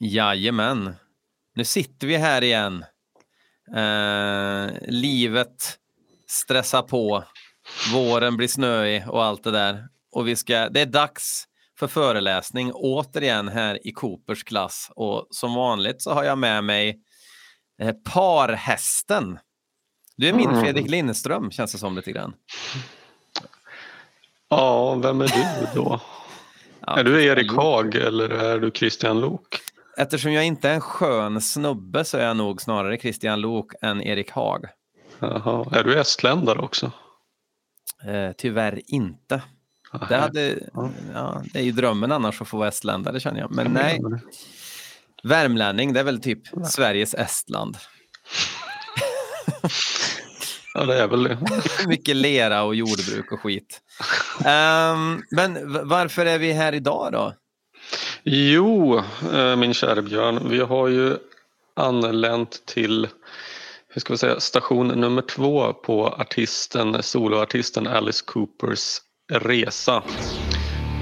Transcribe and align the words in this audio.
Jajamän. 0.00 0.94
Nu 1.54 1.64
sitter 1.64 2.06
vi 2.06 2.16
här 2.16 2.42
igen. 2.42 2.84
Eh, 3.76 4.70
livet 4.88 5.78
stressar 6.28 6.82
på. 6.82 7.24
Våren 7.92 8.36
blir 8.36 8.48
snöig 8.48 9.08
och 9.08 9.24
allt 9.24 9.44
det 9.44 9.50
där. 9.50 9.88
Och 10.12 10.28
vi 10.28 10.36
ska, 10.36 10.68
det 10.68 10.80
är 10.80 10.86
dags 10.86 11.44
för 11.78 11.86
föreläsning 11.86 12.72
återigen 12.72 13.48
här 13.48 13.86
i 13.86 13.92
Coopers 13.92 14.44
klass. 14.44 14.90
Och 14.96 15.26
som 15.30 15.54
vanligt 15.54 16.02
så 16.02 16.12
har 16.12 16.24
jag 16.24 16.38
med 16.38 16.64
mig 16.64 17.00
eh, 17.82 17.94
parhästen. 18.12 19.38
Du 20.16 20.28
är 20.28 20.32
min 20.32 20.48
Mm. 20.48 20.60
Fredrik 20.60 20.90
Lindström 20.90 21.50
känns 21.50 21.72
det 21.72 21.78
som 21.78 21.96
lite 21.96 22.12
grann. 22.12 22.34
Ja, 24.48 24.94
vem 24.94 25.20
är 25.20 25.28
du 25.28 25.66
då? 25.74 26.00
Ja, 26.86 26.98
är 26.98 27.04
du 27.04 27.24
Erik 27.24 27.52
Haag 27.52 27.94
eller 27.94 28.28
är 28.28 28.58
du 28.58 28.70
Christian 28.70 29.20
Lok? 29.20 29.60
Eftersom 29.96 30.32
jag 30.32 30.44
inte 30.44 30.68
är 30.68 30.74
en 30.74 30.80
skön 30.80 31.40
snubbe 31.40 32.04
så 32.04 32.18
är 32.18 32.24
jag 32.24 32.36
nog 32.36 32.62
snarare 32.62 32.98
Christian 32.98 33.40
Lok 33.40 33.72
än 33.82 34.02
Erik 34.02 34.30
Haag. 34.30 34.64
Jaha. 35.18 35.66
Är 35.72 35.84
du 35.84 36.00
estländare 36.00 36.58
också? 36.58 36.92
Eh, 38.06 38.32
tyvärr 38.38 38.80
inte. 38.86 39.42
Aha. 39.92 40.06
Det, 40.08 40.16
hade, 40.16 40.58
Ja. 40.74 40.90
ja, 41.14 41.42
det 41.52 41.58
är 41.58 41.62
ju 41.62 41.72
drömmen 41.72 42.12
annars 42.12 42.42
att 42.42 42.48
få 42.48 42.56
vara 42.56 42.68
estländare 42.68 43.20
känner 43.20 43.40
jag. 43.40 43.50
Men 43.50 43.72
nej, 43.72 44.00
värmlänning 45.24 45.92
det 45.92 46.00
är 46.00 46.04
väl 46.04 46.20
typ 46.20 46.42
Sveriges 46.66 47.14
Estland. 47.14 47.76
Ja, 50.74 50.84
det 50.84 51.02
är 51.02 51.08
väl 51.08 51.22
det. 51.22 51.38
Mycket 51.86 52.16
lera 52.16 52.62
och 52.62 52.74
jordbruk 52.74 53.32
och 53.32 53.40
skit. 53.40 53.80
Ehm, 54.44 55.22
men 55.30 55.72
varför 55.88 56.26
är 56.26 56.38
vi 56.38 56.52
här 56.52 56.74
idag 56.74 57.12
då? 57.12 57.34
Jo, 58.24 59.02
eh, 59.32 59.56
min 59.56 59.74
kära 59.74 60.02
Björn, 60.02 60.48
vi 60.48 60.58
har 60.58 60.88
ju 60.88 61.16
anlänt 61.76 62.66
till 62.66 63.08
hur 63.88 64.00
ska 64.00 64.12
vi 64.12 64.18
säga, 64.18 64.40
station 64.40 64.88
nummer 64.88 65.22
två 65.22 65.72
på 65.72 66.06
artisten, 66.06 67.02
soloartisten 67.02 67.86
Alice 67.86 68.24
Coopers 68.26 68.98
resa 69.32 70.02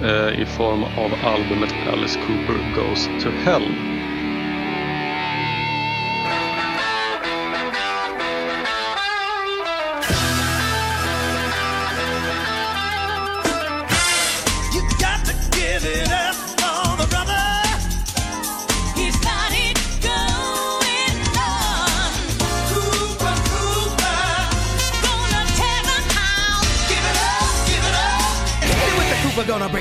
eh, 0.04 0.40
i 0.42 0.46
form 0.46 0.82
av 0.82 1.34
albumet 1.34 1.74
Alice 1.92 2.18
Cooper 2.26 2.74
Goes 2.74 3.06
to 3.22 3.30
Hell. 3.44 3.99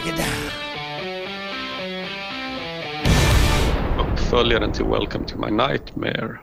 Break 0.02 0.14
it 0.14 0.17
down. 0.17 0.50
uppföljaren 4.00 4.72
till 4.72 4.86
Welcome 4.86 5.25
to 5.25 5.38
my 5.38 5.52
nightmare. 5.52 6.39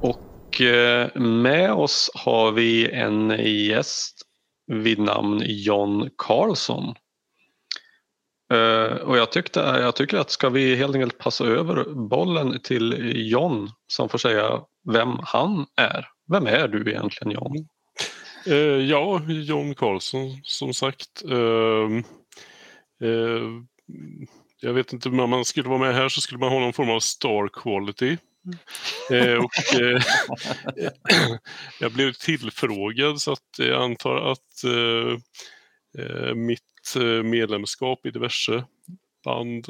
Och 0.00 0.60
eh, 0.60 1.20
med 1.20 1.72
oss 1.72 2.10
har 2.14 2.52
vi 2.52 2.90
en 2.90 3.30
gäst 3.68 4.22
vid 4.66 4.98
namn 4.98 5.42
John 5.46 6.10
Carlson. 6.18 6.94
Eh, 8.52 8.96
Och 8.96 9.18
jag, 9.18 9.32
tyckte, 9.32 9.60
jag 9.60 9.96
tycker 9.96 10.18
att 10.18 10.30
ska 10.30 10.48
vi 10.48 10.76
helt 10.76 10.94
enkelt 10.94 11.18
passa 11.18 11.44
över 11.44 11.84
bollen 12.08 12.60
till 12.62 13.12
John 13.30 13.70
som 13.86 14.08
får 14.08 14.18
säga 14.18 14.60
vem 14.92 15.16
han 15.22 15.66
är. 15.76 16.06
Vem 16.32 16.46
är 16.46 16.68
du 16.68 16.90
egentligen 16.90 17.30
John? 17.30 17.68
Eh, 18.46 18.56
ja, 18.90 19.20
John 19.28 19.74
Karlsson 19.74 20.40
som 20.42 20.74
sagt. 20.74 21.22
Eh, 23.00 23.62
jag 24.60 24.72
vet 24.72 24.92
inte, 24.92 25.08
om 25.08 25.30
man 25.30 25.44
skulle 25.44 25.68
vara 25.68 25.78
med 25.78 25.94
här 25.94 26.08
så 26.08 26.20
skulle 26.20 26.38
man 26.38 26.52
ha 26.52 26.60
någon 26.60 26.72
form 26.72 26.90
av 26.90 27.00
star 27.00 27.48
quality. 27.48 28.16
Eh, 29.10 29.34
och, 29.34 29.80
eh, 29.80 30.02
jag 31.80 31.92
blev 31.92 32.12
tillfrågad 32.12 33.20
så 33.20 33.32
att 33.32 33.58
jag 33.58 33.82
antar 33.82 34.32
att 34.32 34.64
mitt 36.34 36.62
medlemskap 37.24 38.06
i 38.06 38.10
diverse 38.10 38.64
band 39.24 39.66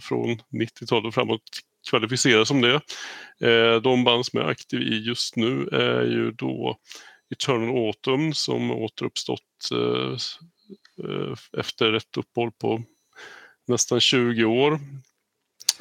från 0.00 0.28
90-talet 0.52 1.04
och 1.04 1.14
framåt 1.14 1.42
kvalificerar 1.90 2.44
som 2.44 2.60
det. 2.60 2.80
De 3.80 4.04
band 4.04 4.26
som 4.26 4.38
jag 4.38 4.46
är 4.46 4.50
aktiv 4.50 4.80
i 4.80 5.04
just 5.06 5.36
nu 5.36 5.68
är 5.72 6.02
ju 6.02 6.30
då 6.30 6.76
Eternal 7.32 7.86
Autumn 7.86 8.34
som 8.34 8.70
återuppstått 8.70 9.68
Eh, 11.04 11.60
efter 11.60 11.92
ett 11.92 12.16
uppehåll 12.16 12.52
på 12.52 12.82
nästan 13.66 14.00
20 14.00 14.44
år. 14.44 14.80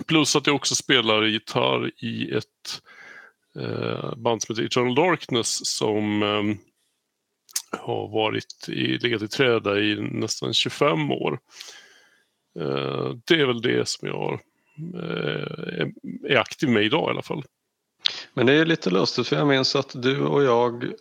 Plus 0.08 0.36
att 0.36 0.48
jag 0.48 0.56
också 0.56 0.76
spelar 0.76 1.24
gitarr 1.24 1.92
i 2.04 2.32
ett 2.32 2.82
eh, 3.60 4.16
band 4.16 4.44
som 4.44 4.56
heter 4.56 4.66
Eternal 4.66 4.96
Darkness 4.96 5.66
som 5.66 6.24
eh, 6.24 6.44
har 7.80 8.08
varit 8.08 8.70
i, 8.70 8.98
legat 8.98 9.22
i 9.22 9.28
träda 9.28 9.80
i 9.80 9.96
nästan 10.02 10.54
25 10.54 11.12
år. 11.12 11.40
Eh, 12.60 13.10
det 13.26 13.42
är 13.42 13.46
väl 13.46 13.62
det 13.62 13.88
som 13.88 14.08
jag 14.08 14.40
eh, 14.96 15.80
är, 15.80 15.92
är 16.28 16.38
aktiv 16.38 16.70
med 16.70 16.84
idag 16.84 17.10
i 17.10 17.12
alla 17.12 17.22
fall. 17.22 17.44
Men 18.34 18.46
det 18.46 18.54
är 18.54 18.66
lite 18.66 18.90
lustigt 18.90 19.28
för 19.28 19.36
jag 19.36 19.48
minns 19.48 19.76
att 19.76 20.02
du 20.02 20.22
och 20.22 20.44
jag 20.44 20.94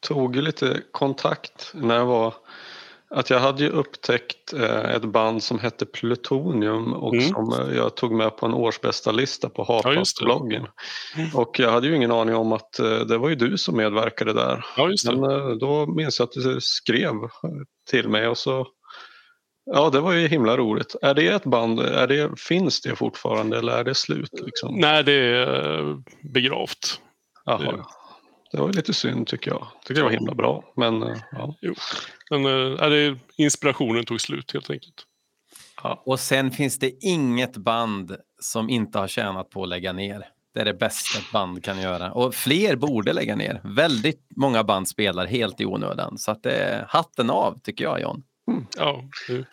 tog 0.00 0.36
lite 0.36 0.82
kontakt 0.90 1.72
när 1.74 1.94
jag 1.96 2.06
var 2.06 2.34
att 3.10 3.30
jag 3.30 3.38
hade 3.40 3.62
ju 3.62 3.68
upptäckt 3.70 4.52
eh, 4.52 4.90
ett 4.94 5.04
band 5.04 5.42
som 5.42 5.58
hette 5.58 5.86
Plutonium 5.86 6.92
och 6.92 7.14
Mm. 7.14 7.28
som 7.28 7.52
eh, 7.52 7.76
jag 7.76 7.94
tog 7.94 8.12
med 8.12 8.36
på 8.36 8.46
en 8.46 8.54
årsbästa 8.54 9.12
lista 9.12 9.48
på 9.48 9.64
Ja, 9.68 9.74
det. 9.82 9.88
Hatbrottsbloggen. 9.88 10.66
Mm. 11.16 11.34
Och 11.34 11.58
jag 11.60 11.70
hade 11.70 11.86
ju 11.86 11.96
ingen 11.96 12.12
aning 12.12 12.34
om 12.34 12.52
att 12.52 12.78
eh, 12.78 12.98
det 12.98 13.18
var 13.18 13.28
ju 13.28 13.34
du 13.34 13.58
som 13.58 13.76
medverkade 13.76 14.32
där. 14.32 14.64
Ja. 14.76 14.90
Men 15.04 15.58
då 15.58 15.86
minns 15.86 16.18
jag 16.18 16.26
att 16.26 16.32
du 16.32 16.58
skrev 16.60 17.12
till 17.90 18.08
mig 18.08 18.28
och 18.28 18.38
så 18.38 18.66
Ja, 19.74 19.90
det 19.90 20.00
var 20.00 20.12
ju 20.12 20.28
himla 20.28 20.56
roligt. 20.56 20.96
Är 21.02 21.14
det 21.14 21.26
ett 21.28 21.44
band, 21.44 21.80
är 21.80 22.06
det, 22.06 22.30
finns 22.40 22.80
det 22.80 22.96
fortfarande 22.96 23.58
eller 23.58 23.72
är 23.72 23.84
det 23.84 23.94
slut? 23.94 24.30
Liksom? 24.44 24.74
Nej, 24.76 25.04
det 25.04 25.12
är 25.12 25.96
begravt. 26.32 27.00
Jaha. 27.44 27.84
Det- 28.52 28.58
var 28.60 28.72
lite 28.72 28.94
synd 28.94 29.26
tycker 29.26 29.50
jag. 29.50 29.66
Tycker 29.84 30.00
det 30.00 30.04
var 30.04 30.10
himla 30.10 30.34
bra. 30.34 30.64
Men 30.76 31.02
eh, 31.02 31.16
ja. 31.32 31.54
Men 32.30 32.44
eh, 32.46 32.82
är 32.82 32.90
det, 32.90 33.18
inspirationen 33.36 34.04
tog 34.04 34.20
slut 34.20 34.52
helt 34.52 34.70
enkelt. 34.70 35.04
Och 36.04 36.20
sen 36.20 36.50
finns 36.50 36.78
det 36.78 36.92
inget 37.04 37.56
band 37.56 38.16
som 38.40 38.70
inte 38.70 38.98
har 38.98 39.08
tjänat 39.08 39.50
på 39.50 39.62
att 39.62 39.68
lägga 39.68 39.92
ner. 39.92 40.28
Det 40.54 40.60
är 40.60 40.64
det 40.64 40.74
bästa 40.74 41.18
ett 41.18 41.32
band 41.32 41.64
kan 41.64 41.80
göra. 41.80 42.12
Och 42.12 42.34
fler 42.34 42.76
borde 42.76 43.12
lägga 43.12 43.36
ner. 43.36 43.60
Väldigt 43.64 44.26
många 44.36 44.64
band 44.64 44.88
spelar 44.88 45.26
helt 45.26 45.60
i 45.60 45.64
onödan. 45.66 46.18
Så 46.18 46.30
att 46.30 46.42
det 46.42 46.52
är 46.52 46.86
hatten 46.88 47.30
av 47.30 47.58
tycker 47.62 47.84
jag 47.84 48.00
John. 48.00 48.22
Ja, 48.76 49.02
det, 49.28 49.44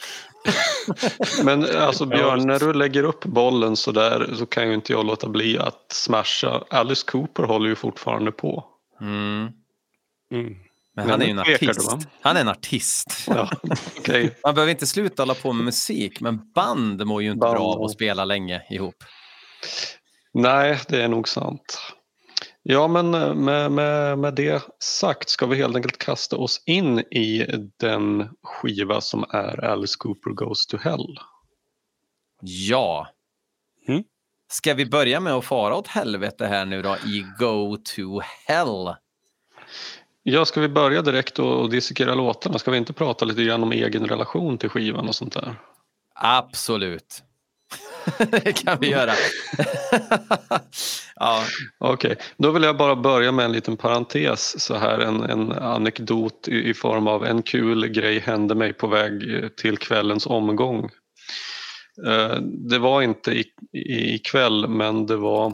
Men 1.43 1.65
alltså 1.77 2.05
Björn, 2.05 2.47
när 2.47 2.59
du 2.59 2.73
lägger 2.73 3.03
upp 3.03 3.25
bollen 3.25 3.75
så 3.75 3.91
där 3.91 4.29
så 4.35 4.45
kan 4.45 4.67
ju 4.67 4.73
inte 4.73 4.93
jag 4.93 5.05
låta 5.05 5.29
bli 5.29 5.57
att 5.57 5.91
smasha. 5.91 6.63
Alice 6.69 7.05
Cooper 7.11 7.43
håller 7.43 7.69
ju 7.69 7.75
fortfarande 7.75 8.31
på. 8.31 8.65
Mm. 9.05 9.51
mm. 10.31 10.55
Men 10.95 11.09
han 11.09 11.21
är 11.21 11.25
ju 11.25 11.31
en 11.31 11.39
artist. 11.39 12.07
Han 12.21 12.37
är 12.37 12.41
en 12.41 12.47
artist. 12.47 13.25
Ja, 13.27 13.49
okej. 13.97 14.37
Man 14.43 14.55
behöver 14.55 14.71
inte 14.71 14.87
sluta 14.87 15.21
hålla 15.21 15.33
på 15.33 15.53
med 15.53 15.65
musik, 15.65 16.21
men 16.21 16.51
band 16.51 17.05
mår 17.07 17.21
ju 17.21 17.31
inte 17.31 17.39
Band 17.39 17.55
bra 17.55 17.63
av 17.63 17.83
att 17.83 17.91
spela 17.91 18.25
länge 18.25 18.61
ihop. 18.69 18.95
Nej, 20.33 20.79
det 20.87 21.03
är 21.03 21.07
nog 21.07 21.29
sant. 21.29 21.79
Ja, 22.63 22.87
men 22.87 23.13
eh, 23.13 23.35
med, 23.35 23.71
med, 23.71 24.19
med 24.19 24.33
det 24.33 24.63
sagt 24.79 25.29
ska 25.29 25.45
vi 25.45 25.55
helt 25.55 25.75
enkelt 25.75 25.97
kasta 25.97 26.37
oss 26.37 26.63
in 26.65 26.99
i 26.99 27.45
den 27.79 28.29
skiva 28.43 29.01
som 29.01 29.25
är 29.29 29.63
Alice 29.63 29.95
Cooper 29.99 30.31
Goes 30.31 30.67
to 30.67 30.77
Hell. 30.77 31.19
Ja. 32.41 33.07
Ska 34.55 34.73
vi 34.73 34.85
börja 34.85 35.19
med 35.19 35.33
att 35.33 35.45
fara 35.45 35.75
åt 35.75 35.87
helvete 35.87 36.45
här 36.45 36.65
nu 36.65 36.81
då 36.81 36.97
i 37.05 37.25
Go 37.39 37.77
to 37.77 38.21
Hell? 38.47 38.95
Ja, 40.23 40.45
ska 40.45 40.61
vi 40.61 40.67
börja 40.67 41.01
direkt 41.01 41.39
och, 41.39 41.69
dissekera 41.69 42.15
låtarna? 42.15 42.59
Ska 42.59 42.71
vi 42.71 42.77
inte 42.77 42.93
prata 42.93 43.25
lite 43.25 43.43
grann 43.43 43.63
om 43.63 43.71
egen 43.71 44.07
relation 44.07 44.57
till 44.57 44.69
skivan 44.69 45.07
och 45.07 45.15
sånt 45.15 45.33
där? 45.33 45.55
Absolut. 46.15 47.23
det 48.17 48.63
kan 48.63 48.77
vi 48.79 48.89
göra. 48.89 49.13
ja, 51.15 51.43
Okej, 51.77 52.17
då 52.37 52.51
vill 52.51 52.63
jag 52.63 52.77
bara 52.77 52.95
börja 52.95 53.31
med 53.31 53.45
en 53.45 53.51
liten 53.51 53.77
parentes 53.77 54.61
så 54.61 54.75
här 54.75 54.99
en, 54.99 55.23
en 55.23 55.51
anekdot 55.51 56.47
i, 56.47 56.69
i 56.69 56.73
form 56.73 57.07
av 57.07 57.25
en 57.25 57.41
kul 57.41 57.87
grej 57.87 58.19
hände 58.19 58.55
mig 58.55 58.73
på 58.73 58.87
väg 58.87 59.43
eh, 59.43 59.49
till 59.49 59.77
kvällens 59.77 60.25
omgång. 60.25 60.89
Eh, 62.07 62.35
Det 62.41 62.79
var 62.79 63.01
inte 63.01 63.43
ikväll 64.13 64.67
men 64.67 65.05
det 65.05 65.15
var, 65.17 65.53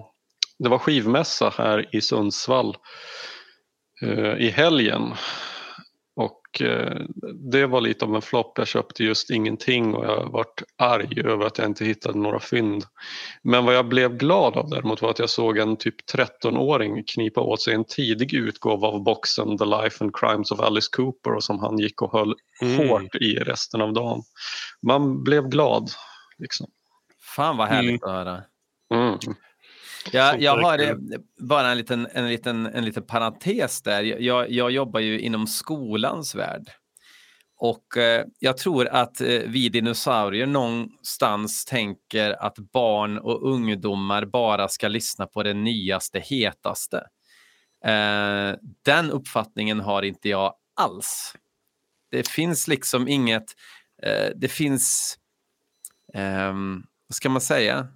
det 0.59 0.69
var 0.69 0.77
skivmässa 0.77 1.53
här 1.57 1.95
i 1.95 2.01
Sundsvall 2.01 2.77
eh, 4.01 4.33
i 4.37 4.49
helgen. 4.49 5.13
Och 6.15 6.61
eh, 6.61 7.01
det 7.51 7.65
var 7.67 7.81
lite 7.81 8.05
av 8.05 8.15
en 8.15 8.21
flopp. 8.21 8.57
Jag 8.57 8.67
köpte 8.67 9.03
just 9.03 9.29
ingenting 9.29 9.95
och 9.95 10.05
jag 10.05 10.31
varit 10.31 10.63
arg 10.77 11.21
över 11.25 11.45
att 11.45 11.57
jag 11.57 11.67
inte 11.67 11.85
hittade 11.85 12.19
några 12.19 12.39
fynd. 12.39 12.83
Men 13.43 13.65
vad 13.65 13.75
jag 13.75 13.87
blev 13.87 14.17
glad 14.17 14.57
av 14.57 14.69
däremot 14.69 15.01
var 15.01 15.09
att 15.09 15.19
jag 15.19 15.29
såg 15.29 15.57
en 15.57 15.77
typ 15.77 15.95
13-åring 16.15 17.03
knipa 17.03 17.41
åt 17.41 17.61
sig 17.61 17.73
en 17.73 17.85
tidig 17.85 18.33
utgåva 18.33 18.87
av 18.87 19.03
boxen 19.03 19.57
The 19.57 19.65
Life 19.65 20.03
and 20.03 20.15
Crimes 20.15 20.51
of 20.51 20.59
Alice 20.59 20.89
Cooper 20.91 21.33
och 21.33 21.43
som 21.43 21.59
han 21.59 21.77
gick 21.79 22.01
och 22.01 22.11
höll 22.11 22.35
Mm. 22.61 22.89
hårt 22.89 23.15
i 23.15 23.35
resten 23.35 23.81
av 23.81 23.93
dagen. 23.93 24.21
Man 24.87 25.23
blev 25.23 25.47
glad. 25.49 25.89
Liksom. 26.41 26.67
Fan 27.35 27.57
vad 27.57 27.67
härligt 27.67 28.03
att 28.03 28.11
höra. 28.11 28.43
Mm. 28.93 29.19
Jag, 30.11 30.31
Sånt 30.31 30.43
jag 30.43 30.57
har 30.57 30.79
eh, 30.79 30.95
bara 31.39 31.71
en 31.71 31.77
liten, 31.77 32.07
en, 32.11 32.27
liten, 32.27 32.65
en 32.65 32.85
liten 32.85 33.03
parentes 33.03 33.81
där. 33.81 34.03
Jag, 34.03 34.51
jag 34.51 34.71
jobbar 34.71 34.99
ju 34.99 35.19
inom 35.19 35.47
skolans 35.47 36.35
värld. 36.35 36.71
Och 37.63 37.97
eh, 37.97 38.25
jag 38.39 38.57
tror 38.57 38.87
att 38.87 39.21
eh, 39.21 39.27
vi 39.27 39.69
dinosaurier 39.69 40.45
någonstans 40.45 41.65
tänker 41.65 42.43
att 42.43 42.55
barn 42.59 43.17
och 43.17 43.51
ungdomar 43.51 44.25
bara 44.25 44.67
ska 44.67 44.87
lyssna 44.87 45.27
på 45.27 45.43
det 45.43 45.53
nyaste, 45.53 46.19
hetaste. 46.19 46.97
Eh, 47.85 48.55
den 48.85 49.11
uppfattningen 49.11 49.79
har 49.79 50.01
inte 50.01 50.29
jag 50.29 50.53
alls. 50.75 51.33
Det 52.11 52.27
finns 52.27 52.67
liksom 52.67 53.07
inget, 53.07 53.45
det 54.35 54.51
finns, 54.51 55.17
ehm, 56.13 56.83
vad 57.07 57.15
ska 57.15 57.29
man 57.29 57.41
säga? 57.41 57.87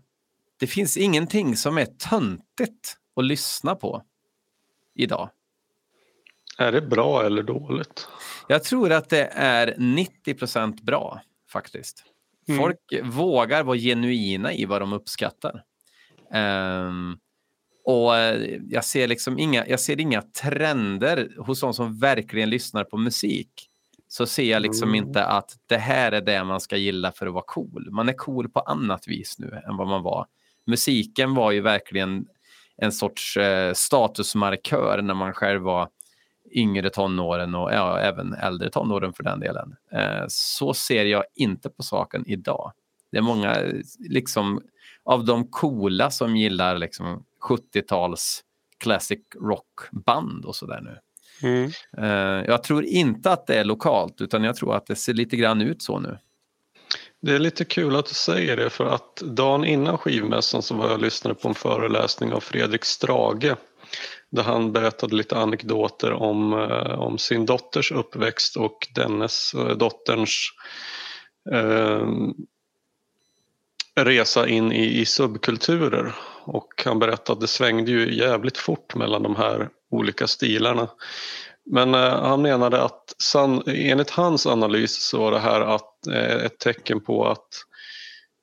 Det 0.59 0.67
finns 0.67 0.97
ingenting 0.97 1.57
som 1.57 1.77
är 1.77 1.85
töntigt 1.85 2.97
att 3.15 3.25
lyssna 3.25 3.75
på 3.75 4.03
idag. 4.95 5.29
Är 6.57 6.71
det 6.71 6.81
bra 6.81 7.25
eller 7.25 7.43
dåligt? 7.43 8.07
Jag 8.47 8.63
tror 8.63 8.91
att 8.91 9.09
det 9.09 9.25
är 9.33 9.75
90% 9.77 10.83
bra 10.83 11.21
faktiskt. 11.51 12.03
Mm. 12.47 12.59
Folk 12.59 12.79
vågar 13.03 13.63
vara 13.63 13.77
genuina 13.77 14.53
i 14.53 14.65
vad 14.65 14.81
de 14.81 14.93
uppskattar. 14.93 15.63
Ehm, 16.31 17.17
och 17.85 18.17
eh, 18.17 18.59
jag 18.69 18.85
ser 18.85 19.07
liksom 19.07 19.39
inga, 19.39 19.67
jag 19.67 19.79
ser 19.79 19.99
inga 19.99 20.21
trender 20.21 21.29
hos 21.37 21.59
de 21.59 21.73
som 21.73 21.99
verkligen 21.99 22.49
lyssnar 22.49 22.83
på 22.83 22.97
musik. 22.97 23.69
Så 24.07 24.25
ser 24.25 24.51
jag 24.51 24.61
liksom 24.61 24.89
Mm. 24.89 24.95
inte 25.07 25.25
att 25.25 25.51
det 25.65 25.77
här 25.77 26.11
är 26.11 26.21
det 26.21 26.43
man 26.43 26.59
ska 26.61 26.77
gilla 26.77 27.11
för 27.11 27.27
att 27.27 27.33
vara 27.33 27.43
cool. 27.47 27.87
Man 27.91 28.09
är 28.09 28.13
cool 28.13 28.49
på 28.49 28.59
annat 28.59 29.07
vis 29.07 29.39
nu 29.39 29.61
än 29.67 29.77
vad 29.77 29.87
man 29.87 30.03
var. 30.03 30.25
Musiken 30.65 31.35
var 31.35 31.51
ju 31.51 31.61
verkligen 31.61 32.27
en 32.77 32.91
sorts 32.91 33.37
eh, 33.37 33.73
statusmarkör 33.73 35.01
när 35.01 35.13
man 35.13 35.33
själv 35.33 35.61
var 35.61 35.89
yngre 36.51 36.89
tonåren 36.89 37.55
och 37.55 37.73
ja, 37.73 37.99
även 37.99 38.33
äldre 38.33 38.69
tonåren 38.69 39.13
för 39.13 39.23
den 39.23 39.39
delen. 39.39 39.75
Eh, 39.91 40.23
så 40.27 40.73
ser 40.73 41.05
jag 41.05 41.23
inte 41.35 41.69
på 41.69 41.83
saken 41.83 42.23
idag. 42.27 42.71
Det 43.11 43.17
är 43.17 43.21
många 43.21 43.55
eh, 43.55 43.73
liksom, 44.09 44.61
av 45.03 45.25
de 45.25 45.47
coola 45.47 46.11
som 46.11 46.35
gillar 46.35 46.77
liksom, 46.77 47.23
70-tals 47.49 48.43
classic 48.77 49.19
rockband 49.41 50.45
och 50.45 50.55
sådär 50.55 50.81
nu. 50.81 50.97
Mm. 51.43 51.71
Eh, 51.97 52.45
jag 52.47 52.63
tror 52.63 52.83
inte 52.83 53.31
att 53.31 53.47
det 53.47 53.55
är 53.55 53.63
lokalt 53.63 54.21
utan 54.21 54.43
jag 54.43 54.55
tror 54.55 54.75
att 54.75 54.85
det 54.85 54.95
ser 54.95 55.13
lite 55.13 55.35
grann 55.35 55.61
ut 55.61 55.81
så 55.81 55.99
nu. 55.99 56.17
Det 57.21 57.35
är 57.35 57.39
lite 57.39 57.65
kul 57.65 57.95
att 57.95 58.05
du 58.05 58.13
säger 58.13 58.57
det 58.57 58.69
för 58.69 58.85
att 58.85 59.15
dagen 59.15 59.65
innan 59.65 59.97
skivmässan 59.97 60.61
så 60.61 60.75
var 60.75 60.85
jag 60.85 60.93
och 60.93 61.01
lyssnade 61.01 61.35
på 61.35 61.47
en 61.47 61.55
föreläsning 61.55 62.33
av 62.33 62.39
Fredrik 62.39 62.85
Strage 62.85 63.55
där 64.31 64.43
han 64.43 64.71
berättade 64.71 65.15
lite 65.15 65.37
anekdoter 65.37 66.13
om, 66.13 66.53
eh, 66.53 66.99
om 66.99 67.17
sin 67.17 67.45
dotters 67.45 67.91
uppväxt 67.91 68.57
och 68.57 68.87
dennes 68.95 69.53
eh, 69.53 69.77
dotterns 69.77 70.49
eh, 71.51 72.07
resa 73.95 74.47
in 74.47 74.71
i, 74.71 74.99
i 74.99 75.05
subkulturer. 75.05 76.15
Och 76.43 76.83
han 76.85 76.99
berättade 76.99 77.33
att 77.33 77.41
det 77.41 77.47
svängde 77.47 77.91
ju 77.91 78.15
jävligt 78.15 78.57
fort 78.57 78.95
mellan 78.95 79.23
de 79.23 79.35
här 79.35 79.69
olika 79.91 80.27
stilarna. 80.27 80.87
Men 81.65 81.93
eh, 81.93 82.21
han 82.21 82.41
menade 82.41 82.83
att 82.83 83.13
enligt 83.67 84.09
hans 84.09 84.47
analys 84.47 85.03
så 85.09 85.19
var 85.19 85.31
det 85.31 85.39
här 85.39 85.61
att, 85.61 86.07
eh, 86.07 86.45
ett 86.45 86.59
tecken 86.59 87.01
på 87.01 87.27
att 87.27 87.47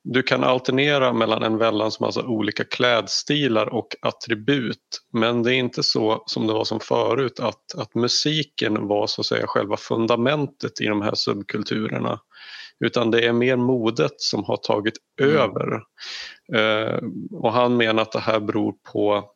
du 0.03 0.23
kan 0.23 0.43
alternera 0.43 1.13
mellan 1.13 1.43
en 1.43 1.57
väldans 1.57 1.99
massa 1.99 2.23
olika 2.23 2.63
klädstilar 2.63 3.73
och 3.73 3.87
attribut. 4.01 5.01
Men 5.13 5.43
det 5.43 5.55
är 5.55 5.57
inte 5.57 5.83
så 5.83 6.23
som 6.25 6.47
det 6.47 6.53
var 6.53 6.63
som 6.63 6.79
förut 6.79 7.39
att, 7.39 7.75
att 7.77 7.95
musiken 7.95 8.87
var 8.87 9.07
så 9.07 9.21
att 9.21 9.25
säga 9.25 9.47
själva 9.47 9.77
fundamentet 9.77 10.81
i 10.81 10.85
de 10.85 11.01
här 11.01 11.15
subkulturerna. 11.15 12.19
Utan 12.79 13.11
det 13.11 13.25
är 13.25 13.33
mer 13.33 13.55
modet 13.55 14.21
som 14.21 14.43
har 14.43 14.57
tagit 14.57 14.93
Mm. 15.21 15.35
över. 15.35 15.81
Eh, 16.53 16.99
och 17.31 17.53
han 17.53 17.77
menar 17.77 18.01
att 18.01 18.11
det 18.11 18.19
här 18.19 18.39
beror 18.39 18.73
på 18.93 19.29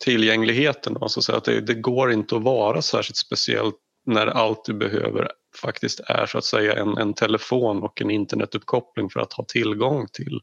tillgängligheten. 0.00 0.96
Alltså 1.00 1.22
så 1.22 1.32
att 1.32 1.44
det, 1.44 1.60
det 1.60 1.74
går 1.74 2.12
inte 2.12 2.36
att 2.36 2.42
vara 2.42 2.82
särskilt 2.82 3.16
speciellt 3.16 3.76
när 4.06 4.26
allt 4.26 4.64
du 4.64 4.74
behöver 4.74 5.30
faktiskt 5.56 6.00
är 6.00 6.26
så 6.26 6.38
att 6.38 6.44
säga 6.44 6.76
en, 6.76 6.98
en 6.98 7.14
telefon 7.14 7.82
och 7.82 8.02
en 8.02 8.10
internetuppkoppling 8.10 9.10
för 9.10 9.20
att 9.20 9.32
ha 9.32 9.44
tillgång 9.44 10.06
till 10.12 10.40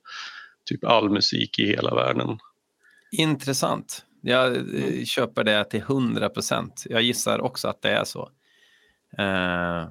typ 0.65 0.83
all 0.83 1.09
musik 1.09 1.59
i 1.59 1.67
hela 1.67 1.95
världen. 1.95 2.39
Intressant. 3.11 4.05
Jag 4.21 4.55
eh, 4.55 5.05
köper 5.05 5.43
det 5.43 5.63
till 5.65 5.79
100 5.79 6.29
procent. 6.29 6.83
Jag 6.89 7.01
gissar 7.01 7.41
också 7.41 7.67
att 7.67 7.81
det 7.81 7.89
är 7.89 8.03
så. 8.03 8.29
Eh, 9.17 9.89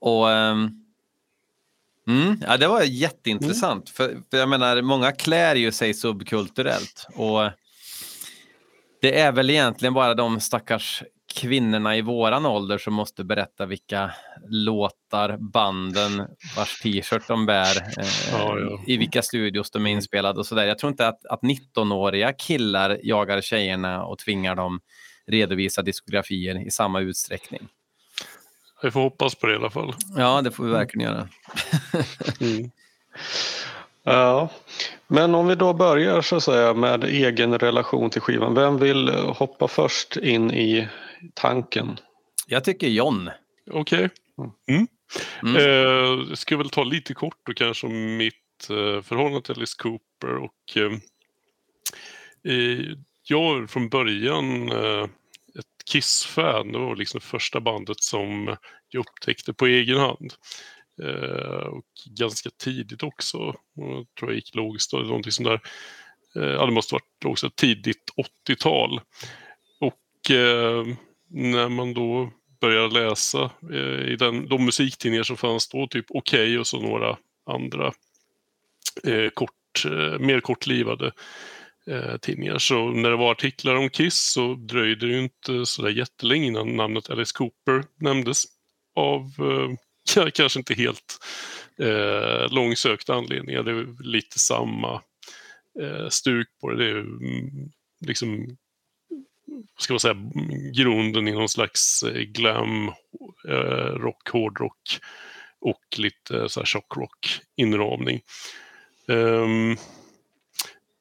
och 0.00 0.30
ehm, 0.30 0.84
mm, 2.08 2.42
ja, 2.46 2.56
Det 2.56 2.68
var 2.68 2.82
jätteintressant. 2.82 3.90
För, 3.90 4.16
för 4.30 4.36
jag 4.36 4.48
menar, 4.48 4.82
många 4.82 5.12
klär 5.12 5.54
ju 5.54 5.72
sig 5.72 5.94
subkulturellt. 5.94 7.06
Och 7.14 7.50
det 9.04 9.20
är 9.20 9.32
väl 9.32 9.50
egentligen 9.50 9.94
bara 9.94 10.14
de 10.14 10.40
stackars 10.40 11.02
kvinnorna 11.34 11.96
i 11.96 12.02
våran 12.02 12.46
ålder 12.46 12.78
som 12.78 12.94
måste 12.94 13.24
berätta 13.24 13.66
vilka 13.66 14.10
låtar, 14.48 15.36
banden, 15.52 16.26
vars 16.56 16.80
t-shirt 16.80 17.28
de 17.28 17.46
bär, 17.46 17.76
eh, 17.98 18.06
Ja, 18.32 18.58
ja. 18.58 18.80
i 18.86 18.96
vilka 18.96 19.22
studios 19.22 19.70
de 19.70 19.86
är 19.86 19.90
inspelade 19.90 20.38
och 20.38 20.46
sådär. 20.46 20.66
Jag 20.66 20.78
tror 20.78 20.90
inte 20.90 21.08
att, 21.08 21.26
att 21.26 21.40
19-åriga 21.40 22.32
killar 22.32 22.98
jagar 23.02 23.40
tjejerna 23.40 24.04
och 24.04 24.18
tvingar 24.18 24.54
dem 24.54 24.80
redovisa 25.26 25.82
diskografier 25.82 26.66
i 26.66 26.70
samma 26.70 27.00
utsträckning. 27.00 27.68
Vi 28.82 28.90
får 28.90 29.00
hoppas 29.00 29.34
på 29.34 29.46
det 29.46 29.52
i 29.52 29.56
alla 29.56 29.70
fall. 29.70 29.94
Ja, 30.16 30.42
det 30.42 30.50
får 30.50 30.64
vi 30.64 30.70
verkligen 30.70 31.12
göra. 31.12 31.28
Mm. 32.40 32.70
Ja, 34.04 34.48
men 35.06 35.34
om 35.34 35.46
vi 35.46 35.54
då 35.54 35.72
börjar 35.72 36.22
så 36.22 36.36
att 36.36 36.42
säga 36.42 36.74
med 36.74 37.04
egen 37.04 37.58
relation 37.58 38.10
till 38.10 38.20
skivan. 38.20 38.54
Vem 38.54 38.78
vill 38.78 39.08
hoppa 39.08 39.68
först 39.68 40.16
in 40.16 40.50
i 40.50 40.88
tanken? 41.34 41.98
Jag 42.46 42.64
tycker 42.64 42.88
John. 42.88 43.30
Okej. 43.70 44.08
Mm. 44.68 44.86
Mm. 45.42 45.56
Eh, 45.56 45.62
jag 46.28 46.38
ska 46.38 46.56
väl 46.56 46.70
ta 46.70 46.84
lite 46.84 47.14
kort 47.14 47.38
då 47.46 47.54
kanske 47.54 47.86
om 47.86 48.16
mitt 48.16 48.70
eh, 48.70 49.02
förhållande 49.02 49.42
till 49.42 49.54
Alice 49.56 49.76
Cooper. 49.78 50.36
Och, 50.36 50.76
eh, 50.76 50.92
eh, 52.52 52.80
jag 53.28 53.62
är 53.62 53.66
från 53.66 53.88
början 53.88 54.72
eh, 54.72 55.02
ett 55.58 55.84
Kiss-fan. 55.92 56.72
Det 56.72 56.78
var 56.78 56.96
liksom 56.96 57.20
det 57.20 57.26
första 57.26 57.60
bandet 57.60 58.02
som 58.02 58.56
jag 58.88 59.00
upptäckte 59.00 59.52
på 59.52 59.66
egen 59.66 59.98
hand. 59.98 60.34
Eh, 61.02 61.66
och 61.66 61.84
ganska 62.18 62.50
tidigt 62.50 63.02
också. 63.02 63.36
Jag 63.74 64.06
tror 64.18 64.30
jag 64.30 64.34
gick 64.34 64.54
lågstadiet, 64.54 65.08
någonting 65.08 65.32
sånt 65.32 65.48
där. 65.48 65.60
Eh, 66.36 66.50
ja, 66.50 66.66
det 66.66 66.72
måste 66.72 66.94
varit 66.94 67.24
också 67.24 67.50
tidigt 67.50 68.12
80-tal. 68.48 69.00
Och 69.80 70.30
eh, 70.30 70.86
när 71.30 71.68
man 71.68 71.94
då 71.94 72.30
började 72.60 73.00
läsa 73.00 73.50
eh, 73.72 74.12
i 74.12 74.16
den, 74.16 74.48
de 74.48 74.64
musiktidningar 74.64 75.22
som 75.22 75.36
fanns 75.36 75.68
då, 75.68 75.86
typ 75.86 76.06
Okej 76.08 76.58
och 76.58 76.66
så 76.66 76.80
några 76.80 77.16
andra 77.46 77.92
eh, 79.04 79.30
kort, 79.34 79.84
eh, 79.84 80.18
mer 80.18 80.40
kortlivade 80.40 81.12
eh, 81.86 82.16
tidningar. 82.16 82.58
Så 82.58 82.90
när 82.90 83.10
det 83.10 83.16
var 83.16 83.30
artiklar 83.30 83.74
om 83.74 83.90
Kiss 83.90 84.32
så 84.32 84.54
dröjde 84.54 85.06
det 85.06 85.12
ju 85.12 85.22
inte 85.22 85.66
sådär 85.66 85.90
jättelänge 85.90 86.46
innan 86.46 86.76
namnet 86.76 87.10
Alice 87.10 87.32
Cooper 87.34 87.84
nämndes. 88.00 88.44
Av 88.96 89.20
eh, 89.20 89.70
kanske 90.34 90.58
inte 90.58 90.74
helt 90.74 91.18
eh, 91.78 92.52
långsökta 92.52 93.14
anledningar. 93.14 93.62
Det 93.62 93.70
är 93.70 94.02
lite 94.02 94.38
samma 94.38 95.02
eh, 95.80 96.08
stuk 96.08 96.48
på 96.60 96.70
det. 96.70 96.76
Det 96.76 96.90
är 96.90 97.00
mm, 97.00 97.70
liksom 98.00 98.56
ska 99.78 99.92
man 99.92 100.00
säga, 100.00 100.16
grunden 100.74 101.28
i 101.28 101.32
någon 101.32 101.48
slags 101.48 102.02
eh, 102.02 102.22
glam, 102.22 102.88
eh, 103.48 103.94
rock, 103.94 104.28
hårdrock 104.28 104.98
och 105.60 105.84
lite 105.96 106.48
så 106.48 106.60
här 106.60 106.66
chockrock 106.66 107.40
inramning. 107.56 108.20
Um, 109.06 109.76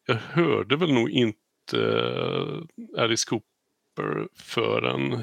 jag 0.06 0.16
hörde 0.16 0.76
väl 0.76 0.94
nog 0.94 1.10
inte 1.10 1.44
eh, 1.74 3.02
Alice 3.04 3.30
Cooper 3.30 4.28
förrän 4.36 5.22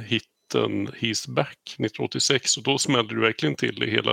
hitten 0.55 0.89
He's 0.89 1.31
Back 1.31 1.59
1986 1.65 2.57
och 2.57 2.63
då 2.63 2.79
smällde 2.79 3.15
det 3.15 3.21
verkligen 3.21 3.55
till 3.55 3.83
i 3.83 3.91
hela 3.91 4.13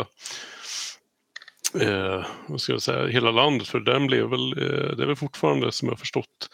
eh, 1.81 2.25
vad 2.47 2.61
ska 2.61 2.71
jag 2.73 2.81
säga, 2.81 3.07
hela 3.07 3.31
landet 3.31 3.67
för 3.67 3.79
den 3.79 4.07
blev 4.07 4.29
väl, 4.29 4.51
eh, 4.51 4.95
det 4.97 5.03
är 5.03 5.07
väl 5.07 5.15
fortfarande 5.15 5.71
som 5.71 5.87
jag 5.89 5.99
förstått 5.99 6.49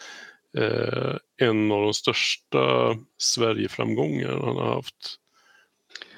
eh, 0.58 1.16
en 1.48 1.72
av 1.72 1.82
de 1.82 1.94
största 1.94 2.94
Sverigeframgångar 3.18 4.28
han 4.46 4.56
har 4.56 4.74
haft. 4.74 5.16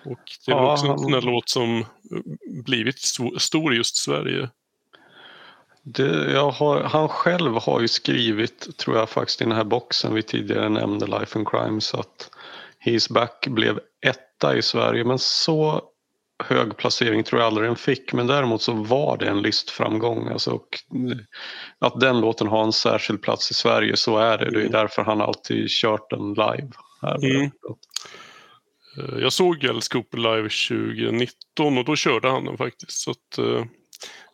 Och 0.05 0.19
det 0.47 0.53
är 0.53 0.57
Ja, 0.57 0.73
också 0.73 0.85
en 0.85 0.91
han- 0.91 0.99
sån 0.99 1.21
låt 1.33 1.49
som 1.49 1.79
eh, 1.81 1.85
blivit 2.65 2.97
sto- 2.97 3.39
stor 3.39 3.75
i 3.75 3.77
just 3.77 3.97
Sverige. 3.97 4.51
Det, 5.89 6.39
har, 6.39 6.83
han 6.83 7.09
själv 7.09 7.55
har 7.55 7.81
ju 7.81 7.89
skrivit, 7.89 8.79
tror 8.79 8.97
jag 8.97 9.09
faktiskt 9.11 9.41
i 9.41 9.45
den 9.45 9.53
här 9.53 9.65
boxen 9.65 10.15
vi 10.15 10.23
tidigare 10.23 10.69
nämnde, 10.69 11.07
Life 11.07 11.39
and 11.39 11.49
Crime, 11.49 11.81
så 11.81 12.01
att 12.01 12.31
He's 12.87 13.13
Back 13.13 13.47
blev 13.47 13.81
etta 14.07 14.57
i 14.57 14.63
Sverige. 14.63 15.05
Men 15.05 15.19
så 15.19 15.83
hög 16.45 16.77
placering 16.77 17.25
tror 17.25 17.41
jag 17.41 17.47
aldrig 17.47 17.69
den 17.69 17.77
fick. 17.77 18.13
Men 18.13 18.27
däremot 18.27 18.63
så 18.63 18.73
var 18.73 19.17
det 19.19 19.29
en 19.29 19.43
listframgång. 19.43 20.29
Alltså, 20.29 20.51
och 20.51 20.69
att 21.79 22.01
den 22.01 22.21
låten 22.21 22.47
har 22.47 22.65
en 22.65 22.73
särskild 22.73 23.23
plats 23.23 23.51
i 23.51 23.55
Sverige, 23.55 23.97
så 23.97 24.19
är 24.19 24.39
det. 24.39 24.51
Det 24.51 24.63
är 24.63 24.69
därför 24.69 25.03
han 25.03 25.21
alltid 25.21 25.69
kört 25.69 26.11
den 26.11 26.29
live. 26.29 26.71
Här. 27.03 27.25
Mm. 27.25 27.51
Eh, 28.99 29.19
Jag 29.19 29.33
såg 29.33 29.61
Cooper 29.91 30.19
live 30.19 30.49
2019 30.49 31.79
och 31.79 31.85
då 31.85 31.97
körde 31.97 32.31
han 32.31 32.45
den 32.45 32.57
faktiskt. 32.57 33.01
Så 33.01 33.11
att, 33.11 33.39
eh, 33.39 33.65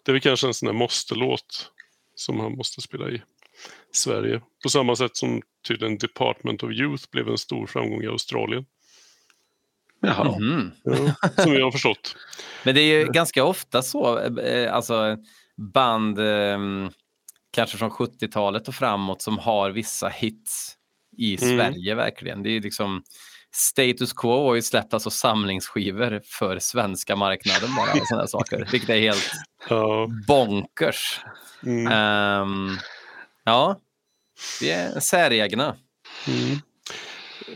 det 0.05 0.11
är 0.11 0.13
väl 0.13 0.21
kanske 0.21 0.47
en 0.47 0.55
sån 0.55 0.67
där 0.67 0.75
måste-låt 0.75 1.71
som 2.15 2.41
han 2.41 2.57
måste 2.57 2.81
spela 2.81 3.11
i 3.11 3.23
Sverige. 3.93 4.41
På 4.63 4.69
samma 4.69 4.97
sätt 4.97 5.17
som 5.17 5.43
tydligen 5.69 5.99
Department 5.99 6.63
of 6.63 6.71
Youth 6.73 7.05
blev 7.11 7.29
en 7.29 7.39
stor 7.39 7.67
framgång 7.67 8.03
i 8.03 8.07
Australien. 8.07 8.65
Jaha. 10.01 10.39
Mhm. 10.39 10.71
Ja, 10.85 11.15
som 11.43 11.55
jag 11.55 11.65
har 11.65 11.71
förstått. 11.73 12.17
Men 12.65 12.75
det 12.75 12.81
är 12.81 12.99
ju 12.99 13.13
ganska 13.13 13.45
ofta 13.45 13.83
så, 13.83 14.19
eh, 14.41 14.75
alltså 14.75 15.17
band 15.75 16.19
eh, 16.19 16.59
kanske 17.51 17.77
från 17.79 17.91
70-talet 17.91 18.69
och 18.69 18.75
framåt 18.75 19.23
som 19.23 19.39
har 19.39 19.71
vissa 19.71 20.09
hits 20.09 20.77
i 21.19 21.37
Mm. 21.45 21.57
Sverige 21.59 21.95
verkligen. 21.95 22.43
Det 22.43 22.51
är 22.51 22.61
liksom 22.61 23.03
Status 23.55 24.13
Quo 24.13 24.47
har 24.49 24.55
ju 24.55 24.63
släppt 24.63 24.95
alltså 24.95 25.11
samlingsskivor 25.11 26.21
för 26.25 26.59
svenska 26.59 27.17
marknaden 27.17 27.75
bara 27.77 28.01
och 28.01 28.07
sådana 28.09 28.27
saker, 28.27 28.69
vilket 28.73 28.91
är 28.91 29.01
helt 29.01 29.31
Ja, 29.69 30.09
bonkers. 30.27 31.21
mm, 31.67 31.93
Ehm, 31.93 32.77
ja, 33.45 33.81
vi 34.61 34.71
är 34.71 35.01
säregna. 35.01 35.77
mm. 36.29 36.59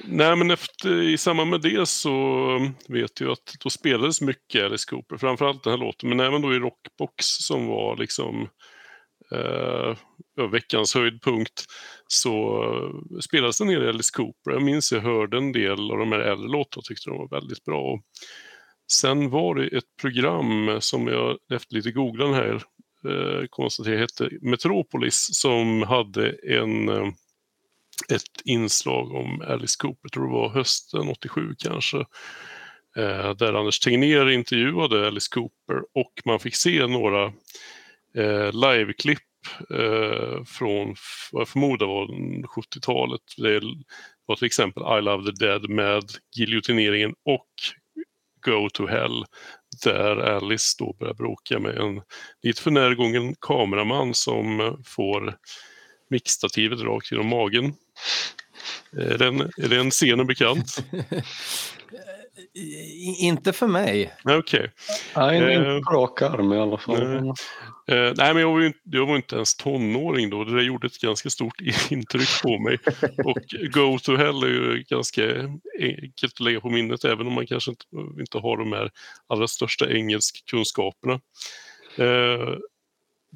Nej, 0.05 0.37
men 0.37 0.51
efter, 0.51 1.03
i 1.03 1.19
samband 1.19 1.51
med 1.51 1.61
det 1.61 1.89
så 1.89 2.75
vet 2.89 3.21
jag 3.21 3.31
att 3.31 3.55
då 3.61 3.71
spelades 3.71 4.21
mycket 4.21 4.65
Alice 4.65 4.91
Cooper, 4.91 5.17
framförallt 5.17 5.65
den 5.65 5.71
här 5.71 5.79
låten, 5.79 6.09
men 6.09 6.21
även 6.21 6.43
då 6.43 6.55
i 6.55 6.59
Rockbox 6.59 7.27
som 7.27 7.67
var 7.67 7.97
liksom 7.97 8.49
eh, 9.33 9.97
veckans 10.53 10.95
höjdpunkt 10.95 11.65
så 12.07 12.65
spelades 13.21 13.61
en 13.61 13.67
del 13.67 13.89
Alice 13.89 14.11
Cooper. 14.17 14.51
Jag 14.53 14.63
minns 14.63 14.93
jag 14.93 15.01
hörde 15.01 15.37
en 15.37 15.53
del 15.53 15.91
av 15.91 15.99
de 15.99 16.13
här 16.13 16.21
äldre 16.21 16.49
låtarna 16.49 16.81
och 16.81 16.85
tyckte 16.85 17.11
de 17.11 17.19
var 17.19 17.29
väldigt 17.29 17.65
bra. 17.65 17.93
Och 17.93 18.03
sen 18.93 19.31
var 19.31 19.55
det 19.55 19.77
ett 19.77 19.97
program 20.01 20.81
som 20.81 21.09
jag 21.09 21.39
efter 21.53 21.75
lite 21.75 21.93
googlan 21.93 22.35
här 22.35 22.63
Eh, 23.09 23.47
konstaterade 23.51 24.01
hette 24.01 24.31
Metropolis 24.41 25.29
som 25.33 25.83
hade 25.83 26.31
en 26.31 26.89
eh, 26.89 27.07
ett 28.09 28.41
inslag 28.45 29.15
om 29.15 29.43
Alice 29.43 29.77
Cooper, 29.79 30.01
jag 30.03 30.13
tror 30.13 30.27
det 30.27 30.33
var 30.33 30.49
hösten 30.49 31.09
87 31.09 31.55
kanske, 31.59 31.97
eh, 32.97 33.35
där 33.35 33.55
Anders 33.55 33.79
Tegnér 33.81 34.29
intervjuade 34.31 35.07
Alice 35.07 35.29
Cooper 35.31 35.83
och 35.95 36.13
man 36.25 36.41
fick 36.41 36.57
se 36.57 36.87
några 36.87 37.33
liveklipp 38.53 39.19
från 40.47 40.95
vad 41.33 41.41
jag 41.41 41.49
förmodar 41.49 41.87
var 41.87 42.07
70-talet. 42.47 43.21
Det 43.37 43.61
var 44.27 44.37
till 44.37 44.47
exempel 44.47 44.99
I 44.99 45.03
Love 45.03 45.25
the 45.25 45.45
Dead 45.45 45.71
med 45.71 46.03
giljotineringen 46.37 47.15
och 47.25 47.49
Go 48.47 48.69
to 48.73 48.87
Hell 48.87 49.25
där 49.83 50.17
Alice 50.17 50.77
då 50.79 50.97
börjar 50.99 51.15
bråka 51.15 51.59
med 51.59 51.77
en 51.77 52.03
lite 52.43 52.63
för 52.63 52.71
närgången 52.71 53.35
kameraman 53.41 54.15
som 54.15 54.77
får 54.87 55.37
mickstativet 56.11 56.81
rakt 56.81 57.13
genom 57.13 57.27
magen. 57.27 57.75
Är 58.93 59.19
den, 59.19 59.41
är 59.41 59.69
den 59.69 59.91
scenen 59.91 60.27
bekant? 60.27 60.77
Inte 63.19 63.53
för 63.53 63.67
mig. 63.67 64.13
Nej, 64.25 64.37
Okej. 64.37 64.71
Nej, 65.17 65.39
Eh, 65.39 65.53
inte 65.55 65.81
på 65.87 65.93
rak 65.93 66.23
arm 66.23 66.53
i 66.53 66.59
alla 66.59 66.79
fall. 66.79 67.09
nej. 67.21 67.33
Eh, 67.89 68.13
nej, 68.17 68.35
men 68.35 68.37
jag 68.43 68.53
var, 68.53 68.61
ju, 68.61 68.67
inte- 68.67 68.79
jag 68.85 69.07
var 69.07 69.17
inte 69.17 69.37
ens 69.37 69.57
tonåring 69.57 70.31
då. 70.31 70.45
Det 70.45 70.63
gjorde 70.63 70.87
ett 70.87 70.99
ganska 71.01 71.31
stort 71.31 71.61
intryck 71.91 72.43
på 72.43 72.59
mig. 72.59 72.79
Och 73.25 73.39
Go 73.73 73.99
to 73.99 74.17
Hell 74.17 74.43
är 74.43 74.47
ju 74.49 74.85
ganska 74.91 75.23
enkelt 75.81 76.33
att 76.35 76.41
lägga 76.41 76.61
på 76.61 76.71
minnet 76.71 77.05
även 77.05 77.27
om 77.27 77.33
man 77.33 77.47
kanske 77.47 77.71
inte, 77.71 77.85
inte 78.21 78.39
har 78.39 78.57
de 78.57 78.73
här 78.73 78.91
allra 79.27 79.49
största 79.49 79.91
engelskkunskaperna. 79.91 81.15
Eh, 81.99 82.55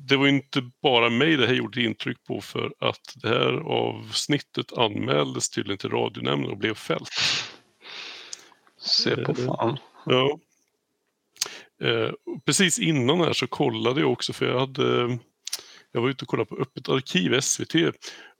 det 0.08 0.16
var 0.16 0.26
ju 0.26 0.32
inte 0.32 0.62
bara 0.82 1.10
mig 1.10 1.36
det 1.36 1.46
här 1.46 1.54
gjorde 1.54 1.82
intryck 1.82 2.24
på 2.28 2.40
för 2.40 2.72
att 2.80 3.00
det 3.22 3.28
här 3.28 3.52
avsnittet 3.72 4.72
anmäldes 4.78 5.50
tydligen 5.50 5.78
till 5.78 5.90
radionämnden 5.90 6.50
och 6.50 6.58
blev 6.58 6.74
fällt. 6.74 7.08
Se 8.80 9.16
på 9.16 9.34
fan. 9.34 9.78
Ja. 10.06 10.38
Eh, 11.82 12.10
precis 12.44 12.78
innan 12.78 13.20
här 13.20 13.32
så 13.32 13.46
kollade 13.46 14.00
jag 14.00 14.12
också 14.12 14.32
för 14.32 14.46
jag 14.46 14.60
hade 14.60 15.18
jag 15.92 16.00
var 16.00 16.08
ute 16.10 16.24
och 16.24 16.28
kollade 16.28 16.48
på 16.48 16.56
Öppet 16.56 16.88
arkiv 16.88 17.40
SVT 17.40 17.74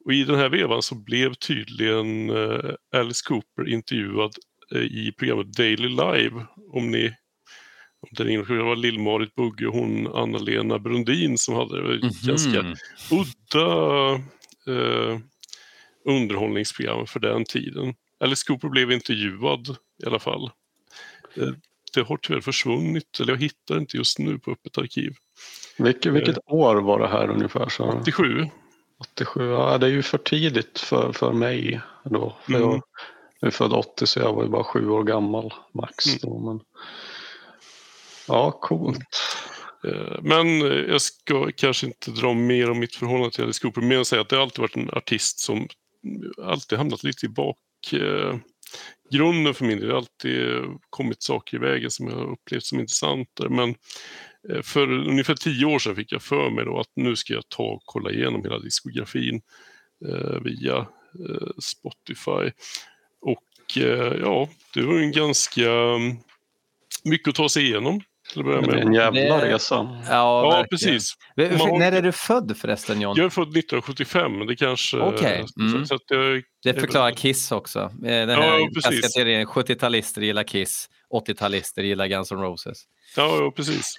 och 0.04 0.12
i 0.12 0.24
den 0.24 0.36
här 0.36 0.48
vevan 0.48 0.82
så 0.82 0.94
blev 0.94 1.34
tydligen 1.34 2.30
eh, 2.30 2.70
Alice 2.92 3.24
Cooper 3.28 3.68
intervjuad 3.68 4.34
eh, 4.74 4.82
i 4.82 5.12
programmet 5.18 5.56
Daily 5.56 5.88
Live 5.88 6.46
om 6.72 6.90
ni 6.90 7.14
om 8.02 8.08
det 8.26 8.62
var 8.62 8.76
Lill-Marit 8.76 9.34
Bugge 9.34 9.66
och 9.66 9.74
hon 9.74 10.06
Anna-Lena 10.06 10.78
Brundin 10.78 11.38
som 11.38 11.54
hade 11.54 11.76
det. 11.76 11.82
Var 11.82 11.94
ett 11.94 12.22
ganska 12.22 12.76
udda 13.10 14.12
eh, 14.66 15.18
underhållningsprogram 16.04 17.06
för 17.06 17.20
den 17.20 17.44
tiden. 17.44 17.94
Alice 18.20 18.44
Cooper 18.46 18.68
blev 18.68 18.92
intervjuad 18.92 19.76
i 20.02 20.06
alla 20.06 20.18
fall. 20.18 20.50
Eh, 21.36 21.48
det 21.94 22.00
har 22.02 22.16
tyvärr 22.16 22.40
försvunnit, 22.40 23.20
eller 23.20 23.32
jag 23.32 23.40
hittar 23.40 23.78
inte 23.78 23.96
just 23.96 24.18
nu 24.18 24.38
på 24.38 24.50
Öppet 24.50 24.78
arkiv. 24.78 25.12
Vilket, 25.78 26.12
vilket 26.12 26.38
år 26.46 26.76
var 26.76 26.98
det 27.00 27.08
här 27.08 27.30
ungefär? 27.30 27.68
Så? 27.68 27.84
87. 28.00 28.46
87, 28.98 29.50
ja 29.50 29.78
det 29.78 29.86
är 29.86 29.90
ju 29.90 30.02
för 30.02 30.18
tidigt 30.18 30.78
för, 30.78 31.12
för 31.12 31.32
mig 31.32 31.80
då. 32.04 32.36
För 32.44 32.52
Mm. 32.54 32.62
jag, 32.70 32.82
jag 33.40 33.46
är 33.46 33.50
född 33.50 33.72
80 33.72 34.06
så 34.06 34.18
jag 34.20 34.32
var 34.34 34.42
ju 34.44 34.48
bara 34.48 34.64
sju 34.64 34.88
år 34.88 35.04
gammal 35.04 35.52
max 35.74 36.06
Mm. 36.06 36.18
då. 36.22 36.38
Men... 36.38 36.60
Ja, 38.28 38.58
coolt. 38.60 38.98
Eh, 39.84 40.18
Men 40.22 40.62
eh, 40.62 40.78
jag 40.78 41.00
ska 41.00 41.50
kanske 41.56 41.86
inte 41.86 42.10
dra 42.10 42.34
mer 42.34 42.70
om 42.70 42.78
mitt 42.78 42.94
förhållande 42.94 43.30
till 43.30 43.44
Alice 43.44 43.60
Cooper, 43.62 43.80
mer 43.80 43.98
än 43.98 44.04
säga 44.04 44.22
att 44.22 44.28
det 44.28 44.40
alltid 44.42 44.58
varit 44.58 44.76
en 44.76 44.90
artist 44.90 45.38
som 45.38 45.68
alltid 46.42 46.78
hamnat 46.78 47.02
lite 47.02 47.26
i 47.26 47.28
Grunden 49.10 49.54
för 49.54 49.64
min 49.64 49.78
del. 49.78 49.86
Det 49.86 49.92
har 49.92 49.98
alltid 49.98 50.78
kommit 50.90 51.22
saker 51.22 51.56
i 51.56 51.60
vägen 51.60 51.90
som 51.90 52.08
jag 52.08 52.16
har 52.16 52.32
upplevt 52.32 52.64
som 52.64 52.80
intressantare. 52.80 53.48
Men 53.48 53.74
eh, 54.48 54.62
för 54.62 54.92
ungefär 54.92 55.34
tio 55.34 55.66
år 55.66 55.78
sedan 55.78 55.96
fick 55.96 56.12
jag 56.12 56.22
för 56.22 56.50
mig 56.50 56.64
då 56.64 56.80
att 56.80 56.90
nu 56.96 57.16
ska 57.16 57.34
jag 57.34 57.48
ta 57.48 57.62
och 57.62 57.82
kolla 57.84 58.10
igenom 58.10 58.42
hela 58.42 58.58
diskografin 58.58 59.40
eh, 60.08 60.40
via 60.42 60.76
eh, 61.28 61.50
Spotify. 61.58 62.52
Och 63.20 63.76
eh, 63.76 64.14
ja, 64.20 64.48
det 64.74 64.82
var 64.82 64.98
en 64.98 65.12
ganska 65.12 65.70
mm, 65.70 66.16
mycket 67.04 67.28
att 67.28 67.34
ta 67.34 67.48
sig 67.48 67.64
igenom 67.64 68.00
till 68.30 68.40
att 68.40 68.46
börja 68.46 68.60
Det 68.60 68.66
är 68.66 68.74
med. 68.74 68.86
en 68.86 68.92
jävla 68.94 69.20
Det- 69.38 69.54
resa. 69.54 69.74
Ja, 69.74 70.02
Ja, 70.08 70.66
precis. 70.70 71.14
Har- 71.36 71.78
När 71.78 71.92
är 71.92 72.02
du 72.02 72.12
född 72.12 72.56
förresten 72.56 73.00
John? 73.00 73.14
Jag 73.16 73.24
är 73.26 73.30
född 73.30 73.48
1975, 73.56 74.46
det 74.46 74.56
kanske... 74.56 74.98
Okej, 74.98 75.44
mm. 75.60 75.80
Så, 75.80 75.86
så 75.86 75.94
att 75.94 76.02
jag, 76.08 76.42
Det 76.62 76.74
förklarar 76.80 77.10
Kiss 77.10 77.52
också. 77.52 77.78
Eh, 77.80 77.88
Den 78.02 78.28
Ja, 78.28 78.40
här 78.40 78.58
precis. 78.66 78.82
klassiska 78.82 79.08
teorin, 79.08 79.46
70-talister 79.46 80.20
gillar 80.22 80.42
Kiss, 80.42 80.88
80-talister 81.14 81.82
gillar 81.82 82.06
Guns 82.06 82.32
N' 82.32 82.40
Roses. 82.40 82.78
ja, 83.16 83.36
ja, 83.40 83.52
precis. 83.56 83.94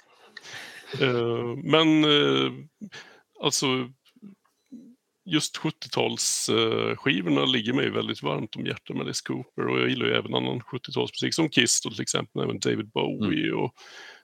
Eh, 1.00 1.56
men 1.64 2.04
eh, 2.04 2.52
alltså, 3.42 3.66
just 5.24 5.56
70-talsskivorna 5.58 7.46
ligger 7.46 7.72
mig 7.72 7.90
väldigt 7.90 8.22
varmt 8.22 8.56
om 8.56 8.66
hjärtat 8.66 8.96
med 8.96 9.04
Alice 9.04 9.22
Cooper 9.26 9.66
och 9.68 9.80
jag 9.80 9.88
gillar 9.88 10.06
ju 10.06 10.12
även 10.14 10.34
annan 10.34 10.60
70-talsmusik 10.60 11.30
som 11.30 11.48
Kiss 11.48 11.80
då, 11.82 11.90
till 11.90 12.00
exempel, 12.02 12.42
även 12.42 12.58
David 12.58 12.90
Bowie 12.90 13.48
Mm. 13.48 13.60
och 13.60 13.72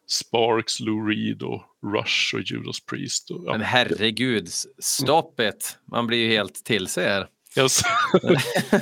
Sparks, 0.09 0.81
Lou 0.81 1.09
Reed 1.09 1.43
och 1.43 1.63
Rush 1.95 2.35
och 2.35 2.41
Judas 2.41 2.81
Priest. 2.81 3.31
Och, 3.31 3.43
ja. 3.47 3.53
Men 3.53 3.61
herregud, 3.61 4.49
stop 4.79 5.35
it! 5.41 5.79
Man 5.93 6.07
blir 6.07 6.19
ju 6.19 6.29
helt 6.29 6.65
till 6.65 6.87
sig 6.87 7.09
här. 7.09 7.27
Yes. 7.57 7.83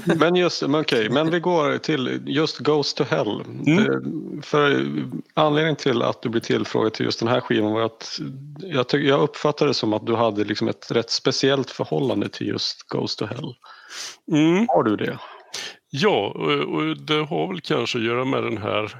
Men 0.18 0.36
just, 0.36 0.62
men 0.62 0.80
okej, 0.80 1.10
men 1.10 1.30
vi 1.30 1.40
går 1.40 1.78
till 1.78 2.22
just 2.26 2.58
Ghost 2.58 2.96
to 2.96 3.04
Hell. 3.04 3.40
Mm. 3.40 3.78
Eh, 3.78 4.42
För 4.42 4.86
anledningen 5.34 5.76
till 5.76 6.02
att 6.02 6.22
du 6.22 6.28
blir 6.28 6.40
tillfrågad 6.40 6.92
till 6.92 7.04
just 7.04 7.18
den 7.18 7.28
här 7.28 7.40
skivan 7.40 7.72
var 7.72 7.82
att 7.82 8.20
jag, 8.58 8.88
tyck, 8.88 9.04
jag 9.04 9.20
uppfattade 9.20 9.70
det 9.70 9.74
som 9.74 9.92
att 9.92 10.06
du 10.06 10.14
hade 10.14 10.44
liksom 10.44 10.68
ett 10.68 10.90
rätt 10.90 11.10
speciellt 11.10 11.70
förhållande 11.70 12.28
till 12.28 12.46
just 12.46 12.88
Ghost 12.88 13.18
to 13.18 13.26
Hell. 13.26 13.54
Mm. 14.32 14.66
Har 14.68 14.82
du 14.82 14.96
det? 14.96 15.18
Ja, 15.90 16.32
och, 16.34 16.74
och 16.74 16.96
det 16.96 17.24
har 17.24 17.48
väl 17.48 17.60
kanske 17.60 17.98
att 17.98 18.04
göra 18.04 18.24
med 18.24 18.42
den 18.42 18.58
här 18.58 18.84
eh, 18.84 18.90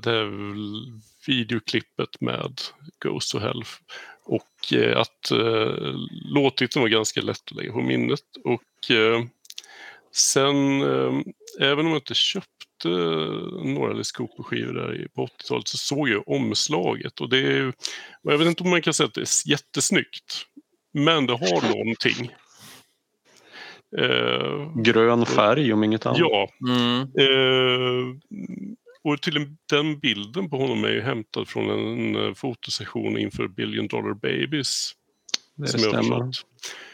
det 0.00 0.06
här 0.10 0.30
videoklippet 1.26 2.20
med 2.20 2.60
Ghost 3.04 3.32
to 3.32 3.38
Hell. 3.38 3.62
Och 4.24 4.72
eh, 4.72 4.98
att 5.00 5.30
eh, 5.30 5.94
låttiteln 6.34 6.82
var 6.82 6.88
ganska 6.88 7.20
lätt 7.20 7.42
att 7.50 7.56
lägga 7.56 7.72
på 7.72 7.80
minnet. 7.80 8.20
Och 8.44 8.90
eh, 8.96 9.24
sen, 10.12 10.82
eh, 10.82 11.20
även 11.60 11.86
om 11.86 11.92
jag 11.92 11.96
inte 11.98 12.14
köpte 12.14 12.48
några 13.64 13.90
Alice 13.90 14.12
Cooper-skivor 14.16 14.72
där 14.74 14.94
i- 15.04 15.08
på 15.08 15.26
80-talet 15.26 15.68
så 15.68 15.76
såg 15.78 16.08
jag 16.08 16.28
omslaget. 16.28 17.20
Och 17.20 17.28
det 17.28 17.38
är, 17.38 17.68
och 18.22 18.32
jag 18.32 18.38
vet 18.38 18.48
inte 18.48 18.62
om 18.62 18.70
man 18.70 18.82
kan 18.82 18.94
säga 18.94 19.06
att 19.06 19.14
det 19.14 19.20
är 19.20 19.50
jättesnyggt. 19.50 20.42
Men 20.92 21.26
det 21.26 21.32
har 21.32 21.68
någonting. 21.76 22.30
Eh, 23.98 24.82
Grön 24.82 25.26
färg 25.26 25.72
om 25.72 25.84
inget 25.84 26.06
annat. 26.06 26.18
ja, 26.18 26.48
Mm. 26.68 27.00
Eh, 27.00 28.16
och 29.08 29.22
till 29.22 29.36
en, 29.36 29.58
den 29.70 29.98
bilden 29.98 30.50
på 30.50 30.56
honom 30.56 30.84
är 30.84 30.88
ju 30.88 31.00
hämtad 31.00 31.48
från 31.48 31.70
en, 31.70 32.16
eh, 32.26 32.34
fotosession 32.34 33.18
inför 33.18 33.48
Billion 33.48 33.86
Dollar 33.86 34.14
Babies. 34.14 34.92
det 35.56 35.70
jag 35.72 35.80
stämmer. 35.80 36.30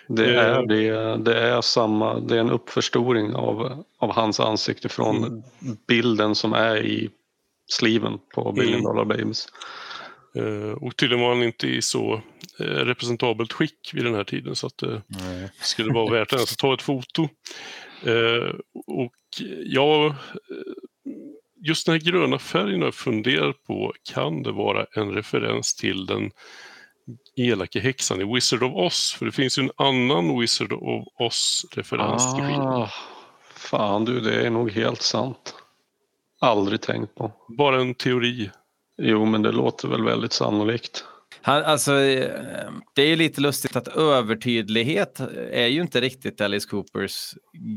Det 0.09 0.35
Eh. 0.35 0.45
är, 0.45 0.67
det, 0.67 1.17
det 1.25 1.39
är 1.41 1.61
samma, 1.61 2.21
det 2.21 2.37
är 2.37 2.41
en 2.41 2.51
uppförstoring 2.51 3.35
av, 3.35 3.85
av 3.99 4.13
hans 4.13 4.41
ansikte 4.41 4.89
från 4.89 5.17
Mm. 5.25 5.43
bilden 5.89 6.35
som 6.35 6.53
är 6.53 6.77
i 6.87 7.11
sliven 7.67 8.19
på 8.35 8.53
Billion 8.53 8.73
Mm. 8.81 8.85
Dollar 8.85 9.05
Babies. 9.05 9.47
Eh, 10.37 10.71
och 10.83 10.97
tydligen 10.97 11.23
var 11.25 11.35
han 11.35 11.43
inte 11.43 11.67
i 11.69 11.83
så 11.83 12.15
eh, 12.59 12.65
representabelt 12.65 13.53
skick 13.53 13.91
vid 13.95 14.05
den 14.05 14.15
här 14.15 14.25
tiden 14.25 14.57
så 14.57 14.67
att 14.67 14.79
det 14.79 15.03
skulle 15.61 15.93
vara 15.93 16.13
värt 16.13 16.33
att 16.33 16.59
ta 16.59 16.75
ett 16.75 16.83
foto. 16.83 17.23
Eh, 18.03 18.55
och 18.87 19.15
ja, 19.65 20.07
eh, 20.07 20.13
just 21.65 21.87
den 21.87 21.93
här 21.93 22.01
gröna 22.01 22.39
färgen 22.39 22.81
har 22.81 22.87
jag 22.87 22.95
funderat 22.95 23.65
på, 23.67 23.93
kan 24.13 24.43
det 24.43 24.53
vara 24.53 24.87
en 24.97 25.11
referens 25.11 25.75
till 25.75 26.07
den 26.07 26.31
elaka 27.37 27.81
häxan 27.81 28.21
i 28.21 28.35
Wizard 28.35 28.63
of 28.63 28.75
Oz? 28.75 29.17
För 29.19 29.27
det 29.27 29.33
finns 29.33 29.59
ju 29.59 29.63
en 29.63 29.71
annan 29.77 30.41
Wizard 30.41 30.73
of 30.73 31.07
Oz-referens 31.19 32.35
till. 32.35 32.45
Ah, 32.45 32.91
fan 33.55 34.05
du, 34.05 34.21
det 34.21 34.47
är 34.47 34.51
nog 34.51 34.71
helt 34.71 35.03
sant. 35.03 35.55
Aldrig 36.41 36.81
tänkt 36.81 37.15
på. 37.15 37.33
Bara 37.49 37.81
en 37.81 37.95
teori. 37.95 38.51
Jo, 39.03 39.25
men 39.25 39.43
det 39.43 39.53
låter 39.53 39.89
väl 39.89 40.05
väldigt 40.05 40.33
sannolikt. 40.33 41.05
Han, 41.43 41.63
alltså, 41.63 41.93
eh, 41.93 42.71
det 42.95 43.03
är 43.03 43.07
ju 43.07 43.17
lite 43.17 43.41
lustigt 43.41 43.77
att 43.77 43.89
övertydlighet 43.89 45.21
är 45.51 45.67
ju 45.67 45.81
inte 45.81 46.01
riktigt 46.01 46.41
Alice 46.41 46.69
Coopers 46.69 47.35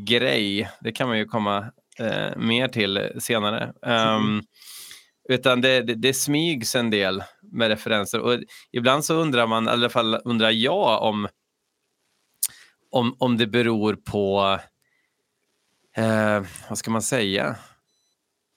grej. 0.07 0.69
Det 0.81 0.91
kan 0.91 1.07
man 1.07 1.17
ju 1.17 1.25
komma 1.25 1.65
eh, 1.99 2.37
mer 2.37 2.67
till 2.67 3.11
senare. 3.19 3.73
Um, 3.81 4.43
utan 5.29 5.61
det, 5.61 5.81
det, 5.81 5.95
det 5.95 6.13
smygs 6.13 6.75
en 6.75 6.89
del 6.89 7.23
med 7.41 7.67
referenser. 7.67 8.19
Och 8.19 8.39
ibland 8.71 9.05
så 9.05 9.13
undrar 9.15 9.47
man, 9.47 9.65
i 9.67 9.69
alla 9.69 9.89
fall 9.89 10.19
undrar 10.25 10.49
jag 10.51 11.01
om, 11.03 11.27
om, 12.91 13.15
om 13.19 13.37
det 13.37 13.47
beror 13.47 13.93
på, 13.95 14.59
eh, 15.95 16.43
vad 16.69 16.77
ska 16.77 16.91
man 16.91 17.01
säga? 17.01 17.55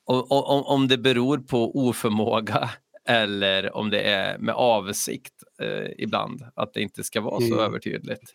Om, 0.04 0.26
om, 0.28 0.62
om 0.66 0.88
det 0.88 0.98
beror 0.98 1.38
på 1.38 1.78
oförmåga 1.88 2.70
eller 3.08 3.76
om 3.76 3.90
det 3.90 4.00
är 4.00 4.38
med 4.38 4.54
avsikt 4.54 5.34
eh, 5.62 5.90
ibland, 5.98 6.42
att 6.56 6.74
det 6.74 6.82
inte 6.82 7.04
ska 7.04 7.20
vara 7.20 7.40
så 7.40 7.46
Mm. 7.46 7.58
övertydligt. 7.58 8.34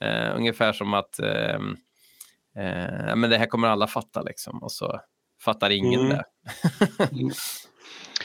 Eh, 0.00 0.36
ungefär 0.36 0.72
som 0.72 0.94
att 0.94 1.18
ehm, 1.18 1.76
eh, 2.60 3.16
men 3.16 3.30
det 3.30 3.38
här 3.38 3.46
kommer 3.46 3.68
alla 3.68 3.86
fatta 3.86 4.22
liksom 4.22 4.62
och 4.62 4.72
så 4.72 5.00
fattar 5.44 5.70
ingen 5.70 6.00
Mm. 6.00 6.08
det. 6.16 6.24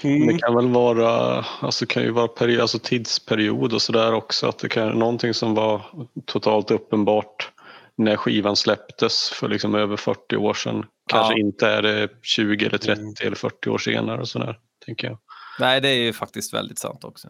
Mm. 0.04 0.28
Det 0.28 0.38
kan 0.38 0.56
väl 0.56 0.68
vara, 0.68 1.46
alltså 1.62 1.86
kan 1.86 2.04
ju 2.04 2.12
vara 2.12 2.28
peri- 2.28 2.62
alltså 2.62 2.80
tidsperiod 2.80 3.74
och 3.74 3.82
sådär 3.82 4.14
också. 4.14 4.48
Att 4.48 4.60
det 4.60 4.70
kan 4.70 5.00
någonting 5.00 5.34
som 5.34 5.56
var 5.56 5.82
totalt 6.26 6.72
uppenbart 6.72 7.52
när 7.98 8.16
skivan 8.16 8.56
släpptes 8.56 9.30
för 9.30 9.48
liksom 9.50 9.76
över 9.76 9.98
40 9.98 10.36
år 10.38 10.54
sedan. 10.54 10.86
Kanske 11.10 11.34
Ja. 11.34 11.40
inte 11.40 11.68
är 11.68 11.82
det 11.82 12.10
20 12.22 12.66
eller 12.66 12.78
30 12.78 13.02
Mm. 13.02 13.14
eller 13.22 13.36
40 13.36 13.70
år 13.70 13.78
senare 13.78 14.22
och 14.22 14.28
sådär. 14.28 14.60
Tänker 14.86 15.08
jag. 15.08 15.18
Nej, 15.60 15.82
det 15.82 15.90
är 15.90 15.96
ju 16.04 16.14
faktiskt 16.14 16.54
väldigt 16.54 16.80
sant 16.80 17.04
också. 17.04 17.28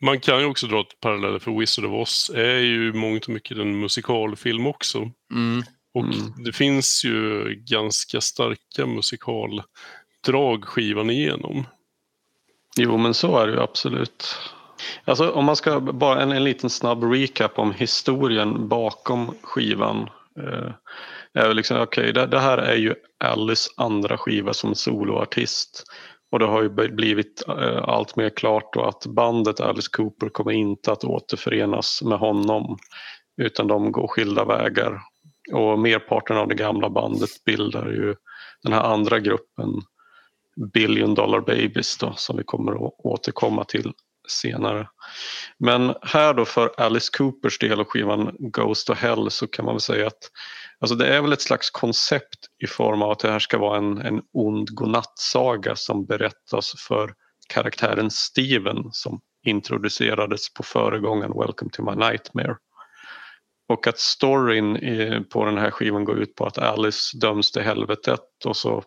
Man 0.00 0.20
kan 0.20 0.40
ju 0.40 0.46
också 0.46 0.66
dra 0.66 0.80
ett 0.80 1.00
paralleller 1.00 1.38
för 1.38 1.58
Wizard 1.58 1.84
of 1.84 1.92
Oz 1.92 2.30
är 2.34 2.58
ju 2.58 2.92
mångt 2.92 3.24
och 3.24 3.30
mycket 3.32 3.58
en 3.58 3.80
musikalfilm 3.80 4.66
också. 4.66 4.98
Mm. 5.34 5.62
Och 5.94 6.04
Mm. 6.04 6.44
det 6.44 6.52
finns 6.52 7.04
ju 7.04 7.44
ganska 7.54 8.20
starka 8.20 8.86
musikaldrag 8.86 10.64
skivan 10.64 11.10
igenom. 11.10 11.66
Jo 12.76 12.96
men 12.96 13.14
så 13.14 13.38
är 13.38 13.46
det 13.46 13.52
ju 13.52 13.60
absolut. 13.60 14.36
Alltså 15.04 15.30
om 15.30 15.44
man 15.44 15.56
ska 15.56 15.80
bara 15.80 16.22
en, 16.22 16.32
en 16.32 16.44
liten 16.44 16.70
snabb 16.70 17.04
recap 17.04 17.58
om 17.58 17.72
historien 17.72 18.68
bakom 18.68 19.34
skivan. 19.42 20.10
Eh, 20.40 20.72
är 21.34 21.54
liksom, 21.54 21.80
okej, 21.80 22.12
det, 22.12 22.26
det 22.26 22.40
här 22.40 22.58
är 22.58 22.76
ju 22.76 22.94
Alice 23.24 23.70
andra 23.76 24.18
skiva 24.18 24.54
som 24.54 24.74
soloartist. 24.74 25.84
Och 26.30 26.38
det 26.38 26.46
har 26.46 26.62
ju 26.62 26.68
blivit 26.88 27.44
eh, 27.48 27.82
allt 27.82 28.16
mer 28.16 28.30
klart 28.30 28.74
då 28.74 28.84
att 28.84 29.06
bandet 29.06 29.60
Alice 29.60 29.88
Cooper 29.92 30.28
kommer 30.28 30.52
inte 30.52 30.92
att 30.92 31.04
återförenas 31.04 32.02
med 32.02 32.18
honom. 32.18 32.78
Utan 33.42 33.66
de 33.66 33.92
går 33.92 34.08
skilda 34.08 34.44
vägar. 34.44 35.00
Och 35.52 35.78
merparten 35.78 36.36
av 36.36 36.48
det 36.48 36.54
gamla 36.54 36.90
bandet 36.90 37.44
bildar 37.44 37.86
ju 37.86 38.14
den 38.62 38.72
här 38.72 38.82
andra 38.82 39.18
gruppen 39.18 39.82
Billion 40.72 41.14
Dollar 41.14 41.40
Babies 41.40 41.98
då, 41.98 42.12
som 42.16 42.36
vi 42.36 42.44
kommer 42.44 42.72
att 42.72 42.94
återkomma 42.98 43.64
till 43.64 43.92
senare. 44.28 44.88
Men 45.58 45.94
här 46.02 46.34
då 46.34 46.44
för 46.44 46.70
Alice 46.76 47.10
Coopers 47.18 47.58
del 47.58 47.80
och 47.80 47.92
skivan 47.92 48.36
Ghost 48.38 48.86
to 48.86 48.92
Hell 48.92 49.30
så 49.30 49.46
kan 49.46 49.64
man 49.64 49.74
väl 49.74 49.80
säga 49.80 50.06
att 50.06 50.30
alltså 50.80 50.94
det 50.94 51.06
är 51.06 51.22
väl 51.22 51.32
ett 51.32 51.42
slags 51.42 51.70
koncept 51.70 52.46
i 52.64 52.66
form 52.66 53.02
av 53.02 53.10
att 53.10 53.18
det 53.18 53.30
här 53.30 53.38
ska 53.38 53.58
vara 53.58 53.78
en, 53.78 53.98
en 53.98 54.22
ond 54.32 54.74
godnattsaga 54.74 55.76
som 55.76 56.06
berättas 56.06 56.72
för 56.88 57.14
karaktären 57.48 58.10
Steven 58.10 58.76
som 58.92 59.20
introducerades 59.46 60.54
på 60.54 60.62
föregången 60.62 61.32
Welcome 61.38 61.70
to 61.72 61.82
my 61.82 62.06
nightmare. 62.06 62.56
Och 63.68 63.86
att 63.86 63.98
storyn 63.98 64.76
i, 64.76 65.24
på 65.30 65.44
den 65.44 65.58
här 65.58 65.70
skivan 65.70 66.04
går 66.04 66.18
ut 66.18 66.34
på 66.34 66.46
att 66.46 66.58
Alice 66.58 67.18
döms 67.18 67.52
till 67.52 67.62
helvetet 67.62 68.44
och 68.44 68.56
så 68.56 68.82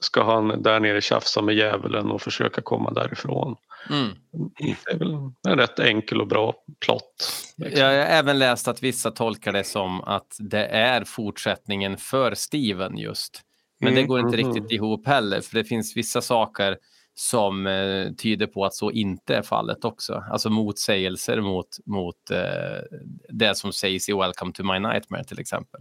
ska 0.00 0.24
han 0.24 0.62
där 0.62 0.80
nere 0.80 1.00
tjafsa 1.00 1.42
med 1.42 1.54
djävulen 1.54 2.10
och 2.10 2.22
försöka 2.22 2.62
komma 2.62 2.90
därifrån. 2.90 3.56
Mm. 3.90 4.16
Det 4.58 4.92
är 4.92 4.98
väl 4.98 5.12
en 5.48 5.58
rätt 5.58 5.78
enkel 5.78 6.20
och 6.20 6.26
bra 6.28 6.54
plott. 6.84 7.32
liksom. 7.56 7.80
Jag 7.80 7.86
har 7.86 7.94
även 7.94 8.38
läst 8.38 8.68
att 8.68 8.82
vissa 8.82 9.10
tolkar 9.10 9.52
det 9.52 9.64
som 9.64 10.00
att 10.00 10.36
det 10.38 10.66
är 10.66 11.04
fortsättningen 11.04 11.96
för 11.96 12.34
Steven 12.34 12.96
just. 12.96 13.42
Men 13.80 13.94
det 13.94 14.00
Mm, 14.00 14.08
går 14.08 14.20
inte 14.20 14.42
mhm. 14.42 14.54
riktigt 14.54 14.72
ihop 14.72 15.06
heller, 15.06 15.40
för 15.40 15.54
det 15.54 15.64
finns 15.64 15.96
vissa 15.96 16.22
saker 16.22 16.76
som 17.14 17.66
eh, 17.66 18.12
tyder 18.12 18.46
på 18.46 18.64
att 18.64 18.74
så 18.74 18.90
inte 18.90 19.36
är 19.36 19.42
fallet 19.42 19.84
också. 19.84 20.24
Alltså 20.30 20.50
motsägelser 20.50 21.40
mot, 21.40 21.68
mot 21.86 22.30
eh, 22.30 22.98
det 23.28 23.56
som 23.56 23.72
sägs 23.72 24.08
i 24.08 24.12
Welcome 24.12 24.52
to 24.52 24.62
my 24.64 24.78
nightmare 24.78 25.24
till 25.24 25.40
exempel. 25.40 25.80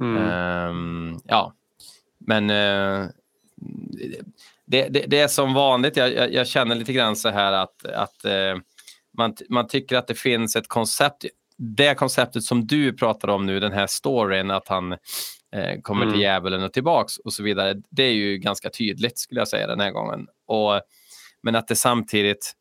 Mm. 0.00 0.22
Ehm, 0.22 1.18
ja, 1.24 1.54
men 2.18 2.50
eh, 2.50 3.06
det, 4.68 4.88
det, 4.88 5.04
det 5.06 5.18
är 5.20 5.28
som 5.28 5.54
vanligt. 5.54 5.96
Jag, 5.96 6.12
jag, 6.14 6.32
jag 6.32 6.46
känner 6.46 6.74
lite 6.74 6.92
grann 6.92 7.16
så 7.16 7.28
här 7.28 7.52
att, 7.52 7.84
att 7.86 8.24
eh, 8.24 8.56
man, 9.18 9.36
man 9.48 9.66
tycker 9.68 9.96
att 9.96 10.06
det 10.06 10.14
finns 10.14 10.56
ett 10.56 10.68
koncept. 10.68 11.24
Det 11.56 11.94
konceptet 11.94 12.42
som 12.44 12.66
du 12.66 12.92
pratar 12.92 13.28
om 13.28 13.46
nu, 13.46 13.60
den 13.60 13.72
här 13.72 13.86
storyn, 13.86 14.50
att 14.50 14.68
han 14.68 14.92
eh, 15.52 15.80
kommer 15.82 16.02
Mm. 16.02 16.12
till 16.14 16.22
djävulen 16.22 16.62
och 16.62 16.72
tillbaks 16.72 17.18
och 17.18 17.32
så 17.32 17.42
vidare. 17.42 17.74
Det 17.90 18.02
är 18.02 18.12
ju 18.12 18.38
ganska 18.38 18.70
tydligt 18.70 19.18
skulle 19.18 19.40
jag 19.40 19.48
säga 19.48 19.66
den 19.66 19.80
här 19.80 19.90
gången. 19.90 20.26
Och, 20.46 20.80
men 21.42 21.54
att 21.56 21.68
det 21.68 21.76
samtidigt 21.76 22.52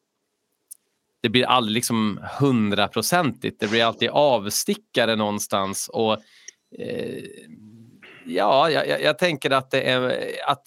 det 1.22 1.30
blir 1.30 1.46
aldrig 1.46 1.74
liksom 1.74 2.20
hundraprocentigt. 2.40 3.60
Det 3.60 3.68
blir 3.68 3.84
alltid 3.84 4.10
avstickare 4.10 5.16
någonstans. 5.16 5.90
Och 5.94 6.14
eh, 6.80 7.24
ja, 8.26 8.70
jag, 8.70 8.88
jag- 8.88 9.02
jag 9.02 9.18
tänker 9.18 9.52
att 9.52 9.72
det 9.72 9.82
är 9.82 10.22
att 10.48 10.64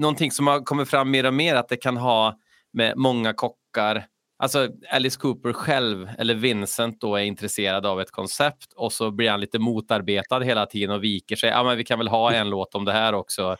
någonting 0.00 0.30
som 0.30 0.46
har 0.46 0.60
kommit 0.60 0.88
fram 0.88 1.10
mer 1.10 1.26
och 1.26 1.34
mer 1.34 1.54
att 1.54 1.68
det 1.68 1.76
kan 1.76 1.96
ha 1.96 2.38
med 2.72 2.96
många 2.96 3.32
kockar. 3.32 4.06
Alltså 4.38 4.68
Alice 4.90 5.18
Cooper 5.20 5.52
själv, 5.52 6.10
eller 6.18 6.34
Vincent 6.34 7.00
då, 7.00 7.16
är 7.16 7.22
intresserad 7.22 7.86
av 7.86 8.00
ett 8.00 8.10
koncept 8.10 8.72
och 8.76 8.92
så 8.92 9.10
blir 9.10 9.30
han 9.30 9.40
lite 9.40 9.58
motarbetad 9.58 10.40
hela 10.40 10.66
tiden 10.66 10.90
och 10.90 11.04
viker 11.04 11.36
sig. 11.36 11.50
Ja, 11.50 11.64
men 11.64 11.76
vi 11.76 11.84
kan 11.84 11.98
väl 11.98 12.08
ha 12.08 12.32
en 12.32 12.50
låt 12.50 12.74
om 12.74 12.84
det 12.84 12.92
här 12.92 13.12
också. 13.12 13.56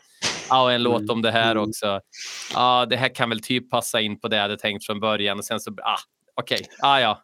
Ja, 0.49 0.63
och 0.63 0.71
en 0.71 0.83
låt 0.83 1.09
om 1.09 1.21
det 1.21 1.31
här 1.31 1.57
också. 1.57 2.01
Ja, 2.53 2.85
det 2.85 2.95
här 2.95 3.15
kan 3.15 3.29
väl 3.29 3.41
typ 3.41 3.69
passa 3.69 4.01
in 4.01 4.19
på 4.19 4.27
det 4.27 4.35
jag 4.35 4.41
hade 4.41 4.57
tänkt 4.57 4.85
från 4.85 4.99
början 4.99 5.37
och 5.37 5.45
sen 5.45 5.59
så, 5.59 5.71
ah, 5.71 5.99
okej, 6.35 6.61
ah, 6.81 6.99
ja. 6.99 7.21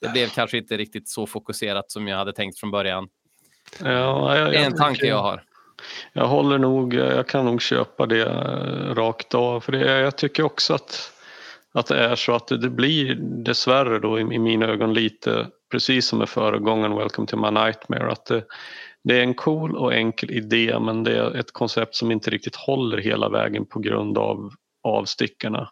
Det 0.00 0.08
blev 0.08 0.28
kanske 0.28 0.58
inte 0.58 0.76
riktigt 0.76 1.08
så 1.08 1.26
fokuserat 1.26 1.90
som 1.90 2.08
jag 2.08 2.16
hade 2.16 2.32
tänkt 2.32 2.58
från 2.60 2.70
början. 2.70 3.08
Ja, 3.80 4.38
jag, 4.38 4.52
Det 4.52 4.56
är 4.56 4.64
en 4.64 4.70
jag 4.70 4.76
tanke 4.76 5.06
jag 5.06 5.22
har. 5.22 5.42
Jag 6.12 6.26
håller 6.26 6.58
nog, 6.58 6.94
jag 6.94 7.28
kan 7.28 7.44
nog 7.44 7.62
köpa 7.62 8.06
det 8.06 8.22
eh, 8.22 8.94
rakt 8.94 9.34
av. 9.34 9.60
För 9.60 9.72
det, 9.72 10.00
jag 10.00 10.16
tycker 10.16 10.42
också 10.42 10.74
att, 10.74 11.12
att 11.72 11.86
det 11.86 11.98
är 11.98 12.14
så 12.14 12.32
att 12.32 12.48
det, 12.48 12.58
det 12.58 12.70
blir 12.70 13.14
dessvärre 13.20 13.98
då 13.98 14.18
i, 14.18 14.22
i 14.22 14.38
mina 14.38 14.66
ögon 14.66 14.94
lite 14.94 15.46
precis 15.70 16.06
som 16.06 16.18
med 16.18 16.28
föregångaren 16.28 16.96
Welcome 16.96 17.26
to 17.26 17.36
my 17.36 17.50
nightmare. 17.50 18.12
Att 18.12 18.26
det, 18.26 18.44
det 19.04 19.18
är 19.18 19.22
en 19.22 19.34
cool 19.34 19.76
och 19.76 19.94
enkel 19.94 20.30
idé 20.30 20.78
men 20.80 21.04
det 21.04 21.18
är 21.18 21.36
ett 21.36 21.52
koncept 21.52 21.94
som 21.94 22.10
inte 22.10 22.30
riktigt 22.30 22.56
håller 22.56 22.98
hela 22.98 23.28
vägen 23.28 23.66
på 23.66 23.78
grund 23.78 24.18
av 24.18 24.50
avstickarna. 24.82 25.70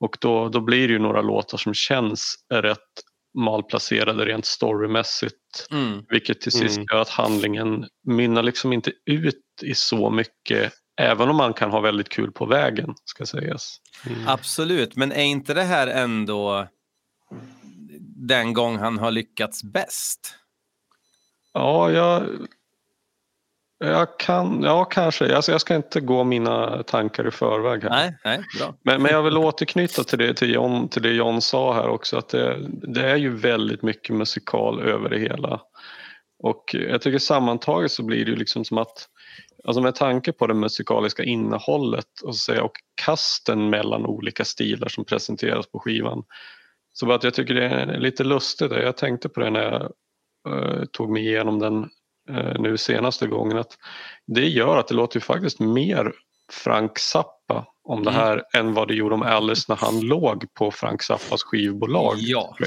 Och 0.00 0.16
då, 0.20 0.48
då 0.48 0.60
blir 0.60 0.88
det 0.88 0.92
ju 0.92 0.98
några 0.98 1.22
låtar 1.22 1.58
som 1.58 1.74
känns 1.74 2.34
rätt 2.54 2.78
malplacerade 3.38 4.24
rent 4.24 4.46
storymässigt. 4.46 5.66
Mm. 5.70 6.04
Vilket 6.08 6.40
till 6.40 6.52
sist 6.52 6.76
Mm. 6.76 6.86
gör 6.92 7.00
att 7.00 7.08
handlingen 7.08 7.86
mynnar 8.06 8.42
liksom 8.42 8.72
inte 8.72 8.92
ut 9.06 9.42
i 9.62 9.74
så 9.74 10.10
mycket. 10.10 10.72
Även 11.00 11.28
om 11.28 11.36
man 11.36 11.52
kan 11.54 11.70
ha 11.70 11.80
väldigt 11.80 12.08
kul 12.08 12.32
på 12.32 12.46
vägen 12.46 12.94
ska 13.04 13.26
sägas. 13.26 13.76
Mm. 14.06 14.28
Absolut, 14.28 14.96
men 14.96 15.12
är 15.12 15.22
inte 15.24 15.54
det 15.54 15.62
här 15.62 15.86
ändå 15.86 16.68
den 18.16 18.52
gång 18.52 18.78
han 18.78 18.98
har 18.98 19.10
lyckats 19.10 19.62
bäst? 19.64 20.34
Ja, 21.52 21.90
jag, 21.90 22.28
jag 23.80 24.18
kan, 24.18 24.62
ja 24.62 24.84
kanske. 24.84 25.36
Alltså, 25.36 25.52
jag 25.52 25.60
ska 25.60 25.74
inte 25.74 26.00
gå 26.00 26.24
mina 26.24 26.82
tankar 26.82 27.28
i 27.28 27.30
förväg 27.30 27.82
här. 27.82 27.90
Nej, 27.90 28.16
nej, 28.24 28.40
bra. 28.58 28.74
Men, 28.84 29.02
men 29.02 29.12
jag 29.12 29.22
vill 29.22 29.36
återknyta 29.36 30.04
till 30.04 30.18
det, 30.18 30.34
till, 30.34 30.54
John, 30.54 30.88
till 30.88 31.02
det 31.02 31.12
John 31.12 31.40
sa 31.40 31.74
här 31.74 31.88
också. 31.88 32.16
Att 32.16 32.28
det, 32.28 32.56
det 32.68 33.10
är 33.10 33.16
ju 33.16 33.36
väldigt 33.36 33.82
mycket 33.82 34.16
musikal 34.16 34.80
över 34.80 35.08
det 35.08 35.18
hela. 35.18 35.60
Och 36.42 36.64
jag 36.90 37.02
tycker 37.02 37.18
sammantaget 37.18 37.90
så 37.90 38.02
blir 38.02 38.24
det 38.24 38.30
ju 38.30 38.36
liksom 38.36 38.64
som 38.64 38.78
att 38.78 39.08
Alltså 39.64 39.80
med 39.80 39.94
tanke 39.94 40.32
på 40.32 40.46
det 40.46 40.54
musikaliska 40.54 41.22
innehållet 41.22 42.20
och, 42.22 42.36
så 42.36 42.64
och 42.64 42.72
kasten 43.04 43.70
mellan 43.70 44.06
olika 44.06 44.44
stilar 44.44 44.88
som 44.88 45.04
presenteras 45.04 45.66
på 45.66 45.78
skivan. 45.78 46.24
Så 46.92 47.12
att 47.12 47.24
jag 47.24 47.34
tycker 47.34 47.54
det 47.54 47.68
är 47.68 47.98
lite 47.98 48.24
lustigt. 48.24 48.72
Jag 48.72 48.96
tänkte 48.96 49.28
på 49.28 49.40
det 49.40 49.50
när 49.50 49.62
jag 49.62 49.82
eh, 50.48 50.84
tog 50.84 51.10
mig 51.10 51.26
igenom 51.26 51.58
den 51.58 51.88
nu 52.58 52.76
senaste 52.76 53.26
gången. 53.26 53.58
att 53.58 53.78
Det 54.26 54.48
gör 54.48 54.76
att 54.78 54.88
det 54.88 54.94
låter 54.94 55.16
ju 55.16 55.20
faktiskt 55.20 55.60
mer 55.60 56.12
Frank 56.52 56.98
Zappa 56.98 57.66
om 57.84 58.04
det 58.04 58.10
Mm. 58.10 58.22
här 58.22 58.42
än 58.56 58.74
vad 58.74 58.88
det 58.88 58.94
gjorde 58.94 59.14
om 59.14 59.22
Alice 59.22 59.64
när 59.68 59.76
han 59.76 60.00
låg 60.00 60.54
på 60.54 60.70
Frank 60.70 61.02
Zappas 61.02 61.42
skivbolag. 61.42 62.14
Ja. 62.18 62.56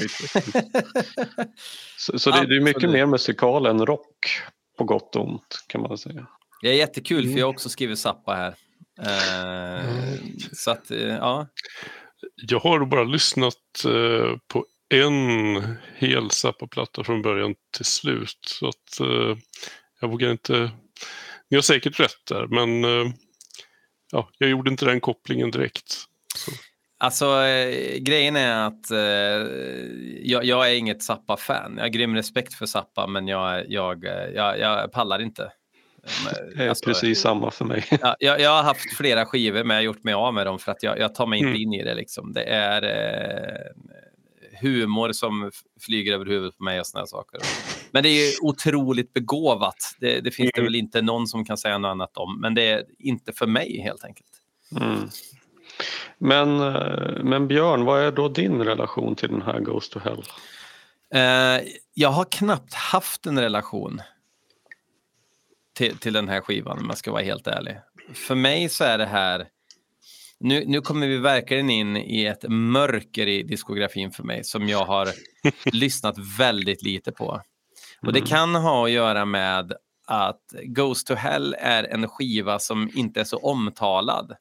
Så, 1.98 2.18
så 2.18 2.30
det, 2.30 2.46
det 2.46 2.56
är 2.56 2.60
mycket 2.60 2.90
mer 2.90 3.06
musikal 3.06 3.66
än 3.66 3.86
rock 3.86 4.40
på 4.78 4.84
gott 4.84 5.16
och 5.16 5.28
ont 5.28 5.64
kan 5.66 5.80
man 5.82 5.98
säga. 5.98 6.26
Det 6.62 6.68
är 6.68 6.72
jättekul 6.74 7.20
Mm. 7.22 7.32
för 7.32 7.38
jag 7.40 7.46
har 7.46 7.52
också 7.52 7.68
skrivit 7.68 7.98
Zappa 7.98 8.34
här. 8.34 8.54
Eh, 9.02 9.84
Så 10.52 10.70
att, 10.70 10.90
eh, 10.90 10.98
ja. 11.08 11.46
Jag 12.36 12.60
har 12.60 12.84
bara 12.86 13.04
lyssnat 13.04 13.54
eh, 13.84 14.36
på 14.52 14.64
en 15.02 15.76
hel 15.96 16.30
Zappa-platta 16.30 17.04
från 17.04 17.22
början 17.22 17.54
till 17.76 17.84
slut. 17.84 18.38
Så 18.46 18.68
att 18.68 19.00
eh, 19.00 19.36
jag 20.00 20.08
vågar 20.08 20.30
inte... 20.30 20.70
Ni 21.50 21.56
har 21.56 21.62
säkert 21.62 22.00
rätt 22.00 22.26
där, 22.28 22.46
men 22.46 22.84
eh, 22.84 23.12
ja, 24.12 24.28
jag 24.38 24.50
gjorde 24.50 24.70
inte 24.70 24.84
den 24.84 25.00
kopplingen 25.00 25.50
direkt. 25.50 25.92
Så. 26.36 26.50
Alltså, 26.98 27.42
eh, 27.42 27.98
grejen 27.98 28.36
är 28.36 28.66
att 28.66 28.90
eh, 28.90 28.98
jag, 30.22 30.44
jag 30.44 30.70
är 30.70 30.74
inget 30.74 31.02
Zappa-fan. 31.02 31.74
Jag 31.76 31.84
har 31.84 31.88
grym 31.88 32.14
respekt 32.14 32.54
för 32.54 32.66
Zappa, 32.66 33.06
men 33.06 33.28
jag, 33.28 33.64
jag, 33.68 34.04
eh, 34.04 34.30
jag, 34.34 34.58
jag 34.58 34.92
pallar 34.92 35.22
inte. 35.22 35.52
Det 36.56 36.64
är 36.64 36.68
Alltså, 36.68 36.84
precis 36.84 37.20
samma 37.20 37.50
för 37.50 37.64
mig. 37.64 37.84
Ja, 38.00 38.16
jag, 38.18 38.40
jag 38.40 38.50
har 38.50 38.62
haft 38.62 38.96
flera 38.96 39.26
skivor, 39.26 39.64
men 39.64 39.74
jag 39.74 39.80
har 39.80 39.84
gjort 39.84 40.04
mig 40.04 40.14
av 40.14 40.34
med 40.34 40.46
dem 40.46 40.58
för 40.58 40.72
att 40.72 40.82
jag, 40.82 40.98
jag 40.98 41.14
tar 41.14 41.26
mig 41.26 41.38
inte 41.38 41.48
Mm. 41.48 41.62
in 41.62 41.72
i 41.74 41.82
det. 41.84 41.94
Liksom. 41.94 42.32
Det 42.32 42.42
är 42.44 42.82
eh, 42.82 43.70
humor 44.64 45.12
som 45.12 45.50
flyger 45.80 46.12
över 46.14 46.26
huvudet 46.26 46.56
på 46.58 46.64
mig 46.64 46.80
och 46.80 46.86
såna 46.86 47.06
saker. 47.06 47.40
Men 47.90 48.02
det 48.02 48.08
är 48.08 48.26
ju 48.26 48.32
otroligt 48.42 49.12
begåvat. 49.12 49.96
Det, 50.00 50.20
det 50.20 50.30
finns 50.30 50.50
det 50.54 50.60
Mm. 50.60 50.66
väl 50.72 50.74
inte 50.74 51.02
någon 51.02 51.26
som 51.26 51.44
kan 51.44 51.56
säga 51.56 51.78
något 51.78 51.88
annat 51.88 52.16
om, 52.16 52.40
men 52.40 52.54
det 52.54 52.62
är 52.62 52.84
inte 52.98 53.32
för 53.32 53.46
mig 53.46 53.80
helt 53.80 54.04
enkelt. 54.04 54.30
Mm. 54.80 55.08
Men, 56.18 56.60
eh, 56.60 57.24
men 57.24 57.48
Björn, 57.48 57.84
vad 57.84 58.00
är 58.02 58.12
då 58.12 58.28
din 58.28 58.62
relation 58.62 59.14
till 59.16 59.28
den 59.30 59.42
här 59.42 59.60
Ghost 59.60 59.92
to 59.92 59.98
Hell? 59.98 60.22
Eh, 61.14 61.62
jag 61.94 62.08
har 62.08 62.24
knappt 62.24 62.74
haft 62.74 63.26
en 63.26 63.38
relation 63.38 64.02
till, 65.74 65.98
till 65.98 66.12
den 66.12 66.28
här 66.28 66.40
skivan 66.40 66.78
om 66.78 66.86
jag 66.88 66.98
ska 66.98 67.12
vara 67.12 67.22
helt 67.22 67.46
ärlig. 67.46 67.76
För 68.14 68.34
mig 68.34 68.68
så 68.68 68.84
är 68.84 68.98
det 68.98 69.06
här... 69.06 69.48
Nu, 70.44 70.64
nu 70.66 70.80
kommer 70.80 71.06
vi 71.06 71.18
verkligen 71.18 71.70
in 71.70 71.96
i 71.96 72.24
ett 72.24 72.44
mörker 72.48 73.26
i 73.26 73.42
diskografin 73.42 74.10
för 74.10 74.22
mig 74.22 74.44
som 74.44 74.68
jag 74.68 74.84
har 74.84 75.08
lyssnat 75.72 76.18
väldigt 76.38 76.82
lite 76.82 77.12
på. 77.12 77.40
Och 78.02 78.12
det 78.12 78.20
kan 78.20 78.54
ha 78.54 78.84
att 78.84 78.90
göra 78.90 79.24
med 79.24 79.72
att 80.06 80.42
Ghost 80.64 81.06
to 81.06 81.14
Hell 81.14 81.56
är 81.58 81.84
en 81.84 82.08
skiva 82.08 82.58
som 82.58 82.90
inte 82.94 83.20
är 83.20 83.24
så 83.24 83.36
omtalad. 83.36 84.36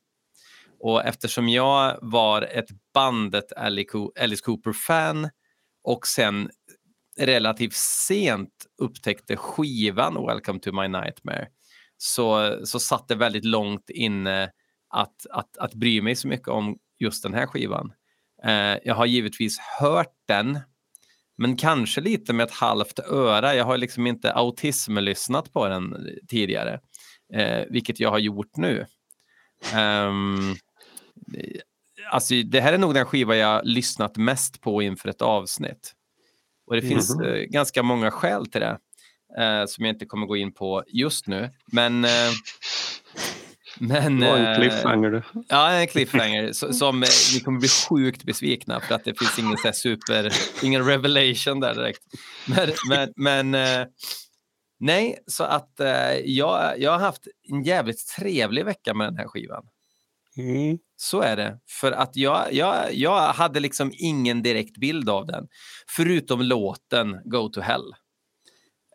Och 0.79 1.03
eftersom 1.05 1.49
jag 1.49 1.97
var 2.01 2.41
ett 2.41 2.69
bandet 2.93 3.53
Alice 4.15 4.43
Cooper-fan 4.43 5.29
och 5.83 6.07
sen 6.07 6.49
relativt 7.19 7.75
sent 8.07 8.65
upptäckte 8.81 9.37
skivan 9.37 10.25
Welcome 10.27 10.59
to 10.59 10.71
my 10.71 10.87
nightmare 10.87 11.47
så, 11.97 12.59
så 12.65 12.79
satt 12.79 13.07
det 13.07 13.15
väldigt 13.15 13.45
långt 13.45 13.89
inne 13.89 14.51
att, 14.93 15.25
att, 15.31 15.57
att 15.57 15.73
bry 15.73 16.01
mig 16.01 16.15
så 16.15 16.27
mycket 16.27 16.47
om 16.47 16.77
just 16.99 17.23
den 17.23 17.33
här 17.33 17.45
skivan. 17.47 17.93
Eh, 18.43 18.77
jag 18.83 18.95
har 18.95 19.05
givetvis 19.05 19.59
hört 19.59 20.15
den, 20.27 20.59
men 21.37 21.57
kanske 21.57 22.01
lite 22.01 22.33
med 22.33 22.43
ett 22.43 22.51
halvt 22.53 22.99
öra. 22.99 23.55
Jag 23.55 23.65
har 23.65 23.77
liksom 23.77 24.07
inte 24.07 24.33
autism-lyssnat 24.33 25.53
på 25.53 25.67
den 25.67 25.95
tidigare, 26.29 26.79
eh, 27.33 27.65
vilket 27.69 27.99
jag 27.99 28.09
har 28.11 28.19
gjort 28.19 28.57
nu. 28.57 28.85
Ehm, 29.73 30.55
alltså, 32.11 32.33
det 32.45 32.61
här 32.61 32.73
är 32.73 32.77
nog 32.77 32.93
den 32.93 33.05
skiva 33.05 33.35
jag 33.35 33.61
lyssnat 33.65 34.17
mest 34.17 34.61
på 34.61 34.81
inför 34.81 35.09
ett 35.09 35.21
avsnitt. 35.21 35.93
Och 36.67 36.75
det 36.75 36.81
finns 36.81 37.15
Mhm. 37.15 37.25
eh, 37.25 37.33
ganska 37.41 37.83
många 37.83 38.11
skäl 38.11 38.45
till 38.45 38.61
det 38.61 38.77
eh, 39.37 39.65
som 39.65 39.85
jag 39.85 39.95
inte 39.95 40.05
kommer 40.05 40.27
gå 40.27 40.37
in 40.37 40.53
på 40.53 40.83
just 40.87 41.27
nu. 41.27 41.49
Men... 41.65 42.05
Men 43.79 44.19
Det 44.19 44.29
var 44.29 44.37
en 44.37 44.45
eh, 44.45 44.57
cliffhanger 44.59 45.09
du. 45.11 45.21
Ja, 45.47 45.71
en 45.71 45.87
cliffhanger 45.87 46.53
så- 46.53 46.73
som 46.73 47.03
eh, 47.03 47.09
ni 47.33 47.39
kommer 47.39 47.59
bli 47.59 47.69
sjukt 47.69 48.23
besvikna 48.23 48.79
för 48.79 48.95
att 48.95 49.03
det 49.03 49.19
finns 49.19 49.39
ingen 49.39 49.57
så 49.57 49.71
super, 49.73 50.33
ingen 50.63 50.85
revelation 50.85 51.59
där 51.59 51.75
direkt. 51.75 52.01
Men, 52.47 52.69
men, 52.89 53.13
men 53.15 53.79
eh, 53.81 53.87
nej, 54.79 55.17
så 55.27 55.43
att 55.43 55.73
jag, 56.23 56.79
jag 56.79 56.91
har 56.91 56.99
haft 56.99 57.27
en 57.51 57.63
jävligt 57.63 58.07
trevlig 58.19 58.65
vecka 58.65 58.93
med 58.93 59.07
den 59.07 59.17
här 59.17 59.27
skivan. 59.27 59.63
Mm. 60.37 60.77
Så 60.95 61.21
är 61.21 61.35
det. 61.35 61.59
För 61.69 61.91
att 61.91 62.15
jag, 62.15 62.53
jag, 62.53 62.93
jag 62.93 63.33
hade 63.33 63.59
liksom 63.59 63.91
ingen 63.97 64.41
direkt 64.43 64.77
bild 64.77 65.09
av 65.09 65.25
den. 65.25 65.47
Förutom 65.87 66.41
låten 66.41 67.21
Go 67.25 67.49
to 67.49 67.61
Hell. 67.61 67.93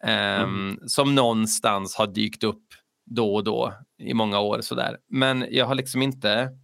Ehm, 0.04 0.78
Som 0.86 1.14
någonstans 1.14 1.94
har 1.94 2.06
dykt 2.06 2.44
upp 2.44 2.64
då 3.10 3.34
och 3.34 3.44
då 3.44 3.74
i 3.98 4.14
många 4.14 4.40
år. 4.40 4.60
Sådär. 4.60 4.98
Men 5.08 5.46
jag 5.50 5.66
har 5.66 5.74
liksom 5.74 6.02
inte... 6.02 6.58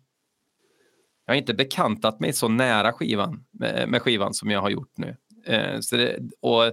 Jag 1.27 1.35
har 1.35 1.39
inte 1.39 1.55
bekantat 1.55 2.21
mig 2.21 2.33
så 2.33 2.49
nära 2.49 2.93
skivan 2.93 3.45
med, 3.51 3.89
med 3.89 4.03
skivan 4.03 4.35
som 4.35 4.51
jag 4.51 4.61
har 4.61 4.71
gjort 4.71 4.93
nu. 4.97 5.17
Eh, 5.47 5.81
så 5.81 5.97
det, 5.97 6.19
och 6.41 6.65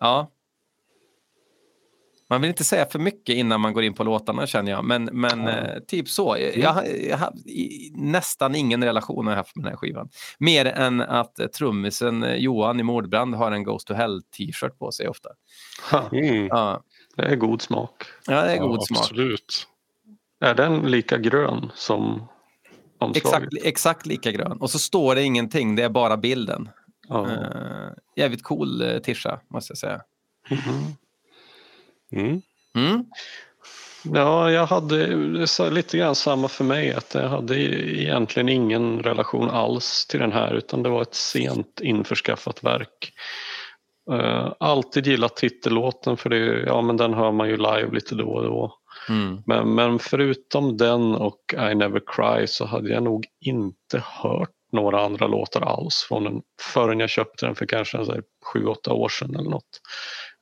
ja, 0.00 0.32
man 2.30 2.40
vill 2.40 2.48
inte 2.48 2.64
säga 2.64 2.86
för 2.86 2.98
mycket 2.98 3.34
innan 3.36 3.60
man 3.60 3.72
går 3.72 3.82
in 3.84 3.94
på 3.94 4.04
låtarna 4.04 4.46
känner 4.46 4.70
jag, 4.72 4.84
men, 4.84 5.04
men 5.04 5.48
eh, 5.48 5.78
typ 5.88 6.08
så. 6.08 6.36
Jag, 6.38 6.56
jag, 6.56 6.70
har- 6.70 6.84
jag 7.08 7.32
nästan 7.94 8.54
ingen 8.54 8.84
relation 8.84 9.26
har 9.26 9.32
jag 9.32 9.36
haft 9.36 9.56
med 9.56 9.64
den 9.64 9.70
här 9.70 9.76
skivan. 9.76 10.08
Mer 10.38 10.64
än 10.64 11.00
att 11.00 11.52
trummisen 11.54 12.22
eh, 12.22 12.34
Johan 12.34 12.80
i 12.80 12.82
Mordbrand 12.82 13.34
har 13.34 13.52
en 13.52 13.64
Ghost 13.64 13.86
to 13.86 13.94
Hell 13.94 14.22
t-shirt 14.22 14.78
på 14.78 14.92
sig 14.92 15.08
ofta. 15.08 15.28
Mm. 16.12 16.46
Ja, 16.46 16.82
det 17.16 17.22
är 17.22 17.36
god 17.36 17.62
smak. 17.62 18.04
ja 18.26 18.42
det 18.42 18.52
är 18.52 18.58
god 18.58 18.76
ja, 18.80 18.86
smak. 18.86 18.98
Absolut. 18.98 19.68
Är 20.40 20.54
den 20.54 20.90
lika 20.90 21.18
grön 21.18 21.70
som 21.74 22.28
omslaget? 22.98 23.52
Exakt, 23.52 23.66
exakt 23.66 24.06
lika 24.06 24.32
grön. 24.32 24.58
Och 24.60 24.70
så 24.70 24.78
står 24.78 25.14
det 25.14 25.22
ingenting, 25.22 25.76
det 25.76 25.82
är 25.82 25.88
bara 25.88 26.16
bilden. 26.16 26.68
Ja. 27.08 27.30
Eh, 27.30 27.90
jävligt 28.16 28.42
cool 28.42 28.82
uh, 28.82 28.98
tischa, 28.98 29.40
måste 29.48 29.70
jag 29.70 29.78
säga. 29.78 30.00
Mhm. 30.50 30.96
Mm. 32.12 32.42
Mm. 32.74 33.04
Ja, 34.14 34.50
jag 34.50 34.66
hade 34.66 35.06
lite 35.70 35.98
grann 35.98 36.14
samma 36.14 36.48
för 36.48 36.64
mig. 36.64 36.92
att 36.92 37.14
Jag 37.14 37.28
hade 37.28 37.60
egentligen 38.02 38.48
ingen 38.48 39.02
relation 39.02 39.50
alls 39.50 40.06
till 40.06 40.20
den 40.20 40.32
här 40.32 40.54
utan 40.54 40.82
det 40.82 40.88
var 40.88 41.02
ett 41.02 41.14
sent 41.14 41.80
införskaffat 41.80 42.64
verk. 42.64 43.12
Uh, 44.10 44.52
alltid 44.60 45.06
gillat 45.06 45.36
titellåten 45.36 46.16
för 46.16 46.30
det, 46.30 46.64
ja, 46.66 46.82
men 46.82 46.96
den 46.96 47.14
hör 47.14 47.32
man 47.32 47.48
ju 47.48 47.56
live 47.56 47.88
lite 47.92 48.14
då 48.14 48.28
och 48.28 48.42
då. 48.42 48.78
Mm. 49.08 49.42
Men, 49.46 49.74
men 49.74 49.98
förutom 49.98 50.76
den 50.76 51.14
och 51.14 51.40
I 51.54 51.74
never 51.74 52.00
cry 52.06 52.46
så 52.46 52.66
hade 52.66 52.88
jag 52.88 53.02
nog 53.02 53.26
inte 53.40 54.02
hört 54.04 54.50
några 54.72 55.04
andra 55.04 55.26
låtar 55.26 55.60
alls 55.60 56.06
från 56.08 56.24
den 56.24 56.42
förrän 56.74 57.00
jag 57.00 57.10
köpte 57.10 57.46
den 57.46 57.54
för 57.54 57.66
kanske 57.66 58.04
så 58.04 58.12
här 58.12 58.22
sju, 58.52 58.66
åtta 58.66 58.92
år 58.92 59.08
sedan 59.08 59.36
eller 59.36 59.50
något. 59.50 59.80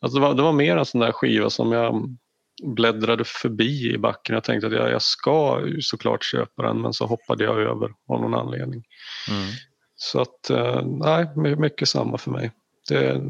Alltså 0.01 0.19
det, 0.19 0.27
var, 0.27 0.35
det 0.35 0.43
var 0.43 0.53
mer 0.53 0.77
en 0.77 0.85
sån 0.85 1.01
där 1.01 1.13
skiva 1.13 1.51
som 1.51 1.73
jag 1.73 2.17
bläddrade 2.63 3.25
förbi 3.27 3.93
i 3.95 3.99
backen. 3.99 4.35
Jag 4.35 4.45
tänkte 4.45 4.67
att 4.67 4.73
jag, 4.73 4.91
jag 4.91 5.03
ska 5.03 5.63
såklart 5.81 6.25
köpa 6.25 6.63
den 6.63 6.81
men 6.81 6.93
så 6.93 7.07
hoppade 7.07 7.45
jag 7.45 7.61
över 7.61 7.91
av 8.09 8.21
någon 8.21 8.35
anledning. 8.35 8.83
Mm. 9.31 9.49
Så 9.97 10.21
att 10.21 10.51
eh, 10.51 10.83
nej, 10.85 11.29
my- 11.37 11.57
mycket 11.57 11.89
samma 11.89 12.19
för 12.19 12.31
mig. 12.31 12.53
Det, 12.89 13.21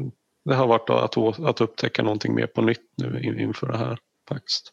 det 0.45 0.55
har 0.55 0.67
varit 0.67 0.89
att, 0.89 1.39
att 1.39 1.61
upptäcka 1.61 2.03
någonting 2.03 2.35
mer 2.35 2.47
på 2.47 2.61
nytt 2.61 2.81
nu 2.97 3.21
in- 3.23 3.39
inför 3.39 3.67
det 3.67 3.77
här 3.77 3.97
faktiskt. 4.29 4.71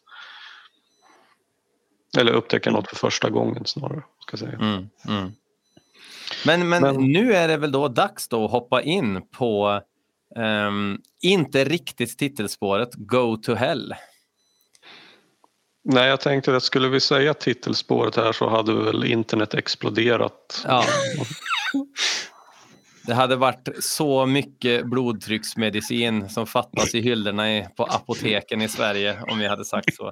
Eller 2.17 2.31
upptäcka 2.33 2.71
något 2.71 2.87
för 2.89 2.95
första 2.95 3.29
gången 3.29 3.65
snarare. 3.65 4.03
Ska 4.27 4.37
säga. 4.37 4.51
Mm. 4.53 4.89
Mm. 5.07 5.31
Men, 6.45 6.69
men, 6.69 6.81
Men- 6.81 7.11
nu 7.11 7.33
är 7.33 7.47
det 7.47 7.57
väl 7.57 7.71
då 7.71 7.87
dags 7.87 8.27
då 8.27 8.45
att 8.45 8.51
hoppa 8.51 8.81
in 8.81 9.21
på 9.27 9.81
ehm, 10.35 10.97
inte 11.21 11.63
riktigt 11.63 12.17
titelspåret 12.17 12.89
Go 12.93 13.37
to 13.37 13.53
Hell. 13.53 13.95
Nej, 15.85 16.09
jag 16.09 16.21
tänkte 16.21 16.55
att 16.55 16.63
skulle 16.63 16.87
vi 16.89 16.99
säga 16.99 17.33
titelspåret 17.33 18.15
här 18.15 18.31
så 18.31 18.49
hade 18.49 18.73
väl 18.73 19.03
internet 19.03 19.53
exploderat. 19.53 20.63
Ja. 20.67 20.83
Det 23.05 23.13
hade 23.13 23.35
varit 23.35 23.69
så 23.79 24.25
mycket 24.25 24.85
blodtrycksmedicin 24.85 26.29
som 26.29 26.47
fattas 26.47 26.95
i 26.95 27.01
hyllorna 27.01 27.57
i, 27.57 27.67
på 27.75 27.83
apoteken 27.83 28.61
i 28.61 28.67
Sverige 28.69 29.19
om 29.27 29.39
vi 29.39 29.47
hade 29.47 29.65
sagt 29.65 29.95
så. 29.95 30.07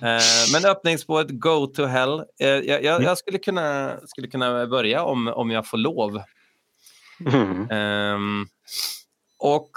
Eh, 0.00 0.20
men 0.52 0.64
öppningsspåret 0.64 1.28
Go 1.30 1.66
to 1.66 1.84
Hell. 1.84 2.18
Eh, 2.18 2.48
jag, 2.48 2.84
jag, 2.84 3.02
jag 3.02 3.18
skulle, 3.18 3.38
kunna, 3.38 3.96
skulle 4.06 4.28
kunna 4.28 4.66
börja 4.66 5.02
om, 5.02 5.28
om 5.28 5.50
jag 5.50 5.66
får 5.66 5.78
lov. 5.78 6.22
Mm. 7.26 7.70
Ehm, 7.70 8.46
och 9.38 9.70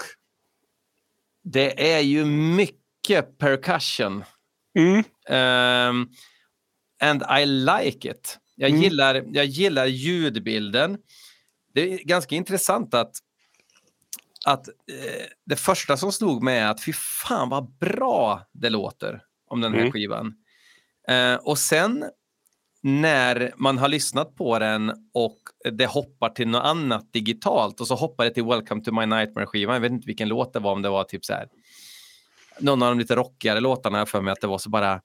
det 1.43 1.93
är 1.93 1.99
ju 1.99 2.25
mycket 2.25 3.37
percussion. 3.37 4.23
Mm. 4.79 5.03
Ehm, 5.29 6.07
and 7.01 7.23
I 7.41 7.45
like 7.45 8.09
it. 8.11 8.39
Jag, 8.55 8.69
Mm. 8.69 8.81
gillar, 8.81 9.23
jag 9.27 9.45
gillar 9.45 9.85
ljudbilden. 9.85 10.97
Det 11.73 11.93
är 11.93 11.97
ganska 12.03 12.35
intressant 12.35 12.93
att, 12.93 13.11
att 14.45 14.67
eh, 14.67 15.25
det 15.45 15.55
första 15.55 15.97
som 15.97 16.11
slog 16.11 16.43
mig 16.43 16.57
är 16.59 16.67
att 16.67 16.83
fy 16.83 16.93
fan 16.93 17.49
vad 17.49 17.71
bra 17.77 18.41
det 18.51 18.69
låter 18.69 19.21
om 19.47 19.61
den 19.61 19.73
här 19.73 19.79
Mm. 19.79 19.91
skivan. 19.91 20.33
Eh, 21.07 21.35
och 21.35 21.57
sen 21.59 22.05
när 22.81 23.53
man 23.57 23.77
har 23.77 23.87
lyssnat 23.87 24.35
på 24.35 24.59
den 24.59 24.91
och 25.13 25.37
det 25.71 25.85
hoppar 25.85 26.29
till 26.29 26.47
något 26.47 26.63
annat 26.63 27.13
digitalt 27.13 27.81
och 27.81 27.87
så 27.87 27.95
hoppar 27.95 28.23
det 28.25 28.31
till 28.31 28.43
Welcome 28.43 28.83
to 28.83 28.91
my 28.91 29.05
nightmare-skivan. 29.05 29.73
Jag 29.73 29.81
vet 29.81 29.91
inte 29.91 30.07
vilken 30.07 30.27
låt 30.27 30.53
det 30.53 30.59
var, 30.59 30.71
om 30.71 30.81
det 30.81 30.89
var 30.89 31.03
typ 31.03 31.25
så 31.25 31.33
här. 31.33 31.47
Någon 32.59 32.83
av 32.83 32.89
de 32.89 32.99
lite 32.99 33.15
rockigare 33.15 33.59
låtarna 33.59 34.05
för 34.05 34.21
mig 34.21 34.31
att 34.31 34.41
det 34.41 34.47
var 34.47 34.57
så 34.57 34.69
bara. 34.69 35.01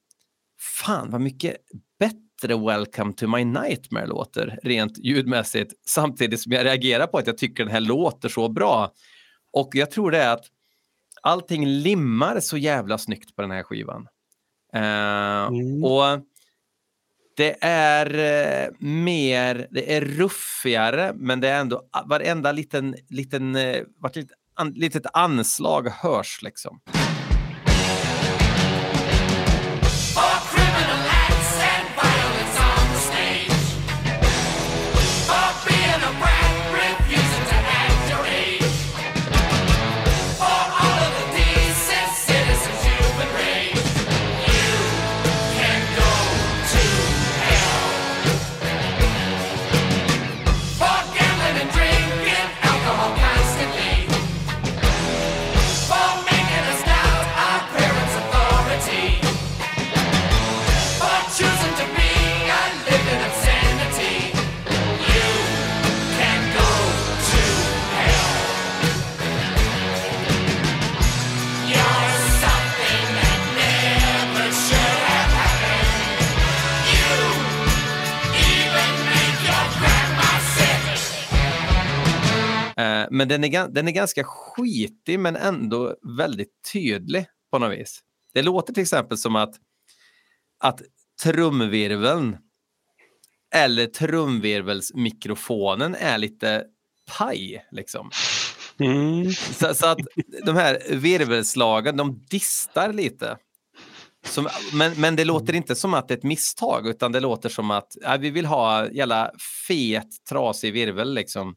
Fan 0.60 1.10
vad 1.10 1.20
mycket 1.20 1.56
bättre 1.98 2.18
Welcome 2.44 3.12
to 3.12 3.26
my 3.26 3.44
nightmare 3.44 4.06
låter 4.06 4.58
rent 4.62 4.98
ljudmässigt. 4.98 5.72
Samtidigt 5.86 6.40
som 6.40 6.52
jag 6.52 6.64
reagerar 6.64 7.06
på 7.06 7.18
att 7.18 7.26
jag 7.26 7.38
tycker 7.38 7.64
den 7.64 7.72
här 7.72 7.80
låter 7.80 8.28
så 8.28 8.48
bra. 8.48 8.92
Och 9.52 9.68
jag 9.72 9.90
tror 9.90 10.10
det 10.10 10.18
är 10.18 10.32
att 10.32 10.44
allting 11.22 11.66
limmar 11.66 12.40
så 12.40 12.56
jävla 12.56 12.98
snyggt 12.98 13.36
på 13.36 13.42
den 13.42 13.50
här 13.50 13.62
skivan. 13.62 14.06
Eh, 14.74 15.46
Mm. 15.48 15.84
Och 15.84 16.20
det 17.36 17.56
är 17.64 18.14
eh, 18.14 18.68
mer, 18.78 19.66
det 19.70 19.96
är 19.96 20.00
ruffigare, 20.00 21.12
men 21.14 21.40
det 21.40 21.48
är 21.48 21.60
ändå 21.60 21.82
varenda 22.06 22.52
liten, 22.52 22.94
liten, 23.08 23.56
eh, 23.56 23.82
vart 23.98 24.16
litet 24.74 25.06
anslag 25.12 25.88
hörs 25.88 26.42
liksom. 26.42 26.80
Men 83.10 83.28
den 83.28 83.44
är, 83.44 83.68
den 83.68 83.88
är 83.88 83.92
ganska 83.92 84.24
skitig 84.24 85.20
men 85.20 85.36
ändå 85.36 85.96
väldigt 86.18 86.52
tydlig 86.72 87.26
på 87.50 87.58
något 87.58 87.78
vis. 87.78 88.00
Det 88.34 88.42
låter 88.42 88.72
till 88.72 88.82
exempel 88.82 89.18
som 89.18 89.36
att, 89.36 89.54
att 90.58 90.82
trumvirveln 91.22 92.36
eller 93.54 93.86
trumvirvelsmikrofonen 93.86 95.94
är 95.94 96.18
lite 96.18 96.64
paj. 97.18 97.64
Liksom. 97.70 98.10
Mm. 98.80 99.32
Så, 99.32 99.74
så 99.74 99.86
att 99.86 99.98
de 100.44 100.56
här 100.56 100.96
virvelslagen, 100.96 101.96
de 101.96 102.24
distar 102.30 102.92
lite. 102.92 103.36
Som, 104.24 104.48
men, 104.72 105.00
men 105.00 105.16
det 105.16 105.24
låter 105.24 105.54
inte 105.54 105.74
som 105.74 105.94
att 105.94 106.08
det 106.08 106.14
är 106.14 106.18
ett 106.18 106.24
misstag, 106.24 106.88
utan 106.88 107.12
det 107.12 107.20
låter 107.20 107.48
som 107.48 107.70
att 107.70 107.96
ja, 108.00 108.16
vi 108.16 108.30
vill 108.30 108.46
ha 108.46 108.90
jävla 108.90 109.30
fet, 109.68 110.08
trasig 110.28 110.72
virvel. 110.72 111.14
Liksom. 111.14 111.54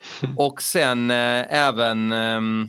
Och 0.36 0.62
sen 0.62 1.10
eh, 1.10 1.54
även 1.54 2.12
ehm, 2.12 2.68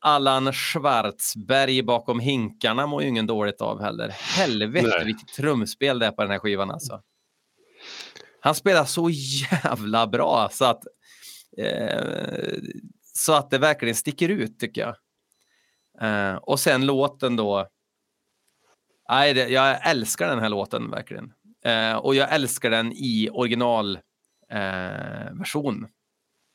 Allan 0.00 0.52
Schwartzberg 0.52 1.82
bakom 1.82 2.20
hinkarna 2.20 2.86
mår 2.86 3.02
ju 3.02 3.08
ingen 3.08 3.26
dåligt 3.26 3.60
av 3.60 3.82
heller. 3.82 4.08
Helvete 4.08 4.88
Nej. 4.88 5.04
vilket 5.04 5.28
trumspel 5.28 5.98
det 5.98 6.06
är 6.06 6.10
på 6.10 6.22
den 6.22 6.30
här 6.30 6.38
skivan 6.38 6.70
alltså. 6.70 7.00
Han 8.40 8.54
spelar 8.54 8.84
så 8.84 9.10
jävla 9.10 10.06
bra 10.06 10.48
så 10.52 10.64
att 10.64 10.82
Eh, 11.58 12.58
så 13.14 13.32
att 13.32 13.50
det 13.50 13.58
verkligen 13.58 13.94
sticker 13.94 14.28
ut 14.28 14.58
tycker 14.58 14.80
jag. 14.80 14.96
Eh, 16.00 16.34
och 16.34 16.60
sen 16.60 16.86
låten 16.86 17.36
då. 17.36 17.68
Nej, 19.08 19.34
det, 19.34 19.48
jag 19.48 19.90
älskar 19.90 20.28
den 20.28 20.38
här 20.38 20.48
låten 20.48 20.90
verkligen. 20.90 21.32
Eh, 21.64 21.96
och 21.96 22.14
jag 22.14 22.32
älskar 22.32 22.70
den 22.70 22.92
i 22.92 23.28
originalversion. 23.32 25.88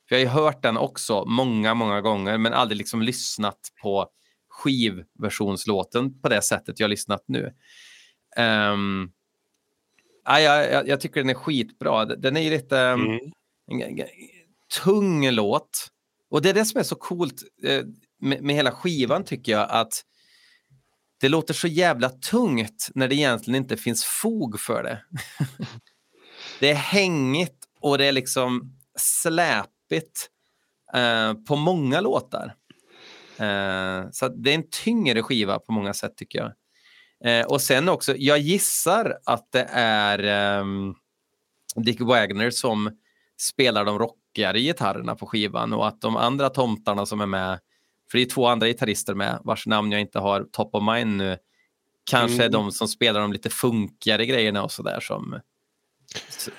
För 0.10 0.16
jag 0.16 0.30
har 0.30 0.40
ju 0.40 0.44
hört 0.44 0.64
den 0.64 0.78
också 0.78 1.26
många, 1.26 1.74
många 1.74 2.02
gånger, 2.02 2.38
men 2.38 2.54
aldrig 2.54 2.78
liksom 2.78 3.02
lyssnat 3.02 3.60
på 3.82 4.10
skivversionslåten 4.50 6.22
på 6.22 6.30
det 6.30 6.42
sättet 6.42 6.80
jag 6.80 6.86
har 6.86 6.90
lyssnat 6.90 7.24
nu. 7.28 7.54
Um, 8.38 9.12
ja, 10.26 10.40
jag, 10.40 10.88
jag, 10.88 11.02
tycker 11.02 11.20
den 11.20 11.30
är 11.30 11.34
skitbra. 11.34 12.06
Den 12.06 12.38
är 12.38 12.42
ju 12.42 12.50
lite... 12.50 12.80
Mm. 12.80 13.20
en 13.68 13.78
g- 13.78 13.92
g- 13.92 14.08
tung 14.84 15.30
låt. 15.30 15.88
Och 16.30 16.42
det 16.42 16.50
är 16.50 16.54
det 16.54 16.66
som 16.66 16.80
är 16.80 16.84
så 16.84 16.96
coolt 16.96 17.44
eh, 17.64 17.84
med, 18.22 18.44
med 18.44 18.56
hela 18.56 18.72
skivan 18.72 19.24
tycker 19.24 19.52
jag 19.52 19.68
att 19.70 20.04
det 21.22 21.30
låter 21.30 21.54
så 21.54 21.68
jävla 21.68 22.10
tungt 22.10 22.90
när 22.96 23.08
det 23.08 23.16
egentligen 23.16 23.56
inte 23.56 23.78
finns 23.78 24.06
fog 24.06 24.60
för 24.60 24.84
det. 24.84 25.02
det 26.60 26.72
är 26.72 26.76
hängigt 26.76 27.58
och 27.80 27.98
det 27.98 28.06
är 28.06 28.12
liksom 28.12 28.78
släpigt 29.90 30.30
eh, 30.94 31.34
på 31.48 31.56
många 31.56 32.02
låtar. 32.02 32.56
Eh, 33.38 34.10
så 34.12 34.28
det 34.28 34.52
är 34.52 34.56
en 34.56 34.70
tyngre 34.70 35.24
skiva 35.24 35.60
på 35.60 35.72
många 35.72 35.94
sätt 35.94 36.18
tycker 36.18 36.40
jag. 36.40 36.52
Eh, 37.26 37.46
och 37.46 37.62
sen 37.62 37.90
också, 37.90 38.16
jag 38.18 38.40
gissar 38.40 39.18
att 39.26 39.52
det 39.52 39.68
är 39.72 40.20
ehm, 40.20 40.96
Dick 41.76 42.02
Wagner 42.02 42.50
som 42.50 42.98
spelar 43.38 43.86
de 43.86 44.00
rockigare 44.00 44.60
gitarrerna 44.60 45.16
på 45.16 45.26
skivan 45.28 45.74
och 45.74 45.88
att 45.88 46.02
de 46.02 46.18
andra 46.18 46.50
tomtarna 46.50 47.06
som 47.06 47.22
är 47.22 47.26
med, 47.26 47.60
för 48.12 48.18
det 48.18 48.24
är 48.24 48.30
två 48.30 48.48
andra 48.48 48.68
gitarrister 48.68 49.14
med 49.14 49.40
vars 49.44 49.68
namn 49.68 49.92
jag 49.92 50.02
inte 50.02 50.20
har 50.20 50.44
top 50.52 50.76
of 50.76 50.84
mind 50.84 51.18
nu, 51.18 51.38
kanske 52.12 52.38
är 52.38 52.48
Mm. 52.48 52.52
de 52.52 52.72
som 52.72 52.88
spelar 52.88 53.22
de 53.22 53.34
lite 53.34 53.50
funkigare 53.50 54.26
grejerna 54.26 54.64
och 54.64 54.72
sådär 54.72 55.00
som, 55.00 55.40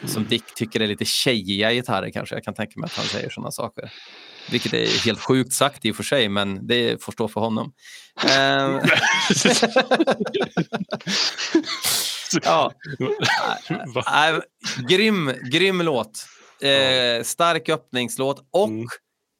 som 0.06 0.24
Dick 0.28 0.54
tycker 0.54 0.80
är 0.80 0.86
lite 0.86 1.04
tjejiga 1.04 1.72
gitarrer 1.72 2.10
kanske. 2.10 2.34
Jag 2.34 2.44
kan 2.44 2.54
tänka 2.54 2.80
mig 2.80 2.86
att 2.86 2.92
han 2.96 3.06
säger 3.06 3.30
sådana 3.30 3.50
saker. 3.50 3.92
Vilket 4.50 4.74
är 4.74 5.04
helt 5.04 5.20
sjukt 5.20 5.52
sagt 5.52 5.84
i 5.84 5.92
och 5.92 5.96
för 5.96 6.02
sig, 6.02 6.28
men 6.28 6.66
det 6.66 7.02
får 7.02 7.12
stå 7.12 7.28
för 7.28 7.40
honom. 7.40 7.72
Ehm, 8.30 8.80
ja. 12.42 12.72
Grym, 14.88 15.32
grym 15.52 15.80
låt. 15.80 16.26
Eh, 16.62 17.22
stark 17.22 17.68
öppningslåt 17.68 18.48
och 18.52 18.68
Mm. 18.68 18.86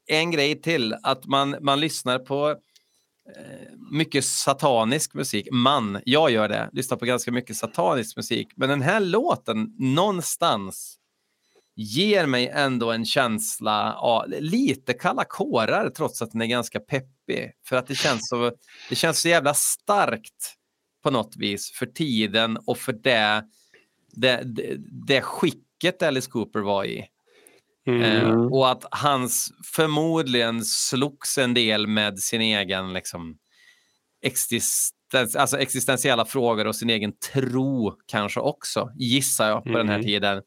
en 0.09 0.31
grej 0.31 0.61
till, 0.61 0.95
att 1.03 1.25
man, 1.25 1.55
man 1.61 1.79
lyssnar 1.79 2.19
på 2.19 2.55
mycket 3.91 4.25
satanisk 4.25 5.13
musik. 5.13 5.47
Man, 5.51 6.01
jag 6.05 6.31
gör 6.31 6.49
det, 6.49 6.69
lyssnar 6.73 6.97
på 6.97 7.05
ganska 7.05 7.31
mycket 7.31 7.57
satanisk 7.57 8.17
musik. 8.17 8.47
Men 8.55 8.69
den 8.69 8.81
här 8.81 8.99
låten, 8.99 9.75
någonstans, 9.77 10.97
ger 11.75 12.25
mig 12.25 12.47
ändå 12.47 12.91
en 12.91 13.05
känsla 13.05 13.93
av 13.93 14.29
lite 14.39 14.93
kalla 14.93 15.23
kårar 15.23 15.89
trots 15.89 16.21
att 16.21 16.31
den 16.31 16.41
är 16.41 16.45
ganska 16.45 16.79
peppig. 16.79 17.51
För 17.65 17.75
att 17.75 17.87
det 17.87 17.95
känns 17.95 18.29
så, 18.29 18.51
det 18.89 18.95
känns 18.95 19.21
så 19.21 19.29
jävla 19.29 19.53
starkt 19.53 20.55
på 21.03 21.11
något 21.11 21.35
vis 21.35 21.71
för 21.71 21.85
tiden 21.85 22.57
och 22.65 22.77
för 22.77 22.93
det, 22.93 23.43
det, 24.11 24.41
det, 24.45 24.75
det 25.07 25.21
skicket 25.21 26.01
Alice 26.01 26.29
Cooper 26.29 26.59
var 26.59 26.85
i. 26.85 27.05
Eh, 27.87 28.23
Mm. 28.23 28.53
och 28.53 28.71
att 28.71 28.85
hans 28.91 29.49
förmodligen 29.75 30.65
slogs 30.65 31.37
en 31.37 31.53
del 31.53 31.87
med 31.87 32.19
sin 32.19 32.41
egen 32.41 32.93
liksom, 32.93 33.37
existens, 34.21 35.35
alltså 35.35 35.57
existentiella 35.59 36.25
frågor 36.25 36.67
och 36.67 36.75
sin 36.75 36.89
egen 36.89 37.13
tro 37.33 37.95
kanske 38.05 38.39
också, 38.39 38.91
gissar 38.95 39.49
jag 39.49 39.63
på 39.63 39.69
den 39.77 39.87
här 39.87 39.95
Mm. 39.95 40.05
tiden. 40.07 40.41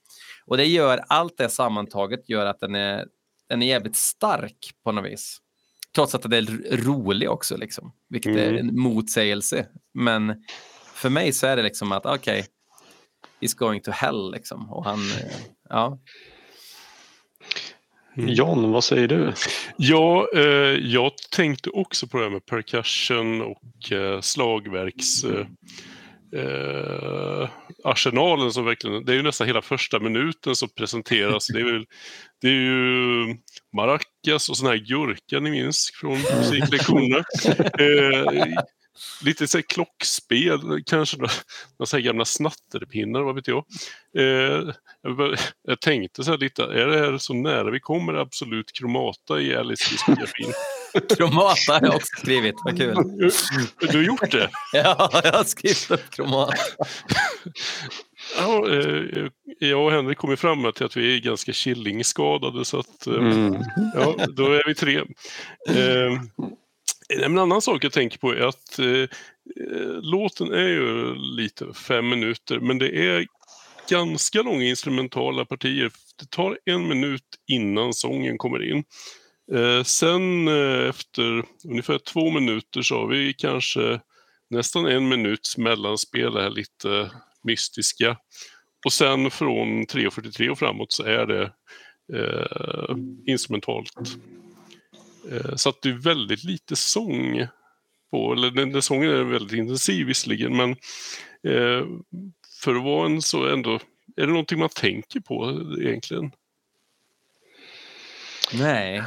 Och 0.46 0.56
det 0.56 0.64
gör, 0.66 1.04
allt 1.08 1.36
det 1.38 1.48
sammantaget 1.48 2.28
gör 2.28 2.46
att 2.46 2.60
den 2.60 2.74
är, 2.74 3.06
den 3.48 3.62
är 3.62 3.66
jävligt 3.66 3.96
stark 3.96 4.70
på 4.84 4.92
något 4.92 5.04
vis. 5.12 5.38
Trots 5.94 6.14
att 6.14 6.22
den 6.22 6.32
är 6.32 6.76
rolig 6.76 7.30
också, 7.30 7.56
liksom, 7.56 7.92
vilket 8.08 8.36
är 8.36 8.48
Mm. 8.52 8.68
en 8.68 8.80
motsägelse. 8.80 9.66
Men 9.94 10.44
för 10.94 11.10
mig 11.10 11.32
så 11.32 11.46
är 11.46 11.56
det 11.56 11.62
liksom 11.62 11.92
att 11.92 12.06
okej, 12.06 12.46
he's 13.40 13.56
going 13.56 13.80
to 13.80 13.90
hell 13.90 14.30
liksom. 14.32 14.70
Och 14.70 14.84
han, 14.84 14.98
eh, 15.00 15.32
ja. 15.68 15.98
John, 18.14 18.72
vad 18.72 18.84
säger 18.84 19.08
du? 19.08 19.32
Ja, 19.76 20.28
eh, 20.34 20.42
jag 20.92 21.12
tänkte 21.36 21.70
också 21.70 22.06
på 22.06 22.16
det 22.18 22.24
här 22.24 22.30
med 22.30 22.46
percussion 22.46 23.42
och 23.42 23.92
eh, 23.92 24.20
slagverks... 24.20 25.24
Eh, 25.24 25.46
eh, 26.36 27.48
arsenalen 27.84 28.52
som 28.52 28.64
verkligen, 28.64 29.04
det 29.04 29.12
är 29.12 29.16
ju 29.16 29.22
nästan 29.22 29.46
hela 29.46 29.62
första 29.62 30.00
minuten 30.00 30.56
som 30.56 30.68
presenteras. 30.68 31.46
Det 31.46 31.60
är, 31.60 31.64
väl, 31.64 31.84
det 32.40 32.48
är 32.48 32.52
ju 32.52 33.36
maracas 33.76 34.48
och 34.48 34.56
sån 34.56 34.66
här 34.66 34.76
gurka 34.76 35.40
ni 35.40 35.50
minns 35.50 35.90
från 36.00 36.18
musiklektionerna. 36.38 37.24
Eh, 37.78 38.46
lite 39.24 39.48
så 39.48 39.58
här 39.58 39.62
klockspel, 39.62 40.60
kanske 40.86 41.16
några, 41.16 41.32
några 41.78 41.86
så 41.86 41.96
här 41.96 42.04
gamla 42.04 42.24
snatterpinnar, 42.24 43.20
vad 43.20 43.34
vet 43.34 43.48
jag. 43.48 43.64
Eh, 44.18 44.74
jag, 45.62 45.80
tänkte 45.80 46.24
så 46.24 46.30
här 46.30 46.38
lite, 46.38 46.62
är 46.62 46.86
det 46.86 46.98
här 46.98 47.18
så 47.18 47.34
nära 47.34 47.70
vi 47.70 47.80
kommer 47.80 48.14
absolut 48.14 48.72
kromata 48.72 49.40
i 49.40 49.56
Alice 49.56 49.90
diskografin? 49.90 50.52
Kromata 51.16 51.72
har 51.72 51.80
jag 51.82 51.94
också 51.94 52.16
skrivit, 52.18 52.54
vad 52.64 52.76
kul. 52.78 52.94
Du 53.80 53.96
har 53.96 54.04
gjort 54.04 54.30
det? 54.30 54.50
Ja, 54.72 55.10
jag 55.24 55.32
har 55.32 55.44
skrivit 55.44 55.90
upp 55.90 56.10
kromata. 56.10 56.54
Ja, 58.38 58.68
eh, 58.70 59.26
jag 59.58 59.84
och 59.84 59.92
Henrik 59.92 60.18
kom 60.18 60.30
ju 60.30 60.36
fram 60.36 60.72
till 60.72 60.86
att 60.86 60.96
vi 60.96 61.16
är 61.16 61.20
ganska 61.20 61.52
Killing-skadade 61.52 62.64
så 62.64 62.78
att 62.78 63.06
eh, 63.06 63.14
Mm. 63.14 63.62
ja, 63.94 64.16
då 64.28 64.52
är 64.52 64.62
vi 64.66 64.74
tre. 64.74 64.96
Eh, 65.68 66.20
en 67.18 67.38
annan 67.38 67.62
sak 67.62 67.84
jag 67.84 67.92
tänker 67.92 68.18
på 68.18 68.32
är 68.32 68.40
att 68.40 68.78
eh, 68.78 69.08
låten 70.02 70.52
är 70.52 70.68
ju 70.68 71.14
lite 71.14 71.74
fem 71.74 72.08
minuter 72.08 72.60
men 72.60 72.78
det 72.78 72.96
är 72.96 73.26
ganska 73.90 74.42
långa 74.42 74.64
instrumentala 74.64 75.44
partier. 75.44 75.90
Det 76.18 76.30
tar 76.30 76.58
en 76.64 76.88
minut 76.88 77.24
innan 77.46 77.94
sången 77.94 78.38
kommer 78.38 78.70
in. 78.70 78.84
Eh, 79.52 79.82
sen 79.82 80.48
eh, 80.48 80.88
efter 80.88 81.44
ungefär 81.68 81.98
två 81.98 82.30
minuter 82.30 82.82
så 82.82 82.94
har 82.94 83.06
vi 83.06 83.34
kanske 83.38 84.00
nästan 84.50 84.86
en 84.86 85.08
minuts 85.08 85.58
mellanspel, 85.58 86.34
det 86.34 86.42
här 86.42 86.50
lite 86.50 87.10
mystiska. 87.44 88.16
Och 88.84 88.92
sen 88.92 89.30
från 89.30 89.86
3.43 89.86 90.48
och 90.48 90.58
framåt 90.58 90.92
så 90.92 91.02
är 91.02 91.26
det 91.26 91.42
eh, 92.18 92.96
instrumentalt. 93.26 93.92
Eh, 95.30 95.54
så 95.56 95.68
att 95.68 95.82
det 95.82 95.88
är 95.88 96.02
väldigt 96.02 96.44
lite 96.44 96.76
sång 96.76 97.46
på, 98.10 98.32
eller 98.32 98.50
den, 98.50 98.72
den 98.72 98.82
sången 98.82 99.10
är 99.10 99.24
väldigt 99.24 99.58
intensiv 99.58 100.06
visserligen, 100.06 100.56
men 100.56 100.70
eh, 101.54 101.86
för 102.60 102.74
att 102.74 102.84
vara 102.84 103.06
en 103.06 103.22
så 103.22 103.52
ändå, 103.52 103.74
är 104.16 104.26
det 104.26 104.32
någonting 104.32 104.58
man 104.58 104.68
tänker 104.68 105.20
på 105.20 105.60
egentligen? 105.80 106.30
Nej. 108.52 109.02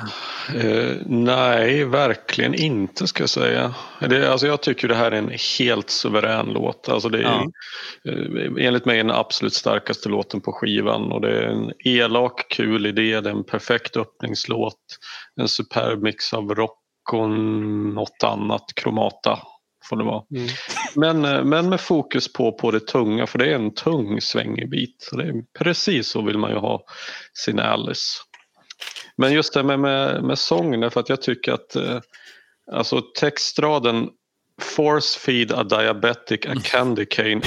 Eh, 0.56 0.96
nej, 1.06 1.84
verkligen 1.84 2.54
inte 2.54 3.08
ska 3.08 3.24
jag 3.24 3.30
säga. 3.30 3.76
Det, 4.00 4.32
alltså 4.32 4.48
jag 4.48 4.62
tycker 4.62 4.88
det 4.88 4.96
här 4.96 5.12
är 5.12 5.16
en 5.16 5.32
helt 5.60 5.90
suverän 5.90 6.46
låt. 6.46 6.90
Alltså 6.90 7.10
det 7.10 7.18
är 7.18 7.22
Ja. 7.24 7.52
eh, 8.12 8.66
enligt 8.68 8.86
mig 8.86 8.98
den 8.98 9.12
absolut 9.12 9.54
starkaste 9.54 10.10
låten 10.10 10.42
på 10.42 10.52
skivan 10.54 11.12
och 11.12 11.22
det 11.22 11.38
är 11.38 11.44
en 11.44 11.72
elak, 11.86 12.46
kul 12.50 12.86
idé, 12.86 13.22
det 13.22 13.30
är 13.30 13.34
en 13.34 13.44
perfekt 13.44 13.98
öppningslåt. 13.98 14.80
En 15.42 15.48
superb 15.48 16.02
mix 16.04 16.34
av 16.34 16.56
rock 16.56 16.80
och 17.12 17.30
något 17.30 18.24
annat, 18.24 18.66
kromata 18.76 19.40
får 19.90 19.98
det 19.98 20.04
vara. 20.04 20.24
Mm. 20.36 20.48
Men, 20.96 21.26
eh, 21.36 21.44
men 21.44 21.70
med 21.70 21.82
fokus 21.82 22.34
på, 22.34 22.52
på 22.52 22.72
det 22.72 22.88
tunga 22.88 23.28
för 23.28 23.40
det 23.40 23.46
är 23.52 23.56
en 23.56 23.74
tung 23.74 24.22
svängig 24.22 24.70
bit. 24.70 24.96
Så 25.00 25.16
det 25.18 25.24
är 25.24 25.34
precis 25.60 26.08
så 26.08 26.22
vill 26.22 26.38
man 26.38 26.52
ju 26.52 26.58
ha 26.58 26.84
sin 27.46 27.60
Alice. 27.60 28.20
Men 29.18 29.34
just 29.34 29.54
det 29.54 29.64
med, 29.64 29.80
med, 29.80 30.24
med 30.24 30.40
sången, 30.40 30.92
för 30.92 31.00
att 31.00 31.10
jag 31.10 31.22
tycker 31.22 31.54
att 31.54 31.76
eh, 31.76 32.00
alltså 32.72 33.02
textraden 33.02 34.10
Force 34.62 35.20
feed 35.20 35.52
a 35.52 35.64
diabetic 35.64 36.46
a 36.46 36.56
candy 36.64 37.06
cane. 37.06 37.42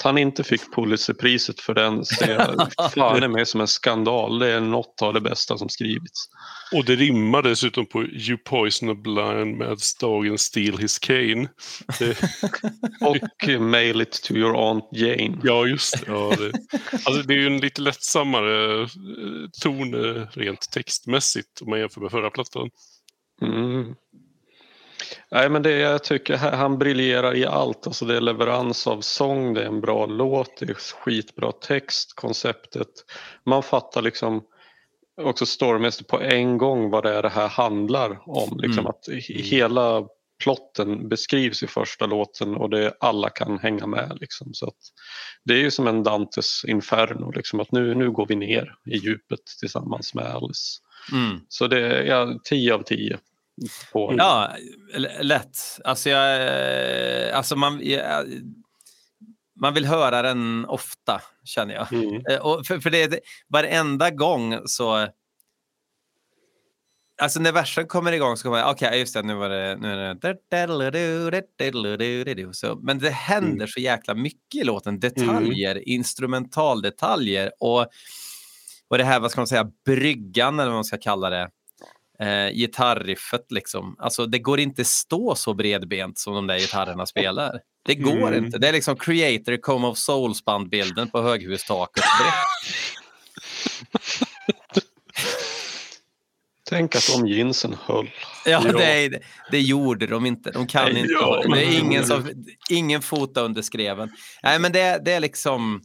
Att 0.00 0.04
han 0.04 0.18
inte 0.18 0.44
fick 0.44 0.74
Pulitzerpriset 0.74 1.60
för 1.60 1.74
den 1.74 2.04
ser 2.04 2.30
jag 2.30 2.68
fan 2.94 3.32
mig 3.32 3.46
som 3.46 3.60
en 3.60 3.68
skandal. 3.68 4.38
Det 4.38 4.52
är 4.52 4.60
något 4.60 5.02
av 5.02 5.14
det 5.14 5.20
bästa 5.20 5.58
som 5.58 5.68
skrivits. 5.68 6.28
Och 6.72 6.84
det 6.84 6.96
rimmar 6.96 7.42
dessutom 7.42 7.86
på 7.86 8.02
You 8.02 8.38
poison 8.44 8.90
a 8.90 8.94
blind 8.94 9.56
med 9.56 9.78
Dagen 10.00 10.38
steal 10.38 10.78
his 10.78 10.98
cane. 10.98 11.48
Och 13.00 13.48
Mail 13.60 14.00
it 14.00 14.22
to 14.22 14.34
your 14.34 14.68
aunt 14.68 14.84
Jane. 14.92 15.38
ja, 15.42 15.66
just 15.66 16.00
det. 16.00 16.12
Ja, 16.12 16.34
det. 16.38 16.52
Alltså, 16.92 17.22
det 17.22 17.34
är 17.34 17.38
ju 17.38 17.46
en 17.46 17.60
lite 17.60 17.80
lättsammare 17.80 18.82
eh, 18.82 18.88
ton 19.62 19.94
eh, 19.94 20.26
rent 20.32 20.70
textmässigt 20.70 21.62
om 21.62 21.70
man 21.70 21.80
jämför 21.80 22.00
med 22.00 22.10
förra 22.10 22.30
plattan. 22.30 22.70
Mm. 23.42 23.94
Nej 25.30 25.48
men 25.50 25.62
det 25.62 25.70
jag 25.78 26.04
tycker 26.04 26.36
han- 26.36 26.78
briljerar 26.78 27.34
i 27.36 27.46
allt. 27.46 27.86
Alltså 27.86 28.04
det 28.04 28.16
är 28.16 28.20
leverans 28.20 28.86
av 28.86 29.00
sång, 29.00 29.54
det 29.54 29.62
är 29.62 29.66
en 29.66 29.80
bra 29.80 30.06
låt, 30.06 30.56
det 30.60 30.70
är 30.70 30.74
skitbra 30.74 31.52
text, 31.52 32.12
konceptet. 32.14 32.88
Man 33.46 33.62
fattar 33.62 34.02
liksom 34.02 34.42
också 35.22 35.46
storymässigt 35.46 36.08
på 36.10 36.20
en 36.20 36.58
gång 36.58 36.90
vad 36.90 37.02
det 37.02 37.14
är 37.16 37.22
det 37.22 37.28
här 37.28 37.48
handlar 37.48 38.10
om. 38.28 38.58
Liksom 38.62 38.78
Mm. 38.86 38.86
att 38.90 39.08
he- 39.08 39.42
hela 39.42 40.06
plotten 40.42 41.08
beskrivs 41.08 41.62
i 41.62 41.66
första 41.66 42.06
låten 42.06 42.54
och 42.56 42.70
det 42.70 42.94
alla 43.00 43.30
kan 43.30 43.58
hänga 43.58 43.86
med. 43.86 44.18
Liksom. 44.20 44.54
Så 44.54 44.72
det 45.44 45.54
är 45.54 45.58
ju 45.58 45.70
som 45.70 45.86
en 45.86 46.02
Dantes 46.02 46.64
Inferno, 46.64 47.30
liksom, 47.30 47.60
att 47.60 47.72
nu, 47.72 47.94
nu 47.94 48.10
går 48.10 48.26
vi 48.26 48.36
ner 48.36 48.74
i 48.86 48.96
djupet 48.96 49.40
tillsammans 49.60 50.14
med 50.14 50.24
Alice. 50.26 50.78
Mm. 51.12 51.40
Så 51.48 51.66
det 51.66 51.80
är 51.86 52.02
ja, 52.04 52.38
10 52.44 52.74
av 52.74 52.82
10. 52.82 53.18
På, 53.92 54.14
Ja, 54.18 54.50
lätt. 55.20 55.58
Alltså, 55.84 56.10
jag, 56.10 56.42
eh, 57.28 57.36
alltså 57.36 57.56
man, 57.56 57.80
jag, 57.82 58.26
man 59.60 59.74
vill 59.74 59.86
höra 59.86 60.22
den 60.22 60.64
ofta, 60.64 61.22
känner 61.44 61.74
jag. 61.74 61.92
Mm. 61.92 62.22
Eh, 62.30 62.38
Och 62.38 62.66
för, 62.66 62.80
för 62.80 62.90
det, 62.90 63.20
varenda 63.48 64.10
gång 64.10 64.58
så... 64.66 65.08
Alltså 67.22 67.40
när 67.40 67.52
versen 67.52 67.86
kommer 67.86 68.12
igång 68.12 68.36
så 68.36 68.42
kommer 68.42 68.58
jag, 68.58 68.70
okej, 68.70 68.98
just 68.98 69.14
det, 69.14 69.22
nu 69.22 69.34
var 69.34 69.48
det... 69.48 69.76
Nu 69.76 69.88
är 69.88 69.96
det 69.96 70.14
så, 72.56 72.76
men 72.82 72.98
det 72.98 73.10
händer 73.10 73.66
så 73.66 73.80
jäkla 73.80 74.14
mycket 74.14 74.60
i 74.60 74.64
låten. 74.64 75.00
Detaljer, 75.00 75.88
instrumentaldetaljer 75.88 77.52
och, 77.60 77.80
och 78.88 78.98
det 78.98 79.04
här, 79.04 79.20
vad 79.20 79.30
ska 79.30 79.40
man 79.40 79.46
säga, 79.46 79.70
bryggan 79.84 80.58
eller 80.58 80.70
vad 80.70 80.76
man 80.76 80.84
ska 80.84 80.98
kalla 80.98 81.30
det. 81.30 81.50
Eh, 82.20 82.50
gitarriffet 82.54 83.46
liksom. 83.52 83.96
Alltså 83.98 84.26
det 84.26 84.38
går 84.38 84.60
inte 84.60 84.84
stå 84.84 85.34
så 85.34 85.54
bredbent 85.54 86.18
som 86.18 86.34
de 86.34 86.46
där 86.46 86.58
gitarrerna 86.58 87.06
spelar. 87.06 87.60
Det 87.84 87.94
går 87.94 88.32
Mm. 88.32 88.44
inte. 88.44 88.58
Det 88.58 88.68
är 88.68 88.72
liksom 88.72 88.96
Creator 88.96 89.56
Come 89.56 89.86
of 89.86 89.98
Souls-bandbilden 89.98 91.10
på 91.10 91.22
höghustaket. 91.22 92.04
Tänk 96.70 96.96
att 96.96 97.08
de 97.16 97.26
jeansen 97.28 97.76
höll. 97.86 98.10
Ja, 98.46 98.62
Ja. 98.66 98.72
Det, 98.72 99.20
det 99.50 99.60
gjorde 99.60 100.06
de 100.06 100.26
inte. 100.26 100.50
De 100.50 100.66
kan 100.66 100.84
Nej, 100.84 100.98
inte. 101.00 101.12
ja, 101.12 101.40
det 101.42 101.48
men- 101.48 101.58
är 101.58 101.78
ingen, 101.78 102.06
som, 102.06 102.44
ingen 102.70 103.02
fota 103.02 103.40
under 103.40 103.62
skreven. 103.62 104.10
Nej, 104.42 104.58
men 104.58 104.72
det, 104.72 105.00
det 105.04 105.12
är 105.12 105.20
liksom... 105.20 105.82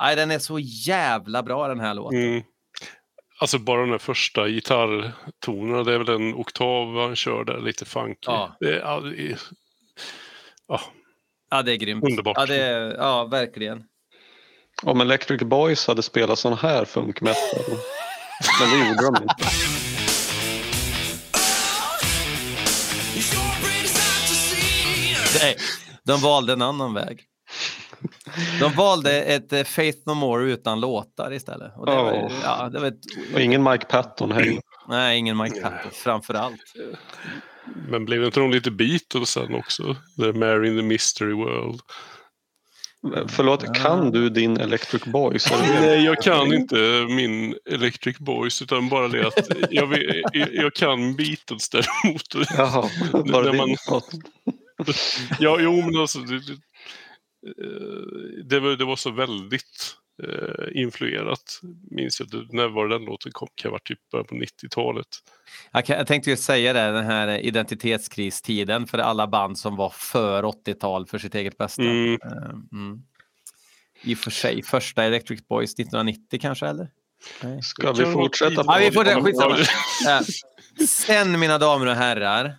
Nej, 0.00 0.16
den 0.16 0.30
är 0.30 0.38
så 0.38 0.58
jävla 0.58 1.42
bra 1.42 1.68
den 1.68 1.80
här 1.80 1.94
låten. 1.94 2.18
Mm. 2.22 2.42
Alltså 3.40 3.58
bara 3.58 3.80
den 3.80 3.90
här 3.90 3.98
första 3.98 4.48
gitarrtonerna, 4.48 5.84
det 5.84 5.94
är 5.94 5.98
väl 5.98 6.08
en 6.08 6.34
oktav 6.34 7.00
han 7.00 7.16
kör 7.16 7.44
där, 7.44 7.60
lite 7.60 7.84
funky. 7.84 8.18
Ja. 8.26 8.56
Det 8.60 8.68
är, 8.74 8.78
ja, 8.78 9.00
det 9.00 9.20
är, 9.20 9.38
ja, 10.68 10.80
Ja, 11.50 11.62
det 11.62 11.72
är 11.72 11.76
grymt. 11.76 12.04
Underbart. 12.04 12.36
Ja, 12.38 12.46
det 12.46 12.62
är, 12.62 12.96
ja 12.96 13.24
verkligen. 13.24 13.84
Om 14.82 15.00
Electric 15.00 15.42
Boys 15.42 15.86
hade 15.86 16.02
spelat 16.02 16.38
sån 16.38 16.58
här 16.58 16.84
funk 16.84 17.20
metal. 17.20 17.64
Men 18.60 18.70
det 18.70 18.88
gjorde 18.88 19.02
de 19.02 19.22
inte. 19.22 19.34
Nej, 25.42 25.56
de 26.04 26.20
valde 26.20 26.52
en 26.52 26.62
annan 26.62 26.94
väg. 26.94 27.27
De 28.60 28.72
valde 28.72 29.22
ett 29.22 29.52
eh, 29.52 29.64
Faith 29.64 29.98
No 30.06 30.14
More 30.14 30.52
utan 30.52 30.80
låtar 30.80 31.32
istället. 31.32 31.72
Och 31.76 31.86
det 31.86 31.92
var, 31.94 32.12
Ja. 32.12 32.30
ja, 32.42 32.68
det 32.68 32.78
var 32.80 32.86
ett, 32.86 33.00
Och 33.34 33.40
ingen 33.40 33.62
Mike 33.62 33.84
Patton 33.86 34.32
heller. 34.32 34.60
nej, 34.88 35.18
ingen 35.18 35.36
Mike 35.36 35.60
Patton 35.60 35.90
framför 35.92 36.34
allt. 36.34 36.60
men 37.88 38.04
blev 38.04 38.24
inte 38.24 38.40
de 38.40 38.50
lite 38.50 38.70
Beatles 38.70 39.30
sen 39.30 39.54
också? 39.54 39.96
The 40.20 40.32
Mary 40.32 40.68
in 40.68 40.76
the 40.76 40.82
Mystery 40.82 41.32
World. 41.32 41.80
Förlåt, 43.28 43.74
kan 43.76 44.10
du 44.10 44.30
din 44.30 44.56
Electric 44.56 45.04
Boys? 45.04 45.46
Nej, 45.80 46.04
jag 46.04 46.22
kan 46.22 46.52
inte 46.54 46.76
min 47.08 47.54
Electric 47.70 48.18
Boys, 48.18 48.62
utan 48.62 48.88
bara 48.88 49.08
det 49.08 49.26
att 49.26 49.48
jag, 49.70 49.86
vet- 49.86 50.24
jag, 50.32 50.74
kan 50.74 51.16
Beatles 51.16 51.68
däremot. 51.68 52.50
Jaha, 52.56 52.88
När 53.24 53.52
man- 53.56 53.68
din? 53.68 54.02
Ja, 55.38 55.56
jo, 55.60 55.82
men 55.82 55.96
alltså 56.00 56.18
det, 56.18 56.40
det, 57.42 57.64
eh, 57.64 58.44
det, 58.44 58.60
var, 58.60 58.76
det 58.76 58.84
var 58.84 58.96
så 58.96 59.10
väldigt 59.10 59.96
eh, 60.22 60.82
influerat. 60.82 61.60
Minns 61.90 62.20
jag, 62.20 62.30
det- 62.30 62.56
när 62.56 62.68
var 62.68 62.88
den 62.88 63.04
låten 63.04 63.32
kom? 63.32 63.48
Kan 63.54 63.68
ha 63.68 63.72
varit 63.72 63.86
typ 63.86 64.10
på 64.10 64.34
90-talet. 64.34 65.06
Jag, 65.72 66.06
tänkte 66.06 66.30
ju 66.30 66.36
säga 66.36 66.72
det, 66.72 66.90
den 66.92 67.04
här 67.06 67.28
identitetskristiden 67.38 68.86
för 68.86 68.98
alla 68.98 69.26
band 69.26 69.58
som 69.58 69.76
var 69.76 69.90
för 69.90 70.42
80-tal 70.42 71.06
för 71.06 71.18
sitt 71.18 71.34
eget 71.34 71.58
bästa. 71.58 71.82
Mm. 71.82 72.12
Eh, 72.24 72.48
Mm. 72.72 73.02
I 74.02 74.14
och 74.14 74.18
för 74.18 74.30
sig, 74.30 74.62
första 74.62 75.04
Electric 75.04 75.48
Boys 75.48 75.74
1990 75.74 76.38
kanske, 76.42 76.66
eller? 76.66 76.88
Nej. 77.42 77.62
Ska 77.62 77.92
vi 77.92 78.04
fortsätta? 78.04 78.62
Ja, 78.66 78.76
vi 78.80 78.90
får 78.92 79.04
det. 79.04 79.22
Skitsamma. 79.22 79.56
Sen, 80.88 81.38
mina 81.40 81.58
damer 81.58 81.86
och 81.86 81.94
herrar, 81.94 82.56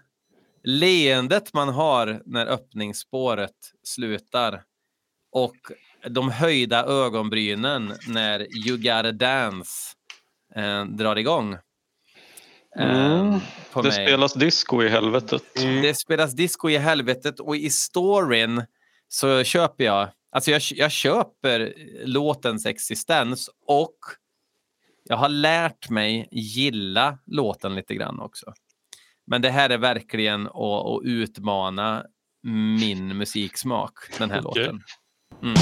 leendet 0.63 1.53
man 1.53 1.69
har 1.69 2.21
när 2.25 2.45
öppningsspåret 2.45 3.51
slutar 3.83 4.63
och 5.31 5.55
de 6.09 6.31
höjda 6.31 6.85
ögonbrynen 6.85 7.93
när 8.07 8.67
You 8.67 8.77
gotta 8.77 9.11
dance 9.11 9.71
eh, 10.55 10.85
drar 10.85 11.15
igång. 11.15 11.53
Eh, 11.53 11.59
Mm. 13.19 13.39
Det 13.73 13.83
mig. 13.83 13.91
spelas 13.91 14.33
disco 14.33 14.83
i 14.83 14.89
helvetet. 14.89 15.43
Det 15.55 15.93
spelas 15.97 16.33
disco 16.35 16.69
i 16.69 16.77
helvetet 16.77 17.39
och 17.39 17.55
i 17.57 17.69
storyn 17.69 18.63
så 19.07 19.43
köper 19.43 19.83
jag, 19.83 20.09
alltså 20.31 20.51
jag, 20.51 20.61
jag 20.71 20.91
köper 20.91 21.73
låtens 22.05 22.65
existens 22.65 23.49
och 23.67 23.95
jag 25.03 25.17
har 25.17 25.29
lärt 25.29 25.89
mig 25.89 26.27
gilla 26.31 27.17
låten 27.25 27.75
lite 27.75 27.95
grann 27.95 28.19
också. 28.19 28.53
Men 29.27 29.41
det 29.41 29.49
här 29.49 29.69
är 29.69 29.77
verkligen 29.77 30.47
att, 30.47 30.53
att 30.85 31.01
utmana 31.03 32.05
min 32.79 33.17
musiksmak, 33.17 33.93
den 34.17 34.31
här 34.31 34.41
Okej. 34.47 34.63
låten. 34.63 34.81
We 35.41 35.53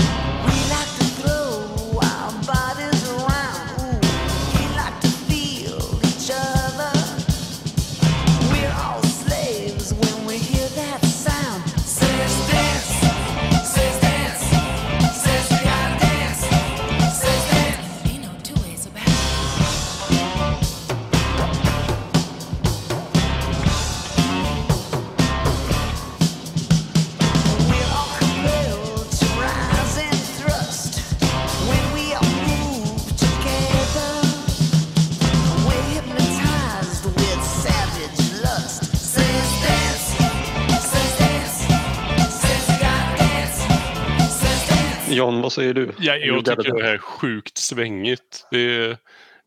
John, 45.18 45.42
vad 45.42 45.54
säger 45.54 45.74
du? 45.74 45.92
Ja, 46.00 46.16
jag 46.16 46.46
tycker 46.46 46.74
det 46.74 46.84
här 46.84 46.94
är 46.94 46.98
sjukt 46.98 47.58
svängigt. 47.58 48.48
Det 48.52 48.60
är 48.60 48.98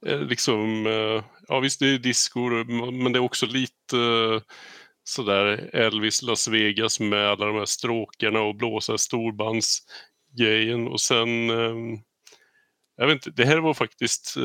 eh, 0.07 0.21
liksom, 0.21 0.87
eh, 0.87 1.25
ja 1.49 1.61
visst 1.61 1.81
det 1.81 1.87
är 1.87 1.99
disco 1.99 2.41
men 2.93 3.13
det 3.13 3.19
är 3.19 3.23
också 3.23 3.47
lite 3.47 3.97
eh, 3.97 4.41
sådär 5.05 5.71
Elvis 5.73 6.23
Las 6.23 6.49
Vegas 6.49 7.01
med 7.01 7.29
alla 7.29 7.47
de 7.47 7.57
här 7.57 7.65
stråkarna 7.65 8.41
och 8.41 8.55
blåsa 8.55 8.99
storbandsgrejen 8.99 10.89
och 10.89 11.01
sen, 11.01 11.49
jag 12.97 13.07
vet 13.07 13.15
inte, 13.15 13.31
det 13.31 13.45
här 13.45 13.59
var 13.59 13.75
faktiskt 13.75 14.37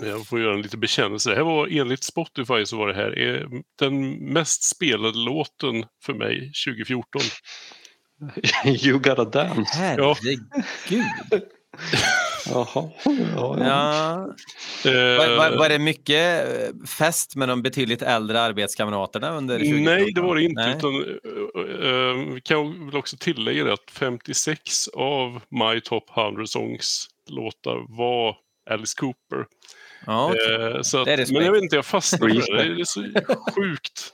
jag 0.00 0.26
får 0.26 0.40
göra 0.40 0.54
en 0.54 0.62
liten 0.62 0.80
bekännelse. 0.80 1.30
Det 1.30 1.36
här 1.36 1.42
var 1.42 1.66
enligt 1.66 2.04
Spotify 2.04 2.66
så 2.66 2.76
var 2.76 2.88
det 2.88 2.94
här 2.94 3.48
den 3.78 4.10
mest 4.32 4.62
spelade 4.62 5.18
låten 5.18 5.84
för 6.04 6.14
mig 6.14 6.52
2014. 6.66 7.22
You 8.64 8.98
gotta 8.98 9.24
dance. 9.24 9.76
Herregud! 9.78 10.40
Jaha. 12.50 12.90
Ja, 13.04 13.56
ja. 13.58 13.58
Ja. 14.84 14.90
Eh, 14.90 15.18
Var, 15.18 15.36
var, 15.36 15.58
var 15.58 15.68
det 15.68 15.78
mycket 15.78 16.48
eh, 16.48 16.86
fest 16.86 17.36
med 17.36 17.48
de 17.48 17.62
betydligt 17.62 18.02
äldre 18.02 18.40
arbetskamraterna 18.40 19.30
under 19.30 19.58
2014? 19.58 19.84
Nej, 19.84 20.12
det 20.12 20.20
var 20.20 20.34
det 20.36 20.42
inte. 20.42 20.62
Nej. 20.62 20.76
Utan, 20.76 20.94
eh, 20.94 22.34
vi 22.34 22.40
kan 22.44 22.86
väl 22.86 22.96
också 22.96 23.16
tillägga 23.16 23.64
det 23.64 23.72
att 23.72 23.90
56 23.90 24.88
av 24.88 25.40
My 25.48 25.80
Top 25.80 26.16
100 26.16 26.46
Songs 26.46 27.06
låtar 27.30 27.96
var 27.96 28.36
Alice 28.70 28.94
Cooper. 28.98 29.46
Ja. 30.06 30.34
Eh, 30.34 30.82
så 30.82 31.00
att, 31.00 31.06
men 31.06 31.44
jag 31.44 31.52
vet 31.52 31.62
inte, 31.62 31.76
jag 31.76 31.86
fastnade 31.86 32.34
det. 32.34 32.40
Det 32.74 32.80
är 32.80 32.84
så 32.84 33.00
sjukt 33.54 34.12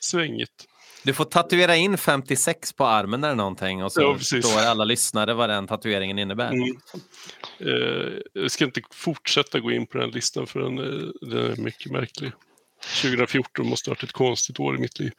svängigt. 0.00 0.64
Du 1.08 1.14
får 1.14 1.24
tatuera 1.24 1.76
in 1.76 1.98
56 1.98 2.72
på 2.72 2.86
armen 2.86 3.24
eller 3.24 3.34
någonting 3.34 3.84
och 3.84 3.92
så 3.92 4.00
Ja, 4.00 4.18
förstår 4.18 4.58
alla 4.58 4.84
lyssnare 4.84 5.34
vad 5.34 5.50
den 5.50 5.66
tatueringen 5.66 6.18
innebär. 6.18 6.52
Mm. 6.52 6.76
Eh, 7.58 8.18
jag 8.32 8.50
ska 8.50 8.64
inte 8.64 8.82
fortsätta 8.90 9.60
gå 9.60 9.72
in 9.72 9.86
på 9.86 9.98
den 9.98 10.10
listan 10.10 10.46
för 10.46 10.60
den, 10.60 10.78
eh, 10.78 11.10
den 11.20 11.52
är 11.52 11.56
mycket 11.56 11.92
märklig. 11.92 12.32
2014 13.02 13.68
måste 13.68 13.90
ha 13.90 13.92
varit 13.92 14.02
ett 14.02 14.12
konstigt 14.12 14.60
år 14.60 14.76
i 14.76 14.78
mitt 14.78 14.98
liv. 14.98 15.12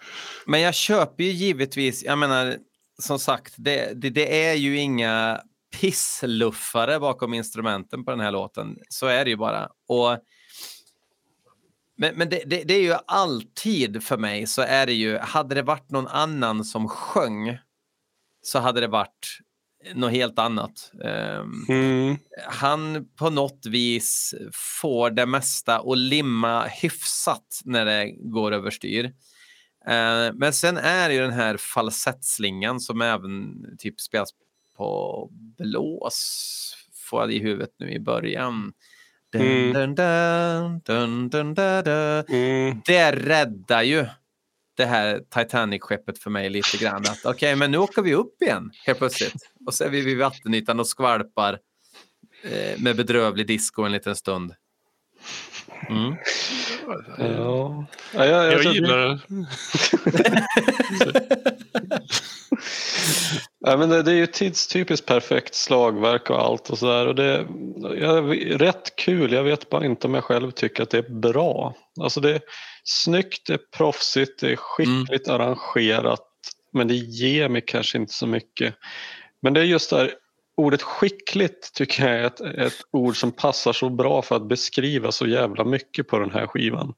Men 0.46 0.62
jag 0.62 0.76
köper 0.76 1.24
ju 1.24 1.32
givetvis, 1.32 2.04
jag 2.04 2.18
menar, 2.18 2.58
som 3.02 3.20
sagt, 3.20 3.54
det, 3.58 4.02
det, 4.02 4.10
det 4.10 4.46
är 4.48 4.54
ju 4.54 4.78
inga 4.78 5.42
pissluffare 5.80 7.00
bakom 7.00 7.34
instrumenten 7.34 8.06
på 8.06 8.12
den 8.12 8.20
här 8.20 8.32
låten. 8.32 8.78
Så 8.90 9.08
är 9.08 9.26
det 9.26 9.32
ju 9.32 9.38
bara. 9.38 9.70
Och, 9.88 10.18
men 12.00 12.16
men 12.16 12.30
det, 12.30 12.44
det, 12.46 12.64
det 12.64 12.74
är 12.74 12.82
ju 12.82 12.96
alltid 13.08 14.04
för 14.04 14.18
mig 14.18 14.48
så 14.48 14.62
är 14.62 14.86
det 14.86 14.94
ju, 14.94 15.18
hade 15.18 15.56
det 15.56 15.62
varit 15.62 15.92
någon 15.92 16.08
annan 16.08 16.64
som 16.66 16.88
sjöng 16.90 17.58
så 18.42 18.60
hade 18.60 18.82
det 18.82 18.88
varit 18.88 19.40
något 19.94 20.12
helt 20.12 20.40
annat. 20.40 20.92
Ehm, 21.04 21.66
Mm. 21.70 22.18
han 22.48 23.08
på 23.16 23.30
något 23.30 23.66
vis 23.66 24.34
får 24.82 25.10
det 25.12 25.26
mesta 25.26 25.80
att 25.80 25.98
limma 25.98 26.64
hyfsat 26.68 27.62
när 27.66 27.86
det 27.86 28.12
går 28.12 28.52
överstyr. 28.52 29.06
Eh, 29.88 30.34
men 30.34 30.54
sen 30.54 30.78
är 30.78 31.10
det 31.10 31.16
ju 31.16 31.22
den 31.22 31.34
här 31.34 31.58
falsettslingan 31.58 32.80
som 32.80 33.02
även 33.02 33.54
typ 33.78 34.02
spelas 34.02 34.30
på 34.78 35.30
blås, 35.58 36.76
får 37.10 37.22
jag 37.22 37.34
i 37.34 37.40
huvudet 37.40 37.72
nu 37.80 37.92
i 37.92 38.00
början. 38.00 38.74
Dun, 39.34 39.42
Mm. 39.42 39.74
dun, 40.84 41.30
dun, 41.30 41.54
dun. 41.54 41.56
Mm. 42.30 42.82
Det 42.86 43.12
räddar 43.12 43.82
ju 43.84 44.06
det 44.78 44.86
här 44.86 45.20
Titanic-skeppet 45.30 46.20
för 46.20 46.30
mig 46.30 46.50
lite 46.50 46.78
grann. 46.78 47.02
Att 47.02 47.26
Okej, 47.26 47.56
men 47.56 47.72
nu 47.72 47.78
åker 47.78 48.02
vi 48.02 48.14
upp 48.14 48.42
igen 48.42 48.72
helt 48.86 49.00
plötsligt. 49.00 49.34
Och 49.66 49.74
så 49.74 49.84
är 49.84 49.90
vi 49.90 50.02
vid 50.02 50.18
vattenytan 50.18 50.80
och 50.80 50.88
skvalpar 50.88 51.60
eh, 52.44 52.80
med 52.82 52.96
bedrövlig 52.96 53.48
disco 53.48 53.84
en 53.84 53.92
liten 53.92 54.16
stund. 54.16 54.54
Mm. 55.90 56.16
Ja. 57.18 57.86
Ja, 58.14 58.26
jag, 58.26 58.46
Jag 58.46 58.54
alltså, 58.54 58.72
gillar 58.72 58.98
det. 58.98 59.20
Ja, 63.60 63.78
men 63.78 63.90
det, 63.90 64.04
det 64.04 64.12
är 64.12 64.16
ju 64.16 64.28
tidstypiskt 64.28 65.06
perfekt 65.06 65.56
slagverk 65.56 66.30
och 66.30 66.42
allt 66.42 66.70
och 66.70 66.78
sådär. 66.78 67.08
Och 67.08 67.16
det 67.16 67.48
ja, 68.00 68.12
rätt 68.58 68.96
kul, 68.96 69.34
jag 69.34 69.44
vet 69.44 69.70
bara 69.70 69.86
inte 69.86 70.08
om 70.08 70.14
jag 70.14 70.24
själv 70.24 70.52
tycker 70.52 70.84
att 70.84 70.90
det 70.90 70.98
är 70.98 71.10
bra. 71.10 71.76
Alltså 72.02 72.22
det 72.22 72.36
är 72.36 72.42
snyggt, 72.84 73.48
det 73.48 73.54
är 73.54 73.60
proffsigt, 73.78 74.40
det 74.40 74.52
är 74.52 74.56
skickligt 74.56 75.28
arrangerat. 75.28 76.26
Men 76.74 76.88
det 76.88 76.96
ger 76.96 77.50
mig 77.50 77.64
kanske 77.68 77.98
inte 77.98 78.14
så 78.14 78.28
mycket. 78.28 78.76
Men 79.42 79.54
det 79.54 79.60
är 79.60 79.66
just 79.66 79.90
där, 79.90 80.14
ordet 80.58 80.82
skickligt 80.82 81.74
tycker 81.74 82.08
jag 82.08 82.20
är 82.20 82.24
ett, 82.24 82.42
ett 82.42 82.82
ord 82.92 83.18
som 83.18 83.32
passar 83.32 83.74
så 83.74 83.90
bra 83.90 84.22
för 84.22 84.36
att 84.36 84.48
beskriva 84.48 85.12
så 85.12 85.28
jävla 85.28 85.64
mycket 85.64 86.08
på 86.08 86.20
den 86.20 86.32
här 86.32 86.48
skivan. 86.48 86.94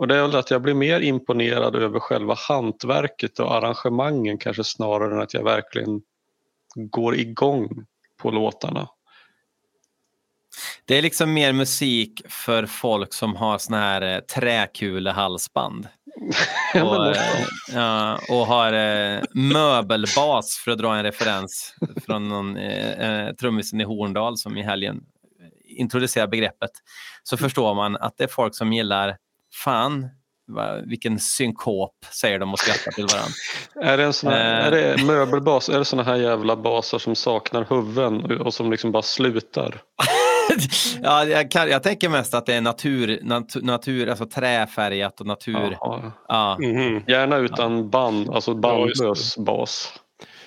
Och 0.00 0.08
det 0.08 0.16
är 0.16 0.38
att 0.38 0.50
jag 0.50 0.62
blir 0.62 0.74
mer 0.74 1.00
imponerad 1.00 1.76
över 1.76 2.00
själva 2.00 2.34
hantverket 2.48 3.38
och 3.38 3.54
arrangemangen 3.54 4.38
kanske 4.38 4.64
snarare 4.64 5.14
än 5.14 5.20
att 5.20 5.34
jag 5.34 5.44
verkligen 5.44 6.02
går 6.74 7.16
igång 7.16 7.68
på 8.22 8.30
låtarna. 8.30 8.88
Det 10.84 10.98
är 10.98 11.02
liksom 11.02 11.32
mer 11.32 11.52
musik 11.52 12.22
för 12.28 12.66
folk 12.66 13.12
som 13.12 13.36
har 13.36 13.58
såna 13.58 13.80
här 13.80 14.02
eh, 14.02 14.20
träkulehalsband. 14.20 15.88
Och, 16.74 17.06
eh, 17.06 17.22
ja, 17.74 18.18
och 18.30 18.46
har 18.46 18.72
eh, 18.72 19.22
möbelbas, 19.34 20.56
för 20.64 20.70
att 20.70 20.78
dra 20.78 20.96
en 20.96 21.02
referens 21.02 21.74
från 22.06 22.28
någon 22.28 22.56
eh, 22.56 23.26
eh, 23.26 23.34
trummisen 23.34 23.80
i 23.80 23.84
Horndal 23.84 24.38
som 24.38 24.56
i 24.56 24.62
helgen 24.62 25.02
introducerar 25.64 26.26
begreppet. 26.26 26.70
Så 27.22 27.36
förstår 27.36 27.74
man 27.74 27.96
att 27.96 28.14
det 28.18 28.24
är 28.24 28.28
folk 28.28 28.54
som 28.54 28.72
gillar, 28.72 29.16
fan, 29.54 30.08
va, 30.48 30.76
vilken 30.86 31.18
synkop, 31.18 31.92
säger 32.12 32.38
de 32.38 32.52
och 32.52 32.58
skrattar 32.58 32.92
till 32.92 33.06
varandra. 33.06 33.32
Är 33.92 33.96
det, 33.96 34.04
en 34.04 34.12
sån 34.12 34.30
här, 34.32 34.60
Eh. 34.60 34.66
är 34.66 34.96
det 34.96 35.04
möbelbas? 35.04 35.68
Är 35.68 35.78
det 35.78 35.84
såna 35.84 36.02
här 36.02 36.16
jävla 36.16 36.56
basar 36.56 36.98
som 36.98 37.14
saknar 37.16 37.66
huvuden 37.70 38.40
och 38.40 38.54
som 38.54 38.70
liksom 38.70 38.92
bara 38.92 39.02
slutar? 39.02 39.82
ja, 41.02 41.24
jag, 41.24 41.50
kan, 41.50 41.68
jag 41.70 41.82
tänker 41.82 42.08
mest 42.08 42.34
att 42.34 42.46
det 42.46 42.54
är 42.54 42.60
natur, 42.60 43.18
natur, 43.22 43.62
natur 43.62 44.08
alltså 44.08 44.26
träfärgat 44.26 45.20
och 45.20 45.26
natur. 45.26 45.76
Ja, 46.28 46.56
Mhm. 46.60 47.04
Gärna 47.08 47.36
utan 47.36 47.90
band, 47.90 48.30
alltså 48.30 48.54
bandlös 48.54 49.36
bas. 49.38 49.92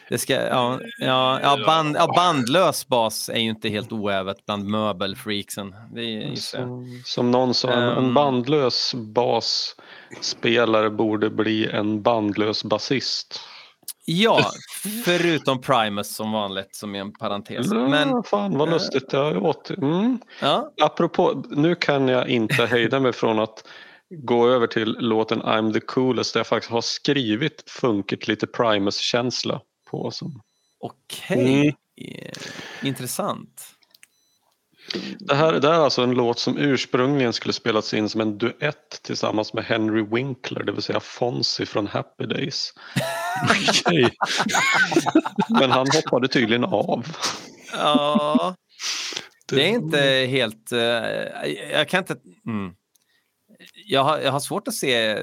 Det 0.10 0.18
ska, 0.18 0.34
ja, 0.34 0.80
ja, 0.98 1.40
ja, 1.44 1.60
band, 1.66 1.96
ja, 1.96 2.14
bandlös 2.16 2.88
bas 2.88 3.30
är 3.30 3.40
ju 3.40 3.50
inte 3.50 3.70
helt 3.70 3.92
oävet 3.92 4.46
bland 4.46 4.66
möbelfreaksen. 4.66 5.76
Det 5.92 6.02
det. 6.30 6.38
Som, 6.38 7.02
som 7.06 7.32
någon 7.32 7.54
sa, 7.54 7.72
en, 7.72 7.84
en 7.84 7.98
Ehm. 8.06 8.14
bandlös 8.14 8.94
basspelare 8.96 10.90
borde 10.90 11.30
bli 11.30 11.70
en 11.70 12.02
bandlös 12.02 12.64
basist. 12.64 13.40
Ja, 14.06 14.52
förutom 15.06 15.62
Primus 15.62 16.16
som 16.16 16.32
vanligt 16.32 16.76
som 16.76 16.96
är 16.96 17.00
en 17.00 17.14
parentes. 17.14 17.72
Men, 17.72 17.90
Men 17.90 18.24
fan 18.24 18.58
vad 18.58 18.70
lustigt. 18.70 19.14
Jag 19.14 19.44
åt. 19.44 19.70
Mm. 19.70 20.20
ja, 20.42 20.72
Apropå, 20.82 21.44
nu 21.50 21.76
kan 21.76 22.08
jag 22.08 22.30
inte 22.30 22.66
hejda 22.66 23.00
mig 23.00 23.14
från 23.14 23.40
att 23.40 23.64
gå 24.10 24.48
över 24.48 24.68
till 24.68 24.96
låten 25.00 25.42
I'm 25.42 25.74
the 25.74 25.80
coolest 25.80 26.34
där 26.34 26.40
jag 26.40 26.48
faktiskt 26.48 26.72
har 26.72 26.82
skrivit 26.82 27.64
funkigt 27.68 28.28
lite 28.28 28.48
Primus-känsla 28.48 29.62
på. 29.94 30.12
Som. 30.12 30.42
okej. 30.80 31.60
Mm. 31.60 31.74
Eh, 32.02 32.88
Intressant. 32.88 33.74
Det, 35.20 35.36
här, 35.36 35.54
det 35.54 35.68
här 35.68 35.76
är 35.76 35.84
alltså 35.84 36.02
en 36.04 36.12
låt 36.14 36.40
som 36.40 36.58
ursprungligen 36.58 37.34
skulle 37.34 37.54
spelats 37.54 37.94
in 37.94 38.10
som 38.10 38.22
en 38.22 38.38
duett 38.38 39.00
tillsammans 39.04 39.54
med 39.54 39.64
Henry 39.64 40.04
Winkler, 40.04 40.64
det 40.64 40.72
vill 40.72 40.82
säga 40.82 41.00
Fonzie 41.00 41.66
från 41.66 41.88
Happy 41.88 42.26
Days. 42.26 42.74
Okej. 43.50 44.10
Men 45.50 45.72
han 45.72 45.88
hoppade 45.96 46.28
tydligen 46.28 46.64
av. 46.64 47.08
Ja, 47.74 48.56
det 49.48 49.64
är 49.64 49.70
inte 49.70 50.00
helt... 50.30 50.72
eh, 50.72 50.80
jag 51.72 51.90
kan 51.90 52.00
inte... 52.00 52.16
Mm. 52.46 52.76
Jag, 53.86 54.04
har, 54.04 54.20
jag 54.20 54.32
har 54.32 54.40
svårt 54.40 54.68
att 54.68 54.74
se 54.74 55.18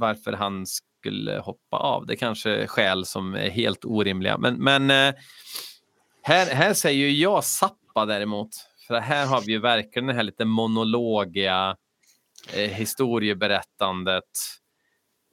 varför 0.00 0.32
han 0.32 0.66
skulle 1.00 1.38
hoppa 1.38 1.76
av. 1.76 2.06
Det 2.06 2.16
kanske 2.16 2.50
är 2.50 2.66
skäl 2.66 3.06
som 3.06 3.34
är 3.34 3.50
helt 3.50 3.84
orimliga. 3.84 4.38
Men, 4.38 4.54
men 4.64 4.90
eh, 4.90 5.14
här, 6.22 6.46
här 6.54 6.74
säger 6.74 7.06
ju 7.08 7.10
jag 7.10 7.44
Zappa 7.44 8.06
däremot. 8.06 8.48
För 8.86 8.98
här 9.00 9.26
har 9.26 9.40
vi 9.40 9.52
ju 9.52 9.58
verkligen 9.58 10.06
det 10.06 10.14
här 10.14 10.22
lite 10.22 10.44
monologiga 10.44 11.76
eh, 12.54 12.70
historieberättandet. 12.70 14.24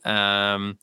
Ehm, 0.06 0.76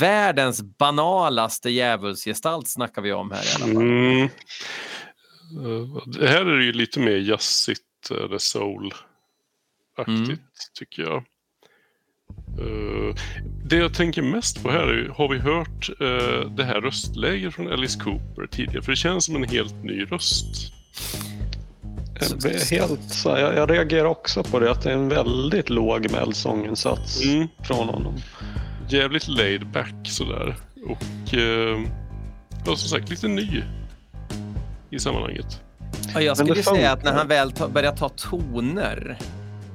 världens 0.00 0.62
banalaste 0.62 1.70
djävulsgestalt 1.70 2.68
snackar 2.68 3.02
vi 3.02 3.12
om 3.12 3.30
här 3.30 3.42
i 3.44 3.62
alla 3.64 3.74
fall. 3.74 3.82
Mm. 3.82 4.22
Eh, 4.22 6.02
Det 6.06 6.28
här 6.28 6.46
är 6.46 6.60
ju 6.60 6.72
lite 6.72 7.00
mer 7.00 7.16
jazzigt 7.16 8.10
eller 8.10 8.38
soul-aktigt 8.38 10.08
Mm. 10.08 10.38
tycker 10.78 11.02
jag. 11.02 11.24
Eh, 12.58 13.14
det 13.64 13.76
jag 13.76 13.94
tänker 13.94 14.22
mest 14.22 14.62
på 14.62 14.70
här 14.70 14.86
är, 14.86 15.08
har 15.08 15.28
vi 15.28 15.38
hört 15.38 15.90
eh, 16.00 16.50
det 16.50 16.64
här 16.64 16.80
röstläget 16.80 17.54
från 17.54 17.72
Alice 17.72 18.00
Cooper 18.00 18.46
tidigare? 18.46 18.82
För 18.82 18.92
det 18.92 18.96
känns 18.96 19.24
som 19.24 19.36
en 19.36 19.44
helt 19.44 19.84
ny 19.84 20.04
röst. 20.04 20.72
Helt, 22.70 23.10
så 23.10 23.28
jag, 23.28 23.56
jag 23.56 23.70
reagerar 23.70 24.04
också 24.04 24.42
på 24.42 24.58
det, 24.58 24.70
att 24.70 24.82
det 24.82 24.90
är 24.90 24.94
en 24.94 25.08
väldigt 25.08 25.70
låg 25.70 26.10
mällsånginsats 26.10 27.24
Mm. 27.24 27.48
från 27.62 27.88
honom. 27.88 28.14
Jävligt 28.88 29.28
laid 29.28 29.66
back 29.66 29.94
sådär. 30.04 30.56
Och 30.86 31.34
eh, 31.34 31.80
ja, 32.66 32.76
som 32.76 32.88
sagt 32.88 33.10
lite 33.10 33.28
ny 33.28 33.62
i 34.90 34.98
sammanhanget. 34.98 35.60
Ja, 36.14 36.20
jag 36.20 36.38
Men 36.38 36.46
skulle 36.46 36.62
säga 36.62 36.92
att 36.92 37.04
när 37.04 37.12
han 37.12 37.28
väl 37.28 37.52
ta, 37.52 37.68
börjar 37.68 37.92
ta 37.92 38.08
toner, 38.08 39.18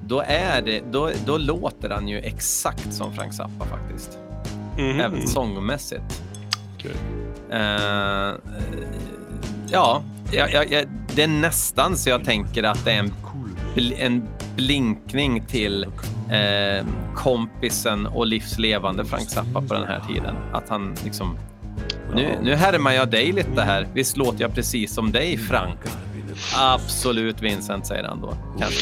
då, 0.08 0.24
är 0.28 0.62
det, 0.62 0.82
då, 0.92 1.12
då 1.26 1.38
låter 1.38 1.90
han 1.90 2.08
ju 2.08 2.20
exakt 2.20 2.94
som 2.94 3.14
Frank 3.14 3.34
Zappa 3.34 3.66
faktiskt. 3.66 4.18
Mhm. 4.78 5.00
Även 5.00 5.28
sångmässigt. 5.28 6.24
Okej. 6.76 6.92
Eh, 7.52 8.36
ja, 9.72 10.04
jag, 10.32 10.54
jag, 10.54 10.72
jag, 10.72 10.86
det 11.16 11.24
är 11.24 11.28
nästan 11.28 11.98
så 11.98 12.10
jag 12.10 12.24
tänker 12.26 12.64
att 12.64 12.86
det 12.86 12.92
är 12.92 13.00
en, 13.00 13.14
bl- 13.76 13.96
en 13.98 14.28
blinkning 14.56 15.46
till 15.46 15.84
eh, 16.30 16.86
kompisen 17.16 18.08
och 18.08 18.28
livslevande 18.28 19.06
Frank 19.06 19.30
Zappa 19.30 19.62
på 19.62 19.74
den 19.74 19.84
här 19.88 20.04
tiden. 20.08 20.36
Att 20.54 20.70
han 20.70 20.96
liksom... 21.04 21.38
Nu, 22.16 22.38
nu 22.44 22.56
härmar 22.56 22.92
jag 22.92 23.12
dig 23.12 23.32
lite 23.32 23.62
här. 23.62 23.88
Visst 23.94 24.18
låter 24.18 24.42
jag 24.42 24.54
precis 24.54 24.94
som 24.94 25.12
dig, 25.12 25.38
Frank? 25.38 25.80
Absolut, 26.58 27.42
Vincent, 27.42 27.88
säger 27.88 28.04
han 28.04 28.22
då. 28.22 28.34
Kanske. 28.60 28.82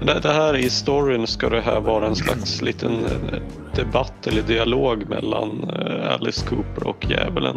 Det, 0.00 0.20
det 0.20 0.32
här 0.32 0.56
i 0.56 0.70
storyn 0.70 1.26
ska 1.26 1.48
det 1.48 1.60
här 1.60 1.80
vara 1.80 2.06
en 2.06 2.16
slags 2.16 2.62
liten 2.62 3.04
eh, 3.04 3.38
debatt 3.74 4.26
eller 4.26 4.42
dialog 4.42 5.08
mellan 5.08 5.70
eh, 5.70 6.14
Alice 6.14 6.46
Cooper 6.46 6.86
och 6.86 7.06
djävulen. 7.10 7.56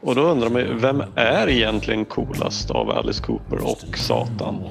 Och 0.00 0.14
då 0.14 0.22
undrar 0.22 0.50
man 0.50 0.78
vem 0.80 1.02
är 1.14 1.48
egentligen 1.48 2.04
coolast 2.04 2.70
av 2.70 2.90
Alice 2.90 3.22
Cooper 3.22 3.64
och 3.64 3.98
Satan? 3.98 4.64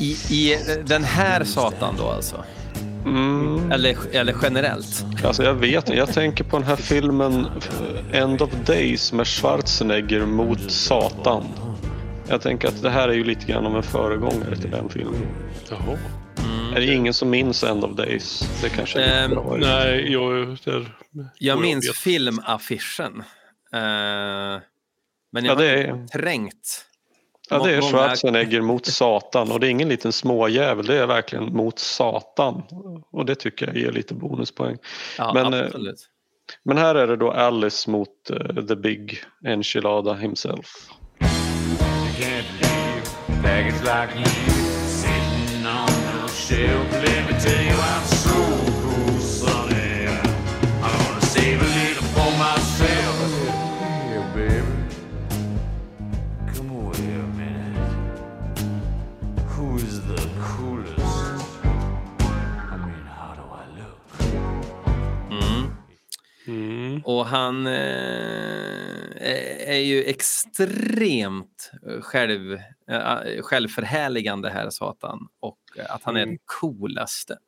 I, 0.00 0.16
I 0.30 0.56
den 0.86 1.04
här 1.04 1.44
Satan 1.44 1.94
då 1.98 2.08
alltså? 2.08 2.36
Mm. 3.04 3.72
Eller, 3.72 3.96
eller 4.12 4.34
generellt? 4.42 5.04
Alltså 5.24 5.42
jag 5.42 5.54
vet 5.54 5.88
inte. 5.88 5.98
Jag 5.98 6.12
tänker 6.12 6.44
på 6.44 6.58
den 6.58 6.66
här 6.66 6.76
filmen 6.76 7.46
eh, 8.12 8.20
End 8.20 8.42
of 8.42 8.50
Days 8.66 9.12
med 9.12 9.26
Schwarzenegger 9.26 10.26
mot 10.26 10.70
Satan. 10.70 11.44
Jag 12.30 12.40
tänker 12.40 12.68
att 12.68 12.82
det 12.82 12.90
här 12.90 13.08
är 13.08 13.12
ju 13.12 13.24
lite 13.24 13.46
grann 13.46 13.66
om 13.66 13.76
en 13.76 13.82
föregångare 13.82 14.56
till 14.56 14.70
den 14.70 14.88
filmen. 14.88 15.26
Jaha. 15.70 15.98
Är 16.76 16.80
det 16.80 16.94
ingen 16.94 17.14
som 17.14 17.30
minns 17.30 17.64
End 17.64 17.84
of 17.84 17.96
Days? 17.96 18.60
Det 18.62 18.68
kanske 18.68 19.00
är 19.02 19.28
lite 19.28 19.34
bra. 19.40 19.56
Nej, 19.60 20.12
jag... 20.12 20.58
Där, 20.64 20.92
Jag 21.38 21.60
minns 21.60 21.88
vet. 21.88 21.96
filmaffischen. 21.96 23.22
Eh, 23.72 23.80
men 25.32 25.44
jag 25.44 25.44
Ja, 25.44 25.54
det 25.54 25.78
inte 25.88 25.90
är- 25.90 26.06
trängt. 26.20 26.86
Ja, 27.50 27.62
det 27.64 27.74
är 27.74 27.80
Schwarzenegger 27.82 28.60
mot 28.60 28.86
Satan 28.86 29.52
och 29.52 29.60
det 29.60 29.66
är 29.66 29.70
ingen 29.70 29.88
liten 29.88 30.12
småjävel. 30.12 30.86
Det 30.86 30.98
är 30.98 31.06
verkligen 31.06 31.44
mot 31.44 31.78
Satan. 31.78 32.62
Och 33.12 33.26
det 33.26 33.34
tycker 33.34 33.66
jag 33.66 33.76
ger 33.76 33.92
lite 33.92 34.14
bonuspoäng. 34.14 34.76
Ja, 35.18 35.32
Men, 35.34 35.54
eh, 35.54 35.60
absolut. 35.66 36.08
Men 36.64 36.76
här 36.78 36.94
är 36.94 37.06
det 37.06 37.16
då 37.16 37.30
Alice 37.30 37.90
mot 37.90 38.30
eh, 38.30 38.64
the 38.66 38.76
big 38.76 39.18
enchilada 39.44 40.14
himself. 40.14 40.66
Can't 42.20 42.46
believe 42.48 43.42
package 43.42 43.80
like 43.82 44.14
you 44.14 44.26
sitting 44.26 45.64
on 45.64 45.86
the 45.86 46.28
shelf. 46.28 46.92
Let 46.92 47.32
me 47.32 47.38
tell 47.40 47.62
you, 47.62 47.72
I'm 47.72 48.04
so 48.04 48.79
Mm. 67.00 67.16
Och 67.16 67.26
han 67.26 67.66
eh, 67.66 67.72
är- 69.70 69.80
ju 69.80 70.04
extremt 70.04 71.70
själv, 72.00 72.52
eh, 72.90 73.42
självförhärligande 73.42 74.50
här, 74.50 74.70
Satan. 74.70 75.28
Och 75.40 75.58
att 75.88 76.02
han 76.02 76.16
är 76.16 76.26
den 76.26 76.38
coolaste. 76.44 77.38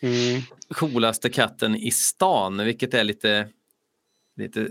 Mm. 0.00 0.42
Coolaste 0.74 1.30
katten 1.30 1.76
i 1.76 1.90
stan, 1.90 2.64
vilket 2.64 2.94
är 2.94 3.04
lite, 3.04 3.48
lite 4.36 4.68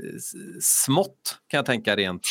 smått 0.62 1.40
kan 1.48 1.58
jag 1.58 1.66
tänka 1.66 1.96
rent. 1.96 2.28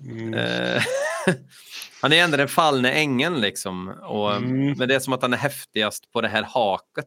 Mm. 0.00 0.34
Han 2.02 2.12
är 2.12 2.16
ändå 2.24 2.36
den 2.36 2.48
fallne 2.48 2.92
ängeln 2.92 3.40
liksom. 3.40 3.88
Och, 3.88 4.32
Mm. 4.36 4.72
Men 4.78 4.88
det 4.88 4.94
är 4.94 5.00
som 5.00 5.12
att 5.12 5.22
han 5.22 5.32
är 5.32 5.36
häftigast 5.36 6.12
på 6.12 6.20
det 6.20 6.28
här 6.28 6.42
haket. 6.42 7.06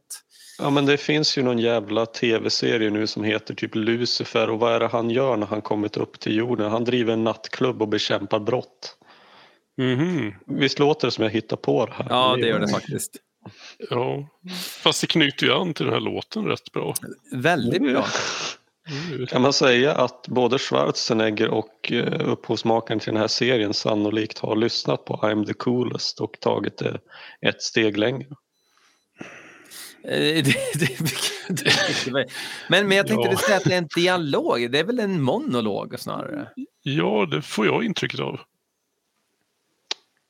Ja 0.58 0.70
men 0.70 0.86
det 0.86 0.96
finns 0.96 1.38
ju 1.38 1.42
någon 1.42 1.58
jävla 1.58 2.06
tv-serie 2.06 2.90
nu 2.90 3.06
som 3.06 3.24
heter 3.24 3.54
typ 3.54 3.74
Lucifer 3.74 4.50
och 4.50 4.58
vad 4.60 4.72
är 4.72 4.80
det 4.80 4.86
han 4.88 5.10
gör 5.10 5.36
när 5.36 5.46
han 5.46 5.62
kommit 5.62 5.96
upp 5.96 6.20
till 6.20 6.36
jorden? 6.36 6.70
Han 6.70 6.84
driver 6.84 7.12
en 7.12 7.24
nattklubb 7.24 7.82
och 7.82 7.88
bekämpar 7.88 8.38
brott. 8.38 8.96
Mhm. 9.78 10.34
Visst 10.46 10.78
låter 10.78 11.06
det 11.08 11.12
som 11.12 11.24
jag 11.24 11.30
hittar 11.30 11.56
på 11.56 11.86
det 11.86 11.92
här? 11.92 12.06
Ja, 12.10 12.36
det 12.40 12.46
gör 12.48 12.58
det 12.60 12.68
faktiskt. 12.68 13.16
Ja, 13.90 14.28
fast 14.82 15.00
det 15.00 15.06
knyter 15.06 15.46
ju 15.46 15.52
an 15.52 15.74
till 15.74 15.84
den 15.84 15.94
här 15.94 16.00
låten 16.00 16.44
rätt 16.46 16.72
bra. 16.72 16.94
Väldigt 17.32 17.82
bra. 17.82 18.06
Mm. 18.90 19.26
Kan 19.26 19.42
man 19.42 19.52
säga 19.52 19.92
att 19.94 20.28
både 20.28 20.58
Schwarzenegger 20.58 21.48
och 21.48 21.92
eh, 21.92 22.28
upphovsmakaren 22.28 23.00
till 23.00 23.12
den 23.12 23.20
här 23.20 23.28
serien 23.28 23.74
sannolikt 23.74 24.38
har 24.38 24.56
lyssnat 24.56 25.04
på 25.04 25.16
I'm 25.16 25.46
the 25.46 25.52
coolest 25.54 26.20
och 26.20 26.40
tagit 26.40 26.78
det 26.78 26.98
ett 27.40 27.62
steg 27.62 27.98
längre? 27.98 28.26
Det, 30.02 30.42
det, 30.42 30.52
det 31.48 32.26
men, 32.68 32.88
men 32.88 32.96
jag 32.96 33.06
tänkte 33.06 33.28
Ja. 33.28 33.30
du 33.30 33.36
säga 33.36 33.56
att 33.56 33.64
det 33.64 33.74
är 33.74 33.78
en 33.78 33.88
dialog. 33.96 34.70
Det 34.72 34.78
är 34.78 34.84
väl 34.84 34.98
en 35.00 35.22
monolog 35.22 35.94
snarare? 36.00 36.48
Ja, 36.82 37.26
det 37.30 37.42
får 37.42 37.66
jag 37.66 37.84
intrycket 37.84 38.20
av. 38.20 38.40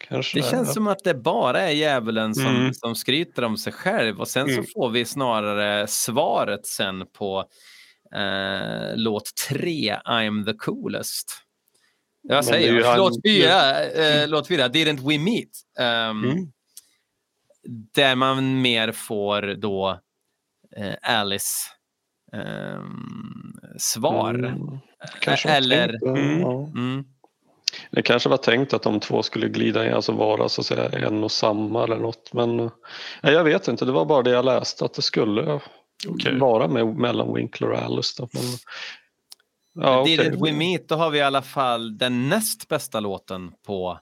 Kanske 0.09 0.39
Det 0.39 0.51
känns 0.51 0.75
som 0.75 0.89
att 0.89 1.05
det 1.05 1.15
bara 1.15 1.61
är 1.61 1.71
djävulen 1.71 2.35
som, 2.35 2.47
Mm. 2.57 2.75
som 2.75 2.95
skryter 2.95 3.45
om 3.45 3.57
sig 3.57 3.73
själv 3.73 4.21
och 4.21 4.29
sen 4.29 4.49
Mm. 4.51 4.65
så 4.65 4.71
får 4.75 4.91
vi 4.91 5.05
snarare 5.05 5.87
svaret 5.87 6.67
sen 6.67 7.07
på 7.13 7.45
eh, 8.17 8.97
låt 8.97 9.25
tre, 9.49 9.97
I'm 10.05 10.45
the 10.47 10.53
coolest. 10.53 11.43
Jag 12.23 12.45
säger 12.45 12.85
han- 12.85 12.99
låt 12.99 13.15
fyra, 13.27 13.85
eh, 13.85 14.29
låt 14.29 14.49
fyra, 14.49 14.69
Didn't 14.69 15.09
we 15.09 15.19
meet? 15.19 15.51
Ehm, 15.79 16.25
Mm. 16.25 16.53
Där 17.95 18.15
man 18.15 18.61
mer 18.63 18.93
får 18.93 19.43
då 19.43 20.01
eh, 20.77 20.95
Alice 21.03 21.69
ehm, 22.33 23.53
svar. 23.79 24.35
Mm. 24.35 24.79
Kanske 25.21 25.49
var 25.49 25.57
Eller- 25.57 25.89
tänkt, 25.89 26.03
Mm. 26.03 26.41
ja. 26.41 26.67
Mm. 26.67 27.05
Det 27.91 28.03
kanske 28.03 28.29
var 28.29 28.37
tänkt 28.37 28.75
att 28.75 28.83
de 28.83 29.01
två 29.01 29.23
skulle 29.23 29.49
glida 29.49 29.87
in, 29.87 29.95
alltså 29.95 30.13
vara 30.13 30.49
så 30.49 30.61
att 30.61 30.67
säga 30.67 30.89
en 30.89 31.25
och 31.25 31.33
samma 31.33 31.85
eller 31.85 31.97
något. 31.97 32.33
Men 32.33 32.61
eh, 32.61 32.71
nej, 33.23 33.33
jag 33.33 33.45
vet 33.45 33.69
inte, 33.69 33.85
det 33.85 33.93
var 33.93 34.05
bara 34.05 34.23
det 34.23 34.31
jag 34.31 34.45
läste 34.45 34.85
att 34.85 34.95
det 34.95 35.03
skulle 35.03 35.61
Okej. 36.09 36.39
vara 36.39 36.69
med, 36.69 36.87
mellan 36.87 37.35
Winkler 37.35 37.71
och 37.71 37.79
Alice. 37.79 38.15
Då. 38.23 38.29
Men, 38.33 38.43
ja, 39.85 40.01
okej. 40.01 40.19
Didn't 40.19 40.45
we 40.45 40.53
meet, 40.53 40.89
då 40.89 40.95
har 40.95 41.11
vi 41.11 41.19
i 41.19 41.23
alla 41.23 41.43
fall 41.43 41.99
den 41.99 42.29
näst 42.29 42.69
bästa 42.69 43.01
låten 43.01 43.53
på 43.67 44.01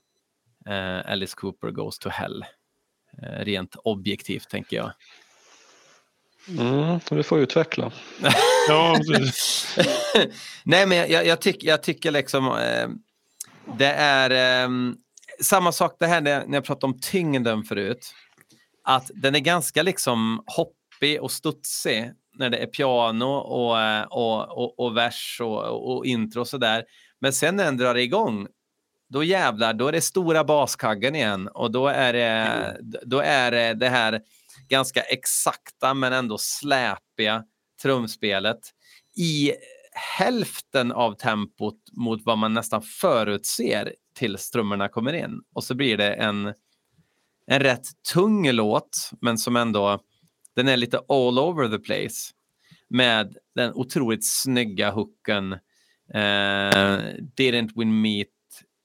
eh, 0.67 1.11
Alice 1.13 1.35
Cooper 1.37 1.71
Goes 1.71 1.99
to 1.99 2.09
Hell. 2.09 2.45
Eh, 3.23 3.45
rent 3.45 3.77
objektivt 3.85 4.49
tänker 4.49 4.77
jag. 4.77 4.93
Mm, 6.49 7.01
du 7.11 7.23
får 7.23 7.39
utveckla. 7.39 7.93
Ja, 8.69 8.99
Nej, 10.65 10.87
men 10.87 10.99
jag, 10.99 11.11
jag, 11.11 11.27
jag, 11.27 11.41
tyck, 11.41 11.65
jag 11.65 11.83
tycker 11.83 12.11
liksom 12.11 12.47
eh, 12.47 12.89
det 13.79 13.93
är 13.93 14.65
eh, 14.65 14.69
samma 15.41 15.73
sak 15.73 15.97
det 15.99 16.07
här 16.07 16.21
när, 16.21 16.47
när 16.47 16.55
jag 16.55 16.65
pratade 16.65 16.93
om 16.93 17.01
tyngden 17.01 17.65
förut. 17.65 18.15
Att 18.85 19.11
den 19.15 19.35
är 19.35 19.41
ganska 19.41 19.83
liksom 19.83 20.45
hoppig 21.05 21.23
och 21.23 21.33
studsig 21.33 22.13
när 22.39 22.51
det 22.51 22.59
är 22.59 22.67
piano 22.67 23.25
och, 23.25 23.81
eh, 23.81 24.03
och, 24.03 24.59
och, 24.59 24.79
och 24.79 24.97
vers 24.97 25.41
och, 25.43 25.97
och 25.97 26.07
intro 26.07 26.41
och 26.41 26.49
sådär. 26.49 26.85
Men 27.21 27.33
sen 27.33 27.57
när 27.57 27.65
den 27.65 27.77
drar 27.77 27.95
igång, 27.95 28.47
då 29.09 29.25
jävlar, 29.25 29.75
då 29.75 29.89
är 29.89 29.93
det 29.93 30.01
stora 30.01 30.45
baskaggen 30.45 31.15
igen 31.15 31.49
och 31.49 31.71
då 31.71 31.89
är 31.89 32.13
det, 32.13 32.77
då 33.05 33.21
är 33.21 33.51
det, 33.51 33.75
det 33.75 33.89
här 33.89 34.21
ganska 34.69 35.01
exakta 35.01 35.95
men 35.95 36.13
ändå 36.13 36.39
släpiga 36.39 37.45
trumspelet 37.83 38.61
i 39.17 39.53
hälften 40.19 40.93
av 40.93 41.15
tempot 41.15 41.79
mot 41.93 42.21
vad 42.25 42.39
man 42.39 42.55
nästan 42.55 42.83
förutser 42.83 43.95
tills 44.19 44.51
trummorna 44.51 44.89
kommer 44.89 45.13
in. 45.13 45.41
Och 45.55 45.65
så 45.65 45.75
blir 45.75 45.97
det 45.97 46.15
en, 46.15 46.55
en 47.47 47.61
rätt 47.61 47.87
tung 48.13 48.51
låt, 48.51 49.11
men 49.21 49.39
som 49.39 49.57
ändå, 49.57 50.01
den 50.57 50.69
är 50.69 50.77
lite 50.77 50.99
all 51.09 51.39
over 51.39 51.69
the 51.69 51.79
place. 51.79 52.33
Med 52.89 53.37
den 53.55 53.73
otroligt 53.75 54.27
snygga 54.27 54.91
hooken. 54.91 55.53
Eh, 56.15 56.99
didn't 57.37 57.71
we 57.77 57.85
meet 57.85 58.29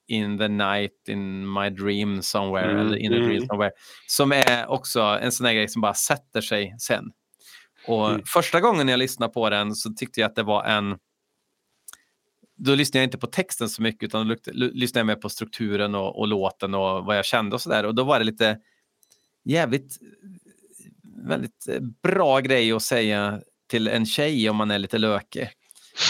in 0.07 0.37
the 0.37 0.47
night 0.47 1.07
in 1.07 1.53
my 1.53 1.69
dream 1.69 2.21
somewhere, 2.21 2.71
Mm, 2.71 2.87
eller 2.87 2.97
in 2.97 3.13
a 3.13 3.15
dream 3.15 3.31
mm. 3.31 3.47
somewhere. 3.47 3.71
Som 4.07 4.31
är 4.31 4.67
också 4.67 5.01
en 5.01 5.31
sån 5.31 5.45
här 5.45 5.53
grej 5.53 5.67
som 5.67 5.81
bara 5.81 5.93
sätter 5.93 6.41
sig 6.41 6.75
sen. 6.79 7.11
Och 7.87 8.09
Mm. 8.09 8.21
första 8.25 8.61
gången 8.61 8.87
jag 8.87 8.97
lyssnade 8.97 9.33
på 9.33 9.49
den 9.49 9.75
så 9.75 9.89
tyckte 9.93 10.19
jag 10.21 10.29
att 10.29 10.35
det 10.35 10.43
var 10.43 10.63
en... 10.63 10.97
Då 12.55 12.75
lyssnade 12.75 12.99
jag 12.99 13.07
inte 13.07 13.17
på 13.17 13.27
texten 13.27 13.69
så 13.69 13.81
mycket 13.81 14.03
utan 14.03 14.37
lyssnade 14.53 15.03
mer 15.03 15.15
på 15.15 15.29
strukturen 15.29 15.95
och, 15.95 16.19
och 16.19 16.27
låten 16.27 16.73
och 16.73 17.05
vad 17.05 17.17
jag 17.17 17.25
kände 17.25 17.55
och 17.55 17.61
sådär. 17.61 17.85
Och 17.85 17.95
då 17.95 18.03
var 18.03 18.19
det 18.19 18.25
lite 18.25 18.59
jävligt 19.43 19.97
väldigt 21.27 21.67
eh, 21.67 21.79
bra 22.03 22.39
grej 22.39 22.71
att 22.71 22.83
säga 22.83 23.41
till 23.69 23.87
en 23.87 24.05
tjej 24.05 24.49
om 24.49 24.55
man 24.55 24.71
är 24.71 24.79
lite 24.79 24.97
lökig. 24.97 25.49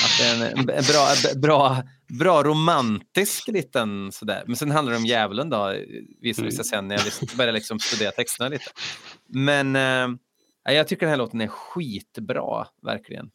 Att 0.06 0.20
det 0.20 0.26
är 0.26 0.58
en, 0.58 0.66
bra, 0.66 1.08
bra, 1.42 1.84
bra 2.20 2.44
romantisk 2.44 3.48
liten 3.48 4.12
sådär. 4.12 4.44
Men 4.48 4.56
sen 4.56 4.72
handlar 4.72 4.92
det 4.92 4.98
om 4.98 5.06
djävulen 5.06 5.50
då, 5.50 5.76
visar 6.22 6.44
det 6.44 6.52
sig 6.52 6.66
sen 6.66 6.88
när 6.88 6.96
jag 6.96 7.38
började 7.38 7.52
liksom 7.52 7.80
studera 7.80 8.12
texterna 8.12 8.50
lite. 8.50 8.72
Men 9.28 9.76
eh, 9.76 10.08
ja, 10.64 10.72
jag 10.72 10.88
tycker 10.88 11.06
den 11.06 11.10
här 11.10 11.18
låten 11.18 11.42
är 11.42 11.48
skitbra, 11.48 12.68
verkligen. 12.82 13.30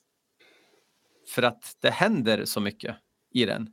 För 1.28 1.42
att 1.42 1.76
det 1.82 1.90
händer 1.90 2.44
så 2.44 2.60
mycket 2.60 2.96
i 3.34 3.44
den. 3.44 3.68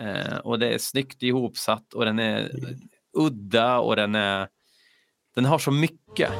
Eh, 0.00 0.36
och 0.36 0.58
det 0.58 0.74
är 0.74 0.78
snyggt 0.78 1.22
ihopsatt 1.22 1.94
och 1.94 2.04
den 2.04 2.18
är 2.18 2.50
udda 3.12 3.78
och 3.78 3.96
den 3.96 4.14
är... 4.14 4.48
Den 5.34 5.44
har 5.44 5.58
så 5.58 5.70
mycket. 5.70 6.30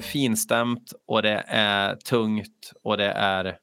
Finstämt 0.00 0.92
och 1.06 1.22
det 1.22 1.44
är 1.48 1.96
tungt 1.96 2.72
och 2.82 2.96
det 2.96 3.10
är 3.10 3.58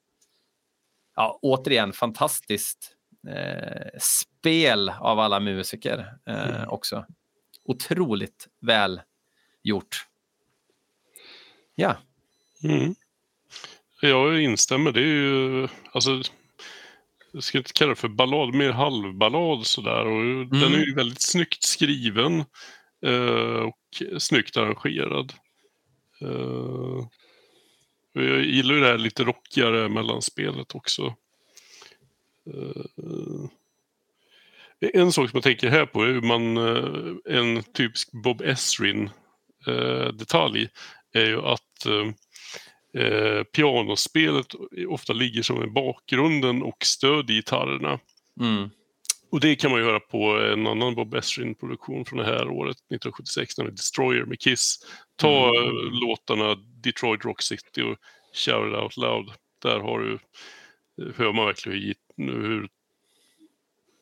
ja, 1.15 1.39
återigen 1.41 1.93
fantastiskt 1.93 2.95
eh, 3.27 3.99
spel 3.99 4.89
av 4.89 5.19
alla 5.19 5.39
musiker 5.39 6.13
eh, 6.27 6.67
också. 6.67 7.05
Otroligt 7.65 8.47
väl 8.61 9.01
gjort. 9.63 10.05
Ja, 11.75 11.97
Mm. 12.63 12.95
Jag 14.01 14.41
instämmer. 14.41 14.91
Det 14.91 14.99
är 14.99 15.05
ju, 15.05 15.67
alltså, 15.91 16.21
jag 17.31 17.43
ska 17.43 17.57
inte 17.57 17.73
kalla 17.73 17.89
det 17.89 17.95
för 17.95 18.07
ballad, 18.07 18.53
mer 18.53 18.71
halvballad 18.71 19.65
sådär. 19.65 20.05
Och 20.05 20.47
Den 20.47 20.73
är 20.73 20.85
ju 20.85 20.95
väldigt 20.95 21.21
snyggt 21.21 21.63
skriven 21.63 22.39
eh, 23.05 23.61
och 23.61 24.03
snyggt 24.17 24.57
arrangerad. 24.57 25.33
Uh, 26.21 27.07
jag 28.13 28.43
gillar 28.43 28.75
ju 28.75 28.81
det 28.81 28.87
här 28.87 28.97
lite 28.97 29.23
rockigare 29.23 29.89
mellanspelet 29.89 30.75
också. 30.75 31.15
Uh, 32.47 33.47
en 34.81 35.11
sak 35.11 35.29
som 35.29 35.37
jag 35.37 35.43
tänker 35.43 35.69
här 35.69 35.85
på 35.85 36.03
är 36.03 36.07
hur 36.07 36.21
man, 36.21 36.57
eh, 36.57 37.15
en 37.25 37.63
typisk 37.63 38.11
Bob 38.11 38.41
Esrin-detalj 38.41 40.69
är 41.13 41.25
ju 41.25 41.41
att 41.41 41.85
eh, 41.85 42.11
pianospelet 43.43 44.47
ofta 44.87 45.13
ligger 45.13 45.41
som 45.41 45.63
i 45.63 45.67
bakgrunden 45.67 46.63
och 46.63 46.85
stödjer 46.85 47.35
gitarrerna. 47.35 47.99
mm. 48.39 48.69
Och 49.31 49.39
det 49.39 49.55
kan 49.55 49.71
man 49.71 49.79
göra 49.79 49.99
på 49.99 50.39
en 50.39 50.67
annan 50.67 50.95
Bob 50.95 51.13
Esrin-produktion 51.13 52.05
från 52.05 52.19
det 52.19 52.25
här 52.25 52.49
året, 52.49 52.77
1976, 52.77 53.57
när 53.57 53.65
Destroyer 53.65 54.25
med 54.25 54.39
Kiss. 54.39 54.79
Ta 55.15 55.45
eh, 55.45 55.71
låtarna 55.91 56.55
Detroit 56.55 57.25
Rock 57.25 57.41
City 57.41 57.81
och 57.81 57.97
Shout 58.33 58.67
It 58.67 58.77
Out 58.77 58.97
Loud. 58.97 59.31
Där 59.61 59.79
har 59.79 59.99
du, 59.99 60.13
eh, 60.13 61.13
hör 61.15 61.33
man 61.33 61.45
verkligen 61.45 61.95
hur, 62.17 62.47
hur 62.47 62.69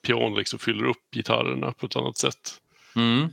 pianon 0.05 0.35
liksom 0.35 0.59
fyller 0.59 0.85
upp 0.85 1.11
gitarrerna 1.11 1.71
på 1.71 1.85
ett 1.85 1.95
annat 1.95 2.17
sätt. 2.17 2.57
Mm. 2.95 3.27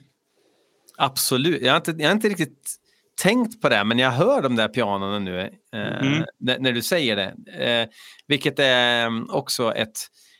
Absolut. 0.97 1.63
Jag 1.63 1.73
har, 1.73 1.77
inte, 1.77 1.95
jag 1.99 2.09
har 2.09 2.15
inte 2.15 2.29
riktigt 2.29 2.77
tänkt 3.23 3.63
på 3.63 3.69
det, 3.69 3.85
men 3.85 3.99
jag 3.99 4.11
hör 4.11 4.43
de 4.43 4.57
där 4.57 4.69
pianorna 4.69 5.19
nu 5.19 5.41
eh, 5.41 5.51
Mm. 5.73 6.25
när, 6.39 6.59
när 6.59 6.73
du 6.73 6.83
säger 6.83 7.17
det. 7.17 7.35
Eh, 7.65 7.89
vilket 8.27 8.59
är 8.59 9.07
mm, 9.07 9.31
också 9.31 9.75
ett, 9.75 9.99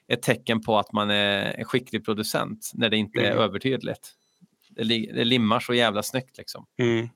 ett 0.09 0.23
tecken 0.23 0.61
på 0.61 0.79
att 0.79 0.93
man 0.93 1.11
är 1.11 1.55
en 1.59 1.65
skicklig 1.65 2.05
producent, 2.05 2.71
när 2.75 2.89
det 2.89 2.97
inte 2.97 3.21
är 3.21 3.31
Mm. 3.31 3.39
övertydligt. 3.39 4.13
Det, 4.71 4.85
li, 4.85 5.11
det 5.15 5.25
limmar 5.25 5.61
så 5.61 5.75
jävla 5.75 6.03
snyggt 6.03 6.39
liksom. 6.39 6.67
Mm. 6.79 7.09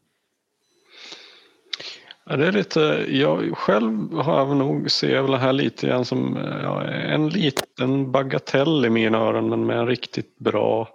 Ja, 2.26 2.36
det 2.36 2.47
är 2.47 2.53
lite, 2.53 3.07
jag 3.09 3.59
själv 3.59 4.12
har 4.14 4.38
jag 4.38 4.57
nog, 4.57 4.91
ser 4.91 5.14
jag 5.14 5.22
väl 5.22 5.30
det 5.32 5.38
här 5.38 5.53
lite 5.53 5.86
grann 5.86 6.05
som 6.05 6.36
ja, 6.62 6.84
en 6.84 7.28
liten 7.28 8.12
bagatell 8.12 8.84
i 8.84 8.91
mina 8.91 9.18
öron 9.18 9.49
men 9.49 9.66
med 9.66 9.78
en 9.78 9.86
riktigt 9.86 10.38
bra 10.38 10.88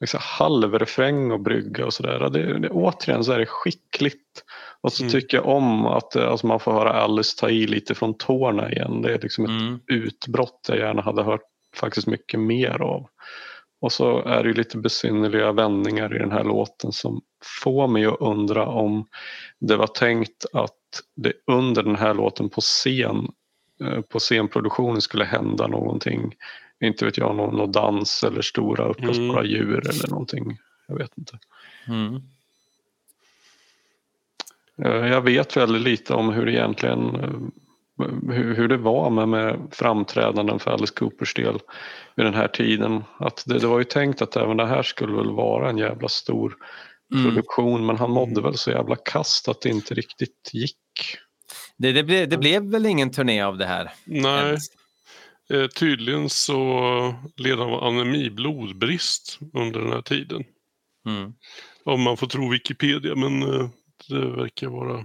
liksom, 0.00 0.20
halvrefräng 0.22 1.30
och 1.30 1.40
brygga 1.40 1.86
och 1.86 1.94
sådär. 1.94 2.30
Det, 2.30 2.58
det, 2.58 2.68
återigen 2.70 3.24
så 3.24 3.32
är 3.32 3.38
det 3.38 3.46
skickligt. 3.46 4.43
Och 4.84 4.92
så 4.92 5.02
Mm. 5.02 5.12
tycker 5.12 5.36
jag 5.36 5.46
om 5.46 5.86
att 5.86 6.16
eh, 6.16 6.28
alltså, 6.28 6.46
man 6.46 6.60
får 6.60 6.72
höra 6.72 6.92
Alice 6.92 7.36
ta 7.40 7.50
i 7.50 7.66
lite 7.66 7.94
från 7.94 8.14
tårna 8.18 8.72
igen. 8.72 9.02
Det 9.02 9.14
är 9.14 9.18
liksom 9.18 9.44
ett 9.44 9.50
Mm. 9.50 9.80
utbrott 9.86 10.66
jag 10.68 10.78
gärna 10.78 11.02
hade 11.02 11.22
hört 11.22 11.40
faktiskt 11.76 12.06
mycket 12.06 12.40
mer 12.40 12.82
av. 12.82 13.06
Och 13.80 13.92
så 13.92 14.22
är 14.22 14.42
det 14.42 14.48
ju 14.48 14.54
lite 14.54 14.78
besynnerliga 14.78 15.52
vändningar 15.52 16.16
i 16.16 16.18
den 16.18 16.32
här 16.32 16.44
låten 16.44 16.92
som 16.92 17.20
får 17.64 17.88
mig 17.88 18.06
att 18.06 18.20
undra 18.20 18.66
om 18.66 19.06
det 19.60 19.76
var 19.76 19.86
tänkt 19.86 20.46
att 20.52 20.72
det 21.16 21.32
under 21.46 21.82
den 21.82 21.96
här 21.96 22.14
låten 22.14 22.48
på 22.50 22.60
scen 22.60 23.28
eh, 23.84 24.00
på 24.00 24.18
scenproduktionen 24.18 25.00
skulle 25.00 25.24
hända 25.24 25.66
någonting. 25.66 26.34
Inte 26.84 27.04
vet 27.04 27.16
jag, 27.18 27.36
någon, 27.36 27.56
någon 27.56 27.72
dans 27.72 28.24
eller 28.24 28.42
stora 28.42 28.84
uppblåsbara 28.88 29.40
Mm. 29.40 29.50
djur 29.50 29.88
eller 29.88 30.08
någonting. 30.10 30.58
Jag 30.88 30.98
vet 30.98 31.18
inte. 31.18 31.38
Mm. 31.88 32.20
Eh, 34.82 35.06
Jag 35.06 35.20
vet 35.20 35.56
väldigt 35.56 35.82
lite 35.82 36.14
om 36.14 36.32
hur 36.32 36.46
det 36.46 36.52
egentligen 36.52 37.14
eh, 37.14 37.30
hur, 38.32 38.54
hur 38.54 38.68
det 38.68 38.76
var 38.76 39.10
med, 39.10 39.28
med 39.28 39.68
framträdanden 39.72 40.58
för 40.58 40.70
Alice 40.70 40.94
Coopers 40.96 41.34
del 41.34 41.58
vid 42.16 42.26
den 42.26 42.34
här 42.34 42.48
tiden. 42.48 43.04
Att 43.18 43.44
det, 43.46 43.58
det 43.58 43.66
var 43.66 43.78
ju 43.78 43.84
tänkt 43.84 44.22
att 44.22 44.36
även 44.36 44.56
det 44.56 44.66
här 44.66 44.82
skulle 44.82 45.16
väl 45.16 45.30
vara 45.30 45.70
en 45.70 45.78
jävla 45.78 46.08
stor 46.08 46.56
Mm. 47.14 47.24
produktion 47.24 47.86
men 47.86 47.96
han 47.96 48.10
mådde 48.10 48.40
väl 48.42 48.56
så 48.56 48.70
jävla 48.70 48.96
kast 48.96 49.48
att 49.48 49.60
det 49.60 49.68
inte 49.68 49.94
riktigt 49.94 50.50
gick. 50.52 50.76
Det, 51.76 51.92
det, 51.92 52.02
blev, 52.04 52.28
det 52.28 52.38
blev 52.38 52.62
väl 52.62 52.86
ingen 52.86 53.10
turné 53.10 53.42
av 53.42 53.58
det 53.58 53.66
här? 53.66 53.92
Nej, 54.04 54.58
eh, 55.52 55.66
tydligen 55.66 56.28
så 56.28 57.14
led 57.36 57.58
han 57.58 57.72
av 57.72 57.84
anemi, 57.84 58.30
blodbrist 58.30 59.38
under 59.54 59.80
den 59.80 59.92
här 59.92 60.02
tiden. 60.02 60.44
Mm. 61.08 61.32
Om 61.84 62.02
man 62.02 62.16
får 62.16 62.26
tro 62.26 62.50
Wikipedia, 62.50 63.14
men 63.14 63.42
eh, 63.42 63.68
det 64.08 64.26
verkar 64.30 64.68
vara... 64.68 65.04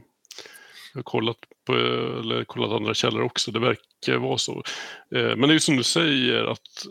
Jag 0.93 0.97
har 0.99 1.03
kollat, 1.03 1.37
på, 1.65 1.73
eller 1.73 2.43
kollat 2.43 2.71
andra 2.71 2.93
källor 2.93 3.21
också, 3.21 3.51
det 3.51 3.59
verkar 3.59 4.17
vara 4.17 4.37
så. 4.37 4.63
Eh, 5.15 5.35
Men 5.35 5.41
det 5.41 5.47
är 5.47 5.53
ju 5.53 5.59
som 5.59 5.77
du 5.77 5.83
säger 5.83 6.43
att 6.45 6.85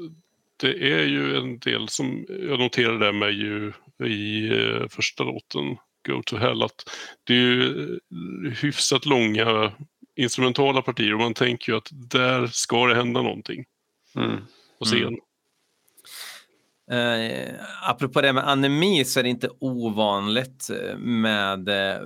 det 0.56 0.92
är 0.92 1.04
ju 1.04 1.36
en 1.36 1.58
del 1.58 1.88
som, 1.88 2.26
jag 2.28 2.58
noterade 2.58 3.06
det 3.06 3.12
med 3.12 3.32
ju 3.32 3.72
i 4.04 4.48
eh, 4.58 4.88
första 4.88 5.24
låten, 5.24 5.76
Go 6.08 6.22
to 6.26 6.36
Hell, 6.36 6.62
att 6.62 6.90
det 7.24 7.32
är 7.32 7.36
ju 7.36 7.82
eh, 7.92 8.52
hyfsat 8.62 9.06
långa 9.06 9.72
instrumentala 10.16 10.82
partier 10.82 11.14
och 11.14 11.20
man 11.20 11.34
tänker 11.34 11.72
ju 11.72 11.78
att 11.78 11.88
där 11.92 12.46
ska 12.46 12.86
det 12.86 12.94
hända 12.94 13.22
någonting 13.22 13.64
Mm. 14.16 14.36
på 14.78 14.84
scen. 14.84 15.02
Mm. 15.02 15.20
Eh, 16.90 17.54
apropå 17.82 18.20
det 18.20 18.32
med 18.32 18.48
anemi 18.48 19.04
så 19.04 19.18
är 19.18 19.22
det 19.22 19.28
inte 19.28 19.50
ovanligt 19.60 20.70
eh, 20.70 20.98
med 20.98 21.68
eh, 21.68 22.00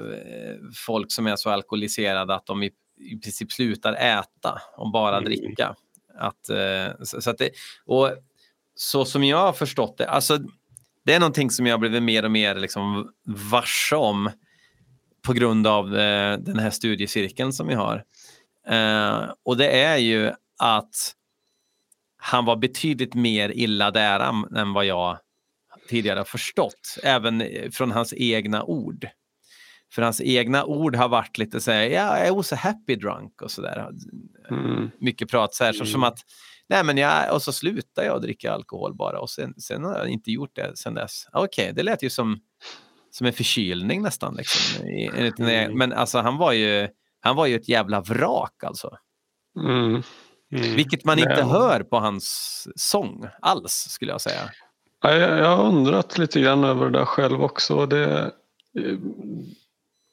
folk 0.87 1.13
som 1.13 1.27
är 1.27 1.37
så 1.37 1.51
alkoholiserade 1.51 2.35
att 2.35 2.47
de 2.47 2.63
i, 2.63 2.71
i 3.01 3.17
princip 3.19 3.53
slutar 3.53 3.93
äta 3.93 4.61
och 4.77 4.93
bara 4.93 5.17
Mm. 5.17 5.25
dricka. 5.25 5.75
Att, 6.19 6.51
eh, 6.51 7.03
så, 7.03 7.21
så 7.23 7.31
att 7.31 7.39
det, 7.39 7.51
och 7.87 8.11
så 8.75 9.05
som 9.05 9.25
jag 9.25 9.39
har 9.39 9.53
förstått 9.53 9.99
det, 9.99 10.09
alltså 10.09 10.39
det 11.05 11.15
är 11.15 11.21
någonting 11.21 11.51
som 11.51 11.67
jag 11.67 11.81
blivit 11.81 12.03
mer 12.03 12.25
och 12.25 12.31
mer 12.31 12.55
liksom 12.55 13.13
varse 13.51 13.97
om 13.97 14.31
på 15.27 15.33
grund 15.33 15.67
av 15.67 15.97
eh, 15.97 16.39
den 16.39 16.59
här 16.59 16.71
studiecirkeln 16.71 17.53
som 17.53 17.67
vi 17.67 17.75
har. 17.75 18.05
Eh, 18.69 19.31
och 19.45 19.57
det 19.57 19.83
är 19.83 19.97
ju 19.97 20.31
att 20.59 21.15
han 22.25 22.45
var 22.45 22.57
betydligt 22.57 23.15
mer 23.15 23.49
illa 23.55 23.91
däran 23.91 24.57
än 24.57 24.73
vad 24.73 24.87
jag 24.87 25.19
tidigare 25.89 26.19
har 26.19 26.25
förstått, 26.25 26.97
även 27.03 27.41
eh, 27.41 27.71
från 27.71 27.91
hans 27.91 28.15
egna 28.17 28.65
ord. 28.65 29.09
För 29.95 30.03
hans 30.03 30.21
egna 30.21 30.65
ord 30.65 30.97
har 30.97 31.09
varit 31.09 31.39
lite 31.39 31.61
så 31.61 31.71
här, 31.71 31.83
ja, 31.83 32.27
I 32.27 32.31
was 32.31 32.53
a 32.53 32.57
happy 32.57 32.97
drunk 32.97 33.43
och 33.43 33.51
så 33.51 33.63
där. 33.63 33.91
Mm. 34.51 34.91
Mycket 35.01 35.31
prat 35.31 35.55
så 35.55 35.65
här, 35.65 35.73
så 35.73 35.81
Mm. 35.83 35.93
som 35.93 36.03
att, 36.03 36.19
nej 36.69 36.85
men 36.85 36.97
jag, 36.97 37.35
och 37.35 37.43
så 37.43 37.53
slutar 37.53 38.03
jag 38.05 38.23
dricka 38.23 38.53
alkohol 38.53 38.95
bara 38.95 39.21
och 39.21 39.31
sen, 39.31 39.55
sen 39.61 39.85
har 39.85 39.99
jag 39.99 40.09
inte 40.09 40.31
gjort 40.31 40.55
det 40.55 40.77
sen 40.79 40.95
dess. 40.95 41.27
Okej, 41.33 41.73
det 41.75 41.83
lät 41.83 42.03
ju 42.03 42.11
som, 42.11 42.41
som 43.11 43.27
en 43.27 43.33
förkylning 43.33 44.03
nästan. 44.03 44.35
Liksom, 44.37 44.87
Mm. 45.39 45.79
Men 45.79 45.93
alltså 45.93 46.19
han 46.19 46.37
var 46.37 46.53
ju, 46.53 46.89
han 47.21 47.37
var 47.37 47.47
ju 47.47 47.57
ett 47.57 47.69
jävla 47.69 48.01
vrak 48.01 48.65
alltså. 48.65 48.97
Mm. 49.59 50.03
Mm. 50.53 50.77
Vilket 50.77 51.05
man 51.05 51.19
inte 51.19 51.43
hör 51.43 51.83
på 51.83 51.97
hans 51.97 52.69
sång 52.77 53.27
alls, 53.41 53.73
skulle 53.73 54.13
jag 54.13 54.21
säga. 54.21 54.51
Ja, 55.03 55.15
Jag, 55.15 55.39
jag 55.39 55.57
har 55.57 55.65
undrat 55.65 56.19
lite 56.19 56.41
grann 56.41 56.65
över 56.65 56.91
det 56.91 56.99
där 56.99 57.05
själv 57.05 57.43
också. 57.43 57.87
Det, 57.87 58.33
eh, 58.79 58.97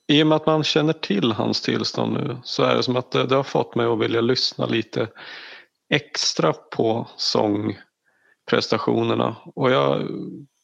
I 0.08 0.24
och 0.24 0.28
med 0.28 0.36
att 0.36 0.46
man 0.46 0.64
känner 0.64 0.94
till 0.94 1.32
hans 1.32 1.62
tillstånd 1.62 2.14
nu 2.14 2.38
så 2.44 2.64
är 2.64 2.76
det 2.76 2.84
som 2.84 2.96
att 2.96 3.12
det, 3.12 3.26
det 3.26 3.36
har 3.36 3.44
fått 3.44 3.76
mig 3.76 3.86
att 3.86 4.00
vilja 4.00 4.22
lyssna 4.22 4.66
lite 4.66 5.08
extra 5.90 6.54
på 6.54 7.08
sångprestationerna. 7.18 9.36
Och 9.56 9.72
jag, 9.72 10.08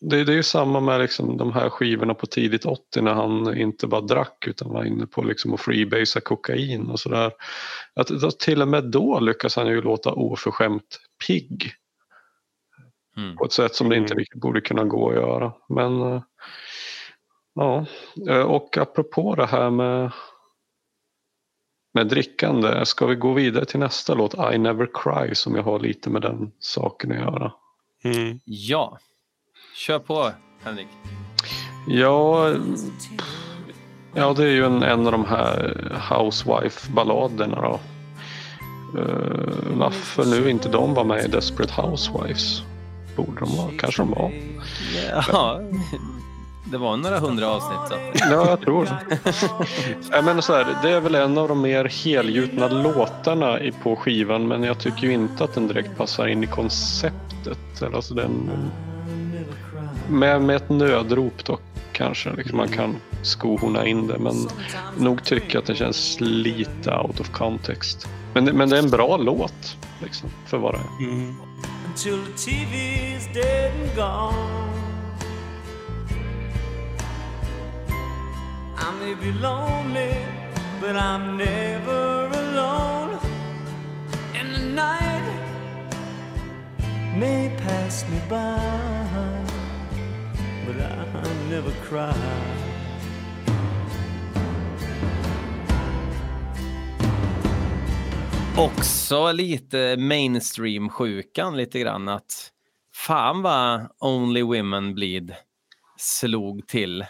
det, 0.10 0.24
det 0.24 0.32
är 0.32 0.36
ju 0.36 0.44
samma 0.44 0.80
med 0.80 1.02
liksom 1.02 1.38
de 1.38 1.54
här 1.54 1.70
skivorna 1.70 2.14
på 2.14 2.26
tidigt 2.26 2.66
80 2.66 3.02
när 3.02 3.14
han 3.14 3.58
inte 3.58 3.88
bara 3.88 4.02
drack 4.02 4.48
utan 4.48 4.70
var 4.74 4.84
inne 4.84 5.06
på 5.08 5.22
liksom 5.24 5.54
att 5.54 5.62
freebasea 5.62 6.22
kokain 6.22 6.90
och 6.90 7.00
sådär. 7.00 7.32
Att, 7.96 8.24
att 8.24 8.40
till 8.40 8.62
och 8.62 8.68
med 8.68 8.84
då 8.84 9.20
lyckas 9.20 9.56
han 9.56 9.68
ju 9.68 9.82
låta 9.82 10.14
oförskämt 10.14 11.00
pigg 11.28 11.72
Mm. 13.18 13.36
på 13.36 13.46
ett 13.46 13.52
sätt 13.54 13.76
som 13.76 13.90
det 13.90 13.96
inte 13.96 14.14
Mm. 14.14 14.20
riktigt 14.20 14.42
borde 14.42 14.62
kunna 14.62 14.84
gå 14.84 15.10
att 15.10 15.16
göra. 15.16 15.54
Men 15.70 16.02
eh, 16.02 16.22
ja, 17.56 17.86
Eh, 18.30 18.42
och 18.42 18.78
apropå 18.78 19.36
det 19.36 19.46
här 19.46 19.70
med 19.70 20.12
med 21.94 22.08
drickande, 22.08 22.86
ska 22.86 23.06
vi 23.06 23.16
gå 23.16 23.34
vidare 23.34 23.66
till 23.66 23.80
nästa 23.80 24.14
låt 24.14 24.34
I 24.54 24.58
Never 24.58 24.88
Cry 24.94 25.36
som 25.36 25.56
jag 25.56 25.64
har 25.64 25.80
lite 25.80 26.10
med 26.10 26.22
den 26.22 26.52
saken 26.60 27.12
att 27.12 27.18
göra. 27.18 27.52
Mm. 28.04 28.40
Ja, 28.46 29.00
kör 29.76 30.00
på 30.00 30.32
Henrik. 30.64 30.88
Ja, 31.88 32.50
Ja, 34.18 34.34
det 34.34 34.44
är 34.44 34.50
ju 34.50 34.66
en, 34.66 34.84
en 34.84 35.06
av 35.06 35.12
de 35.12 35.26
här 35.26 35.78
Housewife-balladerna 36.10 37.62
då. 37.62 37.80
Uh, 39.00 39.78
varför 39.78 40.26
nu 40.26 40.50
inte 40.50 40.70
de 40.70 40.94
var 40.94 41.04
med 41.04 41.26
i 41.26 41.28
Desperate 41.28 41.82
Housewives? 41.82 42.62
Borde 43.16 43.40
de 43.40 43.58
vara? 43.58 43.72
Kanske 43.80 44.02
de 44.02 44.12
var. 44.12 44.32
Ja, 45.32 45.60
det 46.72 46.78
var 46.78 46.98
några 46.98 47.20
hundra 47.20 47.48
avsnitt. 47.48 47.80
Så. 47.90 47.96
Ja, 48.32 48.50
jag 48.50 48.62
tror 48.62 48.86
det. 48.86 50.22
Menar 50.22 50.42
så 50.42 50.54
här, 50.54 50.78
det 50.84 50.90
är 50.90 51.00
väl 51.00 51.16
en 51.16 51.38
av 51.38 51.48
de 51.48 51.62
mer 51.62 51.86
helgjutna 51.86 52.68
låtarna 52.68 53.60
på 53.84 53.96
skivan 53.96 54.48
men 54.48 54.64
jag 54.64 54.80
tycker 54.80 55.02
ju 55.02 55.14
inte 55.14 55.44
att 55.44 55.54
den 55.54 55.68
direkt 55.68 55.98
passar 55.98 56.28
in 56.28 56.44
i 56.44 56.48
konceptet. 56.48 57.82
Eller 57.82 57.96
Alltså 57.96 58.14
den, 58.14 58.52
med, 60.10 60.42
med 60.42 60.56
ett 60.56 60.70
nödrop 60.70 61.46
då 61.46 61.58
kanske 61.94 62.34
liksom 62.34 62.58
man 62.58 62.68
kan 62.68 62.96
skohorna 63.22 63.86
in 63.86 64.08
det 64.08 64.18
men 64.20 64.36
nog 64.98 65.24
tycker 65.24 65.54
jag 65.56 65.62
att 65.62 65.66
den 65.68 65.76
känns 65.76 66.18
lite 66.20 66.98
out 66.98 67.20
of 67.20 67.30
context. 67.30 68.08
Men, 68.34 68.46
det- 68.46 68.54
men 68.54 68.70
det 68.70 68.76
är 68.78 68.84
en 68.84 68.90
bra 68.90 69.18
låt 69.18 69.78
liksom, 70.04 70.30
för 70.46 70.58
vad 70.58 70.74
det 70.74 70.78
är. 70.78 71.08
Mm. 71.08 71.36
until 71.88 72.18
the 72.26 72.32
TV's 72.52 73.34
dead 73.34 73.72
and 73.82 73.96
gone. 73.96 74.72
I 78.78 78.92
may 79.00 79.16
be 79.16 79.32
lonely, 79.40 80.16
but 80.82 80.96
I'm 80.96 81.38
never 81.38 82.28
alone. 82.28 83.18
And 84.40 84.56
the 84.56 84.66
night 84.76 85.24
may 87.18 87.50
pass 87.58 88.06
me 88.10 88.20
by, 88.30 89.55
but 90.66 90.76
I 90.76 91.50
never 91.50 91.72
cry. 91.90 92.14
Också 98.58 99.32
lite 99.32 99.98
mainstream-sjukan 99.98 101.58
lite 101.58 101.80
grann 101.80 102.08
att 102.08 102.52
fan 102.94 103.42
vad 103.42 103.88
Only 104.00 104.42
Women 104.42 104.96
Bleed 104.96 105.36
slog 105.98 106.68
till. 106.68 107.06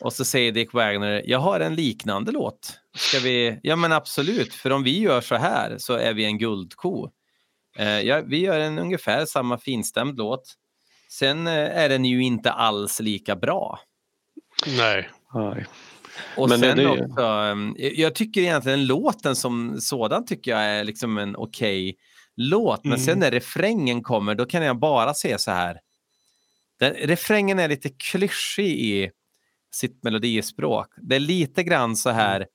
Och 0.00 0.12
så 0.12 0.24
säger 0.24 0.52
Dick 0.52 0.72
Wagner, 0.72 1.22
jag 1.26 1.38
har 1.38 1.60
en 1.60 1.74
liknande 1.74 2.32
låt. 2.32 2.80
Ska 2.96 3.18
vi? 3.18 3.60
Ja 3.62 3.76
men 3.76 3.92
absolut, 3.92 4.54
för 4.54 4.70
om 4.70 4.82
vi 4.82 5.00
gör 5.00 5.20
så 5.20 5.34
här 5.34 5.78
så 5.78 5.94
är 5.94 6.14
vi 6.14 6.24
en 6.24 6.38
guldko. 6.38 7.10
Eh, 7.78 8.00
ja, 8.00 8.22
vi 8.26 8.38
gör 8.38 8.60
en 8.60 8.78
ungefär 8.78 9.26
samma 9.26 9.58
finstämd 9.58 10.18
låt. 10.18 10.54
Sen 11.18 11.46
eh, 11.46 11.52
är 11.78 11.88
den 11.88 12.04
ju 12.04 12.22
inte 12.22 12.50
alls 12.52 13.00
lika 13.00 13.36
bra. 13.36 13.80
Nej. 14.66 15.10
Nej. 15.34 15.66
Och 16.36 16.48
Men 16.48 16.60
sen 16.60 16.76
det- 16.76 16.86
också, 16.88 17.22
um, 17.22 17.76
jag 17.78 18.14
tycker 18.14 18.40
egentligen 18.40 18.86
låten 18.86 19.36
som 19.36 19.80
sådan 19.80 20.26
tycker 20.26 20.50
jag 20.50 20.60
är 20.60 20.84
liksom 20.84 21.18
en 21.18 21.36
okej 21.36 21.96
låt. 22.36 22.84
Men 22.84 22.92
Mm. 22.92 23.04
sen 23.04 23.18
när 23.18 23.30
refrängen 23.30 24.02
kommer, 24.02 24.34
då 24.34 24.46
kan 24.46 24.62
jag 24.62 24.78
bara 24.78 25.14
se 25.14 25.38
så 25.38 25.50
här. 25.50 25.80
Den, 26.78 26.92
refrängen 26.94 27.58
är 27.58 27.68
lite 27.68 27.88
klyschig 27.88 28.66
i 28.80 29.10
sitt 29.74 30.02
melodispråk. 30.02 30.86
Det 30.96 31.16
är 31.16 31.20
lite 31.20 31.62
grann 31.62 31.96
så 31.96 32.10
här 32.10 32.46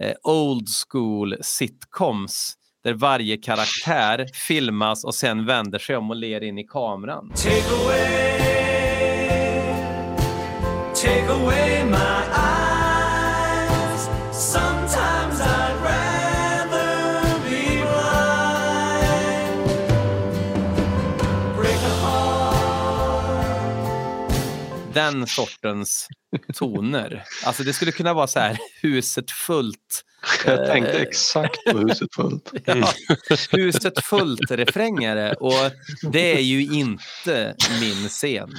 eh, 0.00 0.14
old 0.22 0.66
school 0.88 1.36
sitcoms 1.40 2.54
där 2.86 2.94
varje 2.94 3.36
karaktär 3.36 4.26
filmas 4.32 5.04
och 5.04 5.14
sen 5.14 5.46
vänder 5.46 5.78
sig 5.78 5.96
om 5.96 6.10
och 6.10 6.16
ler 6.16 6.42
in 6.42 6.58
i 6.58 6.64
kameran. 6.64 7.30
Take 7.34 7.74
away, 7.82 8.38
take 10.94 11.28
away 11.32 11.84
my 11.84 12.22
eyes. 12.36 14.08
Sometimes 14.32 15.40
I'd 15.40 15.76
rather 15.82 17.22
be 17.44 17.66
blind. 17.66 17.86
Break 21.56 21.82
a 21.82 21.94
heart. 22.02 22.56
Den 24.94 25.26
sortens 25.26 26.08
toner. 26.54 27.24
Alltså 27.44 27.62
det 27.62 27.72
skulle 27.72 27.92
kunna 27.92 28.14
vara 28.14 28.26
så 28.26 28.40
här 28.40 28.58
huset 28.82 29.30
fullt. 29.30 30.02
Jag 30.46 30.66
tänkte 30.66 30.92
Eh, 30.92 31.02
exakt 31.02 31.64
på 31.64 31.78
huset 31.78 32.14
fullt. 32.14 32.52
Ja, 32.64 32.88
huset 33.50 34.04
fullt 34.04 34.50
refrängare 34.50 35.34
och 35.34 35.72
det 36.12 36.36
är 36.36 36.40
ju 36.40 36.62
inte 36.62 37.54
min 37.80 38.08
scen. 38.08 38.50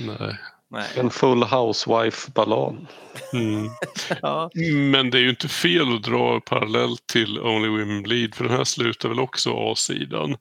Nej. 0.00 0.38
Nej. 0.70 0.88
En 0.96 1.10
full 1.10 1.42
housewife-ballad. 1.42 2.86
Mm. 3.32 3.68
Ja. 4.22 4.50
Men 4.92 5.10
det 5.10 5.18
är 5.18 5.22
ju 5.22 5.30
inte 5.30 5.48
fel 5.48 5.94
att 5.96 6.02
dra 6.02 6.40
parallellt 6.40 7.06
till 7.06 7.40
Only 7.40 7.68
Women 7.68 8.02
Bleed 8.02 8.34
för 8.34 8.44
den 8.44 8.56
här 8.56 8.64
slutar 8.64 9.08
väl 9.08 9.20
också 9.20 9.50
A-sidan. 9.52 10.36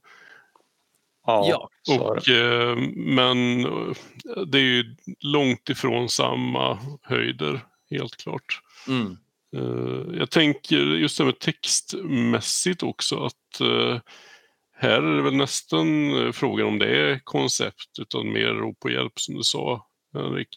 Ja, 1.26 1.70
Och, 2.00 2.30
eh, 2.30 2.78
men 2.96 3.66
eh, 3.66 3.96
det 4.48 4.58
är 4.58 4.62
ju 4.62 4.96
långt 5.20 5.70
ifrån 5.70 6.10
samma 6.10 6.80
höjder, 7.02 7.62
helt 7.90 8.18
klart. 8.18 8.62
Mm. 8.88 9.18
Eh, 9.54 10.18
jag 10.20 10.30
tänker 10.32 10.78
just 10.78 11.18
det 11.18 11.26
med 11.26 11.40
textmässigt 11.40 12.84
också 12.84 13.26
att 13.26 13.62
eh, 13.62 14.00
här 14.76 15.02
är 15.02 15.16
det 15.16 15.22
väl 15.22 15.36
nästan 15.36 16.18
eh, 16.26 16.32
frågan 16.32 16.68
om 16.68 16.80
det 16.80 16.88
är 16.88 17.20
koncept 17.24 18.00
utan 18.00 18.32
mer 18.32 18.48
rop 18.48 18.80
på 18.80 18.90
hjälp 18.90 19.20
som 19.20 19.36
du 19.36 19.44
sa 19.44 19.88
Henrik. 20.14 20.48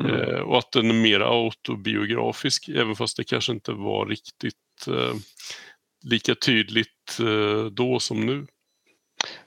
Mm. 0.00 0.42
Och 0.42 0.58
att 0.58 0.72
den 0.72 0.90
är 0.90 0.94
mer 0.94 1.20
autobiografisk 1.20 2.68
även 2.68 2.96
fast 2.96 3.16
det 3.16 3.24
kanske 3.24 3.52
inte 3.52 3.72
var 3.72 4.06
riktigt 4.06 4.54
lika 6.04 6.34
tydligt 6.34 7.18
då 7.72 8.00
som 8.00 8.26
nu. 8.26 8.46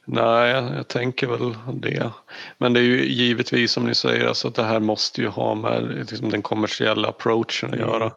Nej, 0.05 0.49
jag, 0.51 0.87
tänker 0.87 1.27
väl 1.27 1.55
det. 1.73 2.11
Men 2.57 2.73
det 2.73 2.79
är 2.79 2.83
ju 2.83 3.05
givetvis 3.05 3.71
som 3.71 3.85
ni 3.85 3.95
säger, 3.95 4.27
alltså 4.27 4.47
att 4.47 4.55
det 4.55 4.63
här 4.63 4.79
måste 4.79 5.21
ju 5.21 5.27
ha 5.27 5.55
med 5.55 6.05
liksom, 6.09 6.29
den 6.29 6.41
kommersiella 6.41 7.07
approachen 7.07 7.69
att 7.69 7.75
Mm. 7.75 7.89
göra. 7.89 8.11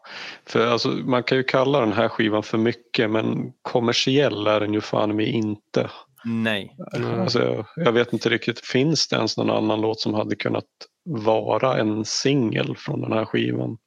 För 0.47 0.67
alltså, 0.67 0.89
man 0.89 1.23
kan 1.23 1.39
ju 1.39 1.45
kalla 1.45 1.81
den 1.81 1.93
här 1.93 2.09
skivan 2.09 2.43
för 2.43 2.59
mycket 2.59 3.11
men 3.11 3.53
kommersiell 3.63 4.47
är 4.47 4.61
den 4.61 4.75
ju 4.75 4.81
fan 4.81 5.17
med 5.17 5.29
inte. 5.29 5.91
Nej. 6.25 6.77
Mm. 6.97 7.21
Alltså, 7.21 7.43
jag, 7.45 7.67
jag 7.77 7.93
vet 7.93 8.13
inte 8.13 8.29
riktigt, 8.29 8.67
finns 8.67 9.09
det 9.09 9.17
ens 9.17 9.37
någon 9.37 9.51
annan 9.51 9.81
låt 9.81 10.01
som 10.01 10.15
hade 10.15 10.37
kunnat 10.37 10.65
vara 11.05 11.79
en 11.79 12.05
singel 12.05 12.77
från 12.77 13.01
den 13.01 13.13
här 13.13 13.25
skivan? 13.25 13.79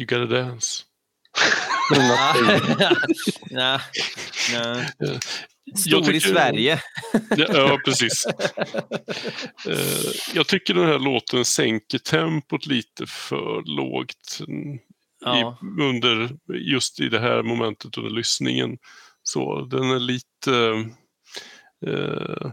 You 0.00 0.06
gotta 0.06 0.34
dance. 0.34 0.82
Nej. 3.50 3.80
Nej. 4.52 5.20
Jag 5.68 5.78
Stor 5.78 6.00
i 6.02 6.04
tycker- 6.20 6.20
Sverige. 6.34 6.80
Ja, 7.36 7.46
ja 7.48 7.78
precis. 7.84 8.26
Eh, 9.68 10.12
jag 10.34 10.46
tycker 10.46 10.74
den 10.74 10.86
här 10.86 10.98
låten 10.98 11.44
sänker 11.44 11.98
tempot 11.98 12.66
lite 12.66 13.06
för 13.06 13.62
lågt 13.76 14.40
mm, 14.48 14.78
Ja. 15.20 15.58
i, 15.62 15.82
under, 15.82 16.36
just 16.54 17.00
i 17.00 17.08
det 17.08 17.18
här 17.20 17.42
momentet 17.42 17.98
under 17.98 18.10
lyssningen. 18.10 18.78
Så 19.22 19.60
den 19.64 19.90
är 19.90 19.98
lite 19.98 20.84
eh, 21.86 22.52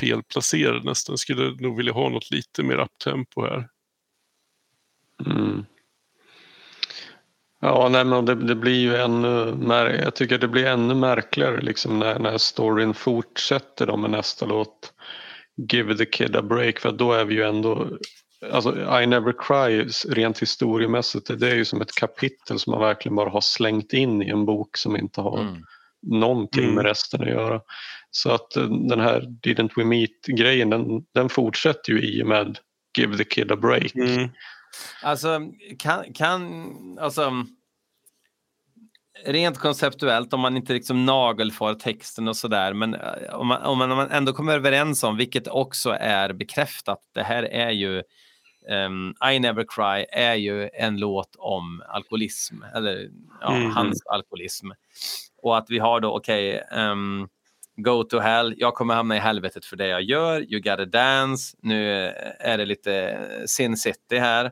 felplacerad 0.00 0.84
nästan. 0.84 1.18
Skulle 1.18 1.50
nog 1.62 1.76
vilja 1.76 1.92
ha 1.92 2.08
något 2.08 2.30
lite 2.30 2.62
mer 2.62 2.76
uptempo 2.78 3.42
här. 3.42 3.68
Mm. 5.26 5.64
Ja, 7.60 7.88
nej, 7.92 8.04
men 8.04 8.24
det, 8.24 8.34
det 8.34 8.54
blir 8.54 8.80
ju 8.80 8.96
ännu 8.96 9.52
mär- 9.52 10.02
jag 10.04 10.14
tycker 10.14 10.38
det 10.38 10.48
blir 10.48 10.66
ännu 10.66 10.94
märkligare 10.94 11.60
liksom 11.60 11.98
när, 11.98 12.18
när 12.18 12.38
storyn 12.38 12.94
fortsätter 12.94 13.86
då 13.86 13.96
med 13.96 14.10
nästa 14.10 14.46
låt 14.46 14.92
Give 15.72 15.96
the 15.96 16.06
kid 16.06 16.36
a 16.36 16.42
break 16.42 16.78
för 16.78 16.92
då 16.92 17.12
är 17.12 17.24
vi 17.24 17.34
ju 17.34 17.42
ändå 17.42 17.88
Alltså 18.52 19.00
I 19.02 19.06
never 19.06 19.34
cry 19.38 19.88
rent 20.14 20.42
historiemässigt 20.42 21.40
det 21.40 21.50
är 21.50 21.54
ju 21.54 21.64
som 21.64 21.80
ett 21.80 21.94
kapitel 21.94 22.58
som 22.58 22.70
man 22.70 22.80
verkligen 22.80 23.16
bara 23.16 23.30
har 23.30 23.40
slängt 23.40 23.92
in 23.92 24.22
i 24.22 24.28
en 24.28 24.46
bok 24.46 24.76
som 24.76 24.96
inte 24.96 25.20
har 25.20 25.40
Mm. 25.40 25.62
någonting 26.06 26.62
Mm. 26.64 26.74
med 26.74 26.84
resten 26.84 27.20
att 27.22 27.28
göra. 27.28 27.60
Så 28.10 28.30
att 28.30 28.56
eh, 28.56 28.62
den 28.64 29.00
här 29.00 29.20
Didn't 29.20 29.70
we 29.76 29.84
meet 29.84 30.26
grejen 30.26 30.70
den, 30.70 30.84
den 31.14 31.28
fortsätter 31.28 31.92
ju 31.92 32.00
i 32.02 32.22
och 32.22 32.26
med 32.26 32.58
Give 32.98 33.16
the 33.16 33.24
kid 33.24 33.52
a 33.52 33.56
break. 33.56 33.94
Mm. 33.94 34.28
Alltså, 35.02 35.40
kan, 35.78 36.12
kan, 36.12 36.98
alltså, 36.98 37.32
rent 39.24 39.58
konceptuellt 39.58 40.32
om 40.32 40.40
man 40.40 40.56
inte 40.56 40.72
liksom 40.72 41.06
nagelfar 41.06 41.74
texten 41.74 42.28
och 42.28 42.36
sådär, 42.36 42.72
men 42.72 42.94
eh, 42.94 43.34
om 43.34 43.46
man, 43.46 43.62
om, 43.62 43.78
man, 43.78 43.90
om 43.90 43.96
man 43.96 44.10
ändå 44.10 44.32
kommer 44.32 44.54
överens 44.54 45.04
om, 45.04 45.16
vilket 45.16 45.48
också 45.48 45.90
är 46.00 46.32
bekräftat, 46.32 46.98
det 47.14 47.22
här 47.22 47.42
är 47.42 47.70
ju 47.70 48.02
ehm, 48.70 49.14
I 49.32 49.38
never 49.38 49.64
cry 49.68 50.06
är 50.12 50.34
ju 50.34 50.68
en 50.72 50.96
låt 50.96 51.36
om 51.38 51.82
alkoholism, 51.88 52.62
eller 52.74 53.10
ja, 53.40 53.50
Mhm. 53.54 53.70
hans 53.70 54.06
alkoholism. 54.06 54.70
Och 55.42 55.58
att 55.58 55.66
vi 55.68 55.78
har 55.78 56.00
då, 56.00 56.16
okej, 56.16 56.64
ehm, 56.72 57.28
Go 57.80 58.02
to 58.04 58.18
hell, 58.18 58.54
jag 58.56 58.74
kommer 58.74 58.94
hamna 58.94 59.16
i 59.16 59.18
helvetet 59.18 59.64
för 59.64 59.76
det 59.76 59.86
jag 59.88 60.02
gör, 60.02 60.40
You 60.40 60.60
gotta 60.60 60.84
dance, 60.84 61.56
nu 61.62 61.92
är 62.40 62.58
det 62.58 62.64
lite 62.64 63.18
Sin 63.46 63.76
City 63.76 64.18
här. 64.18 64.50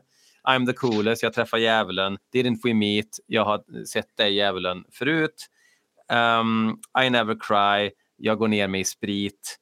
I'm 0.49 0.65
the 0.65 0.73
coolest, 0.73 1.23
jag 1.23 1.33
träffar 1.33 1.57
djävulen. 1.57 2.17
Didn't 2.33 2.59
we 2.63 2.73
meet? 2.73 3.07
Jag 3.25 3.45
har 3.45 3.85
sett 3.85 4.17
dig 4.17 4.33
djävulen 4.33 4.83
förut. 4.91 5.47
Um, 6.39 6.79
I 7.05 7.09
never 7.09 7.37
cry, 7.39 7.91
jag 8.17 8.37
går 8.37 8.47
ner 8.47 8.67
mig 8.67 8.81
i 8.81 8.85
sprit. 8.85 9.57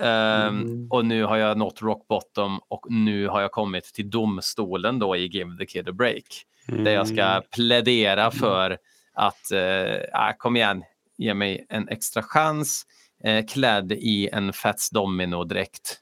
Um, 0.00 0.86
Och 0.90 1.04
nu 1.06 1.24
har 1.24 1.36
jag 1.36 1.58
nått 1.58 1.82
rock 1.82 2.08
bottom 2.08 2.60
och 2.68 2.86
nu 2.88 3.28
har 3.28 3.40
jag 3.40 3.52
kommit 3.52 3.84
till 3.84 4.10
domstolen 4.10 4.98
då 4.98 5.16
i 5.16 5.26
Give 5.26 5.56
the 5.58 5.66
Kid 5.66 5.88
a 5.88 5.92
Break. 5.92 6.24
Där 6.66 6.90
jag 6.90 7.08
ska 7.08 7.42
plädera 7.54 8.30
för 8.30 8.78
att, 9.12 9.50
uh, 9.52 10.32
kom 10.38 10.56
igen, 10.56 10.84
ge 11.18 11.34
mig 11.34 11.66
en 11.68 11.88
extra 11.88 12.22
chans 12.22 12.86
eh, 13.24 13.46
klädd 13.46 13.92
i 13.92 14.28
en 14.32 14.52
Fats 14.52 14.90
Domino-dräkt. 14.90 15.98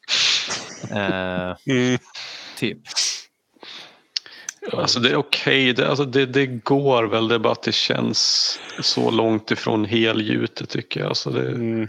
Eh, 0.91 1.57
Mm. 1.67 1.99
typ. 2.57 2.79
Alltså 4.73 5.01
det 5.01 5.11
är 5.11 5.17
okej, 5.17 5.73
det, 5.73 5.89
alltså 5.89 6.05
det, 6.05 6.27
det 6.27 6.47
går 6.47 7.05
väl, 7.05 7.29
det 7.29 7.35
är 7.35 7.39
bara 7.39 7.53
att 7.53 7.63
det 7.63 7.75
känns 7.75 8.59
så 8.81 9.11
långt 9.11 9.51
ifrån 9.51 9.85
helgjutet 9.85 10.69
tycker 10.69 11.01
jag. 11.01 11.09
Alltså 11.09 11.31
det, 11.31 11.49
Mm. 11.49 11.89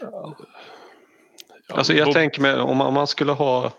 Ja, 0.00 0.36
Alltså 1.68 1.94
jag 1.94 2.12
tänker 2.12 2.40
mig 2.40 2.60
om 2.60 2.76
man, 2.76 2.86
om 2.86 2.94
man 2.94 3.06
skulle 3.06 3.32
ha 3.32 3.72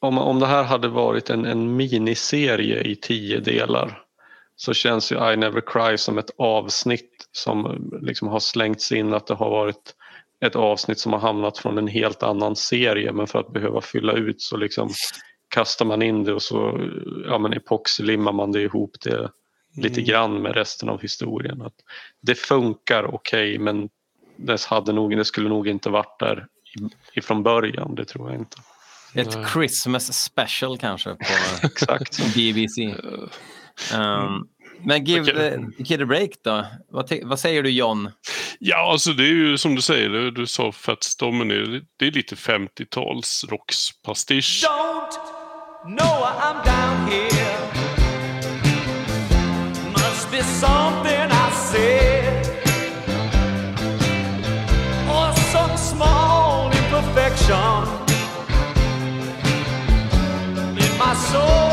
om, 0.00 0.18
om 0.18 0.40
det 0.40 0.46
här 0.46 0.62
hade 0.62 0.88
varit 0.88 1.30
en, 1.30 1.44
en 1.44 1.76
miniserie 1.76 2.82
i 2.82 2.96
tio 2.96 3.40
delar 3.40 4.02
så 4.56 4.74
känns 4.74 5.12
ju 5.12 5.32
I 5.32 5.36
Never 5.36 5.60
Cry 5.60 5.98
som 5.98 6.18
ett 6.18 6.30
avsnitt 6.38 7.28
som 7.32 7.88
liksom 8.02 8.28
har 8.28 8.40
slängts 8.40 8.92
in 8.92 9.14
att 9.14 9.26
det 9.26 9.34
har 9.34 9.50
varit 9.50 9.94
ett 10.44 10.56
avsnitt 10.56 10.98
som 10.98 11.12
har 11.12 11.20
hamnat 11.20 11.58
från 11.58 11.78
en 11.78 11.88
helt 11.88 12.22
annan 12.22 12.56
serie. 12.56 13.12
Men 13.12 13.26
för 13.26 13.38
att 13.38 13.52
behöva 13.52 13.80
fylla 13.80 14.12
ut 14.12 14.42
så 14.42 14.56
liksom 14.56 14.90
kastar 15.48 15.84
man 15.84 16.02
in 16.02 16.24
det 16.24 16.32
och 16.32 16.42
så 16.42 16.88
ja, 17.26 17.38
men 17.38 17.52
epoxylimmar 17.52 18.32
man 18.32 18.52
det 18.52 18.62
ihop 18.62 18.96
det 19.00 19.30
lite 19.76 20.02
grann 20.02 20.42
med 20.42 20.54
resten 20.54 20.88
av 20.88 21.00
historien. 21.00 21.62
Att 21.62 21.74
det 22.20 22.34
funkar 22.34 23.14
okej 23.14 23.58
men 23.58 23.88
det, 24.36 24.64
hade 24.64 24.92
nog, 24.92 25.16
det 25.16 25.24
skulle 25.24 25.48
nog 25.48 25.68
inte 25.68 25.90
varit 25.90 26.18
där 26.18 26.46
ifrån 27.12 27.42
början, 27.42 27.94
det 27.94 28.04
tror 28.04 28.30
jag 28.30 28.40
inte. 28.40 28.56
Ett 29.14 29.36
Nej. 29.36 29.46
Christmas 29.52 30.22
special 30.24 30.78
kanske 30.78 31.10
på 31.10 31.24
Exakt. 31.66 32.34
BBC. 32.34 32.94
Um, 33.94 34.48
men 34.84 35.04
Give 35.04 35.22
Okej. 35.22 35.66
the 35.76 35.84
Kid 35.84 36.02
a 36.02 36.06
Break 36.06 36.30
då? 36.44 36.66
Vad, 36.88 37.12
vad 37.22 37.40
säger 37.40 37.62
du 37.62 37.70
John? 37.70 38.10
Ja, 38.58 38.92
alltså 38.92 39.12
det 39.12 39.22
är 39.22 39.34
ju 39.34 39.58
som 39.58 39.74
du 39.74 39.82
säger, 39.82 40.08
du, 40.08 40.30
du 40.30 40.46
sa 40.46 40.72
Fats 40.72 41.16
Domino, 41.16 41.80
det 41.96 42.06
är 42.06 42.10
lite 42.10 42.34
50-tals 42.34 43.44
rockspastisch. 43.48 44.64
Don't 44.66 45.37
why 45.84 46.34
I'm 46.42 46.64
down 46.64 47.08
here. 47.08 47.60
Must 49.92 50.30
be 50.30 50.40
something 50.40 51.30
I 51.30 51.50
said. 51.70 52.46
Or 55.08 55.32
some 55.52 55.76
small 55.76 56.66
imperfection. 56.72 57.84
In 60.76 60.98
my 60.98 61.14
soul 61.14 61.67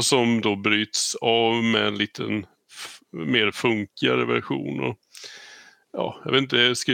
Och 0.00 0.04
som 0.04 0.40
då 0.40 0.56
bryts 0.56 1.14
av 1.14 1.64
med 1.64 1.86
en 1.86 1.98
liten 1.98 2.46
mer 3.10 3.50
funkigare 3.50 4.24
version. 4.24 4.80
Och, 4.80 4.98
ja, 5.92 6.22
jag 6.24 6.32
vet 6.32 6.42
inte, 6.42 6.76
ska, 6.76 6.92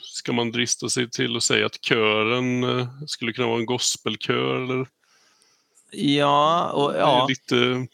ska 0.00 0.32
man 0.32 0.52
drista 0.52 0.88
sig 0.88 1.10
till 1.10 1.36
att 1.36 1.42
säga 1.42 1.66
att 1.66 1.84
kören 1.84 2.64
eh, 2.64 2.88
skulle 3.06 3.32
kunna 3.32 3.48
vara 3.48 3.58
en 3.58 3.66
gospelkör? 3.66 4.62
Eller? 4.62 4.86
Ja, 5.90 6.70
och 6.70 6.92
Det 6.92 6.98
är 6.98 7.02
ja. 7.02 7.26
Lite, 7.28 7.86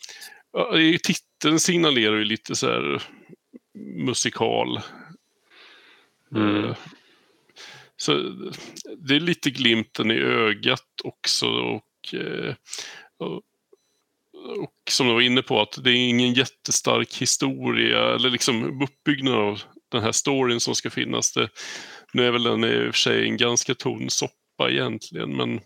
titeln 1.02 1.60
signalerar 1.60 2.16
ju 2.16 2.24
lite 2.24 2.56
så 2.56 2.66
här 2.66 3.02
musikal. 3.96 4.80
Mm. 6.34 6.64
Eh, 6.64 6.76
Så 7.96 8.12
det 8.98 9.16
är 9.16 9.20
lite 9.20 9.50
glimten 9.50 10.10
i 10.10 10.18
ögat 10.18 11.00
också. 11.04 11.46
Och, 11.46 12.14
eh, 12.14 12.54
och, 13.18 13.42
och 14.42 14.72
som 14.90 15.06
du 15.06 15.12
var 15.12 15.20
inne 15.20 15.42
på, 15.42 15.60
att 15.60 15.84
det 15.84 15.90
är 15.90 16.08
ingen 16.08 16.32
jättestark 16.32 17.16
historia 17.16 18.14
eller 18.14 18.30
liksom 18.30 18.82
uppbyggnad 18.82 19.34
av 19.34 19.62
den 19.88 20.02
här 20.02 20.12
storyn 20.12 20.60
som 20.60 20.74
ska 20.74 20.90
finnas. 20.90 21.32
Det, 21.32 21.48
nu 22.12 22.26
är 22.26 22.30
väl 22.30 22.42
den 22.42 22.64
i 22.64 22.88
och 22.88 22.94
för 22.94 23.00
sig 23.00 23.24
en 23.24 23.36
ganska 23.36 23.74
tunn 23.74 24.10
soppa 24.10 24.70
egentligen, 24.70 25.36
men 25.36 25.60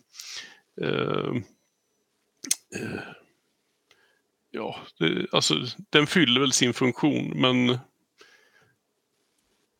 eh, 0.82 1.42
eh, 2.76 3.00
ja, 4.50 4.76
det, 4.98 5.26
alltså 5.32 5.54
den 5.90 6.06
fyller 6.06 6.40
väl 6.40 6.52
sin 6.52 6.74
funktion, 6.74 7.40
men 7.40 7.78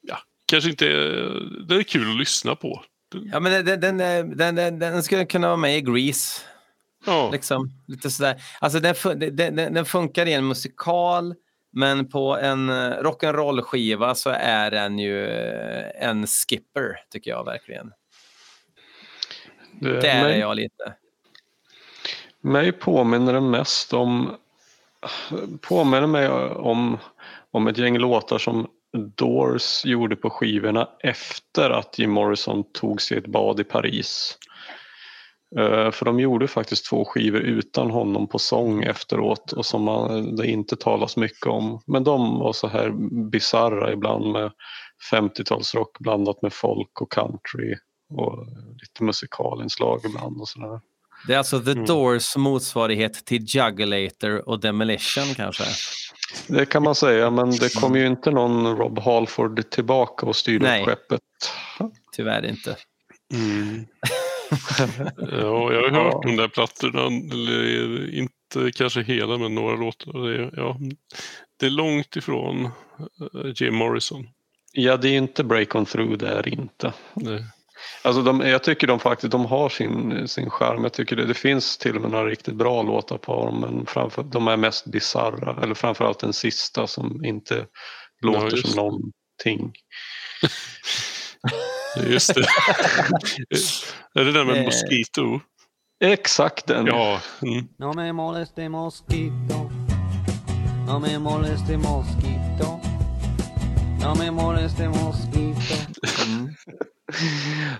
ja, 0.01 0.18
kanske 0.47 0.70
inte, 0.70 0.86
det 1.68 1.74
är 1.74 1.82
kul 1.82 2.11
att 2.11 2.18
lyssna 2.18 2.57
på. 2.57 2.84
ja 3.32 3.40
men 3.40 3.64
den, 3.64 3.80
den, 3.80 3.99
den, 3.99 4.36
den, 4.36 4.55
den, 4.55 4.78
den 4.78 5.03
skulle 5.03 5.26
kunna 5.26 5.47
vara 5.47 5.57
med 5.57 5.76
i 5.76 5.80
Grease. 5.80 6.42
Ja, 7.07 7.30
Liksom, 7.30 7.70
lite 7.86 8.11
sådär. 8.11 8.42
Alltså 8.61 8.80
den, 8.80 8.94
den, 9.18 9.57
den, 9.57 9.74
den 9.74 9.84
funkar 9.84 10.26
i 10.26 10.32
en 10.32 10.46
musikal, 10.46 11.34
men 11.72 12.09
på 12.09 12.36
en 12.36 12.68
eh, 12.68 12.74
rock'n'roll-skiva 12.74 14.14
så 14.14 14.30
är 14.30 14.70
den 14.70 14.98
ju 14.98 15.26
eh, 15.26 16.09
en 16.09 16.26
skipper, 16.26 17.00
tycker 17.11 17.30
jag 17.30 17.44
verkligen. 17.44 17.92
Det, 19.80 20.00
Där 20.00 20.09
är 20.09 20.22
mig, 20.22 20.38
jag 20.38 20.57
lite. 20.57 20.94
mig 22.40 22.72
påminner 22.72 23.32
det 23.32 23.40
mest 23.40 23.92
om 23.92 24.36
påminner 25.61 26.07
mig 26.07 26.28
om, 26.28 26.98
om 27.50 27.66
ett 27.66 27.78
gäng 27.78 27.98
låtar 27.98 28.38
som 28.38 28.66
Doors 28.96 29.84
gjorde 29.84 30.16
på 30.16 30.30
skivorna 30.30 30.88
efter 31.00 31.70
att 31.70 31.98
Jim 31.98 32.11
Morrison 32.11 32.64
tog 32.72 33.02
sig 33.02 33.18
ett 33.18 33.26
bad 33.26 33.61
i 33.61 33.64
Paris. 33.64 34.38
Eh, 35.59 35.90
För 35.90 36.05
de 36.05 36.20
gjorde 36.20 36.49
faktiskt 36.49 36.86
två 36.86 37.05
skivor 37.05 37.40
utan 37.40 37.90
honom 37.90 38.28
på 38.28 38.38
sång 38.38 38.82
efteråt 38.82 39.53
och 39.53 39.66
som 39.66 39.82
man, 39.82 40.36
det 40.36 40.47
inte 40.47 40.76
talas 40.76 41.16
mycket 41.16 41.47
om. 41.47 41.82
Men 41.86 42.05
de 42.05 42.38
var 42.38 42.53
så 42.53 42.68
här 42.68 42.90
bizarra 43.30 43.92
ibland 43.92 44.32
med 44.32 44.53
50-talsrock 45.12 45.99
blandat 45.99 46.42
med 46.42 46.53
folk 46.53 47.01
och 47.01 47.12
country 47.12 47.74
och 48.14 48.47
lite 48.80 49.05
musikalinslag 49.05 50.01
ibland 50.05 50.40
och 50.40 50.49
sådär. 50.49 50.80
Det 51.26 51.34
är 51.34 51.38
alltså 51.38 51.61
The 51.61 51.74
Doors 51.74 52.36
motsvarighet 52.36 53.24
till 53.26 53.44
Juggulator 53.47 54.49
och 54.49 54.61
Demolition 54.61 55.34
kanske. 55.36 55.64
Det 56.49 56.66
kan 56.66 56.82
man 56.82 56.94
säga 56.94 57.30
men 57.30 57.51
det 57.51 57.74
kom 57.74 57.97
ju 57.97 58.07
inte 58.07 58.30
någon 58.30 58.76
Rob 58.76 58.99
Halford 58.99 59.70
tillbaka 59.70 60.26
och 60.26 60.36
styrde 60.36 60.64
Nej. 60.64 60.84
skeppet. 60.84 61.20
Tyvärr 62.12 62.44
inte. 62.44 62.76
Ja 65.18 65.72
jag 65.72 65.82
har 65.82 65.90
hört 65.90 66.14
Ja. 66.14 66.20
de 66.24 66.36
där 66.36 66.49
plattorna, 66.49 67.07
inte 68.12 68.72
kanske 68.72 69.03
hela, 69.03 69.38
men 69.38 69.55
några 69.55 69.76
låtar. 69.76 70.18
Det 70.28 70.34
är, 70.36 70.51
ja, 70.57 70.78
det 71.61 71.66
är 71.66 71.70
långt 71.70 72.16
ifrån 72.16 72.64
eh, 72.64 72.70
Jim 73.55 73.74
Morrison. 73.74 74.28
Ja 74.72 74.97
det 74.97 75.09
är 75.09 75.16
inte 75.18 75.44
Break 75.44 75.74
On 75.74 75.84
Through 75.86 76.16
det 76.16 76.28
är 76.28 76.49
inte. 76.49 76.92
Det, 77.14 77.44
Alltså 78.03 78.22
de, 78.22 78.40
jag 78.40 78.62
tycker 78.62 78.86
de 78.86 79.01
faktiskt 79.01 79.32
de 79.32 79.47
har 79.47 79.68
sin, 79.68 80.28
sin 80.28 80.51
charm. 80.51 80.82
Jag 80.82 80.92
tycker 80.92 81.16
det, 81.16 81.26
det 81.26 81.34
finns 81.34 81.78
till 81.78 81.97
och 81.97 82.03
med 82.03 82.11
några 82.11 82.26
riktigt 82.26 82.55
bra 82.55 82.82
låtar 82.82 83.18
på 83.18 83.44
dem 83.44 83.61
men 83.61 83.86
framför, 83.86 84.22
de 84.22 84.49
är 84.49 84.57
mest 84.57 84.86
bizarra. 84.86 85.62
Eller 85.62 85.74
framförallt 85.74 86.18
den 86.18 86.32
sista 86.32 86.86
som 86.86 87.24
inte 87.24 87.66
låter 88.22 88.57
just 88.57 88.68
som 88.68 88.76
någonting. 88.76 89.72
just 92.05 92.34
det. 92.34 92.40
är 94.20 94.24
det 94.24 94.32
där 94.32 94.44
med 94.44 94.57
Eh. 94.57 94.64
Mosquito? 94.64 95.40
Exakt 96.05 96.66
den! 96.66 96.86
Ja. 96.86 97.20
Mm. 97.42 97.68
No 97.78 97.92
me 97.97 98.12
moleste 98.12 98.68
mosquito. 98.68 99.70
No 100.86 100.99
me 100.99 101.18
moleste 101.18 101.76
mosquito. 101.76 102.80
No 104.03 104.14
me 104.18 104.30
moleste 104.30 104.88
mosquito. 104.88 105.74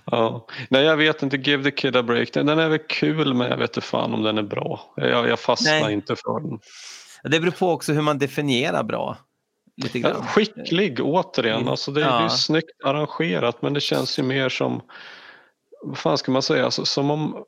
Ja. 0.05 0.47
Nej 0.69 0.85
jag 0.85 0.97
vet 0.97 1.23
inte, 1.23 1.37
Give 1.37 1.63
the 1.65 1.71
Kid 1.71 1.97
a 1.97 2.03
Break. 2.03 2.33
Den, 2.33 2.47
den 2.47 2.59
är 2.59 2.69
väl 2.69 2.79
kul 2.89 3.35
men 3.35 3.49
jag 3.51 3.57
vet 3.57 3.71
inte 3.77 3.81
fan 3.87 4.15
om 4.15 4.23
den 4.23 4.39
är 4.39 4.43
bra. 4.43 4.93
Jag, 4.97 5.29
jag 5.29 5.41
fastnar 5.41 5.81
Nej. 5.81 5.93
inte 5.93 6.17
för 6.17 6.41
den. 6.41 6.59
Det 7.33 7.41
beror 7.41 7.51
på 7.53 7.71
också 7.71 7.93
hur 7.93 8.03
man 8.03 8.19
definierar 8.19 8.83
bra. 8.83 9.17
Lite 9.83 9.99
Ja, 9.99 10.09
grann. 10.11 10.27
skicklig 10.27 11.01
återigen. 11.05 11.69
Alltså 11.69 11.91
det, 11.93 12.01
är- 12.01 12.05
det 12.05 12.11
är 12.11 12.17
Ja. 12.17 12.23
ju 12.23 12.29
snyggt 12.31 12.85
arrangerat 12.85 13.63
men 13.63 13.73
det 13.73 13.81
känns 13.81 14.19
ju 14.19 14.23
mer 14.23 14.49
som 14.49 14.81
vad 15.83 15.99
fan 15.99 16.19
ska 16.19 16.33
man 16.33 16.43
säga, 16.43 16.65
alltså, 16.65 16.85
som 16.85 17.11
om 17.11 17.45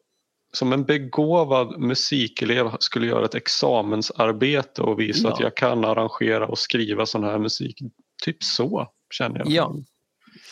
som 0.52 0.72
en 0.72 0.84
begåvad 0.84 1.78
musikelev 1.80 2.70
skulle 2.80 3.06
göra 3.06 3.24
ett 3.24 3.34
examensarbete 3.34 4.82
och 4.82 5.00
visa 5.00 5.28
Ja. 5.28 5.34
att 5.34 5.40
jag 5.40 5.56
kan 5.56 5.84
arrangera 5.84 6.46
och 6.46 6.58
skriva 6.58 7.06
sån 7.06 7.24
här 7.24 7.38
musik. 7.38 7.78
Typ 8.24 8.42
så 8.44 8.86
känner 9.14 9.38
jag. 9.38 9.48
Ja. 9.50 9.74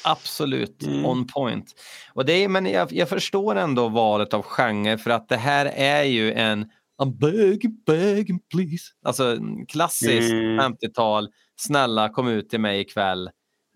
Absolut, 0.05 0.83
Mm. 0.83 1.07
on 1.07 1.27
point. 1.27 1.73
Och 2.15 2.25
det 2.25 2.33
är, 2.45 2.49
men 2.49 2.67
jag, 2.67 2.93
jag 2.93 3.09
förstår 3.09 3.57
ändå 3.57 3.89
valet 3.89 4.35
av 4.35 4.43
genre 4.43 4.99
för 4.99 5.11
att 5.11 5.29
det 5.29 5.37
här 5.37 5.67
är 5.75 6.03
ju 6.03 6.33
en 6.33 6.71
I'm 7.03 7.19
begging, 7.19 7.83
begging 7.87 8.41
please. 8.55 8.85
Alltså 9.07 9.25
en 9.25 9.67
klassisk 9.67 10.33
Mm. 10.33 10.59
50-tal. 10.59 11.29
Snälla 11.57 12.09
kom 12.09 12.29
ut 12.29 12.51
till 12.51 12.61
mig 12.61 12.81
ikväll. 12.81 13.31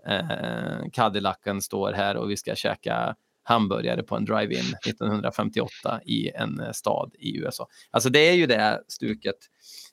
Eh, 0.06 0.90
Cadillacen 0.92 1.62
står 1.62 1.92
här 1.92 2.16
och 2.16 2.30
vi 2.30 2.36
ska 2.36 2.54
käka 2.54 3.14
hamburgare 3.42 4.02
på 4.02 4.16
en 4.16 4.24
drive-in 4.24 4.74
1958 4.86 6.00
i 6.04 6.30
en 6.30 6.60
eh, 6.60 6.72
stad 6.72 7.10
i 7.18 7.36
USA. 7.38 7.68
Alltså 7.90 8.10
det 8.10 8.18
är 8.28 8.32
ju 8.32 8.46
det 8.46 8.82
stuket. 8.88 9.36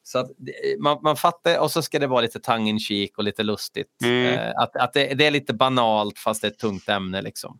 Så 0.04 0.20
att 0.20 0.28
det- 0.38 0.80
man, 0.82 0.98
man 1.04 1.16
fattar, 1.16 1.60
och 1.60 1.72
så 1.72 1.82
ska 1.82 2.00
det 2.00 2.08
vara 2.08 2.22
lite 2.22 2.40
tongue 2.40 2.70
in 2.70 2.80
cheek 2.80 3.18
och 3.18 3.24
lite 3.24 3.44
lustigt. 3.44 4.02
Mm. 4.04 4.34
Eh, 4.34 4.52
att 4.56 4.76
att 4.76 4.94
det, 4.94 5.14
det 5.14 5.26
är 5.28 5.32
lite 5.32 5.54
banalt 5.54 6.20
fast 6.20 6.42
det 6.42 6.48
är 6.48 6.52
ett 6.52 6.60
tungt 6.60 6.90
ämne 6.90 7.22
liksom. 7.22 7.60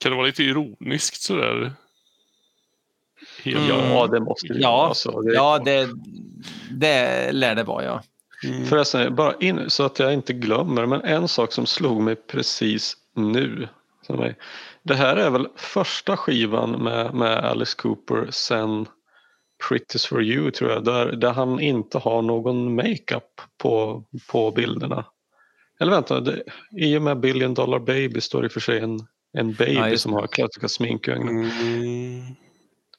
Kan 0.00 0.10
det 0.12 0.16
vara 0.16 0.26
lite 0.26 0.42
ironiskt 0.42 1.22
sådär? 1.22 1.72
Helt 3.44 3.56
Mm. 3.58 3.68
Ja, 3.90 4.06
det 4.06 4.20
måste 4.20 4.52
det 4.52 4.60
Ja, 4.60 4.76
vara 4.76 4.94
så. 4.94 5.20
Det 5.22 5.30
är 5.30 5.34
Ja, 5.34 5.58
det, 5.64 5.88
det 6.70 7.32
lär 7.32 7.54
det 7.54 7.62
vara 7.64 7.84
ja. 7.84 8.02
Mm. 8.46 8.66
Förresten, 8.66 9.14
bara 9.14 9.34
in, 9.40 9.70
så 9.70 9.82
att 9.82 9.98
jag 9.98 10.12
inte 10.14 10.32
glömmer, 10.32 10.86
men 10.86 11.00
en 11.00 11.28
sak 11.28 11.52
som 11.52 11.66
slog 11.66 12.02
mig 12.02 12.16
precis 12.16 12.96
nu. 13.14 13.68
Det 14.82 14.94
här 14.94 15.16
är 15.16 15.30
väl 15.30 15.48
första 15.56 16.16
skivan 16.16 16.70
med, 16.70 17.14
med 17.14 17.38
Alice 17.38 17.76
Cooper 17.76 18.26
sen 18.30 18.86
Pretty's 19.68 20.08
for 20.08 20.22
you 20.22 20.50
tror 20.50 20.70
jag, 20.70 20.84
där, 20.84 21.12
där 21.12 21.32
han 21.32 21.60
inte 21.60 21.98
har 21.98 22.22
någon 22.22 22.74
makeup 22.74 23.40
på, 23.62 24.04
på 24.30 24.50
bilderna. 24.50 25.04
Eller 25.80 25.92
vänta, 25.92 26.20
det, 26.20 26.42
i 26.76 26.98
och 26.98 27.02
med 27.02 27.20
Billion 27.20 27.54
Dollar 27.54 27.78
Baby 27.78 28.20
står 28.20 28.42
det 28.42 28.46
i 28.46 28.48
och 28.48 28.52
för 28.52 28.60
sig 28.60 28.78
en, 28.78 29.00
en 29.32 29.52
baby 29.52 29.90
Ja, 29.90 29.98
som 29.98 30.12
har 30.12 30.26
klassiska 30.26 30.68
sminkögon. 30.68 31.28
Mm. 31.28 32.22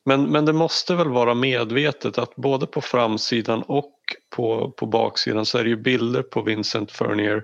Men, 0.07 0.23
men 0.23 0.45
det 0.45 0.53
måste 0.53 0.95
väl 0.95 1.09
vara 1.09 1.33
medvetet 1.33 2.17
att 2.17 2.35
både 2.35 2.67
på 2.67 2.81
framsidan 2.81 3.63
och 3.63 3.93
på, 4.35 4.71
på 4.71 4.85
baksidan 4.85 5.45
så 5.45 5.57
är 5.57 5.63
det 5.63 5.69
ju 5.69 5.75
bilder 5.75 6.21
på 6.21 6.41
Vincent 6.41 6.91
Furnier 6.91 7.43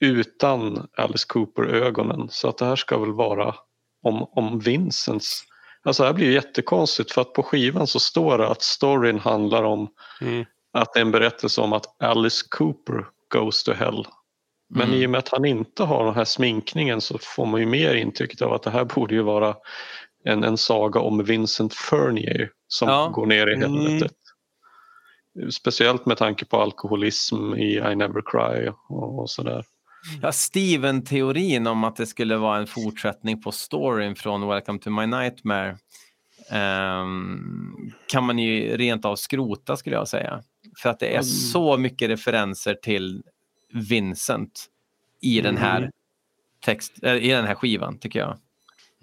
utan 0.00 0.88
Alice 0.96 1.26
Cooper-ögonen. 1.28 2.28
Så 2.30 2.48
att 2.48 2.58
det 2.58 2.64
här 2.64 2.76
ska 2.76 2.98
väl 2.98 3.12
vara 3.12 3.54
om, 4.02 4.22
om 4.30 4.58
Vincents... 4.58 5.42
Alltså 5.82 6.02
det 6.02 6.06
här 6.06 6.14
blir 6.14 6.26
ju 6.26 6.32
jättekonstigt 6.32 7.12
för 7.12 7.20
att 7.20 7.32
på 7.32 7.42
skivan 7.42 7.86
så 7.86 8.00
står 8.00 8.38
det 8.38 8.48
att 8.48 8.62
storyn 8.62 9.18
handlar 9.18 9.62
om 9.62 9.88
Mm. 10.20 10.44
att 10.72 10.92
det 10.92 10.98
är 10.98 11.04
en 11.04 11.10
berättelse 11.10 11.60
om 11.60 11.72
att 11.72 12.02
Alice 12.02 12.46
Cooper 12.50 13.06
goes 13.34 13.64
to 13.64 13.72
hell. 13.72 14.06
Men 14.70 14.88
Mm. 14.88 15.00
i 15.02 15.06
och 15.06 15.10
med 15.10 15.18
att 15.18 15.28
han 15.28 15.44
inte 15.44 15.82
har 15.82 16.04
den 16.04 16.14
här 16.14 16.24
sminkningen 16.24 17.00
så 17.00 17.18
får 17.18 17.46
man 17.46 17.60
ju 17.60 17.66
mer 17.66 17.94
intrycket 17.94 18.42
av 18.42 18.52
att 18.52 18.62
det 18.62 18.70
här 18.70 18.84
borde 18.84 19.14
ju 19.14 19.22
vara 19.22 19.56
en, 20.24 20.44
en 20.44 20.56
saga 20.56 21.00
om 21.00 21.24
Vincent 21.24 21.74
Furnier 21.74 22.50
som 22.68 22.88
Ja. 22.88 23.08
går 23.14 23.26
ner 23.26 23.46
i 23.46 23.54
Mm. 23.54 23.72
helvetet. 23.72 24.16
Speciellt 25.50 26.06
med 26.06 26.16
tanke 26.16 26.44
på 26.44 26.60
alkoholism 26.60 27.54
i 27.54 27.76
I 27.76 27.96
Never 27.96 28.22
Cry 28.26 28.68
och, 28.88 29.18
och 29.18 29.30
sådär. 29.30 29.64
Ja, 30.22 30.32
Steven-teorin 30.32 31.66
om 31.66 31.84
att 31.84 31.96
det 31.96 32.06
skulle 32.06 32.36
vara 32.36 32.58
en 32.58 32.66
fortsättning 32.66 33.42
på 33.42 33.52
storyn 33.52 34.16
från 34.16 34.48
Welcome 34.48 34.78
to 34.78 34.90
my 34.90 35.06
nightmare 35.06 35.76
ehm, 36.50 37.92
kan 38.08 38.24
man 38.24 38.38
ju 38.38 38.76
rent 38.76 39.04
av 39.04 39.16
skrota 39.16 39.76
skulle 39.76 39.96
jag 39.96 40.08
säga. 40.08 40.42
För 40.82 40.88
att 40.90 41.00
det 41.00 41.06
är 41.06 41.10
Mm. 41.12 41.24
så 41.24 41.76
mycket 41.76 42.08
referenser 42.10 42.74
till 42.74 43.22
Vincent 43.72 44.66
i 45.20 45.40
den 45.40 45.56
här 45.56 45.78
Mm. 45.78 45.90
text, 46.64 46.92
äh, 47.02 47.14
i 47.14 47.28
den 47.30 47.44
här 47.46 47.54
skivan 47.54 47.98
tycker 47.98 48.18
jag. 48.18 48.38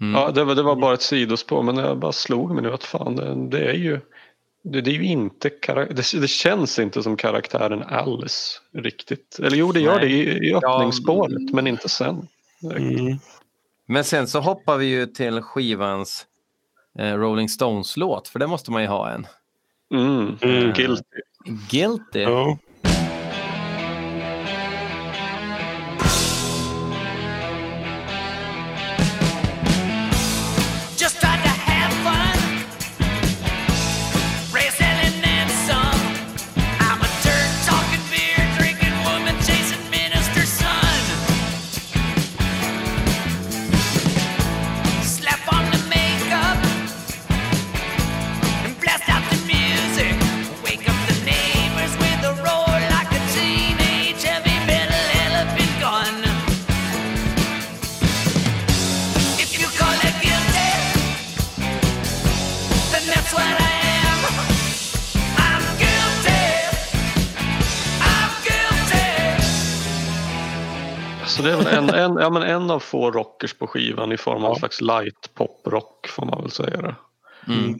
Mm. 0.02 0.14
Ja, 0.20 0.30
det, 0.30 0.44
var, 0.44 0.54
det 0.54 0.62
var 0.62 0.76
bara 0.76 0.94
ett 0.94 1.02
sidospår 1.02 1.62
men 1.62 1.76
jag 1.76 1.98
bara 1.98 2.12
slog 2.12 2.54
mig 2.54 2.62
nu 2.62 2.72
att 2.72 2.84
fan 2.84 3.16
det, 3.16 3.58
det 3.58 3.70
är 3.70 3.74
ju 3.74 4.00
det, 4.64 4.80
det 4.80 4.90
är 4.90 4.94
ju 4.94 5.04
inte 5.04 5.50
det, 5.66 6.20
det 6.20 6.28
känns 6.28 6.78
inte 6.78 7.02
som 7.02 7.16
karaktären 7.16 7.82
Alice 7.82 8.58
riktigt. 8.74 9.38
Eller 9.42 9.56
jo 9.56 9.72
det 9.72 9.80
gör 9.80 9.96
Nej. 10.00 10.08
det 10.08 10.14
i, 10.14 10.48
i 10.48 10.54
öppningsspåret 10.54 11.52
men 11.52 11.66
inte 11.66 11.88
sen. 11.88 12.28
Mm. 12.76 13.18
Men 13.86 14.04
sen 14.04 14.28
så 14.28 14.40
hoppar 14.40 14.76
vi 14.76 14.86
ju 14.86 15.06
till 15.06 15.42
skivans 15.42 16.26
eh, 16.98 17.14
Rolling 17.14 17.48
Stones-låt, 17.48 18.28
för 18.28 18.38
det 18.38 18.46
måste 18.46 18.70
man 18.70 18.82
ju 18.82 18.88
ha 18.88 19.10
en. 19.10 19.26
Mm, 19.94 20.36
Mm. 20.40 20.72
guilty. 20.72 21.20
Guilty. 21.70 22.20
Ja. 22.20 22.58
Så 71.42 71.48
det 71.48 71.54
är 71.54 71.56
väl 71.56 71.66
en, 71.66 71.90
en, 71.94 72.16
ja, 72.22 72.30
men 72.30 72.42
en 72.42 72.70
av 72.70 72.80
få 72.80 73.10
rockers 73.10 73.54
på 73.54 73.66
skivan 73.66 74.12
i 74.12 74.16
form 74.16 74.44
av 74.44 74.52
en 74.52 74.58
slags 74.58 74.80
light 74.80 75.34
pop-rock 75.34 76.08
får 76.08 76.26
man 76.26 76.42
väl 76.42 76.50
säga 76.50 76.82
det. 76.82 76.94
Mm. 77.48 77.74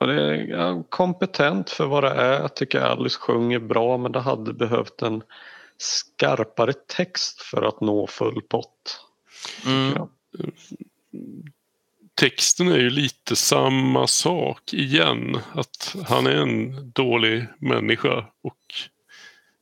Och 0.00 0.06
det 0.06 0.22
är 0.22 0.34
ja, 0.34 0.82
kompetent 0.88 1.70
för 1.70 1.86
vad 1.86 2.04
det 2.04 2.10
är. 2.10 2.40
Jag 2.40 2.56
tycker 2.56 2.80
Alice 2.80 3.18
sjunger 3.18 3.58
bra 3.58 3.98
men 3.98 4.12
det 4.12 4.20
hade 4.20 4.52
behövt 4.52 5.02
en 5.02 5.22
skarpare 5.78 6.72
text 6.72 7.42
för 7.42 7.62
att 7.62 7.80
nå 7.80 8.06
full 8.06 8.42
pott. 8.42 9.00
Mm. 9.66 9.92
Ja. 9.96 10.08
Texten 12.14 12.68
är 12.68 12.78
ju 12.78 12.90
lite 12.90 13.36
samma 13.36 14.06
sak 14.06 14.72
igen. 14.72 15.38
Att 15.52 15.96
han 16.06 16.26
är 16.26 16.36
en 16.36 16.90
dålig 16.90 17.46
människa 17.58 18.24
och 18.42 18.58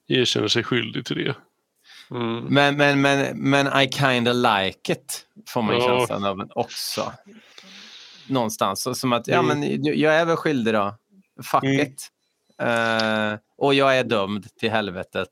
erkänner 0.09 0.49
sig 0.49 0.65
skyldig 0.65 1.05
till 1.05 1.25
det. 1.25 1.35
Mm. 2.11 2.45
Men, 2.45 2.77
men, 2.77 3.01
men, 3.01 3.39
men 3.51 3.81
I 3.83 3.89
kinda 3.93 4.33
like 4.33 4.93
it, 4.93 5.27
får 5.49 5.63
man 5.63 5.75
Ja. 5.75 5.81
känslan 5.99 6.25
av 6.25 6.51
också. 6.55 7.13
Någonstans. 8.29 8.83
Så, 8.83 8.95
som 8.95 9.13
att, 9.13 9.29
ja 9.29 9.39
Mm. 9.39 9.61
men 9.61 9.85
jag 9.99 10.15
är 10.15 10.25
väl 10.25 10.37
skyldig 10.37 10.75
då. 10.75 10.97
Fuck 11.53 11.65
Mm. 11.65 11.81
it. 11.81 12.09
Eh, 12.63 13.39
och 13.59 13.75
jag 13.75 13.99
är 13.99 14.05
dömd 14.05 14.47
till 14.61 14.71
helvetet. 14.71 15.29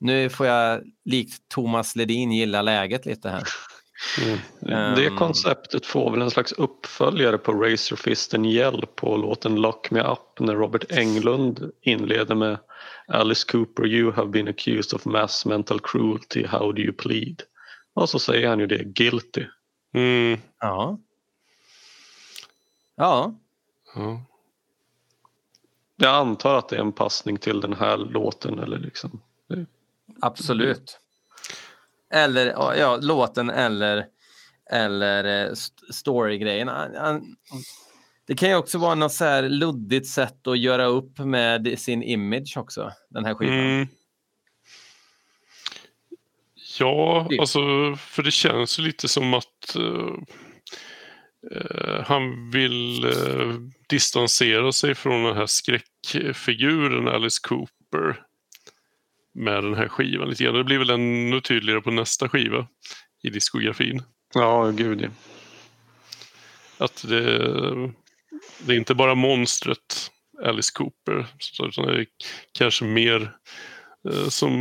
Nu 0.00 0.28
får 0.28 0.46
jag 0.46 0.80
likt 1.04 1.48
Thomas 1.48 1.96
Ledin 1.96 2.32
gilla 2.32 2.62
läget 2.62 3.06
lite 3.06 3.28
här. 3.30 3.42
Det 4.96 5.06
Ehm. 5.06 5.16
konceptet 5.16 5.86
får 5.86 6.10
väl 6.10 6.22
en 6.22 6.30
slags 6.30 6.52
uppföljare 6.52 7.38
på 7.38 7.52
Razor 7.52 7.96
Fist 7.96 8.34
and 8.34 8.46
Yell 8.46 8.84
på 8.94 9.16
låten 9.16 9.54
Lock 9.56 9.90
Me 9.90 10.00
Up 10.02 10.40
när 10.40 10.54
Robert 10.54 10.92
Englund 10.92 11.70
inleder 11.82 12.34
med 12.34 12.58
Alice 13.08 13.44
Cooper 13.52 13.86
you 13.86 14.12
have 14.12 14.28
been 14.30 14.48
accused 14.48 14.94
of 14.94 15.06
mass 15.06 15.46
mental 15.46 15.78
cruelty, 15.80 16.46
how 16.46 16.72
do 16.72 16.82
you 16.82 16.92
plead? 16.92 17.42
Och 17.94 18.08
så 18.10 18.18
säger 18.18 18.48
han 18.48 18.60
ju 18.60 18.66
det, 18.66 18.84
guilty. 18.84 19.44
Mm. 19.94 20.40
Ja. 20.60 20.98
Ja. 22.96 23.34
Ja. 23.94 24.24
Jag 25.96 26.14
antar 26.14 26.58
att 26.58 26.68
det 26.68 26.76
är 26.76 26.80
en 26.80 26.92
passning 26.92 27.36
till 27.38 27.60
den 27.60 27.72
här 27.72 27.96
låten 27.96 28.58
eller 28.58 28.78
liksom. 28.78 29.22
Absolut. 30.20 30.98
Eller 32.10 32.46
ja, 32.76 32.96
låten 32.96 33.50
eller, 33.50 34.06
eller 34.70 35.24
eh, 35.24 35.52
st- 35.52 35.92
storygrejen. 35.92 36.68
Det 38.30 38.36
kan 38.36 38.48
ju 38.48 38.54
också 38.54 38.78
vara 38.78 38.94
något 38.94 39.12
så 39.12 39.24
här 39.24 39.48
luddigt 39.48 40.06
sätt 40.06 40.46
att 40.46 40.58
göra 40.58 40.84
upp 40.84 41.18
med 41.18 41.78
sin 41.78 42.02
image 42.02 42.56
också, 42.56 42.92
den 43.08 43.24
här 43.24 43.34
skivan. 43.34 43.58
Mm. 43.58 43.88
Ja, 46.78 47.26
Typ. 47.30 47.40
alltså 47.40 47.60
för 47.96 48.22
det 48.22 48.30
känns 48.30 48.78
ju 48.78 48.82
lite 48.82 49.08
som 49.08 49.34
att 49.34 49.76
eh, 49.76 50.14
han 52.04 52.50
vill 52.50 53.04
eh, 53.04 53.54
distansera 53.88 54.72
sig 54.72 54.94
från 54.94 55.24
den 55.24 55.36
här 55.36 55.46
skräckfiguren 55.46 57.08
Alice 57.08 57.40
Cooper 57.42 58.22
med 59.34 59.64
den 59.64 59.74
här 59.74 59.88
skivan 59.88 60.28
lite 60.28 60.44
grann. 60.44 60.54
Det 60.54 60.64
blir 60.64 60.78
väl 60.78 60.90
ännu 60.90 61.40
tydligare 61.40 61.80
på 61.80 61.90
nästa 61.90 62.28
skiva 62.28 62.66
i 63.22 63.30
diskografin. 63.30 64.02
Ja, 64.34 64.70
gud 64.70 65.00
ja. 65.00 65.08
Att 66.78 67.04
det, 67.08 67.92
det 68.58 68.72
är 68.72 68.76
inte 68.76 68.94
bara 68.94 69.14
monstret 69.14 70.10
Alice 70.44 70.72
Cooper, 70.74 71.26
utan 71.68 71.86
det 71.86 72.00
är 72.00 72.06
kanske 72.52 72.84
mer 72.84 73.36
eh, 74.10 74.28
som 74.28 74.52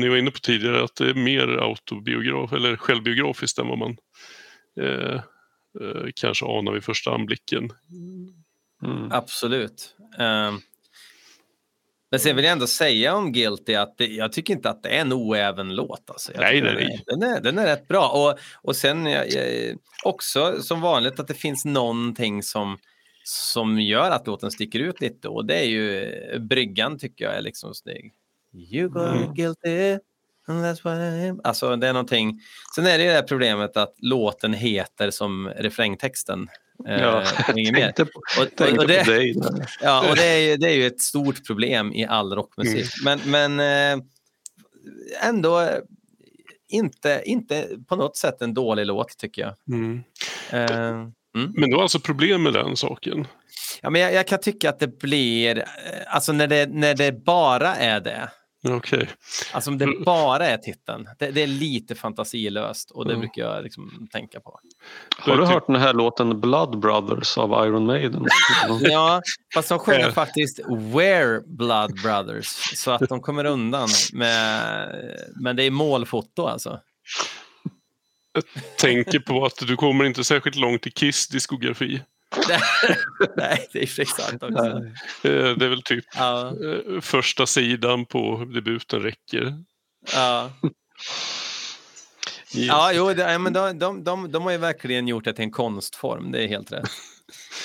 ni 0.00 0.08
var 0.08 0.16
inne 0.16 0.30
på 0.30 0.38
tidigare, 0.38 0.84
att 0.84 0.96
det 0.96 1.10
är 1.10 1.14
mer 1.14 1.48
autobiograf 1.48 2.52
eller 2.52 2.76
självbiografiskt 2.76 3.58
än 3.58 3.68
vad 3.68 3.78
man 3.78 3.96
eh, 4.80 5.14
eh, 5.80 6.06
kanske 6.14 6.46
anar 6.46 6.72
vid 6.72 6.84
första 6.84 7.10
anblicken. 7.10 7.70
Mm. 8.82 9.12
Absolut. 9.12 9.96
Um, 10.18 10.60
men 12.10 12.20
sen 12.20 12.36
vill 12.36 12.44
jag 12.44 12.52
ändå 12.52 12.66
säga 12.66 13.14
om 13.14 13.32
Guilty 13.32 13.74
att 13.74 13.98
det, 13.98 14.06
jag 14.06 14.32
tycker 14.32 14.54
inte 14.54 14.70
att 14.70 14.82
det 14.82 14.88
är 14.88 15.00
en 15.00 15.12
oäven 15.12 15.74
låt. 15.74 16.10
Alltså. 16.10 16.32
Jag 16.32 16.40
Nej, 16.40 16.60
tycker 16.60 16.74
nej, 16.74 17.04
den, 17.06 17.22
är, 17.22 17.30
den, 17.30 17.36
är, 17.36 17.40
den 17.40 17.58
är 17.58 17.66
rätt 17.66 17.88
bra. 17.88 18.08
Och, 18.08 18.38
och 18.62 18.76
sen 18.76 19.06
jag, 19.06 19.30
jag, 19.30 19.76
också 20.04 20.62
som 20.62 20.80
vanligt 20.80 21.20
att 21.20 21.28
det 21.28 21.34
finns 21.34 21.64
någonting 21.64 22.42
som, 22.42 22.78
som 23.28 23.80
gör 23.80 24.10
att 24.10 24.26
låten 24.26 24.50
sticker 24.50 24.78
ut 24.80 25.00
lite. 25.00 25.28
Och 25.28 25.46
det 25.46 25.54
är 25.58 25.64
ju 25.66 26.02
eh, 26.02 26.38
bryggan 26.38 26.98
tycker 26.98 27.24
jag 27.24 27.36
är 27.36 27.40
liksom 27.42 27.74
snygg. 27.74 28.12
You 28.54 28.88
got 28.88 29.08
Mm. 29.16 29.34
guilty. 29.34 29.98
and 30.48 30.64
That's 30.64 30.84
what 30.84 30.98
I 30.98 31.28
am. 31.28 31.40
Alltså 31.44 31.76
det 31.76 31.88
är 31.88 31.92
någonting. 31.92 32.40
Sen 32.74 32.86
är 32.86 32.98
det 32.98 33.04
ju 33.04 33.08
det 33.10 33.14
här 33.16 33.22
problemet 33.22 33.76
att 33.76 33.94
låten 33.98 34.52
heter 34.54 35.10
som 35.10 35.48
refrängtexten. 35.56 36.48
Eh, 36.88 37.00
Ja, 37.00 37.24
mer. 37.54 37.72
tänkte 37.72 38.04
på, 38.04 38.10
Och, 38.40 38.46
och, 38.46 38.56
tänkte 38.56 38.78
och 38.78 38.88
det, 38.88 39.04
på 39.04 39.10
dig. 39.10 39.34
Ja, 39.82 40.10
och 40.10 40.16
det 40.16 40.24
är, 40.24 40.38
ju, 40.50 40.56
det 40.56 40.66
är 40.70 40.74
ju 40.76 40.86
ett 40.86 41.00
stort 41.00 41.46
problem 41.46 41.92
i 41.92 42.04
all 42.06 42.32
rockmusik. 42.34 42.86
Men, 43.04 43.20
men 43.26 43.60
eh, 43.60 44.04
ändå 45.22 45.68
inte, 46.68 47.22
inte 47.24 47.68
på 47.88 47.96
något 47.96 48.16
sätt 48.16 48.42
en 48.42 48.54
dålig 48.54 48.86
låt 48.86 49.18
tycker 49.18 49.42
jag. 49.42 49.54
Mm. 49.76 50.02
Eh, 50.50 51.08
mm. 51.36 51.52
Men 51.56 51.70
du 51.70 51.76
har 51.76 51.82
alltså 51.82 52.00
problem 52.00 52.42
med 52.42 52.52
den 52.52 52.76
saken? 52.76 53.26
ja, 53.82 53.90
men 53.90 54.00
jag, 54.00 54.12
jag 54.12 54.26
kan 54.28 54.40
tycka 54.40 54.70
att 54.70 54.78
det 54.78 54.98
blir, 54.98 55.58
eh, 55.58 55.64
alltså 56.06 56.32
när 56.32 56.46
det, 56.46 56.66
när 56.72 56.94
det 56.94 57.24
bara 57.24 57.76
är 57.76 58.00
det, 58.00 58.30
Okej. 58.68 59.08
alltså 59.52 59.70
om 59.70 59.78
det 59.78 59.86
bara 60.04 60.46
är 60.46 60.56
titeln, 60.56 61.08
det, 61.18 61.30
det 61.30 61.42
är 61.42 61.46
lite 61.46 61.94
fantasilöst 61.94 62.90
och 62.90 63.04
det 63.04 63.10
Mm. 63.12 63.20
brukar 63.20 63.42
jag 63.42 63.64
liksom 63.64 64.08
tänka 64.12 64.40
på. 64.40 64.60
Har 65.18 65.36
du 65.36 65.44
hört 65.46 65.66
den 65.66 65.76
här 65.76 65.92
låten 65.94 66.40
Blood 66.40 66.78
Brothers 66.80 67.38
av 67.38 67.66
Iron 67.66 67.86
Maiden? 67.86 68.26
Ja, 68.80 69.22
fast 69.54 69.68
de 69.68 69.78
sjunger 69.78 70.06
Eh. 70.08 70.12
faktiskt 70.12 70.60
We're 70.68 71.42
Blood 71.46 72.02
Brothers 72.02 72.46
så 72.78 72.90
att 72.90 73.08
de 73.08 73.20
kommer 73.20 73.44
undan 73.44 73.88
med, 74.12 74.88
men 75.40 75.56
det 75.56 75.62
är 75.64 75.70
målfoto 75.70 76.46
alltså. 76.46 76.80
Tänker 78.78 79.18
på 79.18 79.44
att 79.44 79.56
du 79.58 79.76
kommer 79.76 80.04
inte 80.04 80.24
särskilt 80.24 80.56
långt 80.56 80.86
i 80.86 80.90
Kiss 80.90 81.28
diskografi. 81.28 82.02
Nej, 83.36 83.68
det 83.72 83.82
är 83.82 83.86
för 83.86 84.04
också. 84.42 84.66
Eh, 85.28 85.56
Det 85.56 85.64
är 85.64 85.68
väl 85.68 85.82
typ 85.82 86.04
Ja, 86.16 86.48
eh, 86.48 87.00
första 87.00 87.46
sidan 87.46 88.06
på 88.06 88.44
debuten 88.54 89.00
räcker. 89.02 89.54
ja. 90.14 90.50
ja 92.52 92.92
jo, 92.92 93.14
det, 93.14 93.32
ja, 93.32 93.38
men 93.38 93.52
de, 93.52 93.78
de, 93.78 94.04
de, 94.04 94.32
de 94.32 94.42
har 94.42 94.50
ju 94.50 94.58
verkligen 94.58 95.08
gjort 95.08 95.24
det 95.24 95.32
till 95.32 95.44
en 95.44 95.50
konstform, 95.50 96.32
det 96.32 96.44
är 96.44 96.48
helt 96.48 96.72
rätt. 96.72 96.88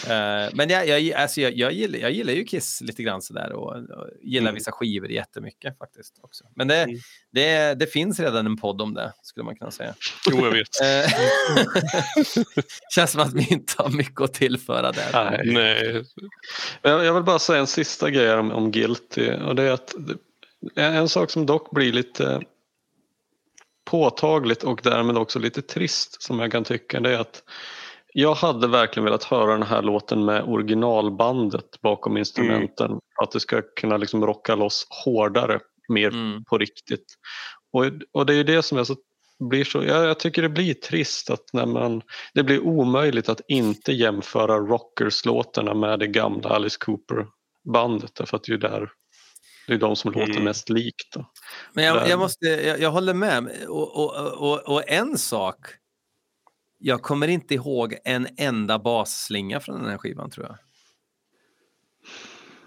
Eh, 0.08 0.50
men 0.54 0.70
jag, 0.70 0.88
jag, 0.88 1.12
alltså 1.22 1.42
jag, 1.42 1.54
jag, 1.58 1.72
gillar, 1.72 2.00
jag 2.00 2.12
gillar 2.12 2.34
ju 2.34 2.44
Kiss 2.44 2.82
lite 2.82 3.04
grann 3.04 3.22
sådär 3.22 3.52
och, 3.54 3.76
och 3.76 4.08
gillar 4.24 4.42
Mm. 4.50 4.56
vissa 4.56 4.72
skivor 4.72 5.10
jättemycket 5.12 5.78
faktiskt. 5.78 6.20
också. 6.22 6.44
Men 6.56 6.68
det, 6.68 6.76
Mm. 6.84 6.96
det, 7.32 7.74
det 7.80 7.88
finns 7.88 8.20
redan 8.20 8.46
en 8.46 8.58
podd 8.58 8.82
om 8.82 8.94
det, 8.94 9.14
skulle 9.22 9.44
man 9.44 9.56
kunna 9.56 9.72
säga. 9.72 9.94
Jo, 10.30 10.46
jag 10.46 10.52
vet. 10.52 10.82
Eh, 10.82 11.12
Känns 12.96 13.12
som 13.12 13.22
att 13.22 13.34
vi 13.34 13.48
inte 13.50 13.74
har 13.78 13.90
mycket 13.90 14.22
att 14.22 14.34
tillföra 14.34 14.92
där. 14.92 15.10
Nej. 15.14 15.42
Nej, 15.54 16.04
Jag 16.82 17.14
vill 17.14 17.24
bara 17.24 17.40
säga 17.40 17.60
en 17.60 17.68
sista 17.68 18.10
grej 18.10 18.34
om, 18.34 18.52
om 18.52 18.72
Guilty 18.72 19.32
och 19.32 19.56
det 19.56 19.64
är 19.64 19.72
att 19.72 19.96
en 20.76 21.10
sak 21.10 21.32
som 21.32 21.46
dock 21.46 21.72
blir 21.72 21.94
lite 21.94 22.42
påtagligt 23.86 24.64
och 24.64 24.80
därmed 24.84 25.18
också 25.18 25.40
lite 25.40 25.62
trist 25.62 26.22
som 26.22 26.40
jag 26.40 26.52
kan 26.52 26.64
tycka 26.64 27.00
det 27.00 27.10
är 27.16 27.20
att 27.20 27.44
jag 28.14 28.34
hade 28.36 28.68
verkligen 28.68 29.06
velat 29.06 29.24
höra 29.24 29.52
den 29.52 29.64
här 29.64 29.82
låten 29.82 30.26
med 30.26 30.44
originalbandet 30.44 31.82
bakom 31.82 32.18
instrumenten 32.18 32.88
för 32.88 33.24
att 33.24 33.32
det 33.32 33.40
ska 33.40 33.62
kunna 33.80 33.98
liksom 33.98 34.26
rocka 34.26 34.56
loss 34.56 34.88
hårdare 35.06 35.60
mer 35.90 36.08
Mm. 36.08 36.44
på 36.44 36.58
riktigt. 36.58 37.06
Och, 37.74 37.86
och 38.12 38.26
det 38.26 38.34
är 38.34 38.38
ju 38.38 38.44
det 38.44 38.62
som 38.64 38.78
är 38.78 38.84
så, 38.84 38.96
blir 39.50 39.64
så, 39.64 39.84
jag, 39.84 40.06
jag 40.06 40.20
tycker 40.20 40.42
det 40.42 40.50
blir 40.50 40.74
trist 40.74 41.30
att 41.30 41.54
när 41.54 41.66
man, 41.66 42.02
det 42.34 42.44
blir 42.44 42.60
omöjligt 42.60 43.30
att 43.30 43.42
inte 43.48 43.92
jämföra 43.94 44.58
Rockers-låtarna 44.58 45.74
med 45.74 46.00
det 46.00 46.08
gamla 46.08 46.50
Alice 46.50 46.78
Cooper-bandet 46.86 48.16
därför 48.16 48.38
att 48.38 48.44
det 48.44 48.50
är 48.50 48.54
ju 48.54 48.58
där, 48.60 48.90
det 49.68 49.74
är 49.74 49.78
de 49.78 49.96
som 49.96 50.12
låter 50.12 50.32
Mm. 50.32 50.44
mest 50.44 50.70
likt. 50.70 51.14
Då. 51.16 51.26
Men 51.74 51.84
jag, 51.86 52.10
jag, 52.10 52.20
måste, 52.20 52.46
jag, 52.46 52.80
jag 52.80 52.92
håller 52.92 53.14
med. 53.14 53.48
Och, 53.68 53.96
och, 54.04 54.34
och, 54.52 54.60
och 54.76 54.90
en 54.90 55.18
sak. 55.18 55.58
Jag 56.84 57.02
kommer 57.02 57.28
inte 57.28 57.54
ihåg 57.54 57.96
en 58.04 58.28
enda 58.38 58.80
basslinga 58.80 59.60
från 59.60 59.82
den 59.82 59.90
här 59.90 59.98
skivan 59.98 60.30
tror 60.30 60.46
jag. 60.46 60.58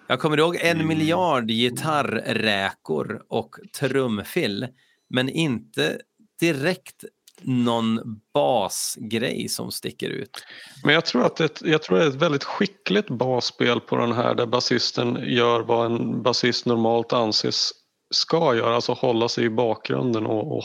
Jag 0.07 0.21
kommer 0.21 0.39
ihåg 0.39 0.57
en 0.57 0.77
Mm. 0.77 0.87
miljard 0.89 1.49
gitarrräkor 1.49 3.25
och 3.29 3.57
trumfill. 3.79 4.69
Men 5.09 5.29
inte 5.29 6.01
direkt 6.41 7.05
någon 7.43 8.21
basgrej 8.35 9.49
som 9.49 9.71
sticker 9.73 10.11
ut. 10.11 10.45
Men 10.85 10.95
jag 10.95 11.05
tror 11.05 11.25
att 11.27 11.37
det, 11.37 11.61
jag 11.63 11.83
tror 11.83 11.99
det 11.99 12.05
är 12.05 12.09
ett 12.09 12.15
väldigt 12.15 12.45
skickligt 12.45 13.09
basspel 13.09 13.81
på 13.81 13.97
den 13.97 14.13
här 14.13 14.35
där 14.35 14.47
basisten 14.47 15.19
gör 15.25 15.61
vad 15.61 15.87
en 15.87 16.23
basist 16.23 16.67
normalt 16.67 17.13
anses 17.13 17.71
ska 18.15 18.55
göra, 18.57 18.75
alltså 18.75 18.93
hålla 18.93 19.29
sig 19.29 19.45
i 19.45 19.51
bakgrunden 19.51 20.27
och, 20.27 20.57
och 20.57 20.65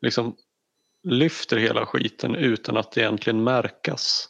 liksom 0.00 0.36
lyfter 1.04 1.56
hela 1.56 1.86
skiten 1.86 2.34
utan 2.34 2.76
att 2.76 2.92
det 2.92 3.00
egentligen 3.00 3.44
märkas. 3.44 4.28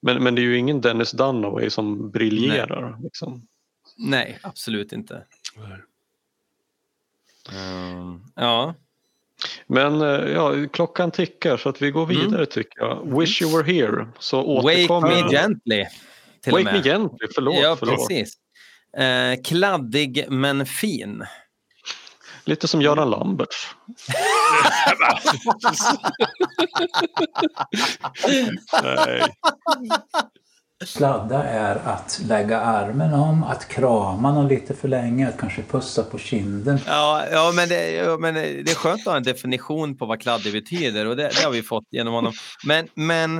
Men, 0.00 0.22
men 0.22 0.34
det 0.34 0.40
är 0.40 0.44
ju 0.44 0.56
ingen 0.58 0.80
Dennis 0.80 1.10
Dunaway 1.10 1.70
som 1.70 2.10
briljerar. 2.10 2.96
Liksom. 3.02 3.46
Nej, 3.96 4.38
absolut 4.42 4.92
inte. 4.92 5.24
Mm, 7.52 8.20
ja. 8.34 8.74
Men 9.66 10.00
eh, 10.00 10.08
ja, 10.32 10.54
klockan 10.72 11.10
tickar 11.10 11.56
så 11.56 11.68
att 11.68 11.82
vi 11.82 11.90
går 11.90 12.06
vidare 12.06 12.46
tycker 12.46 12.80
jag. 12.80 13.20
Wish 13.20 13.42
you 13.42 13.56
were 13.56 13.72
here. 13.72 14.08
Så 14.18 14.60
Mm. 14.60 14.64
Wake 14.88 15.06
me 15.06 15.30
gently. 15.30 15.84
Till 16.40 16.52
och 16.52 16.60
Wake 16.60 16.72
me 16.76 16.82
gently, 16.82 17.26
förlåt. 17.34 17.56
ja, 17.62 17.76
förlåt. 17.78 18.08
precis. 18.08 18.34
Eh, 18.96 19.42
kladdig 19.44 20.24
men 20.28 20.66
fin. 20.66 21.24
Lite 22.44 22.68
som 22.68 22.82
Göran 22.82 23.10
Lamberts. 23.10 23.74
Sladda 30.84 31.44
är 31.44 31.76
att 31.76 32.20
lägga 32.28 32.60
armen 32.60 33.14
om, 33.14 33.44
att 33.44 33.68
krama 33.68 34.32
någon 34.32 34.48
lite 34.48 34.74
för 34.74 34.88
länge, 34.88 35.28
att 35.28 35.38
kanske 35.38 35.62
pussa 35.62 36.02
på 36.02 36.18
kinden. 36.18 36.78
Ja, 36.86 37.24
ja, 37.32 37.52
men 37.54 37.68
det, 37.68 37.90
ja, 37.90 38.18
men 38.18 38.34
det 38.34 38.70
är 38.70 38.74
skönt 38.74 39.00
att 39.00 39.06
ha 39.06 39.16
en 39.16 39.22
definition 39.22 39.96
på 39.96 40.06
vad 40.06 40.20
kladdig 40.20 40.52
betyder 40.52 41.06
och 41.06 41.16
det, 41.16 41.22
det 41.22 41.44
har 41.44 41.50
vi 41.52 41.62
fått 41.62 41.84
genom 41.90 42.14
honom. 42.14 42.32
Men, 42.66 42.88
men 42.94 43.38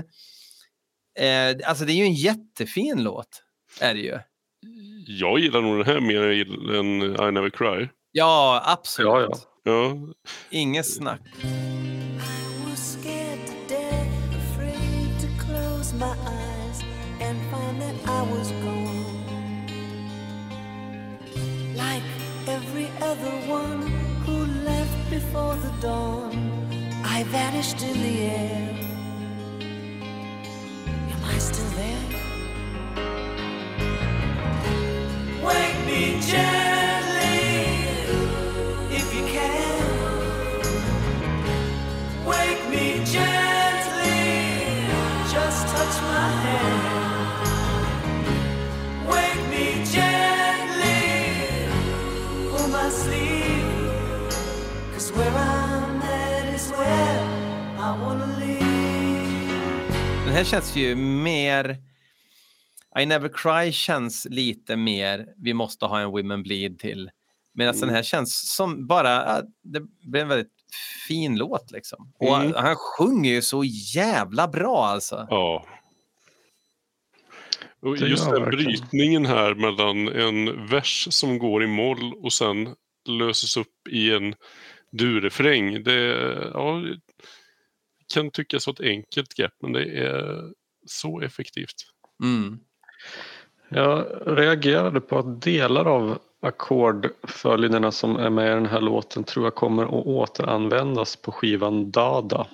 eh, 1.18 1.68
alltså 1.68 1.84
det 1.84 1.92
är 1.92 1.96
ju 1.96 2.04
en 2.04 2.14
jättefin 2.14 3.02
låt. 3.02 3.42
Är 3.80 3.94
det 3.94 4.00
ju. 4.00 4.18
Jag 5.06 5.38
gillar 5.38 5.60
nog 5.60 5.76
den 5.76 5.86
här 5.86 6.00
mer 6.00 6.22
än 6.78 7.28
I 7.28 7.32
Never 7.32 7.50
Cry. 7.50 7.88
Ja, 8.12 8.62
absolut. 8.64 9.08
Ja, 9.08 9.20
ja. 9.20 9.55
Ja, 9.66 9.96
Inget 10.50 10.86
snack. 10.86 11.20
was 12.64 12.78
scared 12.92 13.46
to 13.46 13.52
death, 13.66 14.06
afraid 14.34 15.10
to 15.18 15.26
close 15.44 15.92
my 15.92 16.14
eyes 16.24 16.78
and 17.20 17.36
find 17.50 17.80
that 17.82 17.96
I 18.06 18.22
was 18.22 18.52
gone. 18.62 19.66
Like 21.74 22.06
every 22.46 22.88
other 23.02 23.34
one 23.50 23.82
who 24.24 24.46
left 24.64 25.10
before 25.10 25.56
the 25.56 25.72
dawn, 25.80 26.30
I 27.04 27.24
vanished 27.24 27.82
in 27.82 28.00
the 28.06 28.16
air. 28.20 28.70
Am 31.12 31.24
I 31.24 31.38
still 31.38 31.70
there? 31.82 32.06
Wake 35.42 35.78
me 35.86 36.20
gently 36.20 37.15
den 60.24 60.34
här 60.34 60.44
känns 60.44 60.76
ju 60.76 60.96
mer... 60.96 61.76
I 62.98 63.06
Never 63.06 63.28
Cry 63.28 63.72
känns 63.72 64.26
lite 64.30 64.76
mer 64.76 65.26
vi 65.36 65.54
måste 65.54 65.84
ha 65.84 66.00
en 66.00 66.10
Women 66.10 66.42
Bleed 66.42 66.78
till. 66.78 67.10
Medan 67.56 67.74
Mm. 67.74 67.86
den 67.86 67.96
här 67.96 68.02
känns 68.02 68.54
som 68.56 68.86
bara, 68.86 69.42
det 69.62 69.80
blir 70.02 70.20
en 70.22 70.28
väldigt 70.28 70.52
fin 71.08 71.36
låt 71.36 71.70
liksom. 71.70 72.12
Och 72.18 72.36
Mm. 72.36 72.52
han 72.56 72.76
sjunger 72.76 73.30
ju 73.30 73.42
så 73.42 73.64
jävla 73.94 74.48
bra 74.48 74.86
alltså. 74.86 75.26
Ja. 75.30 75.66
Och 77.80 77.96
just 77.96 78.30
den 78.30 78.44
brytningen 78.44 79.26
här 79.26 79.54
mellan 79.54 80.08
en 80.08 80.66
vers 80.66 81.08
som 81.10 81.38
går 81.38 81.62
i 81.64 81.66
moll 81.66 82.14
och 82.14 82.32
sen 82.32 82.74
löses 83.08 83.56
upp 83.56 83.88
i 83.90 84.12
en 84.12 84.34
durefräng. 84.92 85.82
Det 85.82 86.04
ja, 86.54 86.82
kan 88.14 88.30
tyckas 88.30 88.66
vara 88.66 88.74
ett 88.74 88.80
enkelt 88.90 89.34
grepp 89.34 89.54
men 89.62 89.72
det 89.72 89.84
är 89.84 90.42
så 90.86 91.20
effektivt. 91.20 91.74
Mm. 92.22 92.58
Jag 93.68 94.06
reagerade 94.26 95.00
på 95.00 95.18
att 95.18 95.42
delar 95.42 95.84
av 95.84 96.18
ackordföljderna 96.46 97.92
som 97.92 98.16
är 98.16 98.30
med 98.30 98.46
i 98.46 98.54
den 98.54 98.66
här 98.66 98.80
låten 98.80 99.24
tror 99.24 99.46
jag 99.46 99.54
kommer 99.54 99.84
att 99.84 100.06
återanvändas 100.06 101.16
på 101.16 101.32
skivan 101.32 101.90
Dada 101.90 102.46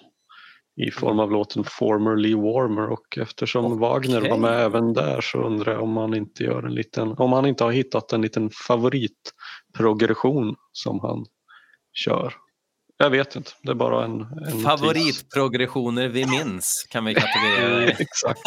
i 0.77 0.91
form 0.91 1.21
av 1.21 1.31
låten 1.31 1.65
Formerly 1.65 2.35
Warmer 2.35 2.91
och 2.91 3.19
eftersom 3.19 3.65
Okej. 3.65 3.79
Wagner 3.79 4.31
var 4.31 4.39
med 4.39 4.61
även 4.61 4.93
där 4.93 5.21
så 5.21 5.39
undrar 5.39 5.73
jag 5.73 5.83
om 5.83 5.97
han 5.97 6.15
inte 6.15 6.45
gör 6.45 6.63
en 6.63 6.75
liten, 6.75 7.13
om 7.13 7.33
han 7.33 7.47
inte 7.47 7.65
har 7.65 7.73
hittat 7.73 8.13
en 8.13 8.23
liten 8.23 8.51
favoritprogression 8.51 10.57
som 10.73 11.01
han 11.01 11.27
kör. 11.93 12.35
Jag 12.97 13.11
vet 13.11 13.37
inte, 13.37 13.51
det 13.63 13.71
är 13.71 13.75
bara 13.75 14.05
en, 14.05 14.21
en. 14.21 14.61
Favoritprogressioner 14.61 16.09
vi 16.09 16.27
minns 16.27 16.87
kan 16.91 17.05
vi 17.05 17.15
kategorera 17.15 17.79
det. 17.79 17.93
Exakt. 17.99 18.41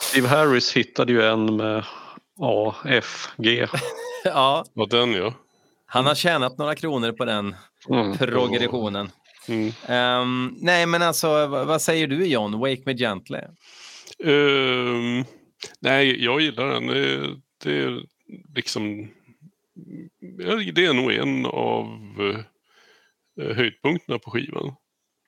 Steve 0.00 0.28
Harris 0.28 0.72
hittade 0.72 1.12
ju 1.12 1.22
en 1.22 1.56
med 1.56 1.84
A, 2.40 2.74
F, 2.84 3.28
G. 3.36 3.66
Ja, 4.24 4.64
Ja, 4.74 4.86
den 4.90 5.12
ja. 5.12 5.34
han 5.86 6.06
har 6.06 6.14
tjänat 6.14 6.58
några 6.58 6.74
kronor 6.74 7.12
på 7.12 7.24
den 7.24 7.56
Mm. 7.90 8.16
progressionen. 8.18 9.10
Mm. 9.48 9.72
Ehm, 9.86 10.54
nej, 10.60 10.86
men 10.86 11.02
alltså, 11.02 11.46
vad, 11.46 11.82
säger 11.82 12.06
du 12.06 12.26
John? 12.26 12.58
Wake 12.58 12.82
Me 12.86 12.92
Gently? 12.94 13.38
Ehm, 14.24 15.24
nej, 15.80 16.24
jag 16.24 16.40
gillar 16.40 16.66
den. 16.68 16.86
Det, 16.86 17.26
det 17.64 17.78
är 17.82 18.02
liksom... 18.54 19.10
Det 20.74 20.84
är 20.86 20.92
nog 20.92 21.12
en 21.12 21.46
av 21.46 21.86
eh, 23.40 23.56
höjdpunkterna 23.56 24.18
på 24.18 24.30
skivan. 24.30 24.74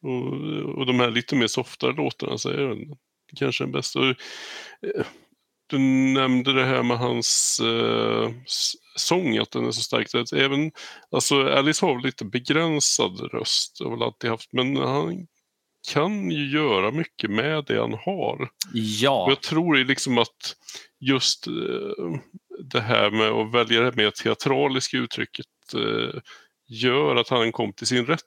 Och, 0.03 0.33
och 0.79 0.87
de 0.87 1.01
här 1.01 1.11
lite 1.11 1.37
mer 1.37 1.47
softare 1.47 1.93
låtarna 1.93 2.39
så 2.39 2.49
är 2.51 2.57
den 2.69 2.97
kanske 3.37 3.65
den 3.65 3.73
bästa. 3.73 4.01
Och, 5.73 5.79
Du 5.79 5.85
nämnde 6.15 6.53
det 6.53 6.65
här 6.65 6.83
med 6.83 6.99
hans 6.99 7.61
eh, 7.61 8.31
sång, 8.97 9.39
att 9.39 9.51
den 9.51 9.67
är 9.67 9.71
så 9.71 9.81
stark. 9.81 10.33
Även, 10.33 10.73
alltså 11.11 11.43
Alice 11.49 11.87
har 11.87 12.01
lite 12.03 12.25
begränsad 12.25 13.21
röst, 13.33 13.81
har 13.85 13.91
väl 13.91 14.03
alltid 14.03 14.31
haft, 14.31 14.53
men 14.53 14.77
han 14.77 15.27
kan 15.93 16.31
ju 16.31 16.51
göra 16.51 16.91
mycket 16.91 17.31
med 17.31 17.65
det 17.67 17.81
han 17.81 17.93
har. 17.93 18.43
Och 18.43 18.49
Ja, 18.75 19.27
jag 19.29 19.41
tror 19.43 19.79
ju 19.79 19.85
liksom 19.85 20.19
att 20.19 20.57
just 21.01 21.47
eh, 21.47 21.53
det 22.73 22.81
här 22.81 23.11
med 23.11 23.29
att 23.31 23.55
välja 23.55 23.81
det 23.81 23.97
mer 23.97 24.11
teatraliska 24.11 24.97
uttrycket 24.97 25.47
eh, 25.75 26.21
gör 26.69 27.17
att 27.17 27.29
han 27.29 27.53
kom 27.53 27.73
till 27.73 27.87
sin 27.87 28.07
rätt 28.07 28.21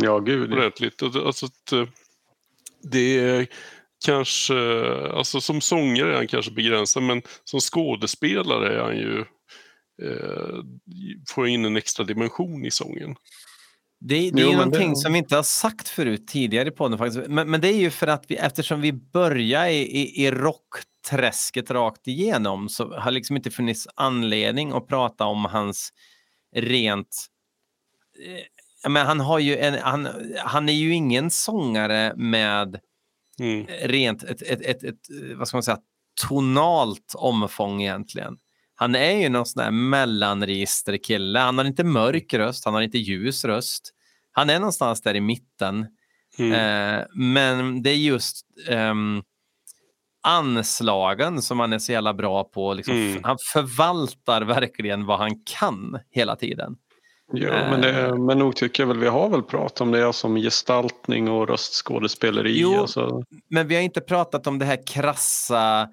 Ja, 0.00 0.18
gud. 0.18 0.52
ordentligt. 0.52 1.02
Alltså 1.02 1.24
alltså 1.26 1.46
att 1.46 1.72
eh, 1.72 1.86
det 2.82 3.18
är 3.18 3.46
kanske, 4.04 4.54
alltså 5.12 5.40
som 5.40 5.60
sångare 5.60 6.10
är 6.12 6.16
han 6.16 6.26
kanske 6.28 6.52
begränsad 6.52 7.02
men 7.02 7.22
som 7.44 7.60
skådespelare 7.60 8.74
är 8.76 8.82
han 8.82 8.96
ju 8.96 9.18
eh, 10.02 10.58
får 11.28 11.48
in 11.48 11.64
en 11.64 11.76
extra 11.76 12.04
dimension 12.04 12.64
i 12.64 12.70
sången. 12.70 13.14
det, 14.00 14.14
det 14.14 14.26
är 14.28 14.30
Jo, 14.30 14.38
ju 14.38 14.44
men 14.46 14.56
någonting 14.56 14.90
det- 14.90 14.96
som 14.96 15.12
vi 15.12 15.18
inte 15.18 15.36
har 15.36 15.42
sagt 15.42 15.88
förut 15.88 16.26
tidigare 16.28 16.68
i 16.68 16.72
podden 16.72 16.98
faktiskt. 16.98 17.28
Men, 17.28 17.50
men 17.50 17.60
det 17.60 17.68
är 17.68 17.78
ju 17.78 17.90
för 17.90 18.06
att 18.06 18.24
vi, 18.28 18.36
eftersom 18.36 18.80
vi 18.80 18.92
börjar 18.92 19.66
i, 19.66 19.78
i, 19.80 20.24
i 20.24 20.30
rockträsket 20.30 21.70
rakt 21.70 22.06
igenom 22.08 22.68
så 22.68 22.94
har 22.98 23.10
liksom 23.10 23.36
inte 23.36 23.50
funnits 23.50 23.88
anledning 23.94 24.72
att 24.72 24.88
prata 24.88 25.24
om 25.24 25.44
hans 25.44 25.92
rent 26.56 27.26
eh, 28.26 28.90
men 28.90 29.06
han, 29.06 29.20
har 29.20 29.38
ju 29.38 29.56
en, 29.56 29.74
han, 29.82 30.08
han 30.38 30.68
är 30.68 30.72
ju 30.72 30.92
ingen 30.94 31.30
sångare 31.30 32.12
med 32.16 32.80
Mm. 33.40 33.66
rent 33.66 34.22
ett, 34.22 34.42
ett, 34.42 34.60
ett, 34.60 34.84
ett, 34.84 35.10
eh, 35.30 35.36
vad 35.36 35.48
ska 35.48 35.56
man 35.56 35.62
säga, 35.62 35.78
tonalt 36.28 37.14
omfång 37.16 37.82
egentligen. 37.82 38.36
Han 38.74 38.94
är 38.94 39.20
ju 39.20 39.28
någon 39.28 39.46
sån 39.46 39.64
där 39.64 39.70
mellanregisterkille. 39.70 41.38
Han 41.38 41.58
har 41.58 41.64
inte 41.64 41.84
mörk 41.84 42.34
röst, 42.34 42.64
han 42.64 42.74
har 42.74 42.82
inte 42.82 42.98
ljus 42.98 43.44
röst. 43.44 43.94
Han 44.32 44.50
är 44.50 44.58
någonstans 44.58 45.02
där 45.02 45.14
i 45.16 45.20
mitten. 45.20 45.86
Mm. 46.38 46.52
Eh, 46.52 47.06
men 47.14 47.82
det 47.82 47.90
är 47.90 47.96
just 47.96 48.46
ehm, 48.68 49.22
anslagen 50.22 51.42
som 51.42 51.60
han 51.60 51.72
är 51.72 51.78
så 51.78 51.92
jävla 51.92 52.14
bra 52.14 52.44
på. 52.44 52.74
Liksom, 52.74 52.94
Mm. 52.94 53.24
Han 53.24 53.36
förvaltar 53.52 54.42
verkligen 54.42 55.06
vad 55.06 55.18
han 55.18 55.42
kan 55.44 55.98
hela 56.10 56.36
tiden. 56.36 56.76
Ja, 57.32 57.70
men, 57.70 57.80
det, 57.80 58.18
men 58.18 58.38
nog 58.38 58.56
tycker 58.56 58.82
jag 58.82 58.88
väl 58.88 58.98
vi 58.98 59.06
har 59.08 59.28
väl 59.28 59.42
pratat 59.42 59.80
om 59.80 59.90
det 59.90 60.12
som 60.12 60.36
gestaltning 60.36 61.28
och 61.28 61.48
röstskådespeleri. 61.48 62.60
Jo. 62.60 62.80
Alltså, 62.80 63.22
Men 63.50 63.68
vi 63.68 63.74
har 63.74 63.82
inte 63.82 64.00
pratat 64.00 64.46
om 64.46 64.58
det 64.58 64.64
här 64.64 64.86
krassa 64.86 65.88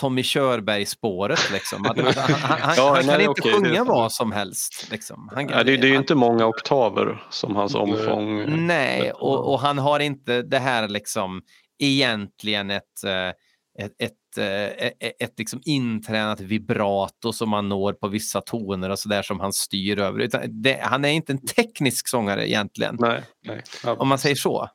Tommy 0.00 0.22
Körberg-spåret. 0.22 1.50
Liksom. 1.52 1.84
Han 1.84 1.98
han, 1.98 2.34
han, 2.34 2.74
Ja, 2.76 2.94
han 2.94 3.06
nej, 3.06 3.16
kan 3.16 3.20
inte 3.20 3.30
okej, 3.40 3.52
sjunga 3.52 3.84
det- 3.84 3.88
vad 3.90 4.12
som 4.12 4.32
helst. 4.32 4.88
Liksom. 4.90 5.30
Han, 5.34 5.48
ja, 5.48 5.64
det, 5.64 5.76
det 5.76 5.88
är 5.88 5.94
inte 5.94 6.14
många 6.14 6.46
oktaver 6.46 7.24
som 7.30 7.56
hans 7.56 7.74
omfång. 7.74 8.44
Nej, 8.66 9.12
och, 9.12 9.52
och 9.52 9.60
han 9.60 9.78
har 9.78 10.00
inte 10.00 10.42
det 10.42 10.58
här 10.58 10.88
liksom 10.88 11.42
egentligen 11.78 12.70
ett, 12.70 13.04
eh, 13.06 13.28
ett, 13.28 13.92
ett, 13.98 14.02
eh, 14.02 14.08
ett, 14.38 14.92
ett 15.18 15.38
liksom 15.38 15.60
intränat 15.64 16.40
vibrato 16.40 17.32
som 17.32 17.50
man 17.50 17.68
når 17.68 17.92
på 17.92 18.08
vissa 18.08 18.40
toner 18.40 18.90
och 18.90 18.98
sådär 18.98 19.22
som 19.22 19.40
han 19.40 19.52
styr 19.52 19.98
över. 19.98 20.20
Utan 20.20 20.62
det, 20.62 20.80
han 20.82 21.04
är 21.04 21.08
inte 21.08 21.32
en 21.32 21.46
teknisk 21.46 22.08
sångare 22.08 22.48
egentligen, 22.48 22.96
Nej, 22.98 23.22
nej. 23.44 23.62
Ja, 23.84 23.94
om 23.94 24.08
man 24.08 24.18
säger 24.18 24.36
så. 24.36 24.68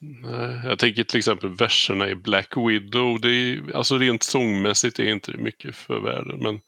Nej, 0.00 0.60
Jag 0.64 0.78
tänker 0.78 1.04
till 1.04 1.18
exempel 1.18 1.56
verserna 1.56 2.08
i 2.08 2.14
Black 2.14 2.56
Widow. 2.56 3.20
Det 3.20 3.28
är, 3.28 3.76
alltså 3.76 3.98
rent 3.98 4.22
sångmässigt 4.22 4.98
är 4.98 5.08
inte 5.08 5.32
mycket 5.32 5.76
för 5.76 6.00
världen. 6.00 6.38
Men 6.38 6.60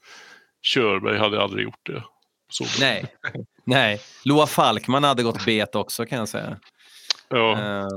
Körberg 0.63 1.19
hade 1.19 1.43
aldrig 1.43 1.65
gjort 1.65 1.87
det. 1.87 2.03
Så. 2.51 2.65
Nej, 2.81 3.05
nej. 3.65 4.01
Loa 4.25 4.47
Falkman 4.47 5.05
hade 5.05 5.23
gått 5.23 5.45
bet 5.45 5.75
också 5.75 6.07
kan 6.07 6.19
jag 6.19 6.29
säga. 6.29 6.59
Ja, 7.29 7.59
Eh, 7.59 7.89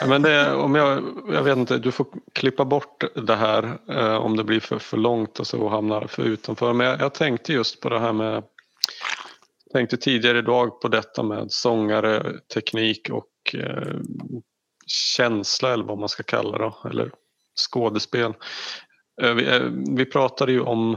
Ja, 0.00 0.06
Men 0.08 0.22
det, 0.22 0.54
om 0.54 0.74
jag, 0.74 1.02
jag 1.28 1.42
vet 1.42 1.58
inte, 1.58 1.78
du 1.78 1.92
får 1.92 2.06
klippa 2.32 2.64
bort 2.64 3.04
det 3.14 3.36
här 3.36 3.78
eh, 3.88 4.16
om 4.16 4.36
det 4.36 4.44
blir 4.44 4.60
för, 4.60 4.78
för 4.78 4.96
långt 4.96 5.40
och 5.40 5.46
så 5.46 5.68
hamnar 5.68 6.06
för 6.06 6.22
utanför. 6.22 6.72
Men 6.72 6.86
jag, 6.86 7.00
jag 7.00 7.14
tänkte 7.14 7.52
just 7.52 7.80
på 7.80 7.88
det 7.88 7.98
här 7.98 8.12
med 8.12 8.42
tänkte 9.72 9.96
tidigare 9.96 10.38
idag 10.38 10.80
på 10.80 10.88
detta 10.88 11.22
med 11.22 11.52
sångare, 11.52 12.40
teknik 12.54 13.10
och 13.10 13.54
eh, 13.54 13.96
känsla 14.86 15.72
eller 15.72 15.84
vad 15.84 15.98
man 15.98 16.08
ska 16.08 16.22
kalla 16.22 16.58
det, 16.58 16.88
eller 16.88 17.10
skådespel. 17.70 18.34
Eh, 19.22 19.34
vi, 19.34 19.46
eh, 19.46 19.70
vi 19.96 20.04
pratade 20.04 20.52
ju 20.52 20.60
om, 20.60 20.96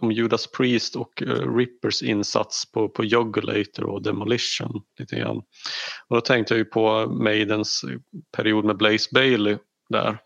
om 0.00 0.12
Judas 0.12 0.46
Priest 0.46 0.96
och 0.96 1.22
eh, 1.22 1.56
Rippers 1.56 2.02
insats 2.02 2.72
på, 2.72 2.88
på 2.88 3.04
Jugulator 3.04 3.84
och 3.84 4.02
Demolition 4.02 4.82
lite 4.98 5.16
grann. 5.16 5.36
Och 6.08 6.16
då 6.16 6.20
tänkte 6.20 6.54
jag 6.54 6.58
ju 6.58 6.64
på 6.64 7.06
Maidens 7.06 7.84
period 8.36 8.64
med 8.64 8.76
Blaze 8.76 9.08
Bailey 9.12 9.56
där. 9.88 10.18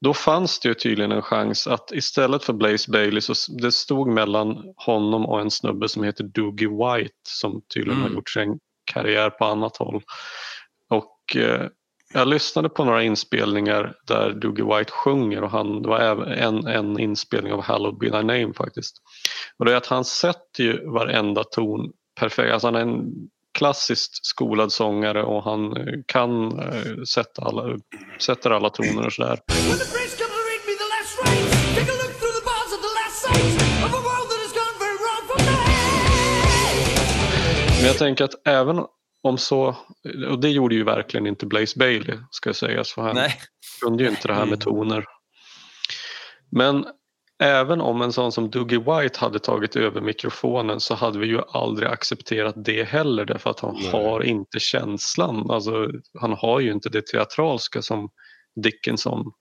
Då 0.00 0.14
fanns 0.14 0.60
det 0.60 0.68
ju 0.68 0.74
tydligen 0.74 1.12
en 1.12 1.22
chans 1.22 1.66
att 1.66 1.92
istället 1.92 2.44
för 2.44 2.52
Blaze 2.52 2.90
Bailey 2.90 3.20
så 3.20 3.34
det 3.60 3.72
stod 3.72 4.08
mellan 4.08 4.74
honom 4.76 5.26
och 5.26 5.40
en 5.40 5.50
snubbe 5.50 5.88
som 5.88 6.04
heter 6.04 6.24
Doogie 6.24 6.68
White 6.68 7.14
som 7.28 7.62
tydligen 7.74 7.98
Mm. 7.98 8.10
har 8.10 8.16
gjort 8.16 8.30
sig 8.30 8.42
en 8.42 8.58
karriär 8.92 9.30
på 9.30 9.44
annat 9.44 9.76
håll. 9.76 10.02
Och 10.90 11.36
eh, 11.36 11.68
jag 12.14 12.28
lyssnade 12.28 12.68
på 12.68 12.84
några 12.84 13.02
inspelningar 13.02 13.94
där 14.06 14.32
Doogie 14.32 14.64
White 14.64 14.92
sjunger 14.92 15.44
och 15.44 15.50
han, 15.50 15.82
det 15.82 15.88
var 15.88 15.98
en, 16.26 16.66
en 16.66 16.98
inspelning 16.98 17.52
av 17.52 17.62
Hallowed 17.62 17.98
Be 17.98 18.10
Thy 18.10 18.22
Name 18.22 18.54
faktiskt. 18.54 18.96
Och 19.58 19.64
det 19.64 19.72
är 19.72 19.76
att 19.76 19.86
han 19.86 20.04
sätter 20.04 20.64
ju 20.64 20.90
varenda 20.90 21.44
ton 21.44 21.92
perfekt. 22.20 22.52
Alltså 22.52 22.66
han 22.66 22.74
är 22.74 22.80
en 22.80 23.12
klassiskt 23.58 24.26
skolad 24.26 24.72
sångare 24.72 25.22
och 25.22 25.44
han 25.44 25.76
eh, 25.76 25.94
kan 26.06 26.58
eh, 26.58 27.02
sätta 27.08 27.42
alla, 27.42 27.78
sätter 28.18 28.50
alla 28.50 28.70
toner 28.70 29.06
och 29.06 29.12
sådär. 29.12 29.38
Men 37.78 37.86
jag 37.86 37.98
tänker 37.98 38.24
att 38.24 38.46
även 38.46 38.84
om 39.24 39.38
så, 39.38 39.76
och 40.30 40.40
det 40.40 40.48
gjorde 40.48 40.74
ju 40.74 40.84
verkligen 40.84 41.26
inte 41.26 41.46
Blaze 41.46 41.78
Bailey 41.78 42.18
ska 42.30 42.54
sägas 42.54 42.92
för 42.92 43.02
han 43.02 43.14
Nej. 43.14 43.34
kunde 43.82 44.02
ju 44.02 44.10
inte 44.10 44.28
det 44.28 44.34
här 44.34 44.46
med 44.46 44.60
toner. 44.60 45.04
Men 46.50 46.86
även 47.42 47.80
om 47.80 48.02
en 48.02 48.12
sån 48.12 48.32
som 48.32 48.50
Dougie 48.50 48.78
White 48.78 49.18
hade 49.20 49.38
tagit 49.38 49.76
över 49.76 50.00
mikrofonen 50.00 50.80
så 50.80 50.94
hade 50.94 51.18
vi 51.18 51.26
ju 51.26 51.40
aldrig 51.48 51.88
accepterat 51.88 52.54
det 52.56 52.84
heller 52.84 53.24
därför 53.24 53.50
att 53.50 53.60
han 53.60 53.74
Nej. 53.74 53.90
har 53.90 54.22
inte 54.22 54.60
känslan. 54.60 55.50
Alltså, 55.50 55.90
han 56.20 56.32
har 56.32 56.60
ju 56.60 56.72
inte 56.72 56.88
det 56.88 57.06
teatralska 57.06 57.82
som 57.82 58.10
Dickinson 58.62 59.32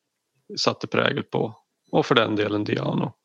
satte 0.59 0.87
prägel 0.87 1.23
på. 1.23 1.55
Och 1.91 2.05
för 2.05 2.15
den 2.15 2.35
delen 2.35 2.63
Diano. 2.63 3.15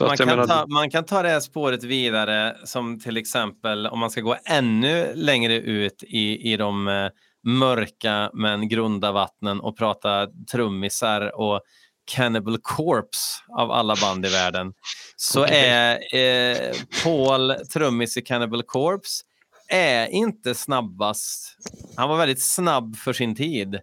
Man 0.00 0.16
kan, 0.16 0.26
menar, 0.26 0.46
ta, 0.46 0.66
man 0.66 0.90
kan 0.90 1.04
ta 1.04 1.22
det 1.22 1.28
här 1.28 1.40
spåret 1.40 1.84
vidare 1.84 2.56
som 2.64 3.00
till 3.00 3.16
exempel 3.16 3.86
om 3.86 3.98
man 3.98 4.10
ska 4.10 4.20
gå 4.20 4.36
ännu 4.44 5.14
längre 5.14 5.54
ut 5.54 6.02
i, 6.02 6.52
i 6.52 6.56
de 6.56 6.88
eh, 6.88 7.08
mörka 7.46 8.30
men 8.34 8.68
grunda 8.68 9.12
vattnen 9.12 9.60
och 9.60 9.78
prata 9.78 10.26
trummisar 10.52 11.40
och 11.40 11.60
Cannibal 12.06 12.58
Corpse 12.62 13.42
av 13.58 13.70
alla 13.70 13.94
band 14.00 14.26
i 14.26 14.28
världen 14.28 14.72
så 15.16 15.44
är 15.48 16.14
eh, 16.14 16.72
Paul, 17.04 17.54
trummis 17.72 18.16
i 18.16 18.22
Cannibal 18.22 18.62
Corpse, 18.62 19.22
är 19.68 20.06
inte 20.06 20.54
snabbast. 20.54 21.56
Han 21.96 22.08
var 22.08 22.16
väldigt 22.16 22.42
snabb 22.42 22.96
för 22.96 23.12
sin 23.12 23.34
tid. 23.36 23.80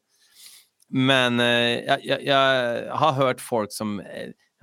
Men 0.89 1.39
eh, 1.39 1.79
jag, 1.79 2.05
jag, 2.05 2.25
jag 2.25 2.95
har 2.95 3.11
hört 3.11 3.41
folk 3.41 3.73
som 3.73 3.99
eh, 3.99 4.05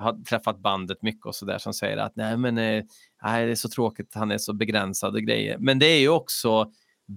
har 0.01 0.25
träffat 0.25 0.59
bandet 0.59 1.03
mycket 1.03 1.27
och 1.27 1.35
så 1.35 1.45
där 1.45 1.59
som 1.59 1.75
säger 1.75 1.97
att 1.97 2.17
nej 2.17 2.37
men 2.37 2.59
eh, 2.59 2.85
nej, 3.23 3.47
det 3.47 3.53
är 3.53 3.55
så 3.55 3.69
tråkigt, 3.69 4.15
han 4.15 4.31
är 4.31 4.39
så 4.39 4.53
begränsad 4.53 5.15
och 5.15 5.23
grejer. 5.23 5.59
Men 5.59 5.79
det 5.79 5.87
är 5.87 6.01
ju 6.01 6.09
också 6.09 6.71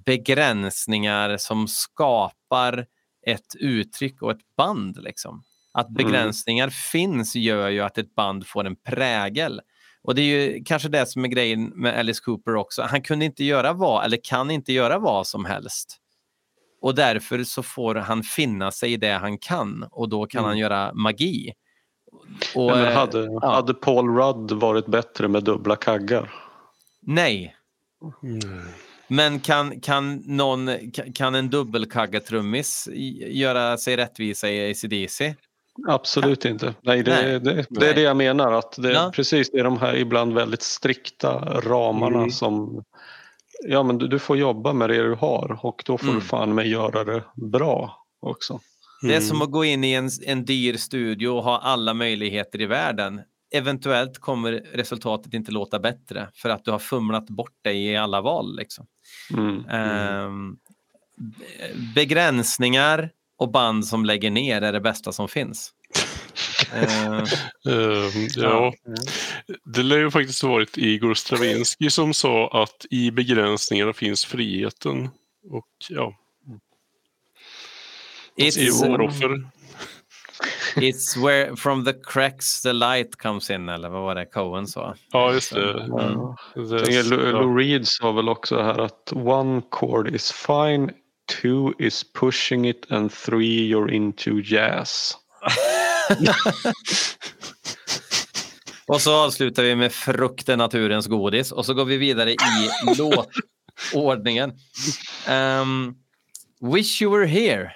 begränsningar 0.05 1.37
som 1.37 1.67
skapar 1.67 2.85
ett 3.27 3.55
uttryck 3.59 4.21
och 4.21 4.31
ett 4.31 4.55
band 4.57 5.03
liksom. 5.03 5.43
Att 5.73 5.89
begränsningar 5.89 6.69
finns 6.69 7.35
gör 7.35 7.69
ju 7.69 7.81
att 7.81 7.97
ett 7.97 8.15
band 8.15 8.47
får 8.47 8.65
en 8.65 8.75
prägel. 8.75 9.61
Och 10.03 10.15
det 10.15 10.21
är 10.21 10.25
ju 10.25 10.63
kanske 10.63 10.89
det 10.89 11.05
som 11.05 11.23
är 11.23 11.27
grejen 11.27 11.65
med 11.65 11.99
Alice 11.99 12.21
Cooper 12.23 12.55
också. 12.55 12.81
Han 12.81 13.01
kunde 13.01 13.25
inte 13.25 13.43
göra 13.43 13.73
vad, 13.73 14.05
eller 14.05 14.17
kan 14.23 14.51
inte 14.51 14.73
göra 14.73 14.99
vad 14.99 15.27
som 15.27 15.45
helst. 15.45 15.99
Och 16.81 16.95
därför 16.95 17.43
så 17.43 17.63
får 17.63 17.95
han 17.95 18.23
finna 18.23 18.71
sig 18.71 18.93
i 18.93 18.97
det 18.97 19.11
han 19.13 19.37
kan 19.37 19.87
och 19.91 20.09
då 20.09 20.25
kan 20.25 20.45
han 20.45 20.57
göra 20.57 20.93
magi. 20.93 21.53
Och, 22.55 22.65
men 22.65 22.85
eh, 22.87 22.93
hade, 22.93 23.23
ja. 23.23 23.51
hade 23.55 23.73
Paul 23.73 24.15
Rudd 24.17 24.51
varit 24.51 24.85
bättre 24.85 25.27
med 25.27 25.43
dubbla 25.43 25.75
kaggar? 25.75 26.33
Nej, 27.01 27.55
Mm. 28.23 28.39
men 29.07 29.39
kan, 29.39 29.79
kan, 29.81 30.15
någon, 30.25 30.69
kan- 31.15 31.35
en 31.35 31.49
dubbelkaggatrummis 31.49 32.87
göra 33.27 33.77
sig 33.77 33.97
rättvisa 33.97 34.49
i 34.49 34.71
ACDC? 34.71 35.35
Absolut 35.87 36.45
inte. 36.45 36.73
Nej, 36.81 37.03
det, 37.03 37.11
Nej. 37.11 37.39
Det, 37.39 37.65
det 37.69 37.89
är 37.89 37.93
det 37.95 38.01
jag 38.01 38.17
menar. 38.17 38.51
Att 38.51 38.75
det, 38.77 38.91
Ja. 38.91 39.11
Precis, 39.15 39.51
det 39.51 39.59
är 39.59 39.63
de 39.63 39.77
här 39.77 39.95
ibland 39.95 40.33
väldigt 40.33 40.61
strikta 40.61 41.59
ramarna 41.61 42.17
Mm. 42.17 42.31
som... 42.31 42.83
Ja, 43.67 43.83
men 43.83 43.97
du, 43.97 44.07
du 44.07 44.19
får 44.19 44.37
jobba 44.37 44.73
med 44.73 44.89
det 44.89 45.03
du 45.03 45.13
har 45.15 45.59
och 45.65 45.83
då 45.85 45.97
får 45.97 46.07
Mm. 46.07 46.19
du 46.19 46.25
fan 46.25 46.55
med 46.55 46.67
göra 46.67 47.03
det 47.03 47.23
bra 47.35 48.05
också. 48.21 48.59
Det 49.07 49.13
är 49.13 49.17
Mm. 49.17 49.27
som 49.27 49.41
att 49.41 49.51
gå 49.51 49.65
in 49.65 49.83
i 49.83 49.93
en, 49.93 50.09
en 50.25 50.45
dyr 50.45 50.77
studio 50.77 51.27
och 51.27 51.43
ha 51.43 51.57
alla 51.59 51.93
möjligheter 51.93 52.61
i 52.61 52.65
världen. 52.65 53.21
Eventuellt 53.55 54.19
kommer 54.19 54.51
resultatet 54.73 55.33
inte 55.33 55.51
låta 55.51 55.79
bättre 55.79 56.29
för 56.33 56.49
att 56.49 56.65
du 56.65 56.71
har 56.71 56.79
fumlat 56.79 57.27
bort 57.29 57.63
dig 57.63 57.85
i 57.85 57.95
alla 57.97 58.21
val. 58.21 58.55
Liksom. 58.55 58.85
Mm. 59.33 59.65
Ehm, 59.69 60.55
be- 61.17 61.93
begränsningar 61.95 63.09
och 63.37 63.51
band 63.51 63.87
som 63.87 64.05
lägger 64.05 64.31
ner 64.31 64.61
är 64.61 64.73
det 64.73 64.81
bästa 64.81 65.11
som 65.11 65.27
finns. 65.27 65.71
Ehm, 66.73 67.13
Ehm, 67.69 68.27
ja, 68.35 68.73
det 69.65 69.83
lär 69.83 69.97
ju 69.97 70.11
faktiskt 70.11 70.43
varit 70.43 70.77
Igor 70.77 71.13
Stravinsky 71.13 71.89
som 71.89 72.13
sa 72.13 72.63
att 72.63 72.85
i 72.89 73.11
begränsningarna 73.11 73.93
finns 73.93 74.25
friheten. 74.25 75.09
Och 75.51 75.67
ja, 75.89 76.13
it's, 78.37 78.81
vår 78.81 79.01
offer. 79.01 79.49
it's 80.75 81.17
where 81.17 81.55
from 81.55 81.83
the 81.83 81.93
cracks 81.93 82.61
the 82.61 82.73
light 82.73 83.17
comes 83.17 83.49
in, 83.49 83.69
eller 83.69 83.89
vad 83.89 84.01
var 84.01 84.15
det 84.15 84.25
Cohen 84.25 84.67
sa? 84.67 84.95
Ja, 85.11 85.33
just 85.33 85.53
det. 85.53 85.71
Mm. 85.71 86.35
Tänker, 86.55 87.03
Lou, 87.03 87.57
Reed 87.57 87.87
sa 87.87 88.11
väl 88.11 88.29
också 88.29 88.61
här 88.61 88.79
att 88.79 89.13
one 89.13 89.61
chord 89.69 90.15
is 90.15 90.31
fine, 90.31 90.91
two 91.41 91.73
is 91.79 92.13
pushing 92.13 92.69
it 92.69 92.91
and 92.91 93.11
three 93.11 93.73
you're 93.73 93.91
into 93.91 94.31
jazz. 94.43 95.13
Och 98.87 99.01
så 99.01 99.13
avslutar 99.13 99.63
vi 99.63 99.75
med 99.75 99.91
frukten 99.91 100.57
naturens 100.57 101.07
godis 101.07 101.51
och 101.51 101.65
så 101.65 101.73
går 101.73 101.85
vi 101.85 101.97
vidare 101.97 102.31
i 102.31 102.37
låtordningen. 103.93 104.53
Ehm, 105.27 105.95
Wish 106.61 107.01
you 107.01 107.11
were 107.11 107.27
here. 107.27 107.71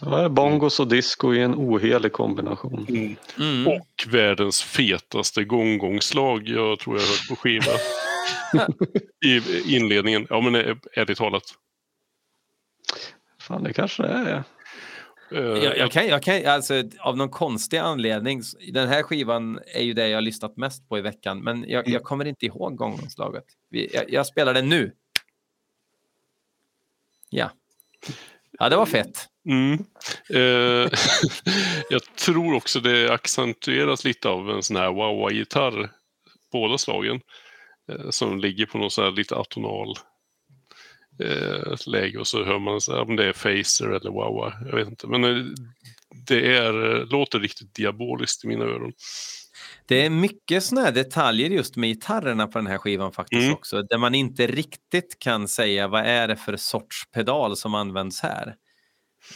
Ja, 0.00 0.28
bongos 0.28 0.80
och 0.80 0.88
disco 0.88 1.34
i 1.34 1.42
en 1.42 1.54
ohelig 1.54 2.12
kombination. 2.12 2.86
Mm. 2.88 3.16
Mm. 3.38 3.66
Och 3.66 3.86
världens 4.06 4.62
fetaste 4.62 5.44
gongongslag 5.44 6.48
jag 6.48 6.78
tror 6.78 6.96
jag 6.96 7.06
hört 7.06 7.28
på 7.28 7.36
skiva. 7.36 7.72
I 9.26 9.62
inledningen. 9.76 10.26
Ja 10.30 10.40
men 10.40 10.54
ä- 10.54 10.76
ärligt 10.92 11.18
talat. 11.18 11.42
Fan, 13.40 13.62
det 13.62 13.72
kanske 13.72 14.02
det 14.02 14.08
är. 14.08 14.44
Eh, 15.32 15.64
Jag, 15.64 15.78
jag 15.78 15.90
kan, 15.92 16.06
jag 16.06 16.22
kan, 16.22 16.46
alltså, 16.46 16.82
av 16.98 17.16
någon 17.16 17.28
konstig 17.30 17.76
anledning, 17.78 18.42
den 18.72 18.88
här 18.88 19.02
skivan 19.02 19.60
är 19.74 19.82
ju 19.82 19.92
det 19.92 20.08
jag 20.08 20.16
har 20.16 20.22
lyssnat 20.22 20.56
mest 20.56 20.88
på 20.88 20.98
i 20.98 21.00
veckan, 21.00 21.38
men 21.44 21.64
jag, 21.68 21.88
jag 21.88 22.02
kommer 22.02 22.24
inte 22.24 22.46
ihåg 22.46 22.76
gångomslaget. 22.76 23.44
Vi- 23.70 23.90
Jag, 23.94 24.10
jag 24.12 24.26
spelar 24.26 24.54
den 24.54 24.68
nu. 24.68 24.92
Ja. 27.30 27.50
Ja, 28.58 28.68
det 28.68 28.76
var 28.76 28.86
fett. 28.86 29.28
Mm. 29.46 29.84
Eh, 30.30 30.90
jag 31.90 32.16
tror 32.16 32.54
också 32.54 32.80
det 32.80 33.12
accentueras 33.12 34.04
lite 34.04 34.28
av 34.28 34.50
en 34.50 34.62
sån 34.62 34.76
här 34.76 34.88
wah-wah-gitarr. 34.88 35.90
Båda 36.52 36.78
slagen. 36.78 37.20
Eh, 37.92 38.10
som 38.10 38.38
ligger 38.38 38.66
på 38.66 38.78
någon 38.78 38.90
sån 38.90 39.04
här 39.04 39.10
lite 39.12 39.36
atonal 39.36 39.94
eh, 41.22 41.74
läge 41.86 42.18
och 42.18 42.26
så 42.26 42.44
hör 42.44 42.58
man 42.58 42.80
så 42.80 42.92
här, 42.92 43.02
om 43.02 43.16
det 43.16 43.24
är 43.24 43.32
phaser 43.32 43.86
eller 43.88 44.10
wah-wah. 44.10 44.68
Jag 44.70 44.76
vet 44.76 44.88
inte. 44.88 45.06
Men 45.06 45.24
eh, 45.24 45.44
det 46.28 46.56
är, 46.56 46.94
eh, 46.96 47.06
låter 47.06 47.40
riktigt 47.40 47.74
diaboliskt 47.74 48.44
i 48.44 48.48
mina 48.48 48.64
öron. 48.64 48.92
Det 49.88 50.06
är 50.06 50.10
mycket 50.10 50.64
såna 50.64 50.80
här 50.80 50.92
detaljer 50.92 51.50
just 51.50 51.76
med 51.76 51.88
gitarrerna 51.88 52.46
på 52.46 52.58
den 52.58 52.66
här 52.66 52.78
skivan 52.78 53.12
faktiskt 53.12 53.42
Mm. 53.42 53.54
också, 53.54 53.82
där 53.82 53.98
man 53.98 54.14
inte 54.14 54.46
riktigt 54.46 55.18
kan 55.18 55.48
säga 55.48 55.88
vad 55.88 56.06
är 56.06 56.28
det 56.28 56.36
för 56.36 56.56
sorts 56.56 57.10
pedal 57.14 57.56
som 57.56 57.74
används 57.74 58.20
här. 58.22 58.54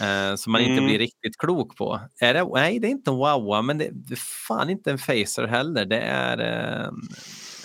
Eh, 0.00 0.34
som 0.36 0.52
man 0.52 0.60
inte 0.60 0.72
Mm. 0.72 0.84
blir 0.86 0.98
riktigt 0.98 1.36
klok 1.38 1.76
på. 1.76 2.00
Är 2.20 2.34
det, 2.34 2.44
nej, 2.54 2.78
det 2.78 2.86
är 2.86 2.90
inte 2.90 3.10
en 3.10 3.16
wah 3.16 3.62
men 3.62 3.78
det, 3.78 3.88
det 3.92 4.14
är 4.14 4.46
fan 4.48 4.70
inte 4.70 4.90
en 4.90 4.98
phaser 4.98 5.46
heller. 5.46 5.84
Det 5.84 6.00
är 6.00 6.38
eh, 6.84 6.90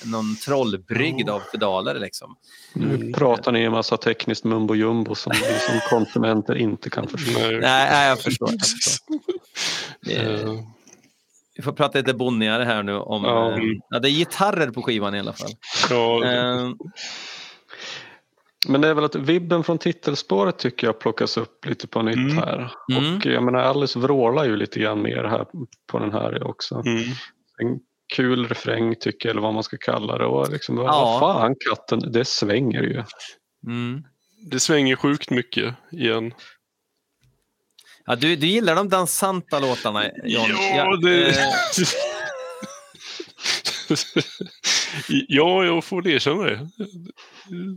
någon 0.06 0.36
trollbrygd 0.36 1.30
av 1.30 1.40
pedaler 1.40 2.00
liksom. 2.00 2.36
Nu 2.74 3.14
pratar 3.14 3.52
ni 3.52 3.62
en 3.64 3.72
massa 3.72 3.98
tekniskt 3.98 4.44
mumbo 4.44 4.76
jumbo 4.76 5.16
som 5.16 5.32
vi 5.36 5.60
som 5.60 5.80
konsumenter 5.90 6.56
inte 6.56 6.90
kan 6.90 7.08
förstå. 7.08 7.40
Nej. 7.40 7.60
Nej, 7.60 8.08
jag 8.10 8.20
förstår. 8.20 8.50
Jag 8.52 8.60
förstår. 8.68 9.16
Eh, 10.12 10.60
Vi 11.58 11.64
får 11.64 11.72
prata 11.72 11.98
lite 11.98 12.14
bonnigare 12.14 12.64
här 12.64 12.84
nu 12.84 12.96
om... 12.98 13.24
Ja. 13.24 13.52
eh, 13.52 13.58
Ja, 13.90 14.00
det 14.00 14.10
är 14.10 14.12
gitarrer 14.12 14.70
på 14.72 14.82
skivan 14.82 15.16
i 15.16 15.20
alla 15.20 15.34
fall. 15.34 15.52
ja, 15.90 16.26
Eh, 16.26 16.70
Men 18.68 18.82
det 18.82 18.88
är 18.88 18.94
väl 18.94 19.04
att 19.04 19.16
vibben 19.16 19.64
från 19.64 19.78
titelspåret 19.78 20.58
tycker 20.60 20.88
jag 20.88 21.00
plockas 21.00 21.38
upp 21.38 21.66
lite 21.66 21.88
på 21.88 22.02
nytt 22.02 22.16
Mm. 22.16 22.38
här. 22.38 22.72
Mm. 22.92 23.16
Och 23.18 23.26
jag 23.26 23.44
menar 23.44 23.60
Alice 23.60 24.00
vrålar 24.00 24.46
ju 24.46 24.56
lite 24.56 24.80
grann 24.80 25.02
mer 25.02 25.24
här 25.24 25.46
på 25.92 26.00
den 26.00 26.12
här 26.12 26.44
också. 26.48 26.76
mm. 26.86 27.04
En 27.58 27.80
kul 28.16 28.48
refräng 28.48 28.96
tycker 29.00 29.30
jag, 29.30 29.34
eller 29.34 29.42
vad 29.42 29.54
man 29.54 29.64
ska 29.64 29.78
kalla 29.78 30.18
det. 30.18 30.26
Och 30.26 30.52
liksom, 30.52 30.78
Ja. 30.78 30.84
Vad 30.86 31.20
fan 31.20 31.56
katten, 31.70 32.12
det 32.12 32.26
svänger 32.26 32.82
ju. 32.82 33.04
mm. 33.68 34.04
Det 34.52 34.60
svänger 34.60 34.96
sjukt 34.96 35.30
mycket 35.30 35.74
igen. 35.92 36.34
Ja, 38.06 38.16
du, 38.16 38.36
du 38.36 38.48
gillar 38.48 38.76
de 38.76 38.90
dansanta 38.90 39.60
låtarna, 39.60 40.04
John. 40.24 40.50
Ja, 40.76 40.96
det... 40.98 41.30
eh, 41.30 41.36
ja, 45.28 45.64
jag 45.66 45.84
får 45.84 46.08
erkänna 46.08 46.44
det. 46.44 46.68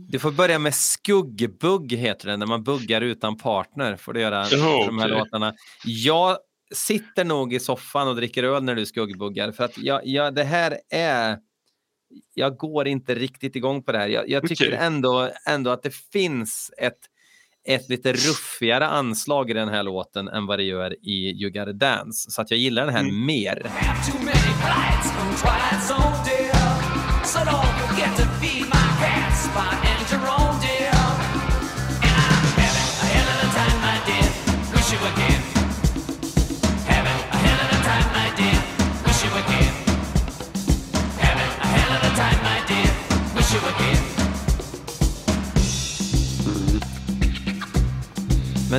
Du 0.07 0.19
får 0.19 0.31
börja 0.31 0.59
med 0.59 0.75
skuggbugg, 0.75 1.93
heter 1.93 2.27
det, 2.27 2.37
när 2.37 2.45
man 2.45 2.63
buggar 2.63 3.01
utan 3.01 3.37
partner. 3.37 3.95
Får 3.95 4.13
du 4.13 4.21
göra 4.21 4.47
Jaha, 4.51 4.85
de 4.85 4.99
här 4.99 5.07
låtarna. 5.07 5.53
Jag 5.85 6.37
sitter 6.73 7.25
nog 7.25 7.53
i 7.53 7.59
soffan 7.59 8.07
och 8.07 8.15
dricker 8.15 8.43
öl 8.43 8.63
när 8.63 8.75
du 8.75 8.85
skuggbuggar. 8.85 9.51
För 9.51 9.63
att 9.63 9.77
jag, 9.77 10.01
jag, 10.07 10.35
det 10.35 10.43
här 10.43 10.77
är 10.89 11.37
jag 12.33 12.57
går 12.57 12.87
inte 12.87 13.15
riktigt 13.15 13.55
igång 13.55 13.83
på 13.83 13.91
det 13.91 13.97
här. 13.97 14.07
Jag, 14.07 14.29
jag 14.29 14.47
tycker 14.47 14.67
Okej. 14.67 14.79
ändå, 14.79 15.29
ändå 15.47 15.69
att 15.69 15.83
det 15.83 15.95
finns 15.95 16.71
ett, 16.77 16.99
ett 17.67 17.89
lite 17.89 18.13
ruffigare 18.13 18.87
anslag 18.87 19.49
i 19.49 19.53
den 19.53 19.69
här 19.69 19.83
låten 19.83 20.27
än 20.27 20.45
vad 20.45 20.59
det 20.59 20.63
gör 20.63 21.07
i 21.07 21.43
You 21.43 21.51
Gotta 21.51 21.73
Dance. 21.73 22.31
Så 22.31 22.41
att 22.41 22.51
jag 22.51 22.59
gillar 22.59 22.85
den 22.85 22.95
här 22.95 23.11
mer. 23.11 23.69
Spot 29.49 29.98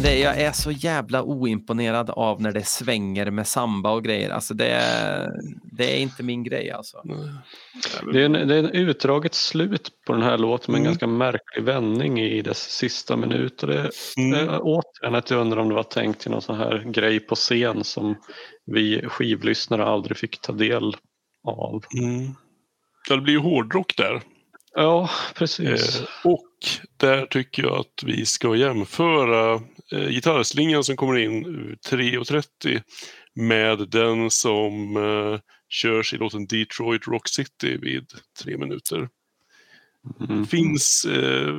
Men 0.02 0.10
det, 0.10 0.18
jag 0.18 0.40
är 0.40 0.52
så 0.52 0.70
jävla 0.70 1.22
oimponerad 1.22 2.10
av 2.10 2.42
när 2.42 2.52
det 2.52 2.62
svänger 2.66 3.30
med 3.30 3.46
samba 3.46 3.90
och 3.90 4.04
grejer. 4.04 4.30
Alltså 4.30 4.54
det, 4.54 4.66
är- 4.66 5.30
det 5.76 5.96
är 5.96 6.00
inte 6.02 6.22
min 6.22 6.44
grej 6.44 6.70
alltså. 6.70 7.02
Det 8.12 8.20
är, 8.20 8.24
en, 8.24 8.32
det 8.32 8.54
är 8.54 8.58
en 8.58 8.70
utdraget 8.70 9.34
slut 9.34 9.90
på 10.06 10.12
den 10.12 10.22
här 10.22 10.38
låten 10.38 10.72
med 10.72 10.78
en 10.78 10.82
Mm. 10.82 10.90
ganska 10.90 11.06
märklig 11.06 11.64
vändning 11.64 12.20
i 12.20 12.42
dess 12.42 12.58
sista 12.70 13.16
minut. 13.16 13.62
Och 13.62 13.68
det 13.68 13.90
Mm. 14.18 14.48
eh, 14.48 14.58
återigen 14.62 15.14
att 15.14 15.30
jag 15.30 15.40
undrar 15.40 15.58
om 15.60 15.68
det 15.68 15.74
var 15.74 15.82
tänkt 15.82 16.20
till 16.20 16.30
någon 16.30 16.42
sån 16.42 16.56
här 16.58 16.84
grej 16.92 17.20
på 17.20 17.34
scen 17.34 17.84
som 17.84 18.14
vi 18.66 19.02
skivlyssnare 19.08 19.84
aldrig 19.84 20.16
fick 20.16 20.40
ta 20.40 20.52
del 20.52 20.96
av. 21.48 21.84
Mm. 22.00 22.34
Det 23.08 23.18
blir 23.18 23.32
ju 23.34 23.40
hårdrock 23.40 23.96
där. 23.96 24.20
Ja, 24.74 25.10
precis. 25.34 26.00
Eh, 26.00 26.06
och 26.24 26.48
där 26.96 27.26
tycker 27.26 27.62
jag 27.62 27.78
att 27.78 28.02
vi 28.06 28.26
ska 28.26 28.56
jämföra 28.56 29.62
eh, 29.92 30.08
gitarrslingan 30.08 30.84
som 30.84 30.96
kommer 30.96 31.18
in 31.18 31.46
ur 31.46 31.78
3.30 31.88 32.82
med 33.34 33.88
den 33.88 34.30
som 34.30 34.96
eh, 34.96 35.40
körs 35.68 36.14
i 36.14 36.16
låten 36.16 36.46
Detroit 36.46 37.08
Rock 37.08 37.28
City 37.28 37.76
vid 37.76 38.06
tre 38.42 38.56
minuter. 38.58 39.08
Mm. 40.20 40.42
Det 40.42 40.48
finns 40.48 41.04
eh, 41.04 41.54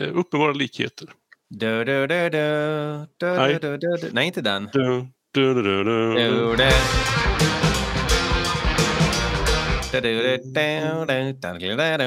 eh, 0.00 0.16
uppenbara 0.16 0.52
likheter. 0.52 1.08
Du, 1.50 1.84
du, 1.84 2.06
du, 2.06 2.30
du, 2.30 3.06
du, 3.18 3.26
Nej. 3.26 3.58
du, 3.60 3.76
du, 3.76 3.96
du. 3.96 4.10
Nej, 4.12 4.26
inte 4.26 4.40
den. 4.40 4.68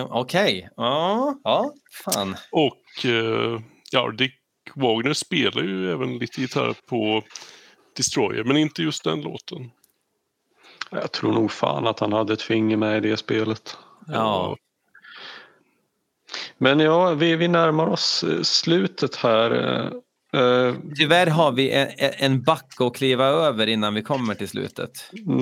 Okej, 0.09 0.69
ja, 0.75 1.35
ja, 1.43 1.73
fan. 2.05 2.35
Och 2.51 3.05
ja, 3.91 4.11
Dick 4.11 4.33
Wagner 4.75 5.13
spelar 5.13 5.61
ju 5.61 5.91
även 5.91 6.17
lite 6.17 6.41
gitarr 6.41 6.75
på 6.89 7.23
Destroyer, 7.97 8.43
men 8.43 8.57
inte 8.57 8.83
just 8.83 9.03
den 9.03 9.21
låten. 9.21 9.71
Jag 10.91 11.11
tror 11.11 11.33
nog 11.33 11.51
fan 11.51 11.87
att 11.87 11.99
han 11.99 12.13
hade 12.13 12.33
ett 12.33 12.41
finger 12.41 12.77
med 12.77 13.05
i 13.05 13.09
det 13.09 13.17
spelet. 13.17 13.77
Ja. 14.07 14.57
Men 16.57 16.79
ja, 16.79 17.13
vi, 17.13 17.35
vi 17.35 17.47
närmar 17.47 17.87
oss 17.87 18.25
slutet 18.43 19.15
här 19.15 19.51
eh, 20.35 20.75
Tyvärr 20.97 21.27
har 21.27 21.51
vi 21.51 21.71
en, 21.71 21.87
en 21.97 22.43
backe 22.43 22.85
att 22.85 22.95
kliva 22.95 23.25
över 23.25 23.67
innan 23.67 23.93
vi 23.93 24.01
kommer 24.01 24.35
till 24.35 24.49
slutet. 24.49 24.91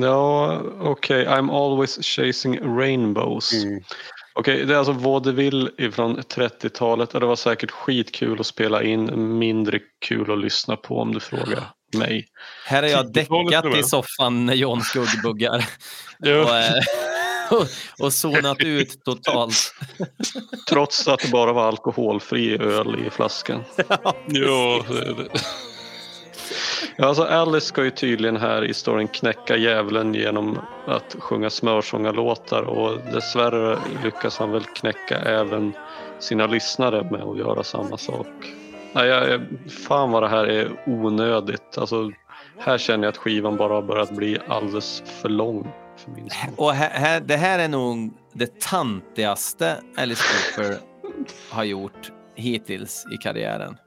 Ja, 0.02 0.62
okej. 0.82 1.26
I'm 1.26 1.52
always 1.52 2.00
chasing 2.02 2.78
rainbows. 2.78 3.64
Mm. 3.64 3.84
Okej, 4.34 4.66
det 4.66 4.74
är 4.74 4.78
alltså 4.78 4.94
vaudeville 4.94 5.72
ifrån 5.78 6.20
30-talet 6.20 7.14
och 7.14 7.20
det 7.20 7.26
var 7.26 7.36
säkert 7.36 7.72
skitkul 7.72 8.40
att 8.40 8.46
spela 8.46 8.84
in, 8.84 9.38
mindre 9.38 9.80
kul 10.06 10.32
att 10.32 10.40
lyssna 10.40 10.76
på 10.76 11.00
om 11.00 11.14
du 11.14 11.20
frågar 11.20 11.64
mig. 11.98 12.26
Här 12.66 12.84
har 12.84 12.90
jag 12.90 13.06
10-talet 13.06 13.52
däckat 13.52 13.78
i 13.78 13.84
soffan 13.84 14.46
när 14.46 14.54
John 14.54 14.82
skuggbuggar 14.82 15.66
och, 16.20 16.58
eh, 16.58 16.84
och, 18.00 18.14
zonat 18.14 18.60
ut 18.60 19.04
totalt. 19.04 19.74
Trots 20.70 21.08
att 21.08 21.20
det 21.20 21.32
bara 21.32 21.54
var 21.54 21.68
alkoholfri 21.68 22.58
öl 22.58 23.06
i 23.08 23.10
flaskan. 23.10 23.64
Ja, 24.28 24.84
det, 24.88 25.14
det. 25.14 25.42
Ja, 26.96 27.06
alltså 27.06 27.24
Alice 27.24 27.68
ska 27.68 27.84
ju 27.84 27.92
tydligen 27.92 28.38
här 28.38 28.66
i 28.66 28.74
storyn 28.74 29.08
knäcka 29.08 29.58
djävulen 29.58 30.14
genom 30.14 30.60
att 30.88 31.16
sjunga 31.20 31.50
smörsångarlåtar 31.50 32.62
och 32.62 32.98
dessvärre 33.14 33.80
lyckas 34.04 34.38
han 34.38 34.52
väl 34.52 34.64
knäcka 34.64 35.18
även 35.18 35.74
sina 36.20 36.48
lyssnare 36.48 37.08
med 37.12 37.22
att 37.22 37.38
göra 37.38 37.64
samma 37.64 37.98
sak. 37.98 38.28
Nej, 38.94 39.08
jag, 39.08 39.42
fan 39.88 40.12
vad 40.12 40.24
det 40.24 40.30
här 40.30 40.46
är 40.46 40.72
onödigt. 40.86 41.78
Alltså, 41.78 42.12
här 42.58 42.78
känner 42.78 43.04
jag 43.04 43.12
att 43.12 43.18
skivan 43.18 43.58
bara 43.58 43.74
har 43.74 43.82
börjat 43.82 44.12
bli 44.12 44.38
alldeles 44.48 45.04
för 45.22 45.30
lång 45.30 45.72
för 46.00 46.12
min 46.12 46.30
smak. 46.30 46.54
Och 46.58 46.74
här, 46.74 46.90
här, 46.90 47.22
det 47.22 47.38
här 47.38 47.60
är 47.60 47.68
nog 47.68 48.14
det 48.34 48.60
tantigaste 48.60 49.82
Alice 49.98 50.24
Cooper 50.24 50.78
har 51.50 51.64
gjort 51.64 52.12
hittills 52.36 53.06
i 53.14 53.18
karriären. 53.18 53.78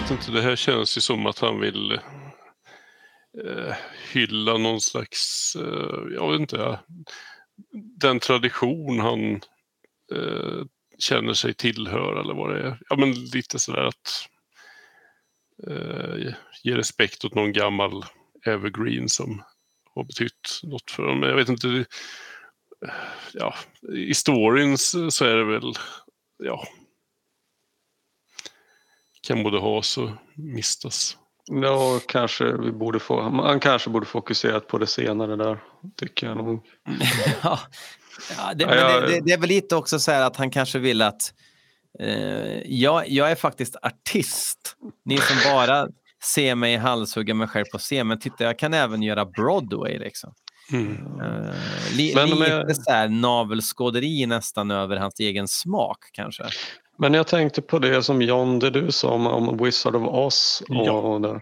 Vet 0.00 0.10
inte, 0.10 0.30
det 0.30 0.42
här 0.42 0.56
känns 0.56 0.96
ju 0.96 1.00
som 1.00 1.26
att 1.26 1.38
han 1.38 1.60
vill 1.60 1.92
eh, 3.44 3.74
hylla 4.12 4.56
någon 4.56 4.80
slags, 4.80 5.56
eh, 5.56 6.14
jag 6.14 6.30
vet 6.30 6.40
inte, 6.40 6.80
den 8.00 8.20
tradition 8.20 9.00
han 9.00 9.34
eh, 10.12 10.64
känner 10.98 11.32
sig 11.32 11.54
tillhöra 11.54 12.20
eller 12.20 12.34
vad 12.34 12.54
det 12.54 12.62
är. 12.62 12.78
Ja, 12.88 12.96
men 12.96 13.12
lite 13.12 13.58
sådär 13.58 13.84
att 13.84 14.28
eh, 15.68 16.34
ge 16.62 16.76
respekt 16.76 17.24
åt 17.24 17.34
någon 17.34 17.52
gammal 17.52 18.04
evergreen 18.46 19.08
som 19.08 19.42
har 19.94 20.04
betytt 20.04 20.60
något 20.62 20.90
för 20.90 21.02
honom. 21.02 21.22
Jag 21.22 21.36
vet 21.36 21.48
inte, 21.48 21.84
ja, 23.32 23.54
i 23.92 24.14
storyn 24.14 24.78
så 24.78 25.10
så 25.10 25.24
är 25.24 25.36
det 25.36 25.44
väl, 25.44 25.72
ja, 26.44 26.68
kan 29.28 29.42
både 29.42 29.60
has 29.60 29.98
och 29.98 30.10
mistas. 30.36 31.16
Ja, 31.50 32.00
kanske 32.08 32.44
vi 32.56 32.72
borde 32.72 32.98
få, 33.00 33.30
man 33.30 33.60
kanske 33.60 33.90
borde 33.90 34.06
fokuserat 34.06 34.66
på 34.68 34.78
det 34.78 34.86
senare 34.86 35.36
där, 35.36 35.58
tycker 35.96 36.26
jag 36.26 36.36
nog. 36.36 36.64
Ja, 37.42 37.58
ja, 38.38 38.54
det, 38.54 38.62
Ja, 38.64 38.68
men 38.70 38.78
jag- 38.78 39.02
det, 39.02 39.08
det, 39.08 39.20
det 39.24 39.32
är 39.32 39.38
väl 39.38 39.48
lite 39.48 39.76
också 39.76 39.98
så 39.98 40.10
här 40.10 40.22
att 40.22 40.36
han 40.36 40.50
kanske 40.50 40.78
vill 40.78 41.02
att 41.02 41.32
eh, 42.00 42.60
jag, 42.66 43.08
jag 43.08 43.30
är 43.30 43.34
faktiskt 43.34 43.76
artist. 43.82 44.76
Ni 45.04 45.16
som 45.18 45.36
bara 45.52 45.88
ser 46.24 46.54
mig 46.54 46.76
halshugga 46.76 47.34
mig 47.34 47.48
själv 47.48 47.64
på 47.72 47.78
scen, 47.78 48.06
men 48.06 48.20
titta 48.20 48.44
jag 48.44 48.58
kan 48.58 48.74
även 48.74 49.02
göra 49.02 49.24
Broadway. 49.24 49.98
Liksom. 49.98 50.32
Mm. 50.72 50.92
Eh, 51.20 51.54
li, 51.96 52.12
Men 52.14 52.28
lite 52.30 52.64
med- 52.66 52.76
så 52.76 52.90
här 52.90 53.08
navelskåderi 53.08 54.26
nästan 54.26 54.70
över 54.70 54.96
hans 54.96 55.20
egen 55.20 55.48
smak 55.48 55.98
kanske. 56.12 56.44
Men 56.98 57.14
jag 57.14 57.26
tänkte 57.26 57.62
på 57.62 57.78
det 57.78 58.02
som 58.02 58.22
John, 58.22 58.58
det 58.58 58.70
du 58.70 58.92
sa 58.92 59.08
om, 59.10 59.26
om 59.26 59.56
Wizard 59.64 59.96
of 59.96 60.08
Oz. 60.08 60.62
Och, 60.68 60.74
Ja. 60.86 61.18
det. 61.22 61.40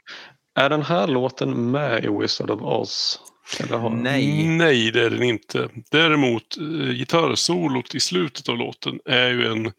Är 0.62 0.70
den 0.70 0.82
här 0.82 1.06
låten 1.06 1.70
med 1.70 2.04
i 2.04 2.08
Wizard 2.08 2.50
of 2.50 2.62
Oz? 2.62 3.20
Eller 3.60 3.78
har... 3.78 3.90
Nej. 3.90 4.46
Nej, 4.48 4.90
det 4.90 5.02
är 5.02 5.10
den 5.10 5.22
inte. 5.22 5.68
Däremot, 5.90 6.56
eh, 6.56 6.90
gitarrsolot 6.94 7.94
i 7.94 8.00
slutet 8.00 8.48
av 8.48 8.56
låten 8.56 9.00
är 9.04 9.28
ju 9.28 9.46
en 9.52 9.72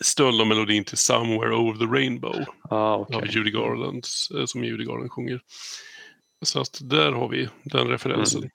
stöld 0.00 0.40
av 0.40 0.46
melodin 0.46 0.84
till 0.84 0.96
Somewhere 0.98 1.54
Over 1.54 1.78
the 1.78 1.84
Rainbow 2.00 2.44
Ah, 2.70 2.96
okej. 2.96 3.16
av 3.16 3.26
Judy 3.26 3.50
Garland, 3.50 4.04
eh, 4.38 4.44
som 4.46 4.64
Judy 4.64 4.84
Garland 4.84 5.10
sjunger. 5.12 5.40
Så 6.44 6.60
att 6.60 6.78
där 6.80 7.12
har 7.12 7.28
vi 7.28 7.48
den 7.64 7.88
referensen. 7.88 8.50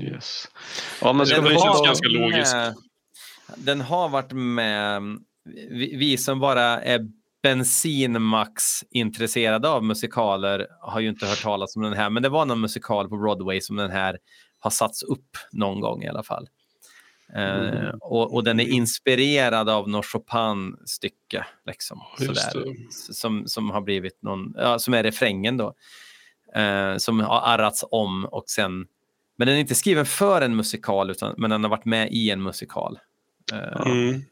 Mm. 0.00 0.12
Yes. 0.14 0.48
Ja, 1.00 1.12
men 1.12 1.26
Den 1.26 1.44
det 1.44 1.50
känns 1.50 1.82
ganska 1.86 2.08
logiskt. 2.08 2.54
Den 3.56 3.80
har 3.80 4.08
varit 4.08 4.32
med, 4.32 5.02
vi, 5.70 6.18
som 6.18 6.40
bara 6.40 6.82
är 6.82 7.00
bensinmax-intresserade 7.42 9.68
av 9.68 9.84
musikaler 9.84 10.66
har 10.80 11.00
ju 11.00 11.08
inte 11.08 11.26
hört 11.26 11.42
talas 11.42 11.76
om 11.76 11.82
den 11.82 11.92
här, 11.92 12.10
men 12.10 12.22
det 12.22 12.28
var 12.28 12.46
någon 12.46 12.60
musikal 12.60 13.08
på 13.08 13.16
Broadway 13.16 13.60
som 13.60 13.76
den 13.76 13.90
här 13.90 14.18
har 14.58 14.70
satts 14.70 15.02
upp 15.02 15.36
någon 15.52 15.80
gång 15.80 16.02
i 16.02 16.08
alla 16.08 16.22
fall. 16.22 16.48
Eh, 17.34 17.88
och, 18.00 18.34
och 18.34 18.44
den 18.44 18.60
är 18.60 18.64
inspirerad 18.64 19.68
av 19.68 19.88
något 19.88 20.06
Chopin-stycke, 20.06 21.44
liksom, 21.66 22.00
sådär, 22.18 22.74
som, 22.90 23.46
som 23.46 23.70
har 23.70 23.80
blivit 23.80 24.22
någon, 24.22 24.54
ja, 24.56 24.78
som 24.78 24.94
är 24.94 25.02
refrängen 25.02 25.56
då, 25.56 25.74
eh, 26.54 26.96
som 26.96 27.20
har 27.20 27.40
arrats 27.40 27.84
om 27.90 28.24
och 28.24 28.44
sen, 28.46 28.86
men 29.36 29.46
den 29.46 29.56
är 29.56 29.60
inte 29.60 29.74
skriven 29.74 30.06
för 30.06 30.42
en 30.42 30.56
musikal, 30.56 31.10
utan, 31.10 31.34
men 31.38 31.50
den 31.50 31.64
har 31.64 31.70
varit 31.70 31.84
med 31.84 32.12
i 32.12 32.30
en 32.30 32.42
musikal. 32.42 32.98
Eh, 33.52 33.86
Mm. 33.86 34.22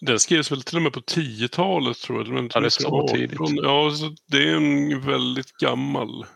Den 0.00 0.20
skrevs 0.20 0.52
väl 0.52 0.62
till 0.62 0.76
och 0.76 0.82
med 0.82 0.92
på 0.92 1.00
10-talet 1.00 1.98
tror 1.98 2.18
jag. 2.18 2.28
Men 2.34 2.50
Ja, 2.54 2.60
det 2.60 2.66
är 2.66 2.70
så 2.70 3.08
tidigt. 3.08 3.38
Ja, 3.62 3.90
så 3.90 4.14
det 4.26 4.48
är 4.48 4.56
en 4.56 5.00
väldigt 5.00 5.52
gammal. 5.56 6.26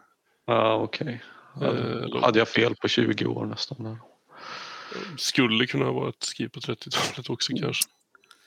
Ja, 0.47 0.75
okej. 0.75 1.23
Eh, 1.61 1.67
Hade, 1.67 2.07
låt- 2.07 2.25
hade 2.25 2.39
jag 2.39 2.49
fel 2.49 2.75
på 2.77 2.89
20 2.89 3.27
år 3.27 3.47
nästan? 3.47 3.85
där. 3.85 3.97
Skulle 5.19 5.67
kunna 5.67 5.85
ha 5.85 5.93
varit 5.93 6.23
skrivet 6.23 6.53
på 6.53 6.61
30-talet 6.61 7.31
också 7.31 7.53
Mm. 7.53 7.63
kanske. 7.63 7.85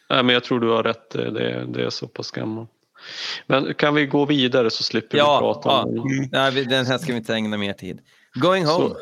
Nej, 0.10 0.24
men 0.24 0.34
jag 0.34 0.44
tror 0.44 0.60
du 0.60 0.68
har 0.70 0.84
rätt. 0.84 1.10
Det, 1.10 1.32
det, 1.32 1.66
det 1.66 1.86
är 1.86 1.90
så 1.90 2.08
pass 2.08 2.32
gammalt. 2.32 2.70
Men 3.48 3.74
kan 3.74 3.96
vi 3.96 4.06
gå 4.06 4.26
vidare 4.26 4.70
så 4.72 4.84
slipper 4.84 5.18
Ja, 5.18 5.36
vi 5.38 5.42
prata 5.42 5.70
ja. 5.70 5.84
om 5.84 6.10
den? 6.10 6.30
Nej, 6.32 6.52
vi- 6.52 6.64
den 6.64 6.86
här 6.86 6.98
ska 6.98 7.12
vi 7.12 7.18
inte 7.18 7.34
ägna 7.34 7.58
mer 7.58 7.74
tid. 7.74 8.00
Going 8.34 8.66
home. 8.66 8.90
Så, 8.90 8.98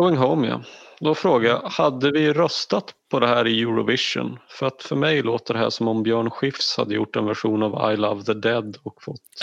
going 0.00 0.16
home 0.16 0.48
ja. 0.48 0.62
Då 1.04 1.14
frågar 1.14 1.50
jag, 1.50 1.60
hade 1.62 2.10
vi 2.10 2.32
röstat 2.32 2.94
på 3.10 3.20
det 3.20 3.26
här 3.26 3.46
i 3.46 3.62
Eurovision? 3.62 4.38
För 4.48 4.66
att 4.66 4.82
för 4.82 4.96
mig 4.96 5.22
låter 5.22 5.54
det 5.54 5.60
här 5.60 5.70
som 5.70 5.88
om 5.88 6.02
Björn 6.02 6.30
Skifs 6.30 6.76
hade 6.76 6.94
gjort 6.94 7.16
en 7.16 7.26
version 7.26 7.62
av 7.62 7.92
I 7.92 7.96
Love 7.96 8.22
the 8.24 8.34
Dead 8.34 8.76
och 8.82 9.02
fått. 9.02 9.20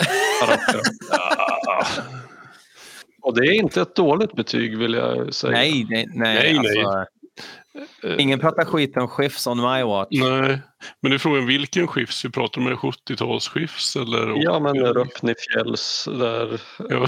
Och 3.22 3.34
det 3.40 3.46
är 3.46 3.52
inte 3.52 3.80
ett 3.82 3.96
dåligt 3.96 4.32
betyg 4.32 4.78
vill 4.78 4.94
jag 4.94 5.34
säga. 5.34 5.52
Nej, 5.52 5.86
nej, 5.90 6.06
nej. 6.14 6.34
Nej, 6.34 6.72
nej. 6.74 6.84
alltså, 6.84 7.06
Ingen 8.18 8.38
pratar 8.40 8.64
skit 8.64 8.96
om 8.96 9.08
Schiffs 9.08 9.46
on 9.46 9.56
my 9.56 9.82
watch. 9.82 10.08
Nej, 10.10 10.58
men 11.00 11.10
det 11.10 11.16
är 11.16 11.18
frågan 11.18 11.46
vilken 11.46 11.86
skifs. 11.86 12.24
Vi 12.24 12.30
pratar 12.30 12.60
om 12.60 12.66
en 12.66 12.76
70-talsskifs 12.76 14.02
eller? 14.02 14.42
Ja 14.44 14.60
men 14.60 14.76
Röpni 14.76 15.34
fjälls 15.52 16.08
där 16.18 16.60
Ja. 16.78 17.06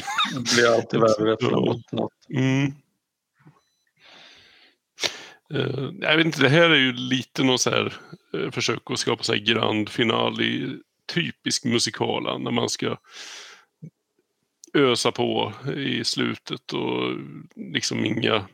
blir 0.54 0.74
alltid 0.74 1.00
värre 1.00 1.36
framåt. 1.40 1.92
något. 1.92 2.12
Mm. 2.34 2.72
Eh, 5.52 5.90
jag 6.00 6.16
vet 6.16 6.26
inte, 6.26 6.42
det 6.42 6.48
här 6.48 6.70
är 6.70 6.76
ju 6.76 6.92
lite 6.92 7.42
någon 7.42 7.58
så 7.58 7.70
här 7.70 7.94
eh, 8.34 8.50
försök 8.50 8.90
att 8.90 8.98
skapa 8.98 9.22
så 9.22 9.32
här 9.32 9.40
grand 9.40 9.88
final 9.88 10.42
i 10.42 10.78
typisk 11.14 11.64
musikala 11.64 12.38
när 12.38 12.50
man 12.50 12.68
ska 12.68 12.96
ösa 14.74 15.12
på 15.12 15.52
i 15.76 16.04
slutet 16.04 16.72
och 16.72 17.16
liksom 17.56 18.04
inga 18.04 18.46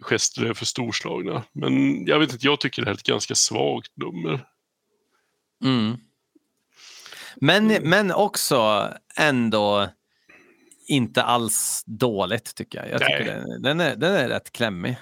gester 0.00 0.44
är 0.44 0.54
för 0.54 0.64
storslagna. 0.64 1.44
Men 1.52 2.06
jag 2.06 2.18
vet 2.18 2.32
inte, 2.32 2.46
jag 2.46 2.60
tycker 2.60 2.82
det 2.82 2.88
här 2.88 2.94
är 2.94 2.98
ett 2.98 3.02
ganska 3.02 3.34
svagt 3.34 3.92
nummer. 3.96 4.46
Mm. 5.64 5.96
Men, 7.36 7.66
men 7.66 8.12
också 8.12 8.88
ändå 9.16 9.88
inte 10.86 11.22
alls 11.22 11.82
dåligt 11.86 12.54
tycker 12.54 12.78
jag. 12.78 12.90
jag 12.90 13.00
tycker 13.00 13.24
den, 13.24 13.62
den, 13.62 13.80
är, 13.80 13.96
den 13.96 14.14
är 14.14 14.28
rätt 14.28 14.52
klämmig. 14.52 14.96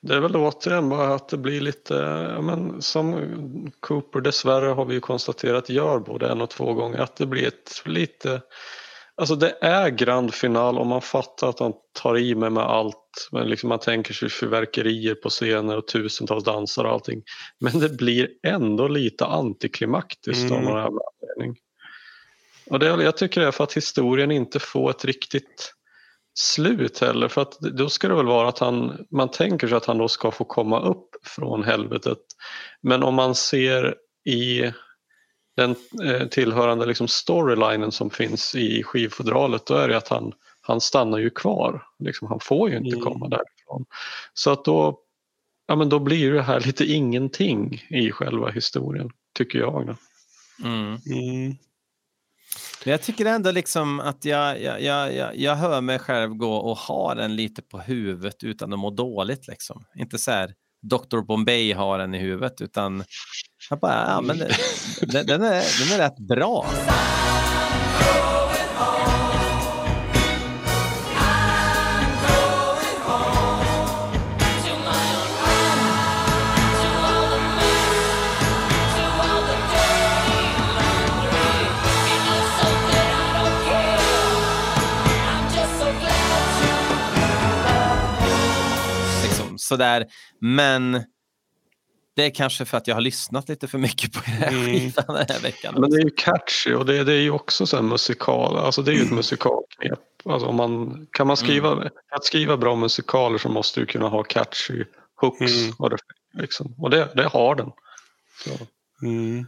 Det 0.00 0.14
är 0.14 0.20
väl 0.20 0.36
återigen 0.36 0.88
bara 0.88 1.14
att 1.14 1.28
det 1.28 1.36
blir 1.36 1.60
lite, 1.60 1.94
men 2.42 2.82
som 2.82 3.72
Cooper 3.80 4.20
dessvärre 4.20 4.68
har 4.68 4.84
vi 4.84 4.94
ju 4.94 5.00
konstaterat 5.00 5.68
gör 5.68 5.98
både 5.98 6.28
en 6.28 6.40
och 6.40 6.50
två 6.50 6.74
gånger, 6.74 6.98
att 6.98 7.16
det 7.16 7.26
blir 7.26 7.46
ett 7.46 7.82
lite, 7.84 8.40
alltså 9.16 9.36
det 9.36 9.58
är 9.60 9.90
grand 9.90 10.34
final 10.34 10.78
om 10.78 10.88
man 10.88 11.02
fattar 11.02 11.48
att 11.48 11.60
han 11.60 11.72
tar 12.02 12.18
i 12.18 12.34
med 12.34 12.52
med 12.52 12.64
allt, 12.64 13.28
men 13.32 13.48
liksom 13.48 13.68
man 13.68 13.78
tänker 13.78 14.14
sig 14.14 14.30
fyrverkerier 14.30 15.14
på 15.14 15.28
scener 15.28 15.76
och 15.76 15.86
tusentals 15.86 16.44
dansare 16.44 16.86
och 16.86 16.92
allting. 16.92 17.22
Men 17.60 17.78
det 17.80 17.88
blir 17.88 18.28
ändå 18.46 18.88
lite 18.88 19.24
antiklimaktiskt 19.26 20.50
av 20.50 20.58
Mm. 20.58 20.70
någon 20.70 20.82
jävla 20.82 21.00
anledning. 21.22 21.56
Och 22.70 22.78
det, 22.78 22.86
jag 22.86 23.16
tycker 23.16 23.40
det 23.40 23.46
är 23.46 23.50
för 23.50 23.64
att 23.64 23.76
historien 23.76 24.30
inte 24.30 24.58
får 24.58 24.90
ett 24.90 25.04
riktigt 25.04 25.74
slut 26.34 26.98
heller. 26.98 27.28
För 27.28 27.42
att 27.42 27.60
då 27.60 27.88
ska 27.88 28.08
det 28.08 28.14
väl 28.14 28.26
vara 28.26 28.48
att 28.48 28.58
han, 28.58 29.06
man 29.10 29.30
tänker 29.30 29.68
sig 29.68 29.76
att 29.76 29.84
han 29.86 29.98
då 29.98 30.08
ska 30.08 30.30
få 30.30 30.44
komma 30.44 30.80
upp 30.80 31.08
från 31.22 31.62
helvetet. 31.64 32.18
Men 32.80 33.02
om 33.02 33.14
man 33.14 33.34
ser 33.34 33.94
i 34.24 34.72
den 35.56 35.74
eh, 36.04 36.28
tillhörande 36.28 36.86
liksom 36.86 37.08
storylinen 37.08 37.92
som 37.92 38.10
finns 38.10 38.54
i 38.54 38.82
skivfodralet 38.82 39.66
då 39.66 39.74
är 39.74 39.88
det 39.88 39.96
att 39.96 40.08
han, 40.08 40.32
han 40.60 40.80
stannar 40.80 41.18
ju 41.18 41.30
kvar. 41.30 41.82
Liksom, 41.98 42.28
han 42.28 42.40
får 42.40 42.70
ju 42.70 42.76
inte 42.76 42.96
Mm. 42.96 43.04
komma 43.04 43.28
därifrån. 43.28 43.84
Så 44.34 44.50
att 44.50 44.64
då, 44.64 44.98
ja, 45.66 45.76
men 45.76 45.88
då 45.88 45.98
blir 45.98 46.32
det 46.32 46.42
här 46.42 46.60
lite 46.60 46.84
ingenting 46.84 47.82
i 47.90 48.10
själva 48.10 48.50
historien, 48.50 49.10
tycker 49.34 49.58
jag. 49.58 49.96
Mm. 50.64 50.98
Mm. 51.06 51.56
Men 52.84 52.92
jag 52.92 53.02
tycker 53.02 53.26
ändå 53.26 53.50
liksom 53.50 54.00
att 54.00 54.24
jag, 54.24 54.62
jag, 54.62 54.82
jag, 54.82 55.14
jag, 55.14 55.36
jag 55.36 55.56
hör 55.56 55.80
mig 55.80 55.98
själv 55.98 56.34
gå 56.34 56.56
och 56.56 56.76
ha 56.76 57.14
den 57.14 57.36
lite 57.36 57.62
på 57.62 57.78
huvudet 57.78 58.44
utan 58.44 58.72
att 58.72 58.78
må 58.78 58.90
dåligt. 58.90 59.48
Liksom. 59.48 59.84
Inte 59.98 60.18
så 60.18 60.30
här 60.30 60.54
Dr. 60.82 61.20
Bombay 61.20 61.72
har 61.72 61.98
den 61.98 62.14
i 62.14 62.18
huvudet 62.18 62.60
utan 62.60 63.04
jag 63.70 63.78
bara, 63.78 64.04
ja, 64.08 64.20
men 64.20 64.38
det, 64.38 64.48
den, 65.00 65.26
den, 65.26 65.42
är, 65.42 65.88
den 65.88 65.92
är 65.92 65.98
rätt 65.98 66.18
bra. 66.18 66.66
Sådär. 89.64 90.06
Men 90.40 90.92
det 92.16 92.24
är 92.26 92.30
kanske 92.30 92.64
för 92.64 92.76
att 92.78 92.86
jag 92.86 92.94
har 92.96 93.00
lyssnat 93.00 93.48
lite 93.48 93.68
för 93.68 93.78
mycket 93.78 94.12
på 94.12 94.20
den 94.26 94.34
här 94.34 94.48
Mm. 94.52 94.64
skivan 94.64 95.04
den 95.16 95.26
här 95.28 95.40
veckan. 95.42 95.74
Men 95.78 95.90
det 95.90 95.96
är 95.96 96.04
ju 96.04 96.10
catchy 96.16 96.74
och 96.74 96.86
det, 96.86 97.04
det 97.04 97.12
är 97.12 97.20
ju 97.20 97.30
också 97.30 97.66
så 97.66 97.76
här 97.76 97.82
musikal, 97.82 98.56
alltså 98.56 98.82
det 98.82 98.90
är 98.92 98.94
ju 98.94 99.02
ett 99.02 99.10
musikalknep. 99.12 99.98
Alltså 100.24 100.48
om 100.48 100.56
man, 100.56 101.06
kan 101.10 101.26
man 101.26 101.36
skriva, 101.36 101.76
för 101.76 101.90
att 102.16 102.24
skriva 102.24 102.56
bra 102.56 102.76
musikaler 102.76 103.38
så 103.38 103.48
måste 103.48 103.80
du 103.80 103.86
kunna 103.86 104.08
ha 104.08 104.22
catchy 104.22 104.84
hooks 105.14 105.40
Mm. 105.62 105.72
och, 105.78 105.90
det, 105.90 105.96
liksom. 106.32 106.74
och 106.78 106.90
det, 106.90 107.08
det 107.14 107.24
har 107.28 107.54
den. 107.54 107.70
Så. 108.44 108.50
Mm. 109.06 109.46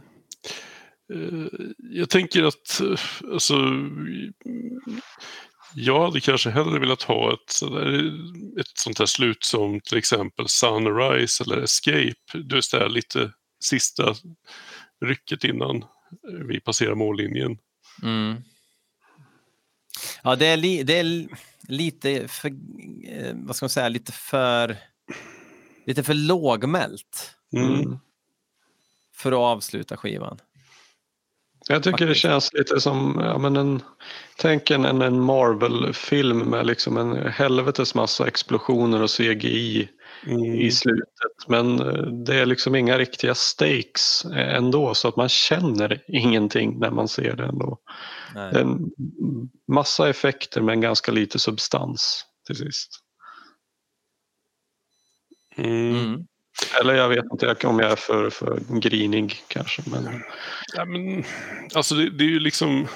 Eh, 1.13 1.47
Jag 1.79 2.09
tänker 2.09 2.43
att 2.43 2.81
eh, 2.81 2.99
alltså, 3.33 3.53
jag 5.75 6.05
hade 6.05 6.21
kanske 6.21 6.49
hellre 6.49 6.79
velat 6.79 7.01
ha 7.03 7.33
ett, 7.33 7.61
ett 8.59 8.77
sånt 8.77 8.99
här 8.99 9.05
slut 9.05 9.43
som 9.43 9.79
till 9.81 9.97
exempel 9.97 10.47
Sunrise 10.47 11.43
eller 11.43 11.57
Escape. 11.57 12.13
Just 12.51 12.71
det 12.71 12.79
här 12.79 12.89
lite 12.89 13.31
sista 13.59 14.15
rycket 15.05 15.43
innan 15.43 15.85
vi 16.47 16.59
passerar 16.59 16.95
mållinjen. 16.95 17.57
Mm. 18.03 18.35
Ja, 20.23 20.35
det 20.35 20.45
är, 20.47 20.57
li, 20.57 20.83
det 20.83 20.97
är 20.99 21.03
li- 21.03 21.29
lite 21.67 22.27
för, 22.27 22.47
eh, 23.07 23.33
vad 23.35 23.55
ska 23.55 23.63
man 23.63 23.69
säga, 23.69 23.89
lite 23.89 24.11
för, 24.11 24.77
lite 25.85 26.03
för 26.03 26.13
lågmält 26.13 27.33
Mm. 27.53 27.97
för 29.15 29.31
att 29.31 29.37
avsluta 29.37 29.97
skivan. 29.97 30.39
Jag 31.69 31.83
tycker 31.83 32.07
det 32.07 32.15
känns 32.15 32.53
lite 32.53 32.81
som, 32.81 33.21
ja, 33.23 33.37
men 33.37 33.55
en, 33.55 33.81
tänk 34.37 34.71
en, 34.71 34.85
en 34.85 35.01
en 35.01 35.21
Marvel-film 35.21 36.37
med 36.37 36.65
liksom 36.65 36.97
en 36.97 37.31
helvetes 37.31 37.95
massa 37.95 38.27
explosioner 38.27 39.01
och 39.01 39.09
CGI 39.09 39.89
Mm. 40.25 40.55
i 40.55 40.71
slutet. 40.71 41.47
Men 41.47 41.79
eh, 41.79 42.03
det 42.03 42.35
är 42.35 42.45
liksom 42.45 42.75
inga 42.75 42.97
riktiga 42.97 43.35
stakes 43.35 44.25
eh, 44.25 44.55
ändå 44.55 44.93
så 44.93 45.07
att 45.07 45.15
man 45.15 45.29
känner 45.29 46.03
ingenting 46.07 46.79
när 46.79 46.91
man 46.91 47.07
ser 47.07 47.35
det 47.35 47.45
ändå. 47.45 47.77
Nej. 48.35 48.53
Det 48.53 48.59
är 48.59 48.63
en 48.63 48.91
massa 49.67 50.09
effekter 50.09 50.61
men 50.61 50.81
ganska 50.81 51.11
lite 51.11 51.39
substans 51.39 52.25
till 52.45 52.55
sist. 52.55 52.99
Mm. 55.55 55.95
Mm. 55.95 56.27
Eller 56.81 56.93
jag 56.93 57.09
vet 57.09 57.25
inte 57.31 57.67
om 57.67 57.79
jag 57.79 57.91
är 57.91 57.95
för, 57.95 58.29
för 58.29 58.79
grinig 58.79 59.35
kanske. 59.47 59.81
Men... 59.85 60.23
Ja, 60.75 60.85
men, 60.85 61.23
alltså 61.73 61.95
det, 61.95 62.09
det 62.09 62.23
är 62.23 62.29
ju 62.29 62.39
liksom... 62.39 62.87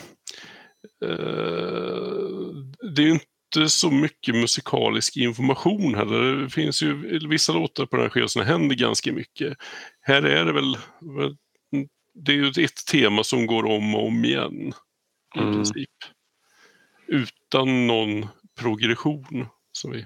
Eh, 1.06 2.48
det 2.96 3.02
är 3.02 3.06
ju 3.06 3.12
inte 3.12 3.70
så 3.70 3.92
mycket 3.92 4.36
musikalisk 4.36 5.18
information 5.18 5.96
heller. 5.96 6.36
Det 6.36 6.50
finns 6.50 6.84
ju 6.84 7.20
vissa 7.28 7.54
låtar 7.54 7.86
på 7.86 7.96
den 7.96 8.04
här 8.06 8.10
skivan 8.10 8.30
som 8.30 8.42
händer 8.46 8.76
ganska 8.76 9.14
mycket. 9.14 9.58
Här 10.02 10.24
är 10.24 10.46
det 10.46 10.54
väl, 10.54 10.78
det 12.14 12.32
är 12.32 12.36
ju 12.36 12.64
ett 12.66 12.86
tema 12.92 13.24
som 13.24 13.46
går 13.48 13.66
om 13.66 13.96
och 13.96 14.08
om 14.08 14.26
igen. 14.26 14.74
I 15.36 15.40
Mm. 15.40 15.54
princip. 15.54 15.90
Utan 17.08 17.88
någon 17.88 18.28
progression. 18.60 19.48
Så 19.72 19.90
vi, 19.90 20.06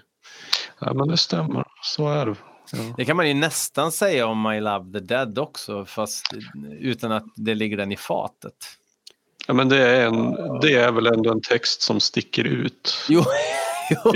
Ja, 0.79 0.93
men 0.93 1.07
det 1.07 1.17
stämmer. 1.17 1.63
Så 1.81 2.07
är 2.09 2.25
det. 2.25 2.35
Ja. 2.73 2.93
Det 2.97 3.05
kan 3.05 3.17
man 3.17 3.27
ju 3.27 3.33
nästan 3.33 3.91
säga 3.91 4.27
om 4.27 4.43
My 4.43 4.59
Love 4.59 4.99
the 4.99 5.05
Dead 5.05 5.39
också, 5.39 5.85
fast 5.85 6.25
utan 6.79 7.11
att 7.11 7.25
det 7.35 7.55
ligger 7.55 7.77
den 7.77 7.91
i 7.91 7.97
fatet. 7.97 8.55
Ja, 9.47 9.53
men 9.53 9.69
det 9.69 9.87
är, 9.87 10.07
en, 10.07 10.35
det 10.61 10.73
är 10.73 10.91
väl 10.91 11.07
ändå 11.07 11.31
en 11.31 11.41
text 11.41 11.81
som 11.81 11.99
sticker 11.99 12.43
ut. 12.43 13.05
Jo, 13.09 13.23
jo, 14.05 14.11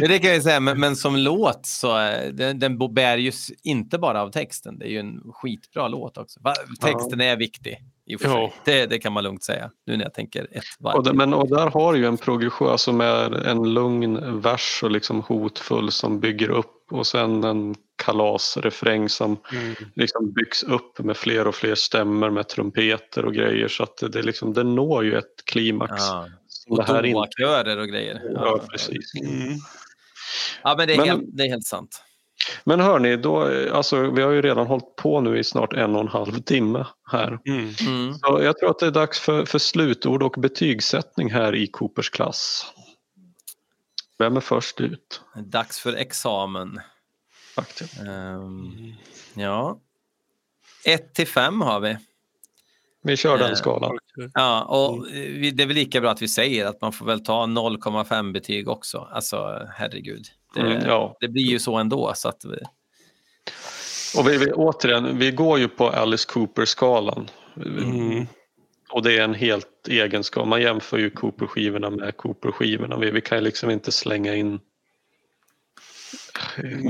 jo 0.00 0.08
det 0.08 0.18
kan 0.18 0.30
jag 0.30 0.42
säga, 0.42 0.60
men, 0.60 0.80
men 0.80 0.96
som 0.96 1.16
låt 1.16 1.66
så 1.66 1.96
är 1.96 2.32
den, 2.32 2.58
den 2.58 2.94
bär 2.94 3.16
ju 3.16 3.32
inte 3.62 3.98
bara 3.98 4.22
av 4.22 4.30
texten. 4.30 4.78
Det 4.78 4.86
är 4.86 4.90
ju 4.90 4.98
en 4.98 5.20
skitbra 5.32 5.88
låt 5.88 6.18
också. 6.18 6.40
Texten 6.80 7.20
är 7.20 7.36
viktig. 7.36 7.78
I 8.08 8.16
och 8.16 8.20
för 8.20 8.28
Ja. 8.28 8.52
sig. 8.64 8.74
Det, 8.80 8.86
det 8.86 8.98
kan 8.98 9.12
man 9.12 9.24
lugnt 9.24 9.44
säga, 9.44 9.70
nu 9.86 9.96
när 9.96 10.04
jag 10.04 10.14
tänker 10.14 10.42
ett 10.52 10.64
varv. 10.78 10.96
Och, 10.96 11.04
det, 11.04 11.12
men, 11.12 11.34
och 11.34 11.48
där 11.48 11.70
har 11.70 11.92
du 11.92 11.98
ju 11.98 12.06
en 12.06 12.16
progression 12.16 12.68
alltså 12.68 12.92
med 12.92 13.34
en 13.34 13.74
lugn 13.74 14.40
vers 14.40 14.80
och 14.82 14.90
liksom 14.90 15.20
hotfull 15.22 15.92
som 15.92 16.20
bygger 16.20 16.50
upp 16.50 16.74
och 16.90 17.06
sen 17.06 17.44
en 17.44 17.74
kalasrefräng 18.04 19.08
som 19.08 19.36
liksom 19.94 20.32
byggs 20.32 20.62
upp 20.62 20.98
med 20.98 21.16
fler 21.16 21.46
och 21.46 21.54
fler 21.54 21.74
stämmor 21.74 22.30
med 22.30 22.48
trumpeter 22.48 23.24
och 23.24 23.34
grejer 23.34 23.68
så 23.68 23.82
att 23.82 23.96
det, 24.12 24.22
liksom, 24.22 24.52
det 24.52 24.64
når 24.64 25.04
ju 25.04 25.18
ett 25.18 25.44
klimax. 25.44 25.92
Ja. 25.98 26.26
som 26.48 26.78
Och 26.78 26.86
toakörer 26.86 27.78
och 27.78 27.88
grejer. 27.88 28.20
Ja, 28.34 28.60
precis. 28.70 29.12
mm. 29.22 29.52
Ja, 30.62 30.74
men 30.78 30.86
det 30.88 30.94
är, 30.94 30.98
Men- 30.98 31.08
helt, 31.08 31.22
det 31.36 31.42
är 31.44 31.48
helt 31.48 31.66
sant. 31.66 32.02
Men 32.64 32.80
hörni, 32.80 33.16
då, 33.16 33.42
alltså, 33.72 34.10
vi 34.10 34.22
har 34.22 34.30
ju 34.30 34.42
redan 34.42 34.66
hållit 34.66 34.96
på 34.96 35.20
nu 35.20 35.38
i 35.38 35.44
snart 35.44 35.72
en 35.72 35.94
och 35.94 36.00
en 36.00 36.08
halv 36.08 36.40
timme 36.42 36.86
här. 37.10 37.38
Mm. 37.46 37.74
Mm. 37.86 38.14
Så 38.14 38.40
jag 38.42 38.58
tror 38.58 38.70
att 38.70 38.78
det 38.78 38.86
är 38.86 38.90
dags 38.90 39.20
för, 39.20 39.44
för 39.44 39.58
slutord 39.58 40.22
och 40.22 40.34
betygssättning 40.38 41.30
här 41.30 41.54
i 41.54 41.66
Coopers 41.66 42.10
klass. 42.10 42.66
Vem 44.18 44.36
är 44.36 44.40
först 44.40 44.80
ut? 44.80 45.20
Dags 45.34 45.80
för 45.80 45.92
examen. 45.92 46.80
Faktiskt. 47.54 48.00
Ehm, 48.00 48.94
ja. 49.34 49.80
1 50.84 51.14
till 51.14 51.26
5 51.26 51.60
har 51.60 51.80
vi. 51.80 51.96
Vi 53.02 53.16
kör 53.16 53.38
den 53.38 53.50
Eh, 53.50 53.56
skalan. 53.56 53.98
Ja, 54.34 54.64
och 54.64 55.06
det 55.52 55.62
är 55.62 55.66
väl 55.66 55.76
lika 55.76 56.00
bra 56.00 56.10
att 56.10 56.22
vi 56.22 56.28
säger 56.28 56.66
att 56.66 56.80
man 56.80 56.92
får 56.92 57.06
väl 57.06 57.24
ta 57.24 57.46
0,5 57.46 58.32
betyg 58.32 58.68
också. 58.68 59.08
Alltså, 59.12 59.66
herregud. 59.74 60.26
Det, 60.54 60.60
Mm, 60.60 60.86
ja. 60.86 61.16
det 61.20 61.28
blir 61.28 61.42
ju 61.44 61.58
så 61.58 61.76
ändå. 61.76 62.12
Så 62.14 62.28
att 62.28 62.44
vi, 62.44 62.58
Och 64.18 64.28
vi, 64.28 64.36
vi, 64.38 64.52
återigen, 64.52 65.18
vi 65.18 65.30
går 65.30 65.58
ju 65.58 65.68
på 65.68 65.88
Alice 65.90 66.28
Cooper-skalan. 66.28 67.30
Mm. 67.56 68.26
Och 68.90 69.02
det 69.02 69.18
är 69.18 69.22
en 69.24 69.34
helt 69.34 69.88
egen 69.88 70.24
skala. 70.24 70.46
Man 70.46 70.62
jämför 70.62 70.98
ju 70.98 71.10
Cooper-skivorna 71.10 71.90
med 71.90 72.16
Cooper-skivorna. 72.16 72.96
Vi, 72.98 73.10
vi 73.10 73.20
kan 73.20 73.38
ju 73.38 73.44
liksom 73.44 73.70
inte 73.70 73.92
slänga 73.92 74.34
in 74.34 74.60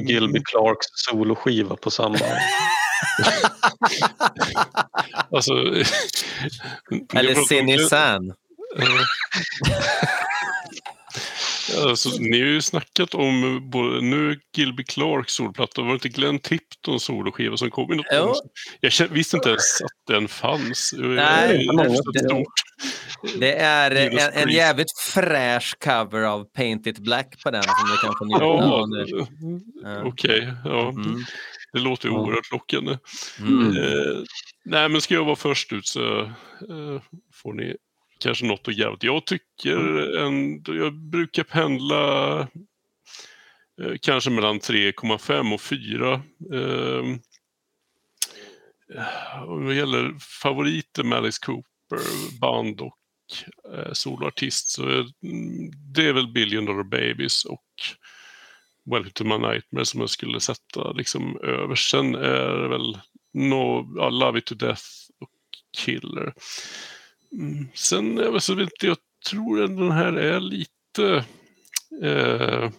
Gilby 0.09 0.40
Clarks 0.44 0.86
soloskiva 0.93 1.76
på 1.76 1.90
samma. 1.90 2.18
Alltså, 5.32 5.52
eller 7.14 7.35
Sinny 7.47 7.78
San. 7.78 8.35
Alltså, 11.76 12.08
ni 12.20 12.40
har 12.40 12.46
ju 12.48 12.62
snackat 12.62 13.14
om 13.14 13.60
både, 13.70 14.00
nu 14.00 14.40
Gilby 14.56 14.84
Clarks 14.84 15.32
solplatta, 15.34 15.80
var 15.82 15.88
det 15.88 15.94
inte 15.94 16.08
Glenn 16.08 16.38
Tiptons 16.38 17.02
soloskiva 17.04 17.56
som 17.56 17.70
kom 17.70 17.92
i 17.92 17.96
något 17.96 18.12
år? 18.12 18.34
Jag 18.80 19.08
visste 19.08 19.36
inte 19.36 19.48
ens 19.48 19.80
att 19.82 19.90
den 20.14 20.28
fanns. 20.28 20.94
Nej, 20.98 21.68
det 23.38 23.52
är 23.58 23.90
det- 23.90 24.06
är 24.06 24.30
en, 24.36 24.48
en 24.48 24.54
jävligt 24.54 24.98
fräsch 25.14 25.74
cover 25.84 26.22
av 26.22 26.44
Paint 26.44 26.86
It 26.86 26.98
Black 26.98 27.42
på 27.42 27.50
den 27.50 27.62
som 27.62 27.72
vi 27.92 27.96
kan 27.96 28.14
få 28.18 28.24
njuta 28.24 28.44
Ja, 28.44 28.62
av 28.72 28.88
nu. 28.88 29.26
Ja. 29.82 30.02
okej. 30.04 30.52
ja. 30.64 30.88
Mm. 30.88 31.24
Det 31.72 31.78
låter 31.78 32.08
ju 32.08 32.14
Ja. 32.14 32.20
oerhört 32.20 32.52
lockande. 32.52 32.98
Mm. 33.40 33.76
Eh, 33.76 34.18
nej, 34.64 34.88
men 34.88 35.00
ska 35.00 35.14
jag 35.14 35.24
vara 35.24 35.36
först 35.36 35.72
ut 35.72 35.86
så 35.86 36.20
eh, 36.22 37.00
får 37.34 37.52
ni 37.52 37.76
kanske 38.18 38.46
något 38.46 38.68
att 38.68 38.76
göra. 38.76 38.96
Jag 39.00 39.26
tycker 39.26 39.76
en, 40.16 40.62
jag 40.66 40.94
brukar 40.94 41.44
pendla 41.44 42.40
eh, 43.82 43.94
kanske 44.02 44.30
mellan 44.30 44.60
3,5 44.60 45.54
och 45.54 45.60
4. 45.60 46.12
Eh, 46.54 47.18
och 49.46 49.62
vad 49.62 49.74
gäller 49.74 50.14
favoriter 50.42 51.04
med 51.04 51.18
Alice 51.18 51.38
Cooper, 51.46 52.38
band 52.40 52.80
och 52.80 52.98
eh, 53.74 53.92
soloartist 53.92 54.68
så 54.68 54.82
mm, 54.82 55.70
det 55.94 56.04
är 56.04 56.12
väl 56.12 56.32
Billion 56.32 56.64
Dollar 56.64 56.84
Babies 56.84 57.44
och 57.44 57.64
Welcome 58.90 59.10
to 59.10 59.24
my 59.24 59.38
nightmare 59.38 59.86
som 59.86 60.00
jag 60.00 60.10
skulle 60.10 60.40
sätta 60.40 60.92
liksom 60.92 61.40
över. 61.42 61.74
Sen 61.74 62.14
är 62.14 62.54
det 62.54 62.68
väl 62.68 62.98
no, 63.34 63.92
ja, 63.96 64.10
Love 64.10 64.38
it 64.38 64.44
to 64.44 64.54
death 64.54 64.82
och 65.20 65.30
Killer. 65.76 66.32
Mm, 67.32 67.68
sen 67.74 68.16
jag, 68.16 68.42
så 68.42 68.55
vet 68.55 68.70
inte, 68.72 68.86
jag 68.86 68.96
tror 69.30 69.62
att 69.62 69.76
den 69.76 69.90
här 69.90 70.12
är 70.12 70.40
lite 70.40 71.24
eh, 72.02 72.70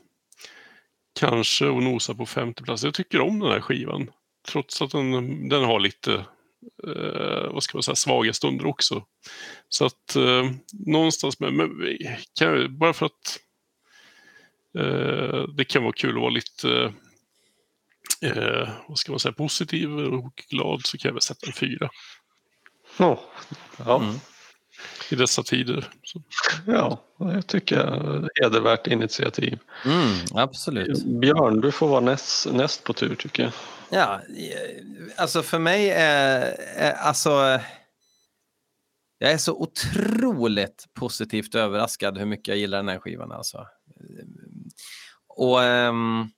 kanske 1.19 1.69
att 1.77 1.83
nosa 1.83 2.15
på 2.15 2.25
femte 2.25 2.63
plats. 2.63 2.83
Jag 2.83 2.93
tycker 2.93 3.21
om 3.21 3.39
den 3.39 3.51
här 3.51 3.61
skivan. 3.61 4.11
Trots 4.47 4.81
att 4.81 4.91
den, 4.91 5.49
den 5.49 5.63
har 5.63 5.79
lite 5.79 6.13
eh, 6.87 7.51
vad 7.53 7.63
ska 7.63 7.77
man 7.77 7.83
säga, 7.83 7.95
svaga 7.95 8.33
stunder 8.33 8.65
också. 8.65 9.05
Så 9.69 9.85
att 9.85 10.15
eh, 10.15 10.51
någonstans 10.71 11.39
med, 11.39 11.53
men 11.53 11.69
jag- 12.39 12.71
bara 12.71 12.93
för 12.93 13.05
att 13.05 13.39
eh, 14.77 15.43
det 15.57 15.65
kan 15.65 15.83
vara 15.83 15.93
kul 15.93 16.15
att 16.15 16.21
vara 16.21 16.29
lite 16.29 16.93
eh, 18.21 18.69
vad 18.87 18.97
ska 18.97 19.11
man 19.11 19.19
säga, 19.19 19.33
positiv 19.33 19.91
och 19.99 20.43
glad 20.49 20.85
så 20.85 20.97
kan 20.97 21.09
jag 21.09 21.13
väl 21.13 21.21
sätta 21.21 21.47
en 21.47 21.53
fyra 21.53 21.89
Ja, 22.97 23.23
ja, 23.77 24.03
Mm. 24.03 24.15
I 25.09 25.15
dessa 25.15 25.43
tider. 25.43 25.89
Så. 26.03 26.21
ja, 26.65 27.01
det 27.17 27.41
tycker 27.41 27.75
jag 27.75 28.27
hedervärt 28.43 28.87
initiativ. 28.87 29.59
Mm, 29.85 30.15
absolut. 30.33 31.03
Björn, 31.03 31.61
du 31.61 31.71
får 31.71 31.87
vara 31.87 31.99
näst, 31.99 32.51
näst 32.51 32.83
på 32.83 32.93
tur 32.93 33.15
tycker 33.15 33.43
jag. 33.43 33.51
Ja, 33.89 34.21
alltså 35.15 35.43
för 35.43 35.59
mig 35.59 35.89
är, 35.89 36.55
är 36.75 36.93
alltså... 36.93 37.59
Jag 39.21 39.31
är 39.31 39.37
så 39.37 39.53
otroligt 39.53 40.85
positivt 40.93 41.55
överraskad 41.55 42.17
hur 42.17 42.25
mycket 42.25 42.47
jag 42.47 42.57
gillar 42.57 42.77
den 42.77 42.87
här 42.87 42.99
skivan. 42.99 43.31
Alltså. 43.31 43.67
Och... 45.27 45.63
ehm, 45.63 46.29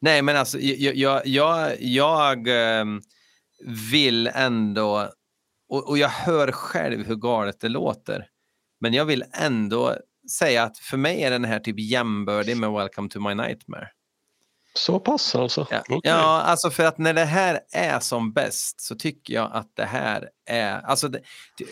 nej, 0.00 0.22
men 0.22 0.36
alltså 0.36 0.58
jag, 0.58 0.94
jag, 0.96 1.26
jag, 1.26 1.76
jag 1.80 2.48
ehm, 2.48 3.02
vill 3.90 4.26
ändå... 4.26 5.12
Och, 5.72 5.88
och 5.88 5.98
jag 5.98 6.08
hör 6.08 6.52
själv 6.52 7.06
hur 7.06 7.16
galet 7.16 7.60
det 7.60 7.68
låter. 7.68 8.26
Men 8.80 8.94
jag 8.94 9.04
vill 9.04 9.24
ändå 9.32 9.96
säga 10.30 10.62
att 10.62 10.78
för 10.78 10.96
mig 10.96 11.22
är 11.22 11.30
den 11.30 11.44
här 11.44 11.58
typ 11.58 11.78
jämbördig 11.78 12.56
med 12.56 12.72
Welcome 12.72 13.08
to 13.08 13.20
my 13.20 13.34
nightmare. 13.34 13.88
Så 14.74 15.00
pass 15.00 15.34
alltså. 15.34 15.66
Ja. 15.70 15.80
Okej. 15.80 16.00
ja, 16.02 16.40
alltså 16.40 16.70
för 16.70 16.84
att 16.84 16.98
när 16.98 17.14
det 17.14 17.24
här 17.24 17.60
är 17.72 18.00
som 18.00 18.32
bäst 18.32 18.80
så 18.80 18.94
tycker 18.94 19.34
jag 19.34 19.50
att 19.52 19.76
det 19.76 19.84
här 19.84 20.28
är, 20.46 20.80
alltså 20.80 21.08
det, 21.08 21.20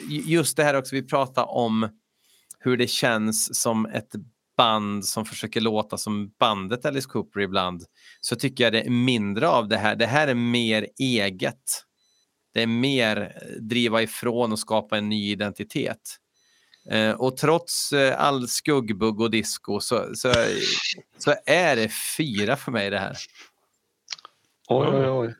just 0.09 0.57
det 0.57 0.65
här 0.65 0.75
också, 0.75 0.95
vi 0.95 1.03
pratar 1.03 1.51
om 1.51 1.89
hur 2.59 2.77
det 2.77 2.87
känns 2.87 3.61
som 3.61 3.87
ett 3.87 4.13
band 4.57 5.05
som 5.05 5.25
försöker 5.25 5.61
låta 5.61 5.99
som 5.99 6.31
bandet 6.39 6.85
Alice 6.85 7.09
Cooper 7.09 7.41
ibland, 7.41 7.85
så 8.21 8.37
tycker 8.37 8.65
jag 8.65 8.73
det 8.73 8.83
är 8.83 8.91
mindre 8.91 9.49
av 9.49 9.69
det 9.69 9.77
här. 9.77 9.97
Det 9.97 10.07
här 10.07 10.29
är 10.29 10.35
mer 10.35 10.87
eget. 10.99 11.85
Det 12.53 12.63
är 12.63 12.67
mer 12.67 13.33
driva 13.61 14.03
ifrån 14.03 14.53
och 14.53 14.59
skapa 14.59 14.99
en 14.99 15.09
ny 15.09 15.31
identitet. 15.31 16.17
Eh, 16.91 17.13
och 17.13 17.37
trots 17.37 17.93
eh, 17.93 18.21
all 18.21 18.49
skuggbugg 18.49 19.21
och 19.21 19.31
disco 19.31 19.81
så, 19.81 20.05
så, 20.15 20.33
så 21.19 21.35
är 21.47 21.77
det 21.77 21.89
fyra 22.17 22.57
för 22.57 22.73
mig 22.73 22.91
det 22.91 22.99
här. 22.99 23.17
Oj, 24.69 24.89
oj, 24.93 25.11
oj. 25.11 25.35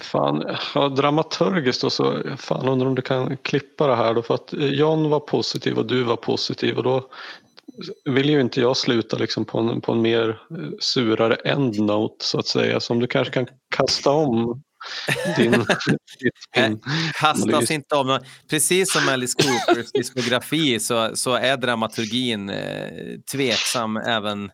Fan, 0.00 0.56
ja, 0.74 0.88
dramaturgiskt 0.88 1.84
och 1.84 1.92
så, 1.92 2.22
fan 2.36 2.68
undrar 2.68 2.86
om 2.86 2.94
du 2.94 3.02
kan 3.02 3.36
klippa 3.36 3.86
det 3.86 3.96
här 3.96 4.14
då 4.14 4.22
för 4.22 4.34
att 4.34 4.52
John 4.52 5.10
var 5.10 5.20
positiv 5.20 5.78
och 5.78 5.86
du 5.86 6.02
var 6.02 6.16
positiv 6.16 6.76
och 6.76 6.82
då 6.82 7.10
vill 8.04 8.30
ju 8.30 8.40
inte 8.40 8.60
jag 8.60 8.76
sluta 8.76 9.16
liksom 9.16 9.44
på 9.44 9.58
en, 9.58 9.80
på 9.80 9.92
en 9.92 10.02
mer 10.02 10.28
eh, 10.28 10.70
surare 10.80 11.34
endnote 11.34 12.24
så 12.24 12.38
att 12.38 12.46
säga. 12.46 12.80
Så 12.80 12.92
om 12.92 13.00
du 13.00 13.06
kanske 13.06 13.34
kan 13.34 13.46
kasta 13.76 14.10
om 14.10 14.62
din, 15.36 15.66
spin. 16.50 16.80
Kastas 17.14 17.42
Analys. 17.42 17.70
inte 17.70 17.94
om. 17.94 18.18
Precis 18.50 18.92
som 18.92 19.08
Alice 19.08 19.42
Coopers 19.42 19.92
diskografi 19.94 20.80
så, 20.80 21.16
så 21.16 21.34
är 21.34 21.56
dramaturgin 21.56 22.50
eh, 22.50 23.18
tveksam 23.32 23.96
även 23.96 24.50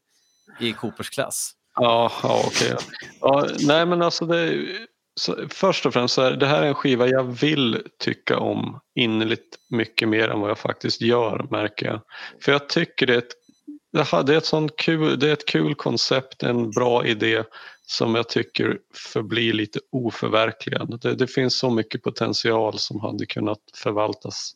i 0.60 0.72
Coopers 0.72 1.10
klass. 1.10 1.52
Ja, 1.74 2.12
ja 2.22 2.42
okej. 2.46 2.76
Ja, 3.20 3.46
nej 3.60 3.86
men 3.86 4.02
alltså 4.02 4.26
det, 4.26 4.66
så, 5.20 5.36
först 5.50 5.86
och 5.86 5.92
främst 5.92 6.14
så 6.14 6.22
är 6.22 6.32
det 6.32 6.46
här 6.46 6.62
är 6.62 6.66
en 6.66 6.74
skiva 6.74 7.08
jag 7.08 7.40
vill 7.40 7.82
tycka 7.98 8.38
om 8.38 8.80
innerligt 8.94 9.56
mycket 9.70 10.08
mer 10.08 10.28
än 10.28 10.40
vad 10.40 10.50
jag 10.50 10.58
faktiskt 10.58 11.00
gör 11.00 11.46
märker 11.50 11.86
jag. 11.86 12.00
För 12.42 12.52
jag 12.52 12.68
tycker 12.68 13.06
det 13.06 13.14
är 13.14 13.18
ett, 13.18 14.26
det 14.26 14.32
är 14.32 14.38
ett, 14.38 14.44
sånt 14.44 14.76
kul, 14.76 15.18
det 15.18 15.28
är 15.28 15.32
ett 15.32 15.48
kul 15.48 15.74
koncept, 15.74 16.42
en 16.42 16.70
bra 16.70 17.06
idé 17.06 17.42
som 17.90 18.14
jag 18.14 18.28
tycker 18.28 18.78
förblir 18.94 19.52
lite 19.52 19.80
oförverkligad. 19.92 21.00
Det, 21.00 21.14
det 21.14 21.26
finns 21.26 21.58
så 21.58 21.70
mycket 21.70 22.02
potential 22.02 22.78
som 22.78 23.00
hade 23.00 23.26
kunnat 23.26 23.58
förvaltas 23.74 24.52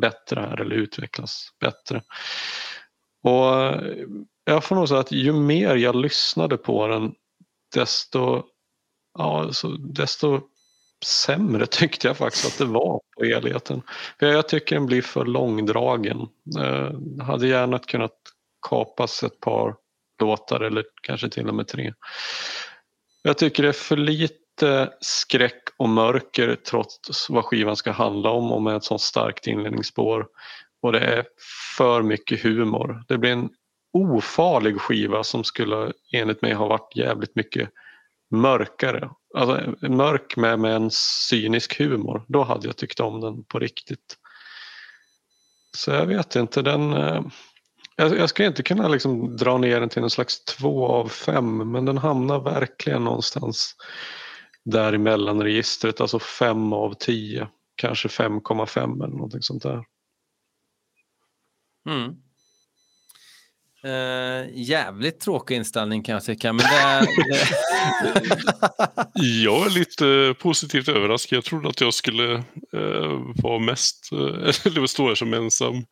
bättre 0.00 0.40
här 0.40 0.60
eller 0.60 0.76
utvecklas 0.76 1.48
bättre. 1.60 2.02
Och 3.22 3.62
eh, 3.62 4.06
jag 4.44 4.64
får 4.64 4.76
nog 4.76 4.88
säga 4.88 5.00
att 5.00 5.12
ju 5.12 5.32
mer 5.32 5.76
jag 5.76 5.96
lyssnade 5.96 6.56
på 6.56 6.86
den 6.86 7.14
desto, 7.74 8.42
ja, 9.18 9.52
så, 9.52 9.68
desto 9.68 10.40
sämre 11.04 11.66
tyckte 11.70 12.06
jag 12.06 12.16
faktiskt 12.16 12.46
att 12.46 12.58
det 12.58 12.72
var 12.72 13.00
på 13.18 13.24
helheten. 13.24 13.82
För 14.18 14.26
jag 14.26 14.48
tycker 14.48 14.76
den 14.76 14.86
blir 14.86 15.02
för 15.02 15.24
långdragen. 15.24 16.28
Eh, 16.58 17.24
hade 17.24 17.48
gärna 17.48 17.78
kunnat 17.78 18.16
kapas 18.68 19.22
ett 19.22 19.40
par 19.40 19.76
låtar 20.20 20.60
eller 20.60 20.84
kanske 21.02 21.28
till 21.28 21.48
och 21.48 21.54
med 21.54 21.68
tre. 21.68 21.92
Jag 23.22 23.38
tycker 23.38 23.62
det 23.62 23.68
är 23.68 23.72
för 23.72 23.96
lite 23.96 24.92
skräck 25.00 25.62
och 25.76 25.88
mörker 25.88 26.56
trots 26.66 27.30
vad 27.30 27.44
skivan 27.44 27.76
ska 27.76 27.90
handla 27.90 28.30
om 28.30 28.52
och 28.52 28.62
med 28.62 28.76
ett 28.76 28.84
sånt 28.84 29.00
starkt 29.00 29.46
inledningsspår. 29.46 30.26
Och 30.82 30.92
det 30.92 31.00
är 31.00 31.24
för 31.76 32.02
mycket 32.02 32.42
humor. 32.42 33.04
Det 33.08 33.18
blir 33.18 33.30
en 33.30 33.50
ofarlig 33.92 34.80
skiva 34.80 35.24
som 35.24 35.44
skulle 35.44 35.92
enligt 36.12 36.42
mig 36.42 36.52
ha 36.52 36.68
varit 36.68 36.96
jävligt 36.96 37.34
mycket 37.34 37.70
mörkare. 38.30 39.10
Alltså 39.34 39.74
mörk 39.80 40.36
med, 40.36 40.58
med 40.58 40.76
en 40.76 40.90
cynisk 41.30 41.78
humor. 41.78 42.24
Då 42.28 42.42
hade 42.42 42.66
jag 42.66 42.76
tyckt 42.76 43.00
om 43.00 43.20
den 43.20 43.44
på 43.44 43.58
riktigt. 43.58 44.16
Så 45.76 45.90
jag 45.90 46.06
vet 46.06 46.36
inte, 46.36 46.62
den... 46.62 46.92
Eh, 46.92 47.22
jag, 48.00 48.18
jag 48.18 48.28
ska 48.28 48.46
inte 48.46 48.62
kunna 48.62 48.88
liksom 48.88 49.36
dra 49.36 49.58
ner 49.58 49.80
den 49.80 49.88
till 49.88 50.02
en 50.02 50.10
slags 50.10 50.44
två 50.44 50.86
av 50.86 51.08
fem 51.08 51.72
men 51.72 51.84
den 51.84 51.98
hamnar 51.98 52.40
verkligen 52.40 53.04
någonstans 53.04 53.76
där 54.64 54.94
i 54.94 54.98
mellanregistret, 54.98 56.00
alltså 56.00 56.18
fem 56.18 56.72
av 56.72 56.94
tio. 56.94 57.48
Kanske 57.74 58.08
5,5 58.08 59.04
eller 59.04 59.14
någonting 59.14 59.42
sånt 59.42 59.62
där. 59.62 59.84
Mm. 61.88 62.14
Eh, 63.84 64.46
jävligt 64.54 65.20
tråkig 65.20 65.56
inställning 65.56 66.02
kan 66.02 66.12
jag 66.12 66.24
tycka. 66.24 66.52
Men 66.52 66.66
det 66.66 66.76
är, 66.76 67.06
Jag 69.44 69.66
är 69.66 69.70
lite 69.70 70.34
positivt 70.40 70.88
överraskad. 70.88 71.36
Jag 71.36 71.44
trodde 71.44 71.68
att 71.68 71.80
jag 71.80 71.94
skulle 71.94 72.34
eh, 72.72 73.20
vara 73.42 73.58
mest, 73.58 74.12
eh, 74.12 74.18
eller 74.66 74.86
stå 74.86 75.08
här 75.08 75.14
som 75.14 75.34
ensam 75.34 75.84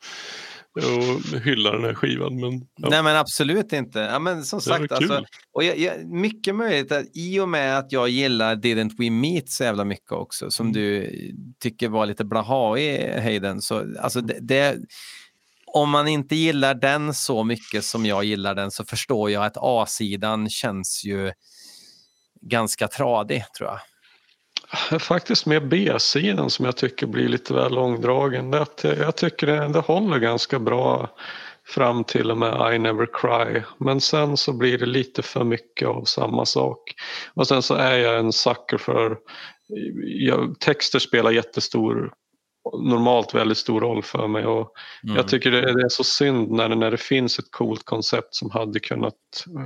och 0.77 1.41
hylla 1.41 1.73
den 1.73 1.85
här 1.85 1.95
skivan. 1.95 2.41
Men, 2.41 2.67
ja, 2.77 2.89
Nej 2.91 3.03
men 3.03 3.17
absolut 3.17 3.73
inte. 3.73 3.99
Ja, 3.99 4.19
men 4.19 4.45
som 4.45 4.61
sagt, 4.61 4.93
alltså, 4.93 5.25
och 5.53 5.65
jag, 5.65 5.79
jag, 5.79 6.07
mycket 6.07 6.55
möjligt 6.55 6.93
att 6.93 7.05
i 7.15 7.41
och 7.41 7.49
med 7.49 7.79
att 7.79 7.93
jag 7.93 8.09
gillar 8.09 8.57
Didn't 8.57 8.95
We 8.99 9.11
Meet 9.11 9.51
så 9.51 9.65
jävla 9.65 9.85
mycket 9.85 10.13
också, 10.13 10.45
Mm. 10.45 10.51
som 10.51 10.73
du 10.73 11.11
tycker 11.61 11.89
var 11.89 12.07
lite 12.07 12.25
blaha 12.25 12.79
i 12.79 13.21
Hayden, 13.21 13.61
så 13.61 13.95
alltså 14.01 14.21
det, 14.21 14.39
det, 14.41 14.77
om 15.67 15.91
man 15.91 16.09
inte 16.09 16.37
gillar 16.37 16.75
den 16.75 17.15
så 17.15 17.45
mycket 17.45 17.85
som 17.85 18.07
jag 18.07 18.25
gillar 18.25 18.55
den 18.55 18.71
så 18.71 18.85
förstår 18.85 19.31
jag 19.31 19.45
att 19.45 19.57
A-sidan 19.57 20.49
känns 20.51 21.05
ju 21.05 21.33
ganska 22.43 22.89
tradig 22.89 23.45
tror 23.59 23.69
jag. 23.71 23.81
Faktiskt 25.01 25.47
med 25.47 25.69
B-sidan 25.69 26.51
som 26.51 26.65
jag 26.65 26.77
tycker 26.77 27.07
blir 27.07 27.29
lite 27.29 27.55
väl 27.55 27.73
långdragen. 27.75 28.55
Att 28.55 28.85
jag- 28.85 29.17
tycker 29.17 29.47
det, 29.47 29.69
det 29.69 29.79
håller 29.81 30.19
ganska 30.19 30.59
bra 30.59 31.09
fram 31.67 32.05
till 32.05 32.31
och 32.31 32.39
med 32.39 32.75
I 32.75 32.79
never 32.79 33.07
cry. 33.13 33.63
Men 33.79 34.01
sen 34.01 34.37
så 34.37 34.53
blir 34.53 34.79
det 34.79 34.87
lite 34.87 35.23
för 35.23 35.45
mycket 35.45 35.89
av 35.89 36.05
samma 36.05 36.45
sak. 36.47 36.95
Och 37.35 37.47
sen 37.47 37.63
så 37.63 37.75
är 37.75 37.99
jag 37.99 38.19
en 38.19 38.33
sucker 38.33 38.79
för 38.79 39.19
jag, 40.05 40.61
texter 40.61 40.99
spelar 40.99 41.31
jättestor 41.31 42.13
normalt 42.83 43.35
väldigt 43.35 43.59
stor 43.59 43.81
roll 43.81 44.03
för 44.03 44.29
mig 44.29 44.47
och 44.47 44.73
Mm. 45.05 45.17
jag 45.17 45.29
tycker 45.29 45.51
det, 45.51 45.61
det 45.61 45.83
är 45.83 45.89
så 45.89 46.05
synd 46.05 46.51
när, 46.51 46.69
när 46.69 46.91
det 46.91 46.97
finns 46.97 47.39
ett 47.39 47.51
coolt 47.51 47.85
koncept 47.85 48.35
som 48.35 48.51
hade 48.51 48.81
kunnat 48.81 49.15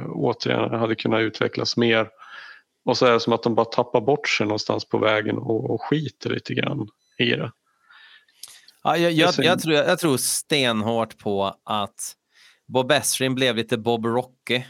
återigen 0.09 0.71
hade 0.81 0.95
kunnat 0.95 1.21
utvecklas 1.21 1.77
mer 1.77 2.09
och 2.91 2.99
så 2.99 3.07
är 3.07 3.12
det 3.12 3.21
som 3.21 3.33
att 3.33 3.43
de 3.43 3.55
bara 3.55 3.65
tappar 3.65 4.01
bort 4.01 4.29
sig 4.29 4.47
någonstans 4.47 4.85
på 4.85 4.99
vägen 4.99 5.39
och, 5.39 5.71
och 5.71 5.83
skiter 5.83 6.31
lite 6.31 6.55
grann 6.55 6.89
i 7.19 7.31
det. 7.31 7.53
Ja, 8.83 8.97
jag, 8.97 9.12
jag, 9.12 9.35
jag, 9.39 9.61
tror, 9.61 9.75
jag 9.75 9.99
tror 9.99 10.17
stenhårt 10.17 11.19
på 11.19 11.55
att 11.65 12.15
Bob 12.69 12.93
Ezrin 12.93 13.35
blev 13.35 13.57
lite 13.57 13.79
Bob 13.79 14.07
Rocky 14.07 14.62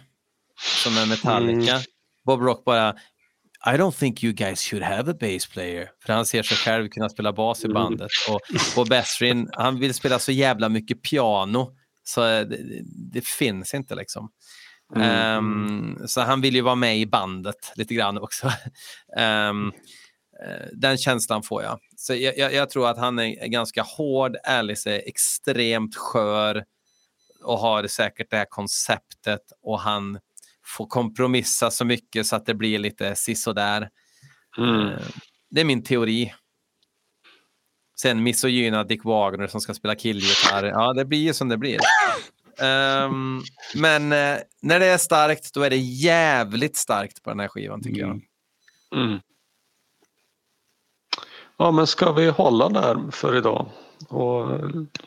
som 0.82 0.98
är 0.98 1.06
Metallica. 1.06 1.72
Mm. 1.72 1.82
Bob 2.26 2.40
Rock 2.40 2.64
bara 2.64 2.94
I 3.66 3.70
don't 3.76 3.98
think 3.98 4.24
you 4.24 4.32
guys 4.32 4.60
should 4.60 4.82
have 4.82 5.10
a 5.10 5.14
bass 5.20 5.47
player. 5.47 5.90
För 6.06 6.12
han 6.12 6.26
ser 6.26 6.42
sig 6.42 6.56
själv 6.56 6.88
kunna 6.88 7.09
spela 7.09 7.32
bas 7.32 7.64
i 7.64 7.64
Mm. 7.64 7.74
bandet. 7.74 8.10
Och 8.28 8.40
Bob 8.76 8.92
Ezrin, 8.92 9.51
han 9.52 9.78
vill 9.78 9.94
spela 9.94 10.18
så 10.18 10.32
jävla 10.32 10.68
mycket 10.68 11.02
piano 11.02 11.76
så 12.02 12.24
eh, 12.26 12.47
det, 12.47 12.80
det 13.12 13.26
finns 13.26 13.74
inte 13.74 13.94
liksom. 13.94 14.30
Mm. 14.96 15.02
Ehm, 15.08 15.98
så 16.08 16.20
han 16.20 16.40
vill 16.40 16.54
ju 16.54 16.60
vara 16.60 16.74
med 16.74 16.98
i 16.98 17.06
bandet 17.06 17.72
lite 17.74 17.94
grann 17.94 18.18
också. 18.18 18.52
Ehm, 19.16 19.72
eh, 20.46 20.66
den 20.72 20.98
känslan 20.98 21.42
får 21.42 21.62
jag. 21.62 21.78
Så 21.96 22.14
jag, 22.14 22.38
jag, 22.38 22.54
jag 22.54 22.70
tror 22.70 22.88
att 22.88 22.98
han 22.98 23.18
är 23.18 23.46
ganska 23.46 23.82
hård, 23.82 24.36
Alice 24.44 24.90
är 24.90 25.02
extremt 25.08 25.96
skör 25.96 26.64
och 27.44 27.58
har 27.58 27.86
säkert 27.86 28.30
det 28.30 28.36
här 28.36 28.46
konceptet 28.48 29.42
och 29.62 29.80
han 29.80 30.18
får 30.66 30.86
kompromissa 30.86 31.70
så 31.70 31.84
mycket 31.84 32.26
så 32.26 32.36
att 32.36 32.46
det 32.46 32.54
blir 32.54 32.78
lite 32.78 33.14
sisådär. 33.14 33.88
Mm. 34.58 34.86
Eh, 34.86 34.98
Det 35.50 35.60
är 35.60 35.64
min 35.64 35.82
teori. 35.82 36.34
Sen 38.00 38.22
misogyna 38.22 38.84
Dick 38.84 39.04
Wagner 39.04 39.46
som 39.46 39.60
ska 39.60 39.74
spela 39.74 39.94
killgitarr. 39.94 40.64
Ja, 40.64 40.92
det 40.92 41.04
blir 41.04 41.18
ju 41.18 41.34
som 41.34 41.48
det 41.48 41.56
blir. 41.56 41.78
Ehm, 42.62 43.40
men 43.74 44.12
eh, 44.12 44.38
när 44.62 44.80
det 44.80 44.86
är 44.86 44.98
starkt, 44.98 45.54
då 45.54 45.62
är 45.62 45.70
det 45.70 45.76
jävligt 45.76 46.76
starkt 46.76 47.22
på 47.22 47.30
den 47.30 47.40
här 47.40 47.48
skivan 47.48 47.82
tycker 47.82 48.00
jag. 48.00 48.20
Mm. 48.94 49.18
Ja 51.56 51.70
men 51.70 51.86
ska 51.86 52.12
vi 52.12 52.28
hålla 52.30 52.68
där 52.68 53.10
för 53.10 53.36
idag? 53.36 53.66
Och 54.08 54.48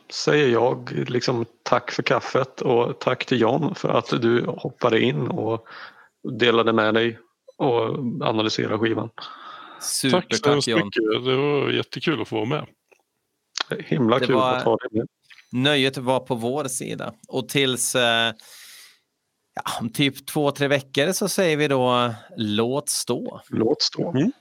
säger 0.09 0.47
jag 0.49 0.91
liksom 0.91 1.45
tack 1.63 1.91
för 1.91 2.03
kaffet 2.03 2.61
och 2.61 2.99
tack 2.99 3.25
till 3.25 3.41
John 3.41 3.75
för 3.75 3.89
att 3.89 4.21
du 4.21 4.45
hoppade 4.47 4.99
in 5.01 5.27
och 5.27 5.67
delade 6.39 6.73
med 6.73 6.93
dig 6.93 7.19
och 7.57 7.89
analyserade 8.27 8.77
skivan. 8.79 9.09
tack 10.11 10.35
så 10.35 10.49
hemskt 10.49 10.67
John. 10.67 10.85
mycket. 10.85 11.03
Det 11.25 11.35
var 11.35 11.69
jättekul 11.69 12.21
att 12.21 12.27
få 12.27 12.35
vara 12.35 12.45
med. 12.45 12.65
Himla 13.79 14.19
Det 14.19 14.25
kul 14.25 14.35
var- 14.35 14.55
att 14.55 14.63
ha 14.63 14.77
dig 14.77 14.89
med. 14.91 15.07
Nöjet 15.53 15.97
var 15.97 16.19
på 16.19 16.35
vår 16.35 16.67
sida. 16.67 17.13
Och 17.27 17.49
tills 17.49 17.95
eh, 17.95 18.33
ja, 19.55 19.79
om 19.81 19.89
typ 19.89 20.27
två, 20.27 20.51
tre 20.51 20.67
veckor 20.67 21.11
så 21.11 21.29
säger 21.29 21.57
vi 21.57 21.67
då 21.67 22.13
låt 22.37 22.89
stå. 22.89 23.41
Låt 23.49 23.81
stå. 23.81 24.09
Mm. 24.09 24.31